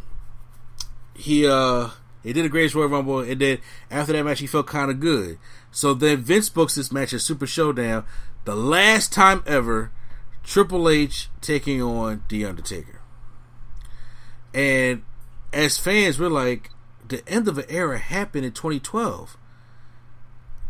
he 1.15 1.47
uh 1.47 1.89
he 2.23 2.33
did 2.33 2.45
a 2.45 2.49
greatest 2.49 2.75
Royal 2.75 2.87
Rumble 2.89 3.19
and 3.19 3.39
then 3.41 3.59
after 3.89 4.13
that 4.13 4.23
match 4.23 4.39
he 4.39 4.47
felt 4.47 4.69
kinda 4.69 4.93
good. 4.93 5.37
So 5.71 5.93
then 5.93 6.17
Vince 6.17 6.49
books 6.49 6.75
this 6.75 6.91
match 6.91 7.13
at 7.13 7.21
Super 7.21 7.47
Showdown, 7.47 8.05
the 8.45 8.55
last 8.55 9.11
time 9.13 9.43
ever 9.45 9.91
Triple 10.43 10.89
H 10.89 11.29
taking 11.41 11.81
on 11.81 12.23
The 12.29 12.45
Undertaker. 12.45 13.01
And 14.53 15.03
as 15.53 15.77
fans 15.77 16.19
we're 16.19 16.29
like, 16.29 16.71
the 17.07 17.27
end 17.27 17.47
of 17.47 17.57
an 17.57 17.65
era 17.69 17.97
happened 17.97 18.45
in 18.45 18.51
twenty 18.51 18.79
twelve. 18.79 19.37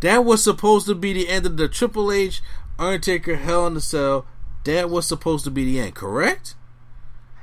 That 0.01 0.23
was 0.23 0.43
supposed 0.43 0.87
to 0.87 0.95
be 0.95 1.13
the 1.13 1.27
end 1.27 1.45
of 1.45 1.57
the 1.57 1.67
Triple 1.67 2.11
H 2.11 2.41
Undertaker 2.77 3.35
Hell 3.35 3.67
in 3.67 3.73
the 3.73 3.81
Cell. 3.81 4.25
That 4.63 4.89
was 4.89 5.07
supposed 5.07 5.43
to 5.45 5.51
be 5.51 5.65
the 5.65 5.79
end, 5.79 5.95
correct? 5.95 6.55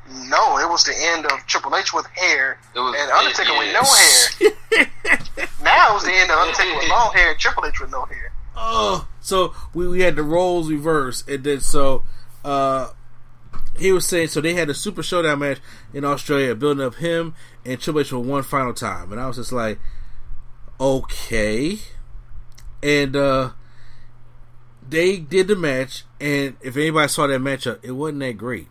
No, 0.09 0.59
it 0.59 0.69
was 0.69 0.85
the 0.85 0.95
end 0.97 1.27
of 1.27 1.45
Triple 1.47 1.75
H 1.77 1.93
with 1.93 2.07
hair 2.07 2.59
was- 2.75 2.95
and 2.99 3.11
Undertaker 3.11 3.53
yeah. 3.53 3.59
with 3.59 3.73
no 3.73 4.87
hair. 4.87 5.49
now 5.63 5.91
it 5.91 5.95
was 5.95 6.05
the 6.05 6.13
end 6.15 6.31
of 6.31 6.39
Undertaker 6.39 6.77
with 6.77 6.89
long 6.89 7.13
hair 7.13 7.31
and 7.31 7.39
Triple 7.39 7.67
H 7.67 7.81
with 7.81 7.91
no 7.91 8.05
hair. 8.05 8.33
Oh, 8.57 9.07
so 9.21 9.55
we, 9.75 9.87
we 9.87 10.01
had 10.01 10.17
the 10.17 10.23
roles 10.23 10.71
reversed, 10.71 11.29
and 11.29 11.45
then 11.45 11.61
so 11.61 12.05
uh, 12.47 12.93
he 13.77 13.91
was 13.91 14.07
saying 14.07 14.29
so 14.29 14.41
they 14.41 14.55
had 14.55 14.71
a 14.71 14.75
Super 14.75 15.03
Showdown 15.03 15.41
match 15.41 15.59
in 15.93 16.05
Australia, 16.05 16.55
building 16.55 16.87
up 16.87 16.95
him 16.95 17.35
and 17.65 17.81
Triple 17.81 18.01
H 18.01 18.11
for 18.11 18.21
one 18.21 18.45
final 18.45 18.73
time, 18.73 19.11
and 19.11 19.21
I 19.21 19.27
was 19.27 19.37
just 19.37 19.53
like, 19.53 19.81
okay, 20.81 21.79
and 22.83 23.17
uh, 23.17 23.51
they 24.89 25.19
did 25.19 25.49
the 25.49 25.57
match, 25.57 26.05
and 26.21 26.57
if 26.61 26.77
anybody 26.77 27.09
saw 27.09 27.27
that 27.27 27.41
matchup, 27.41 27.81
it 27.83 27.93
wasn't 27.93 28.21
that 28.21 28.39
great. 28.39 28.69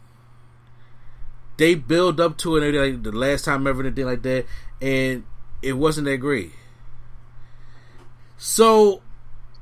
They 1.57 1.75
build 1.75 2.19
up 2.21 2.37
to 2.39 2.55
it 2.55 2.73
like 2.73 3.03
the 3.03 3.11
last 3.11 3.43
time 3.43 3.67
ever, 3.67 3.81
and 3.81 3.87
everything 3.87 4.05
like 4.05 4.21
that, 4.23 4.45
and 4.81 5.25
it 5.61 5.73
wasn't 5.73 6.05
that 6.05 6.17
great. 6.17 6.53
So 8.37 9.01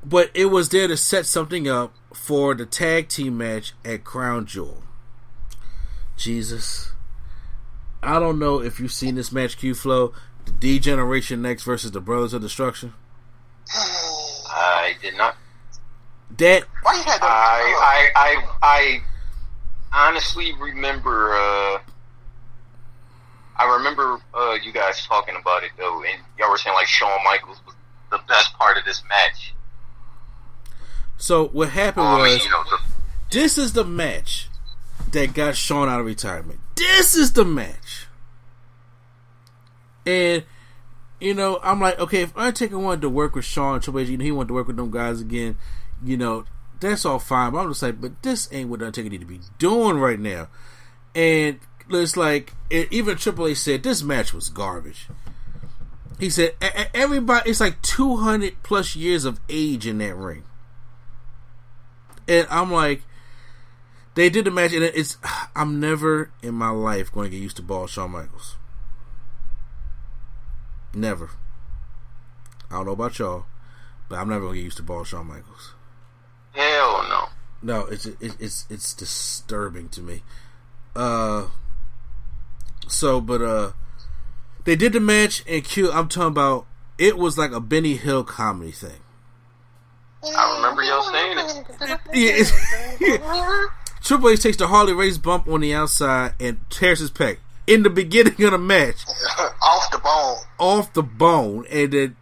but 0.04 0.30
it 0.34 0.46
was 0.46 0.68
there 0.68 0.86
to 0.86 0.96
set 0.96 1.26
something 1.26 1.68
up 1.68 1.94
for 2.14 2.54
the 2.54 2.66
tag 2.66 3.08
team 3.08 3.36
match 3.36 3.74
at 3.84 4.04
Crown 4.04 4.46
Jewel. 4.46 4.82
Jesus. 6.16 6.92
I 8.02 8.18
don't 8.18 8.38
know 8.38 8.60
if 8.60 8.78
you've 8.78 8.92
seen 8.92 9.14
this 9.14 9.32
match, 9.32 9.56
Q 9.58 9.74
Flow. 9.74 10.12
The 10.44 10.52
D 10.52 10.78
Generation 10.78 11.44
X 11.44 11.62
versus 11.62 11.92
the 11.92 12.00
Brothers 12.00 12.34
of 12.34 12.42
Destruction. 12.42 12.92
I 13.70 14.94
did 15.00 15.16
not. 15.16 15.36
That 16.38 16.64
Why 16.82 16.94
you 16.94 17.02
had 17.02 17.18
to? 17.18 17.24
I 17.24 18.10
I 18.14 18.42
I 18.62 19.00
I 19.92 20.08
honestly 20.08 20.52
remember. 20.60 21.34
uh 21.34 21.78
I 23.56 23.76
remember 23.76 24.18
uh 24.34 24.58
you 24.62 24.72
guys 24.72 25.06
talking 25.06 25.36
about 25.40 25.62
it 25.62 25.70
though, 25.78 26.02
and 26.02 26.20
y'all 26.38 26.50
were 26.50 26.58
saying 26.58 26.74
like 26.74 26.88
Shawn 26.88 27.18
Michaels 27.24 27.60
was 27.64 27.74
the 28.10 28.20
best 28.28 28.52
part 28.58 28.76
of 28.76 28.84
this 28.84 29.02
match. 29.08 29.53
So 31.24 31.46
what 31.46 31.70
happened 31.70 32.06
I 32.06 32.16
mean, 32.16 32.32
was 32.34 32.44
you 32.44 32.50
know, 32.50 32.64
the, 32.64 32.78
this 33.30 33.56
is 33.56 33.72
the 33.72 33.82
match 33.82 34.50
that 35.12 35.32
got 35.32 35.56
Shawn 35.56 35.88
out 35.88 35.98
of 35.98 36.04
retirement. 36.04 36.60
This 36.76 37.14
is 37.14 37.32
the 37.32 37.46
match. 37.46 38.08
And 40.04 40.44
you 41.20 41.32
know, 41.32 41.60
I'm 41.62 41.80
like, 41.80 41.98
okay, 41.98 42.20
if 42.20 42.36
Undertaker 42.36 42.78
wanted 42.78 43.00
to 43.00 43.08
work 43.08 43.34
with 43.34 43.46
Shawn 43.46 43.80
Triple 43.80 44.00
H, 44.00 44.10
you 44.10 44.18
know, 44.18 44.24
he 44.24 44.32
wanted 44.32 44.48
to 44.48 44.52
work 44.52 44.66
with 44.66 44.76
them 44.76 44.90
guys 44.90 45.22
again, 45.22 45.56
you 46.04 46.18
know, 46.18 46.44
that's 46.78 47.06
all 47.06 47.18
fine. 47.18 47.52
But 47.52 47.60
I'm 47.60 47.70
just 47.70 47.82
like, 47.82 48.02
but 48.02 48.22
this 48.22 48.46
ain't 48.52 48.68
what 48.68 48.82
Undertaker 48.82 49.08
need 49.08 49.20
to 49.20 49.26
be 49.26 49.40
doing 49.58 49.96
right 49.96 50.20
now. 50.20 50.48
And 51.14 51.58
it's 51.88 52.18
like, 52.18 52.52
and 52.70 52.86
even 52.90 53.16
Triple 53.16 53.46
H 53.46 53.56
said 53.56 53.82
this 53.82 54.02
match 54.02 54.34
was 54.34 54.50
garbage. 54.50 55.08
He 56.20 56.28
said 56.28 56.54
"E- 56.62 56.66
e- 56.66 56.86
everybody, 56.92 57.48
it's 57.48 57.60
like 57.60 57.80
200 57.80 58.62
plus 58.62 58.94
years 58.94 59.24
of 59.24 59.40
age 59.48 59.86
in 59.86 59.96
that 59.98 60.16
ring. 60.16 60.44
And 62.26 62.46
I'm 62.50 62.72
like, 62.72 63.02
they 64.14 64.30
did 64.30 64.44
the 64.44 64.50
match, 64.50 64.72
and 64.72 64.84
it's. 64.84 65.18
I'm 65.56 65.80
never 65.80 66.30
in 66.42 66.54
my 66.54 66.70
life 66.70 67.12
going 67.12 67.30
to 67.30 67.36
get 67.36 67.42
used 67.42 67.56
to 67.56 67.62
ball 67.62 67.86
Shawn 67.86 68.12
Michaels. 68.12 68.56
Never. 70.94 71.30
I 72.70 72.76
don't 72.76 72.86
know 72.86 72.92
about 72.92 73.18
y'all, 73.18 73.46
but 74.08 74.18
I'm 74.18 74.28
never 74.28 74.42
going 74.42 74.54
to 74.54 74.58
get 74.60 74.64
used 74.64 74.76
to 74.78 74.82
ball 74.82 75.04
Shawn 75.04 75.26
Michaels. 75.26 75.74
hell 76.52 77.02
no. 77.08 77.26
No, 77.62 77.86
it's 77.86 78.06
it's 78.06 78.36
it's 78.38 78.66
it's 78.68 78.94
disturbing 78.94 79.88
to 79.90 80.02
me. 80.02 80.22
Uh, 80.94 81.48
so 82.86 83.20
but 83.20 83.42
uh, 83.42 83.72
they 84.64 84.76
did 84.76 84.92
the 84.92 85.00
match 85.00 85.42
and 85.48 85.64
Q. 85.64 85.90
I'm 85.90 86.08
talking 86.08 86.28
about 86.28 86.66
it 86.98 87.16
was 87.16 87.38
like 87.38 87.52
a 87.52 87.60
Benny 87.60 87.96
Hill 87.96 88.22
comedy 88.22 88.70
thing. 88.70 89.00
I 90.36 90.56
remember 90.56 90.82
y'all 90.82 91.02
saying 91.02 91.38
it. 92.12 92.48
Yeah, 93.00 93.66
Triple 94.02 94.30
H 94.30 94.40
takes 94.42 94.56
the 94.56 94.66
Harley 94.66 94.92
Race 94.92 95.18
bump 95.18 95.48
on 95.48 95.60
the 95.60 95.74
outside 95.74 96.34
and 96.40 96.58
tears 96.70 96.98
his 97.00 97.10
pec 97.10 97.38
in 97.66 97.82
the 97.82 97.90
beginning 97.90 98.42
of 98.44 98.50
the 98.52 98.58
match 98.58 98.96
off 99.62 99.90
the 99.90 99.98
bone. 99.98 100.36
off 100.58 100.92
the 100.92 101.02
bone, 101.02 101.64
and 101.70 101.92
then 101.92 102.16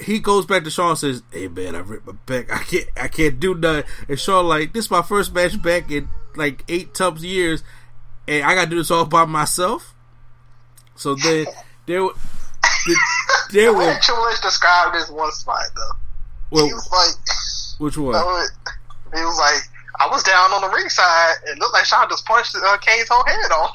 he 0.00 0.18
goes 0.18 0.46
back 0.46 0.64
to 0.64 0.70
Shawn 0.70 0.90
and 0.90 0.98
says, 0.98 1.22
"Hey 1.30 1.48
man, 1.48 1.76
I 1.76 1.80
ripped 1.80 2.06
my 2.06 2.14
pec. 2.26 2.50
I 2.50 2.62
can't, 2.64 2.88
I 3.00 3.08
can't 3.08 3.38
do 3.38 3.54
nothing." 3.54 3.84
And 4.08 4.18
Shawn 4.18 4.46
like, 4.48 4.72
"This 4.72 4.86
is 4.86 4.90
my 4.90 5.02
first 5.02 5.32
match 5.32 5.60
back 5.62 5.90
in 5.90 6.08
like 6.34 6.64
eight 6.68 6.92
tubs 6.94 7.24
years, 7.24 7.62
and 8.26 8.44
I 8.44 8.54
got 8.54 8.64
to 8.64 8.70
do 8.70 8.76
this 8.76 8.90
all 8.90 9.04
by 9.04 9.24
myself." 9.24 9.94
So 10.96 11.14
then 11.14 11.46
there, 11.86 12.08
there 13.50 13.72
The 13.72 13.74
were 13.74 13.98
Triple 14.02 14.28
H 14.28 14.40
described 14.42 14.94
this 14.96 15.10
one 15.10 15.30
spot 15.32 15.62
though. 15.76 15.96
Well, 16.52 16.66
He 16.66 16.72
was 16.72 16.88
like, 16.92 17.80
which 17.80 17.96
one? 17.96 18.14
he 18.14 19.20
was 19.24 19.38
like, 19.38 19.62
I 19.98 20.06
was 20.08 20.22
down 20.22 20.52
on 20.52 20.60
the 20.62 20.68
ringside. 20.68 21.34
And 21.46 21.56
it 21.56 21.60
looked 21.60 21.74
like 21.74 21.84
Shawn 21.84 22.08
just 22.08 22.24
punched 22.26 22.54
uh, 22.56 22.76
Kane's 22.78 23.08
whole 23.10 23.24
head 23.24 23.50
off. 23.52 23.72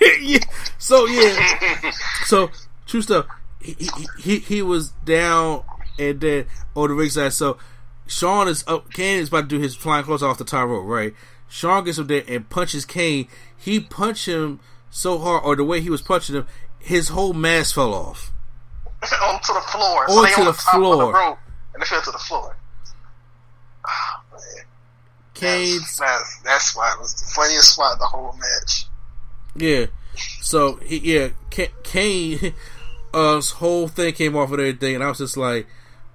yeah. 0.20 0.38
So 0.78 1.06
yeah, 1.06 1.90
so 2.24 2.50
true 2.86 3.02
stuff. 3.02 3.26
He, 3.60 3.76
he 3.78 4.06
he 4.18 4.38
he 4.38 4.62
was 4.62 4.92
down 5.04 5.64
and 5.98 6.20
then 6.20 6.46
on 6.74 6.88
the 6.88 6.94
ringside. 6.94 7.32
So 7.34 7.58
Shawn 8.06 8.48
is 8.48 8.64
up. 8.66 8.92
Kane 8.92 9.18
is 9.18 9.28
about 9.28 9.42
to 9.42 9.46
do 9.48 9.58
his 9.58 9.76
flying 9.76 10.04
close 10.04 10.22
off 10.22 10.38
the 10.38 10.44
top 10.44 10.68
rope. 10.68 10.86
Right. 10.86 11.14
Shawn 11.48 11.84
gets 11.84 11.98
up 11.98 12.06
there 12.06 12.24
and 12.26 12.48
punches 12.48 12.84
Kane. 12.86 13.28
He 13.56 13.78
punched 13.80 14.26
him 14.26 14.60
so 14.88 15.18
hard, 15.18 15.42
or 15.44 15.54
the 15.56 15.64
way 15.64 15.80
he 15.80 15.90
was 15.90 16.00
punching 16.00 16.34
him, 16.34 16.46
his 16.78 17.08
whole 17.08 17.32
mask 17.34 17.74
fell 17.74 17.92
off. 17.92 18.32
onto 19.02 19.52
the 19.52 19.60
floor. 19.60 20.10
Onto 20.10 20.40
on 20.40 20.46
the 20.46 20.52
floor. 20.52 21.12
the 21.12 21.36
and 21.80 21.86
it 21.86 21.88
fell 21.88 22.02
to 22.02 22.10
the 22.10 22.18
floor. 22.18 22.56
Oh, 23.86 24.22
man. 24.32 24.64
Kane's 25.32 25.98
That's, 25.98 26.38
that 26.42 26.60
spot 26.60 27.00
was 27.00 27.14
the 27.14 27.32
funniest 27.34 27.72
spot 27.72 27.94
of 27.94 27.98
the 28.00 28.04
whole 28.04 28.34
match. 28.34 28.86
Yeah. 29.56 29.86
So 30.42 30.76
he 30.76 30.98
yeah, 30.98 31.30
Ka- 31.50 31.72
Kane 31.82 32.52
uh 33.14 33.40
whole 33.40 33.88
thing 33.88 34.12
came 34.12 34.36
off 34.36 34.52
of 34.52 34.60
everything 34.60 34.96
and 34.96 35.04
I 35.04 35.08
was 35.08 35.18
just 35.18 35.38
like, 35.38 35.66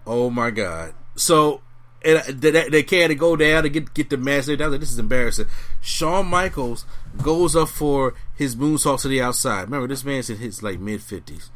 "Oh 0.05 0.29
my 0.29 0.51
god." 0.51 0.93
So 1.15 1.61
and 2.03 2.19
they, 2.39 2.51
they 2.51 2.97
had 2.97 3.07
to 3.07 3.15
go 3.15 3.35
down 3.35 3.63
to 3.63 3.69
get 3.69 3.93
get 3.95 4.11
the 4.11 4.17
match. 4.17 4.47
I 4.47 4.51
was 4.51 4.59
like, 4.59 4.79
"This 4.79 4.91
is 4.91 4.99
embarrassing." 4.99 5.47
Shawn 5.81 6.27
Michaels 6.27 6.85
goes 7.23 7.55
up 7.55 7.69
for 7.69 8.13
his 8.35 8.55
moonsault 8.55 9.01
to 9.01 9.07
the 9.07 9.21
outside. 9.21 9.63
Remember, 9.63 9.87
this 9.87 10.03
man's 10.05 10.29
in 10.29 10.37
his 10.37 10.61
like 10.61 10.79
mid 10.79 11.01
fifties. 11.01 11.49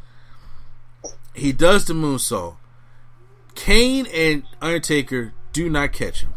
He 1.36 1.52
does 1.52 1.86
the 1.86 1.94
moonsault. 1.94 2.56
Kane 3.56 4.06
and 4.08 4.44
Undertaker 4.62 5.34
do 5.54 5.70
not 5.70 5.92
catch 5.94 6.22
him 6.22 6.34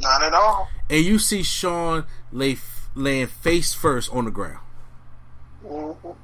Not 0.00 0.22
at 0.22 0.34
all. 0.34 0.68
and 0.88 1.04
you 1.04 1.18
see 1.18 1.42
Shawn 1.42 2.06
lay 2.32 2.58
laying 2.94 3.26
face 3.26 3.74
first 3.74 4.10
on 4.12 4.24
the 4.24 4.30
ground, 4.30 4.60
Mhm. 5.64 6.16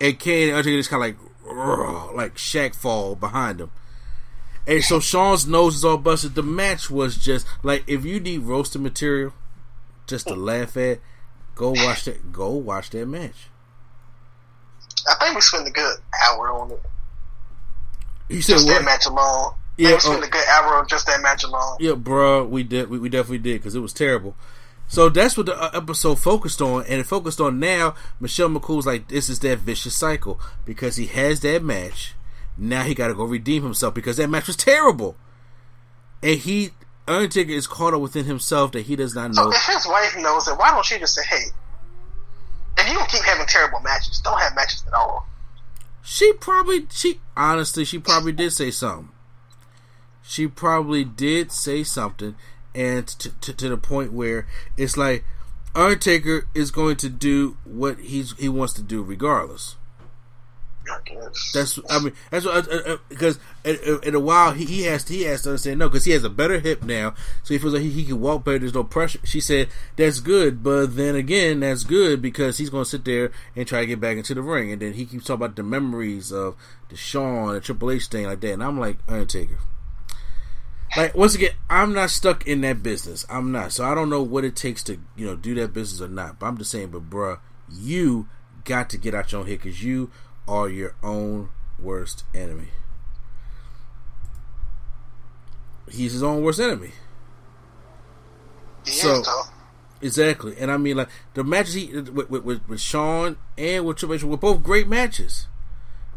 and 0.00 0.18
Kane 0.18 0.48
and 0.48 0.56
Undertaker 0.58 0.78
just 0.78 0.90
kind 0.90 1.02
of 1.04 1.08
like 1.08 2.14
like 2.14 2.34
Shaq 2.36 2.74
fall 2.74 3.14
behind 3.14 3.60
him, 3.60 3.70
and 4.66 4.82
so 4.84 5.00
Shawn's 5.00 5.46
nose 5.46 5.76
is 5.76 5.84
all 5.84 5.96
busted. 5.98 6.34
The 6.34 6.42
match 6.42 6.90
was 6.90 7.16
just 7.16 7.46
like 7.62 7.84
if 7.86 8.04
you 8.04 8.20
need 8.20 8.42
roasted 8.42 8.80
material, 8.82 9.32
just 10.06 10.26
to 10.28 10.34
laugh 10.34 10.76
at, 10.76 11.00
go 11.54 11.70
watch 11.70 12.04
that. 12.04 12.32
Go 12.32 12.50
watch 12.50 12.90
that 12.90 13.06
match. 13.06 13.48
I 15.08 15.14
think 15.24 15.34
we 15.34 15.40
spent 15.40 15.66
a 15.68 15.70
good 15.70 15.96
hour 16.24 16.50
on 16.52 16.70
it. 16.72 16.82
You 18.30 18.42
said 18.42 18.54
Just 18.54 18.68
that 18.68 18.74
what? 18.74 18.84
match 18.84 19.06
alone. 19.06 19.54
Yeah, 19.76 19.98
spent 19.98 20.22
oh. 20.22 20.26
a 20.26 20.30
good 20.30 20.44
hour 20.48 20.84
just 20.86 21.06
that 21.06 21.22
match 21.22 21.42
alone. 21.42 21.76
Yeah, 21.80 21.94
bro, 21.94 22.44
we 22.44 22.62
did. 22.62 22.90
We, 22.90 22.98
we 22.98 23.08
definitely 23.08 23.38
did 23.38 23.60
because 23.60 23.74
it 23.74 23.80
was 23.80 23.92
terrible. 23.92 24.36
So 24.88 25.08
that's 25.08 25.36
what 25.36 25.46
the 25.46 25.56
uh, 25.56 25.70
episode 25.72 26.18
focused 26.18 26.60
on, 26.60 26.84
and 26.86 27.00
it 27.00 27.06
focused 27.06 27.40
on 27.40 27.58
now. 27.60 27.94
Michelle 28.18 28.48
McCool's 28.48 28.86
like, 28.86 29.08
this 29.08 29.28
is 29.28 29.38
that 29.40 29.58
vicious 29.58 29.94
cycle 29.94 30.40
because 30.64 30.96
he 30.96 31.06
has 31.06 31.40
that 31.40 31.62
match. 31.62 32.14
Now 32.58 32.82
he 32.82 32.94
got 32.94 33.08
to 33.08 33.14
go 33.14 33.24
redeem 33.24 33.62
himself 33.62 33.94
because 33.94 34.16
that 34.18 34.28
match 34.28 34.48
was 34.48 34.56
terrible, 34.56 35.16
and 36.22 36.38
he 36.38 36.70
Undertaker 37.08 37.52
is 37.52 37.66
caught 37.66 37.94
up 37.94 38.00
within 38.00 38.24
himself 38.26 38.72
that 38.72 38.82
he 38.82 38.96
does 38.96 39.14
not 39.14 39.34
know. 39.34 39.50
So 39.50 39.56
if 39.56 39.66
his 39.66 39.86
wife 39.86 40.16
knows 40.18 40.46
it, 40.46 40.58
why 40.58 40.70
don't 40.70 40.84
she 40.84 40.98
just 40.98 41.14
say, 41.14 41.22
"Hey, 41.24 41.44
if 42.78 42.92
you 42.92 43.00
keep 43.08 43.24
having 43.24 43.46
terrible 43.46 43.80
matches, 43.80 44.20
don't 44.20 44.38
have 44.40 44.54
matches 44.54 44.84
at 44.86 44.92
all." 44.92 45.26
She 46.02 46.32
probably, 46.32 46.86
she 46.90 47.20
honestly, 47.36 47.84
she 47.84 47.98
probably 47.98 48.32
did 48.32 48.52
say 48.52 48.70
something. 48.70 49.10
She 50.22 50.46
probably 50.46 51.04
did 51.04 51.52
say 51.52 51.82
something, 51.82 52.36
and 52.74 53.06
to, 53.06 53.30
to, 53.40 53.52
to 53.52 53.68
the 53.68 53.76
point 53.76 54.12
where 54.12 54.46
it's 54.76 54.96
like 54.96 55.24
Undertaker 55.74 56.46
is 56.54 56.70
going 56.70 56.96
to 56.96 57.08
do 57.08 57.56
what 57.64 57.98
he's 58.00 58.36
he 58.38 58.48
wants 58.48 58.72
to 58.74 58.82
do 58.82 59.02
regardless. 59.02 59.76
That's 61.54 61.78
I 61.88 61.98
mean 61.98 62.12
that's 62.30 62.44
what 62.44 62.68
uh, 62.68 62.76
uh, 62.92 62.96
because 63.08 63.38
in, 63.64 64.14
a 64.14 64.20
while 64.20 64.52
he, 64.52 64.64
he 64.64 64.82
has 64.82 65.04
to, 65.04 65.12
he 65.12 65.22
has 65.22 65.42
to 65.42 65.50
understand 65.50 65.78
no 65.78 65.88
because 65.88 66.04
he 66.04 66.12
has 66.12 66.24
a 66.24 66.30
better 66.30 66.58
hip 66.58 66.82
now 66.82 67.14
so 67.42 67.54
he 67.54 67.58
feels 67.58 67.74
like 67.74 67.82
he, 67.82 67.90
he 67.90 68.04
can 68.04 68.20
walk 68.20 68.44
better 68.44 68.58
there's 68.58 68.74
no 68.74 68.84
pressure. 68.84 69.18
She 69.24 69.40
said 69.40 69.68
that's 69.96 70.20
good 70.20 70.62
but 70.62 70.96
then 70.96 71.14
again 71.14 71.60
that's 71.60 71.84
good 71.84 72.22
because 72.22 72.58
he's 72.58 72.70
to 72.70 72.84
sit 72.84 73.04
there 73.04 73.32
and 73.54 73.66
try 73.66 73.80
to 73.80 73.86
get 73.86 74.00
back 74.00 74.16
into 74.16 74.34
the 74.34 74.42
ring 74.42 74.72
and 74.72 74.80
then 74.80 74.94
he 74.94 75.04
keeps 75.06 75.26
talking 75.26 75.44
about 75.44 75.56
the 75.56 75.62
memories 75.62 76.32
of 76.32 76.56
the 76.88 76.96
Shawn 76.96 77.54
and 77.54 77.62
Triple 77.62 77.90
H 77.90 78.06
thing 78.06 78.26
like 78.26 78.40
that 78.40 78.52
and 78.52 78.64
I'm 78.64 78.78
like 78.78 78.98
Undertaker. 79.08 79.58
Like 80.96 81.14
once 81.14 81.34
again 81.34 81.52
I'm 81.68 81.92
not 81.92 82.10
stuck 82.10 82.46
in 82.46 82.62
that 82.62 82.82
business. 82.82 83.24
I'm 83.28 83.52
not 83.52 83.72
so 83.72 83.84
I 83.84 83.94
don't 83.94 84.10
know 84.10 84.22
what 84.22 84.44
it 84.44 84.56
takes 84.56 84.82
to 84.84 84.98
you 85.16 85.26
know 85.26 85.36
do 85.36 85.54
that 85.56 85.72
business 85.72 86.00
or 86.00 86.08
not 86.08 86.38
but 86.38 86.46
I'm 86.46 86.58
just 86.58 86.70
saying 86.70 86.88
but 86.88 87.08
bruh 87.08 87.38
you 87.70 88.28
got 88.64 88.90
to 88.90 88.98
get 88.98 89.14
out 89.14 89.32
your 89.32 89.42
own 89.42 89.46
head 89.46 89.58
because 89.58 89.82
you 89.82 90.10
are 90.50 90.68
your 90.68 90.94
own 91.00 91.48
worst 91.78 92.24
enemy. 92.34 92.68
He's 95.88 96.12
his 96.12 96.24
own 96.24 96.42
worst 96.42 96.58
enemy. 96.58 96.90
He 98.84 98.90
so 98.90 99.20
is, 99.20 99.26
though. 99.26 99.42
exactly, 100.02 100.56
and 100.58 100.70
I 100.70 100.76
mean 100.76 100.96
like 100.96 101.08
the 101.34 101.44
matches 101.44 101.74
he 101.74 101.86
with 101.86 102.30
with, 102.30 102.42
with, 102.42 102.68
with 102.68 102.80
Shawn 102.80 103.36
and 103.56 103.86
with 103.86 103.98
Triple 103.98 104.16
H 104.16 104.24
were 104.24 104.36
both 104.36 104.62
great 104.62 104.88
matches. 104.88 105.46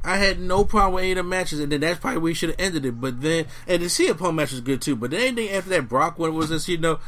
I 0.03 0.17
had 0.17 0.39
no 0.39 0.65
problem 0.65 0.95
with 0.95 1.03
any 1.03 1.11
of 1.11 1.17
the 1.17 1.23
matches, 1.23 1.59
and 1.59 1.71
then 1.71 1.81
that's 1.81 1.99
probably 1.99 2.19
where 2.19 2.29
he 2.29 2.33
should 2.33 2.49
have 2.49 2.59
ended 2.59 2.85
it. 2.85 2.99
But 2.99 3.21
then, 3.21 3.45
and 3.67 3.83
the 3.83 3.87
CM 3.87 4.17
Punk 4.17 4.35
match 4.35 4.51
was 4.51 4.61
good 4.61 4.81
too. 4.81 4.95
But 4.95 5.11
then 5.11 5.21
anything 5.21 5.49
after 5.55 5.69
that, 5.69 5.87
Brock 5.87 6.17
one 6.17 6.33
was 6.33 6.49
just 6.49 6.67
you 6.67 6.77
know, 6.77 6.99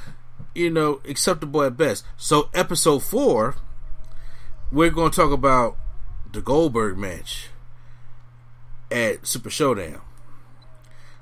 you 0.54 0.70
know, 0.70 1.02
acceptable 1.06 1.64
at 1.64 1.76
best. 1.76 2.06
So 2.18 2.50
episode 2.54 3.00
four, 3.04 3.56
we're 4.72 4.92
going 4.92 5.12
to 5.12 5.16
talk 5.16 5.32
about 5.32 5.78
the 6.36 6.42
Goldberg 6.42 6.98
match 6.98 7.50
at 8.92 9.26
Super 9.26 9.50
Showdown, 9.50 10.02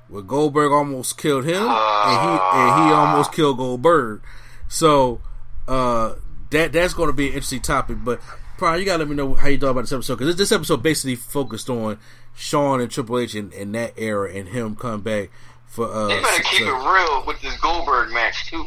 where 0.08 0.22
Goldberg 0.22 0.72
almost 0.72 1.16
killed 1.18 1.44
him, 1.44 1.62
and 1.62 1.66
he 1.66 2.38
and 2.42 2.88
he 2.88 2.92
almost 2.94 3.32
killed 3.32 3.56
Goldberg. 3.56 4.22
So 4.68 5.20
uh, 5.66 6.14
that 6.50 6.72
that's 6.72 6.94
going 6.94 7.08
to 7.08 7.12
be 7.14 7.28
an 7.28 7.34
interesting 7.34 7.60
topic. 7.60 7.98
But 8.04 8.20
Brian, 8.58 8.80
you 8.80 8.86
got 8.86 8.94
to 8.94 8.98
let 9.00 9.08
me 9.08 9.16
know 9.16 9.34
how 9.34 9.48
you 9.48 9.58
thought 9.58 9.70
about 9.70 9.82
this 9.82 9.92
episode 9.92 10.16
because 10.16 10.36
this, 10.36 10.50
this 10.50 10.52
episode 10.56 10.82
basically 10.82 11.16
focused 11.16 11.70
on 11.70 11.98
Shawn 12.34 12.80
and 12.80 12.90
Triple 12.90 13.18
H 13.18 13.34
in, 13.34 13.52
in 13.52 13.72
that 13.72 13.94
era 13.96 14.30
and 14.32 14.48
him 14.48 14.76
come 14.76 15.00
back 15.00 15.30
for. 15.66 15.90
Uh, 15.92 16.08
They 16.08 16.20
better 16.20 16.42
keep 16.42 16.62
it 16.62 16.64
real 16.66 17.24
with 17.26 17.40
this 17.40 17.56
Goldberg 17.60 18.12
match 18.12 18.46
too. 18.50 18.64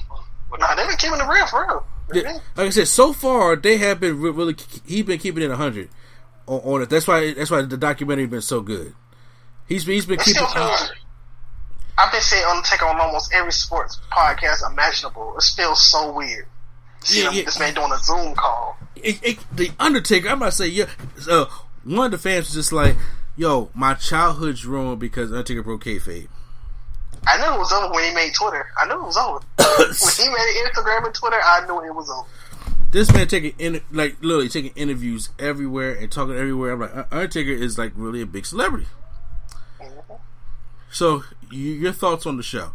Nah, 0.58 0.76
they 0.76 0.88
been 0.88 0.96
keeping 0.98 1.20
it 1.20 1.28
real 1.28 1.46
for 1.48 1.66
real. 1.68 1.86
Yeah, 2.14 2.32
like 2.56 2.68
I 2.68 2.70
said, 2.70 2.88
so 2.88 3.12
far 3.12 3.58
they 3.58 3.78
have 3.80 4.00
been 4.00 4.22
really. 4.22 4.56
He's 4.86 5.04
been 5.04 5.20
keeping 5.20 5.44
it 5.44 5.52
hundred 5.52 5.90
on, 6.48 6.60
on 6.62 6.82
it. 6.82 6.90
That's 6.90 7.08
why. 7.08 7.34
That's 7.34 7.52
why 7.52 7.62
the 7.62 7.78
documentary 7.78 8.26
been 8.28 8.42
so 8.42 8.62
good. 8.62 8.94
He's 9.68 9.86
been. 9.86 9.96
He's 9.96 10.06
been 10.06 10.20
It 10.20 10.24
keeping. 10.26 10.44
I've 12.00 12.12
been 12.12 12.22
saying 12.22 12.46
Undertaker 12.46 12.86
on 12.86 13.00
almost 13.00 13.34
every 13.34 13.52
sports 13.52 14.00
podcast 14.12 14.70
imaginable. 14.70 15.36
It 15.38 15.44
feels 15.56 15.82
so 15.90 16.12
weird. 16.12 16.46
See 17.02 17.22
Yeah, 17.22 17.30
him, 17.30 17.34
yeah. 17.38 17.44
this 17.46 17.60
man 17.60 17.74
doing 17.74 17.92
a 17.92 17.98
Zoom 18.00 18.36
call. 18.36 18.78
it, 18.96 19.20
it, 19.24 19.38
the 19.56 19.72
Undertaker. 19.80 20.30
I'm 20.30 20.40
not 20.40 20.54
saying 20.54 20.74
yeah. 20.74 20.90
Uh, 21.30 21.46
one 21.84 22.06
of 22.06 22.12
the 22.12 22.18
fans 22.20 22.46
was 22.48 22.54
just 22.54 22.72
like, 22.72 22.96
"Yo, 23.36 23.70
my 23.74 23.94
childhood's 23.96 24.66
ruined 24.66 25.00
because 25.00 25.32
Undertaker 25.32 25.64
broke 25.64 25.84
kayfabe." 25.86 26.28
I 27.26 27.38
knew 27.38 27.56
it 27.56 27.60
was 27.60 27.74
over 27.74 27.92
when 27.94 28.04
he 28.08 28.14
made 28.14 28.34
Twitter. 28.36 28.68
I 28.80 28.86
knew 28.88 28.94
it 29.02 29.04
was 29.04 29.18
over. 29.18 29.40
when 29.58 30.28
he 30.28 30.30
made 30.30 30.64
Instagram 30.66 31.06
and 31.06 31.14
Twitter, 31.16 31.40
I 31.44 31.66
knew 31.66 31.84
it 31.84 31.94
was 31.96 32.10
over. 32.10 32.28
This 32.98 33.14
man 33.14 33.28
taking 33.28 33.54
in 33.60 33.82
like 33.92 34.18
literally 34.22 34.50
taking 34.50 34.72
interviews 34.76 35.30
everywhere 35.38 35.94
and 35.94 36.12
talking 36.12 36.34
everywhere. 36.34 36.74
I'm 36.74 36.80
like, 36.80 36.98
"Uh, 36.98 37.04
Undertaker 37.12 37.52
is 37.52 37.78
like 37.78 37.92
really 37.96 38.24
a 38.24 38.26
big 38.26 38.44
celebrity. 38.44 38.88
So, 40.90 41.24
you, 41.52 41.74
your 41.74 41.92
thoughts 41.92 42.26
on 42.26 42.38
the 42.38 42.42
show? 42.42 42.72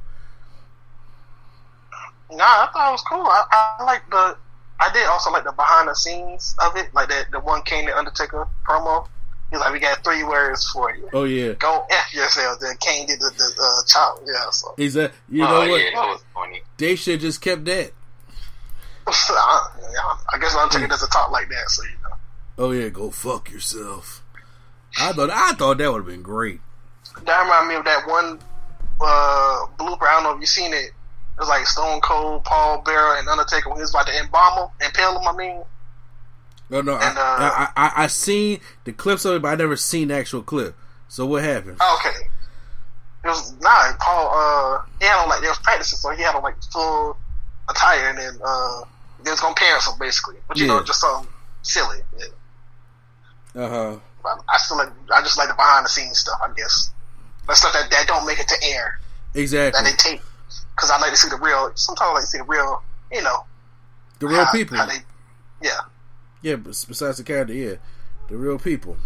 Nah, 2.31 2.45
I 2.45 2.69
thought 2.73 2.89
it 2.89 2.93
was 2.93 3.03
cool. 3.03 3.27
I, 3.27 3.75
I 3.79 3.83
like 3.83 4.09
the. 4.11 4.37
I 4.79 4.93
did 4.93 5.05
also 5.09 5.33
like 5.33 5.43
the 5.43 5.51
behind 5.51 5.89
the 5.89 5.95
scenes 5.97 6.55
of 6.65 6.77
it, 6.77 6.95
like 6.95 7.09
that 7.09 7.33
the 7.33 7.41
one 7.41 7.63
Kane 7.63 7.87
the 7.87 7.99
Undertaker 7.99 8.47
promo. 8.65 9.09
He's 9.51 9.59
like, 9.59 9.73
we 9.73 9.81
got 9.81 10.05
three 10.05 10.23
words 10.23 10.71
for 10.71 10.95
you. 10.95 11.11
Oh 11.13 11.25
yeah, 11.25 11.55
Go 11.55 11.85
f 11.91 12.15
yourself. 12.15 12.61
Then 12.61 12.77
Kane 12.77 13.09
did 13.09 13.19
the, 13.19 13.33
the 13.37 13.61
uh, 13.61 13.83
chop. 13.89 14.23
Yeah, 14.25 14.51
so 14.51 14.73
he's 14.77 14.95
a. 14.95 15.11
You 15.29 15.43
know 15.43 15.63
oh 15.63 15.69
what? 15.69 15.81
yeah, 15.83 15.91
that 15.97 16.07
was 16.07 16.23
funny. 16.33 16.63
They 16.77 16.95
should 16.95 17.19
just 17.19 17.41
kept 17.41 17.65
that. 17.65 17.91
I, 19.07 20.19
I 20.35 20.39
guess 20.39 20.55
Undertaker 20.55 20.89
doesn't 20.89 21.11
talk 21.11 21.31
like 21.31 21.49
that. 21.49 21.69
So 21.69 21.83
you 21.85 21.91
know. 21.91 22.17
Oh 22.59 22.71
yeah, 22.71 22.89
go 22.89 23.11
fuck 23.11 23.51
yourself. 23.51 24.23
I 24.99 25.13
thought 25.13 25.31
I 25.31 25.53
thought 25.53 25.79
that 25.79 25.91
would 25.91 25.99
have 25.99 26.07
been 26.07 26.23
great. 26.23 26.61
That 27.25 27.43
reminded 27.43 27.69
me 27.69 27.75
of 27.77 27.85
that 27.85 28.07
one 28.07 28.39
uh, 29.01 29.67
blooper. 29.79 30.07
I 30.07 30.15
don't 30.15 30.25
know 30.25 30.35
if 30.35 30.41
you 30.41 30.47
seen 30.47 30.73
it. 30.73 30.91
It 31.35 31.39
was 31.39 31.49
like 31.49 31.67
Stone 31.67 32.01
Cold, 32.03 32.45
Paul 32.45 32.83
Bearer, 32.83 33.17
and 33.19 33.29
Undertaker 33.29 33.69
when 33.69 33.79
he 33.79 33.83
was 33.83 33.91
about 33.91 34.07
to 34.07 34.19
embalm 34.19 34.59
him, 34.59 34.87
impale 34.87 35.19
him. 35.19 35.27
I 35.27 35.37
mean, 35.37 35.63
No, 36.69 36.83
no, 36.83 36.95
And, 36.95 37.19
uh, 37.19 37.21
I, 37.21 37.69
I, 37.75 37.87
I, 37.87 37.93
I 38.05 38.07
seen 38.07 38.61
the 38.85 38.93
clips 38.93 39.25
of 39.25 39.37
it, 39.37 39.43
but 39.43 39.49
I 39.49 39.55
never 39.55 39.77
seen 39.77 40.09
the 40.09 40.15
actual 40.15 40.43
clip. 40.43 40.77
So 41.09 41.25
what 41.27 41.43
happened? 41.43 41.79
oh, 41.81 42.01
okay. 42.01 42.17
It 43.25 43.29
was 43.29 43.53
nah. 43.61 43.93
Paul, 43.99 44.31
uh, 44.33 44.83
he 44.99 45.07
had 45.07 45.23
on 45.23 45.29
like 45.29 45.41
they 45.41 45.49
was 45.49 45.59
practicing, 45.59 45.97
so 45.97 46.11
he 46.11 46.23
had 46.23 46.35
on 46.35 46.43
like 46.43 46.57
full 46.73 47.17
attire, 47.69 48.09
and 48.11 48.19
then 48.19 48.39
uh, 48.45 48.83
they 49.25 49.31
was 49.31 49.41
gonna 49.41 49.55
parents 49.55 49.87
him 49.89 49.99
basically, 49.99 50.37
but 50.49 50.57
you 50.59 50.67
Yeah. 50.67 50.75
know, 50.79 50.83
just 50.85 51.01
something 51.01 51.29
silly. 51.63 51.99
Yeah. 52.19 52.27
Uh 53.65 53.69
huh. 53.69 53.99
I 54.49 54.57
still 54.59 54.77
like, 54.79 54.89
I 55.13 55.21
just 55.23 55.37
like 55.37 55.49
the 55.49 55.55
behind 55.55 55.85
the 55.85 55.89
scenes 55.89 56.19
stuff. 56.19 56.41
I 56.43 56.53
guess 56.57 56.91
that 57.49 57.57
stuff 57.57 57.73
that, 57.73 57.91
that 57.91 58.07
don't 58.07 58.25
make 58.27 58.39
it 58.39 58.49
to 58.49 58.57
air 58.65 59.01
Exactly. 59.35 59.83
that 59.83 59.91
Exactly. 59.91 60.13
they 60.13 60.17
tape 60.17 60.27
because 60.77 60.91
I 60.91 60.99
like 60.99 61.11
to 61.11 61.17
see 61.17 61.29
the 61.29 61.37
real. 61.37 61.73
Sometimes 61.75 62.09
I 62.11 62.13
like 62.15 62.23
to 62.23 62.27
see 62.29 62.39
the 62.39 62.45
real, 62.45 62.83
you 63.11 63.23
know, 63.23 63.45
The 64.21 64.29
real 64.29 64.45
how- 64.45 64.53
people. 64.53 64.77
how 64.77 64.87
they, 64.87 64.99
yeah. 65.61 65.81
Yeah, 66.41 66.57
but 66.57 66.85
besides 66.89 67.19
the 67.19 67.25
character, 67.25 67.53
yeah, 67.55 67.75
the 68.29 68.37
real 68.37 68.59
people. 68.59 68.97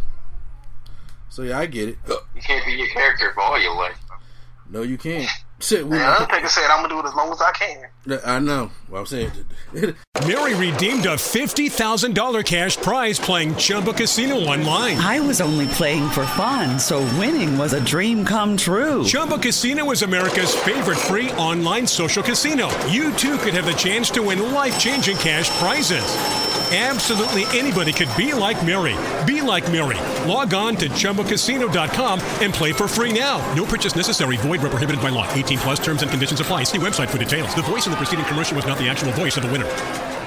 So 1.28 1.42
yeah, 1.42 1.58
I 1.58 1.66
get 1.66 1.88
it. 1.90 1.98
You 2.34 2.40
can't 2.42 2.64
be 2.64 2.72
your 2.72 2.88
character 2.88 3.32
for 3.34 3.40
all 3.42 3.60
your 3.60 3.74
life. 3.74 3.98
No, 4.68 4.82
you 4.82 4.96
can't. 4.98 5.28
Shit, 5.60 5.86
we, 5.86 5.96
And 5.96 6.04
Undertaker 6.06 6.48
said, 6.48 6.66
"I'm 6.70 6.82
gonna 6.82 6.88
do 6.88 7.00
it 7.00 7.08
as 7.08 7.14
long 7.14 7.30
as 7.32 7.40
I 7.40 7.50
can." 7.52 7.84
I 8.24 8.38
know. 8.38 8.70
What 8.88 9.00
I'm 9.00 9.06
saying. 9.06 9.30
Mary 10.26 10.54
redeemed 10.54 11.06
a 11.06 11.16
$50,000 11.16 12.44
cash 12.44 12.76
prize 12.76 13.18
playing 13.18 13.56
Chumba 13.56 13.92
Casino 13.92 14.36
online. 14.36 14.96
I 14.98 15.20
was 15.20 15.40
only 15.40 15.66
playing 15.68 16.08
for 16.10 16.24
fun, 16.26 16.78
so 16.78 17.00
winning 17.18 17.58
was 17.58 17.72
a 17.72 17.84
dream 17.84 18.24
come 18.24 18.56
true. 18.56 19.04
Chumba 19.04 19.38
Casino 19.38 19.90
is 19.90 20.02
America's 20.02 20.54
favorite 20.54 20.98
free 20.98 21.30
online 21.32 21.86
social 21.86 22.22
casino. 22.22 22.68
You 22.86 23.12
too 23.14 23.38
could 23.38 23.54
have 23.54 23.66
the 23.66 23.72
chance 23.72 24.10
to 24.10 24.22
win 24.22 24.52
life 24.52 24.78
changing 24.78 25.16
cash 25.16 25.50
prizes. 25.58 26.04
Absolutely 26.72 27.44
anybody 27.56 27.92
could 27.92 28.08
be 28.16 28.32
like 28.34 28.64
Mary. 28.66 28.96
Be 29.24 29.40
like 29.40 29.70
Mary. 29.70 29.98
Log 30.28 30.52
on 30.52 30.74
to 30.76 30.88
ChumbaCasino.com 30.88 32.20
and 32.42 32.52
play 32.52 32.72
for 32.72 32.88
free 32.88 33.12
now. 33.16 33.38
No 33.54 33.64
purchase 33.64 33.94
necessary. 33.94 34.36
Void 34.38 34.60
where 34.62 34.70
prohibited 34.70 35.00
by 35.00 35.10
law. 35.10 35.32
18 35.32 35.58
plus 35.58 35.78
terms 35.78 36.02
and 36.02 36.10
conditions 36.10 36.40
apply. 36.40 36.64
See 36.64 36.78
website 36.78 37.08
for 37.08 37.18
details. 37.18 37.54
The 37.54 37.62
voice 37.62 37.86
in 37.86 37.95
the 37.96 38.04
preceding 38.04 38.26
commercial 38.26 38.54
was 38.56 38.66
not 38.66 38.76
the 38.78 38.88
actual 38.88 39.10
voice 39.12 39.36
of 39.36 39.42
the 39.42 39.50
winner. 39.50 40.25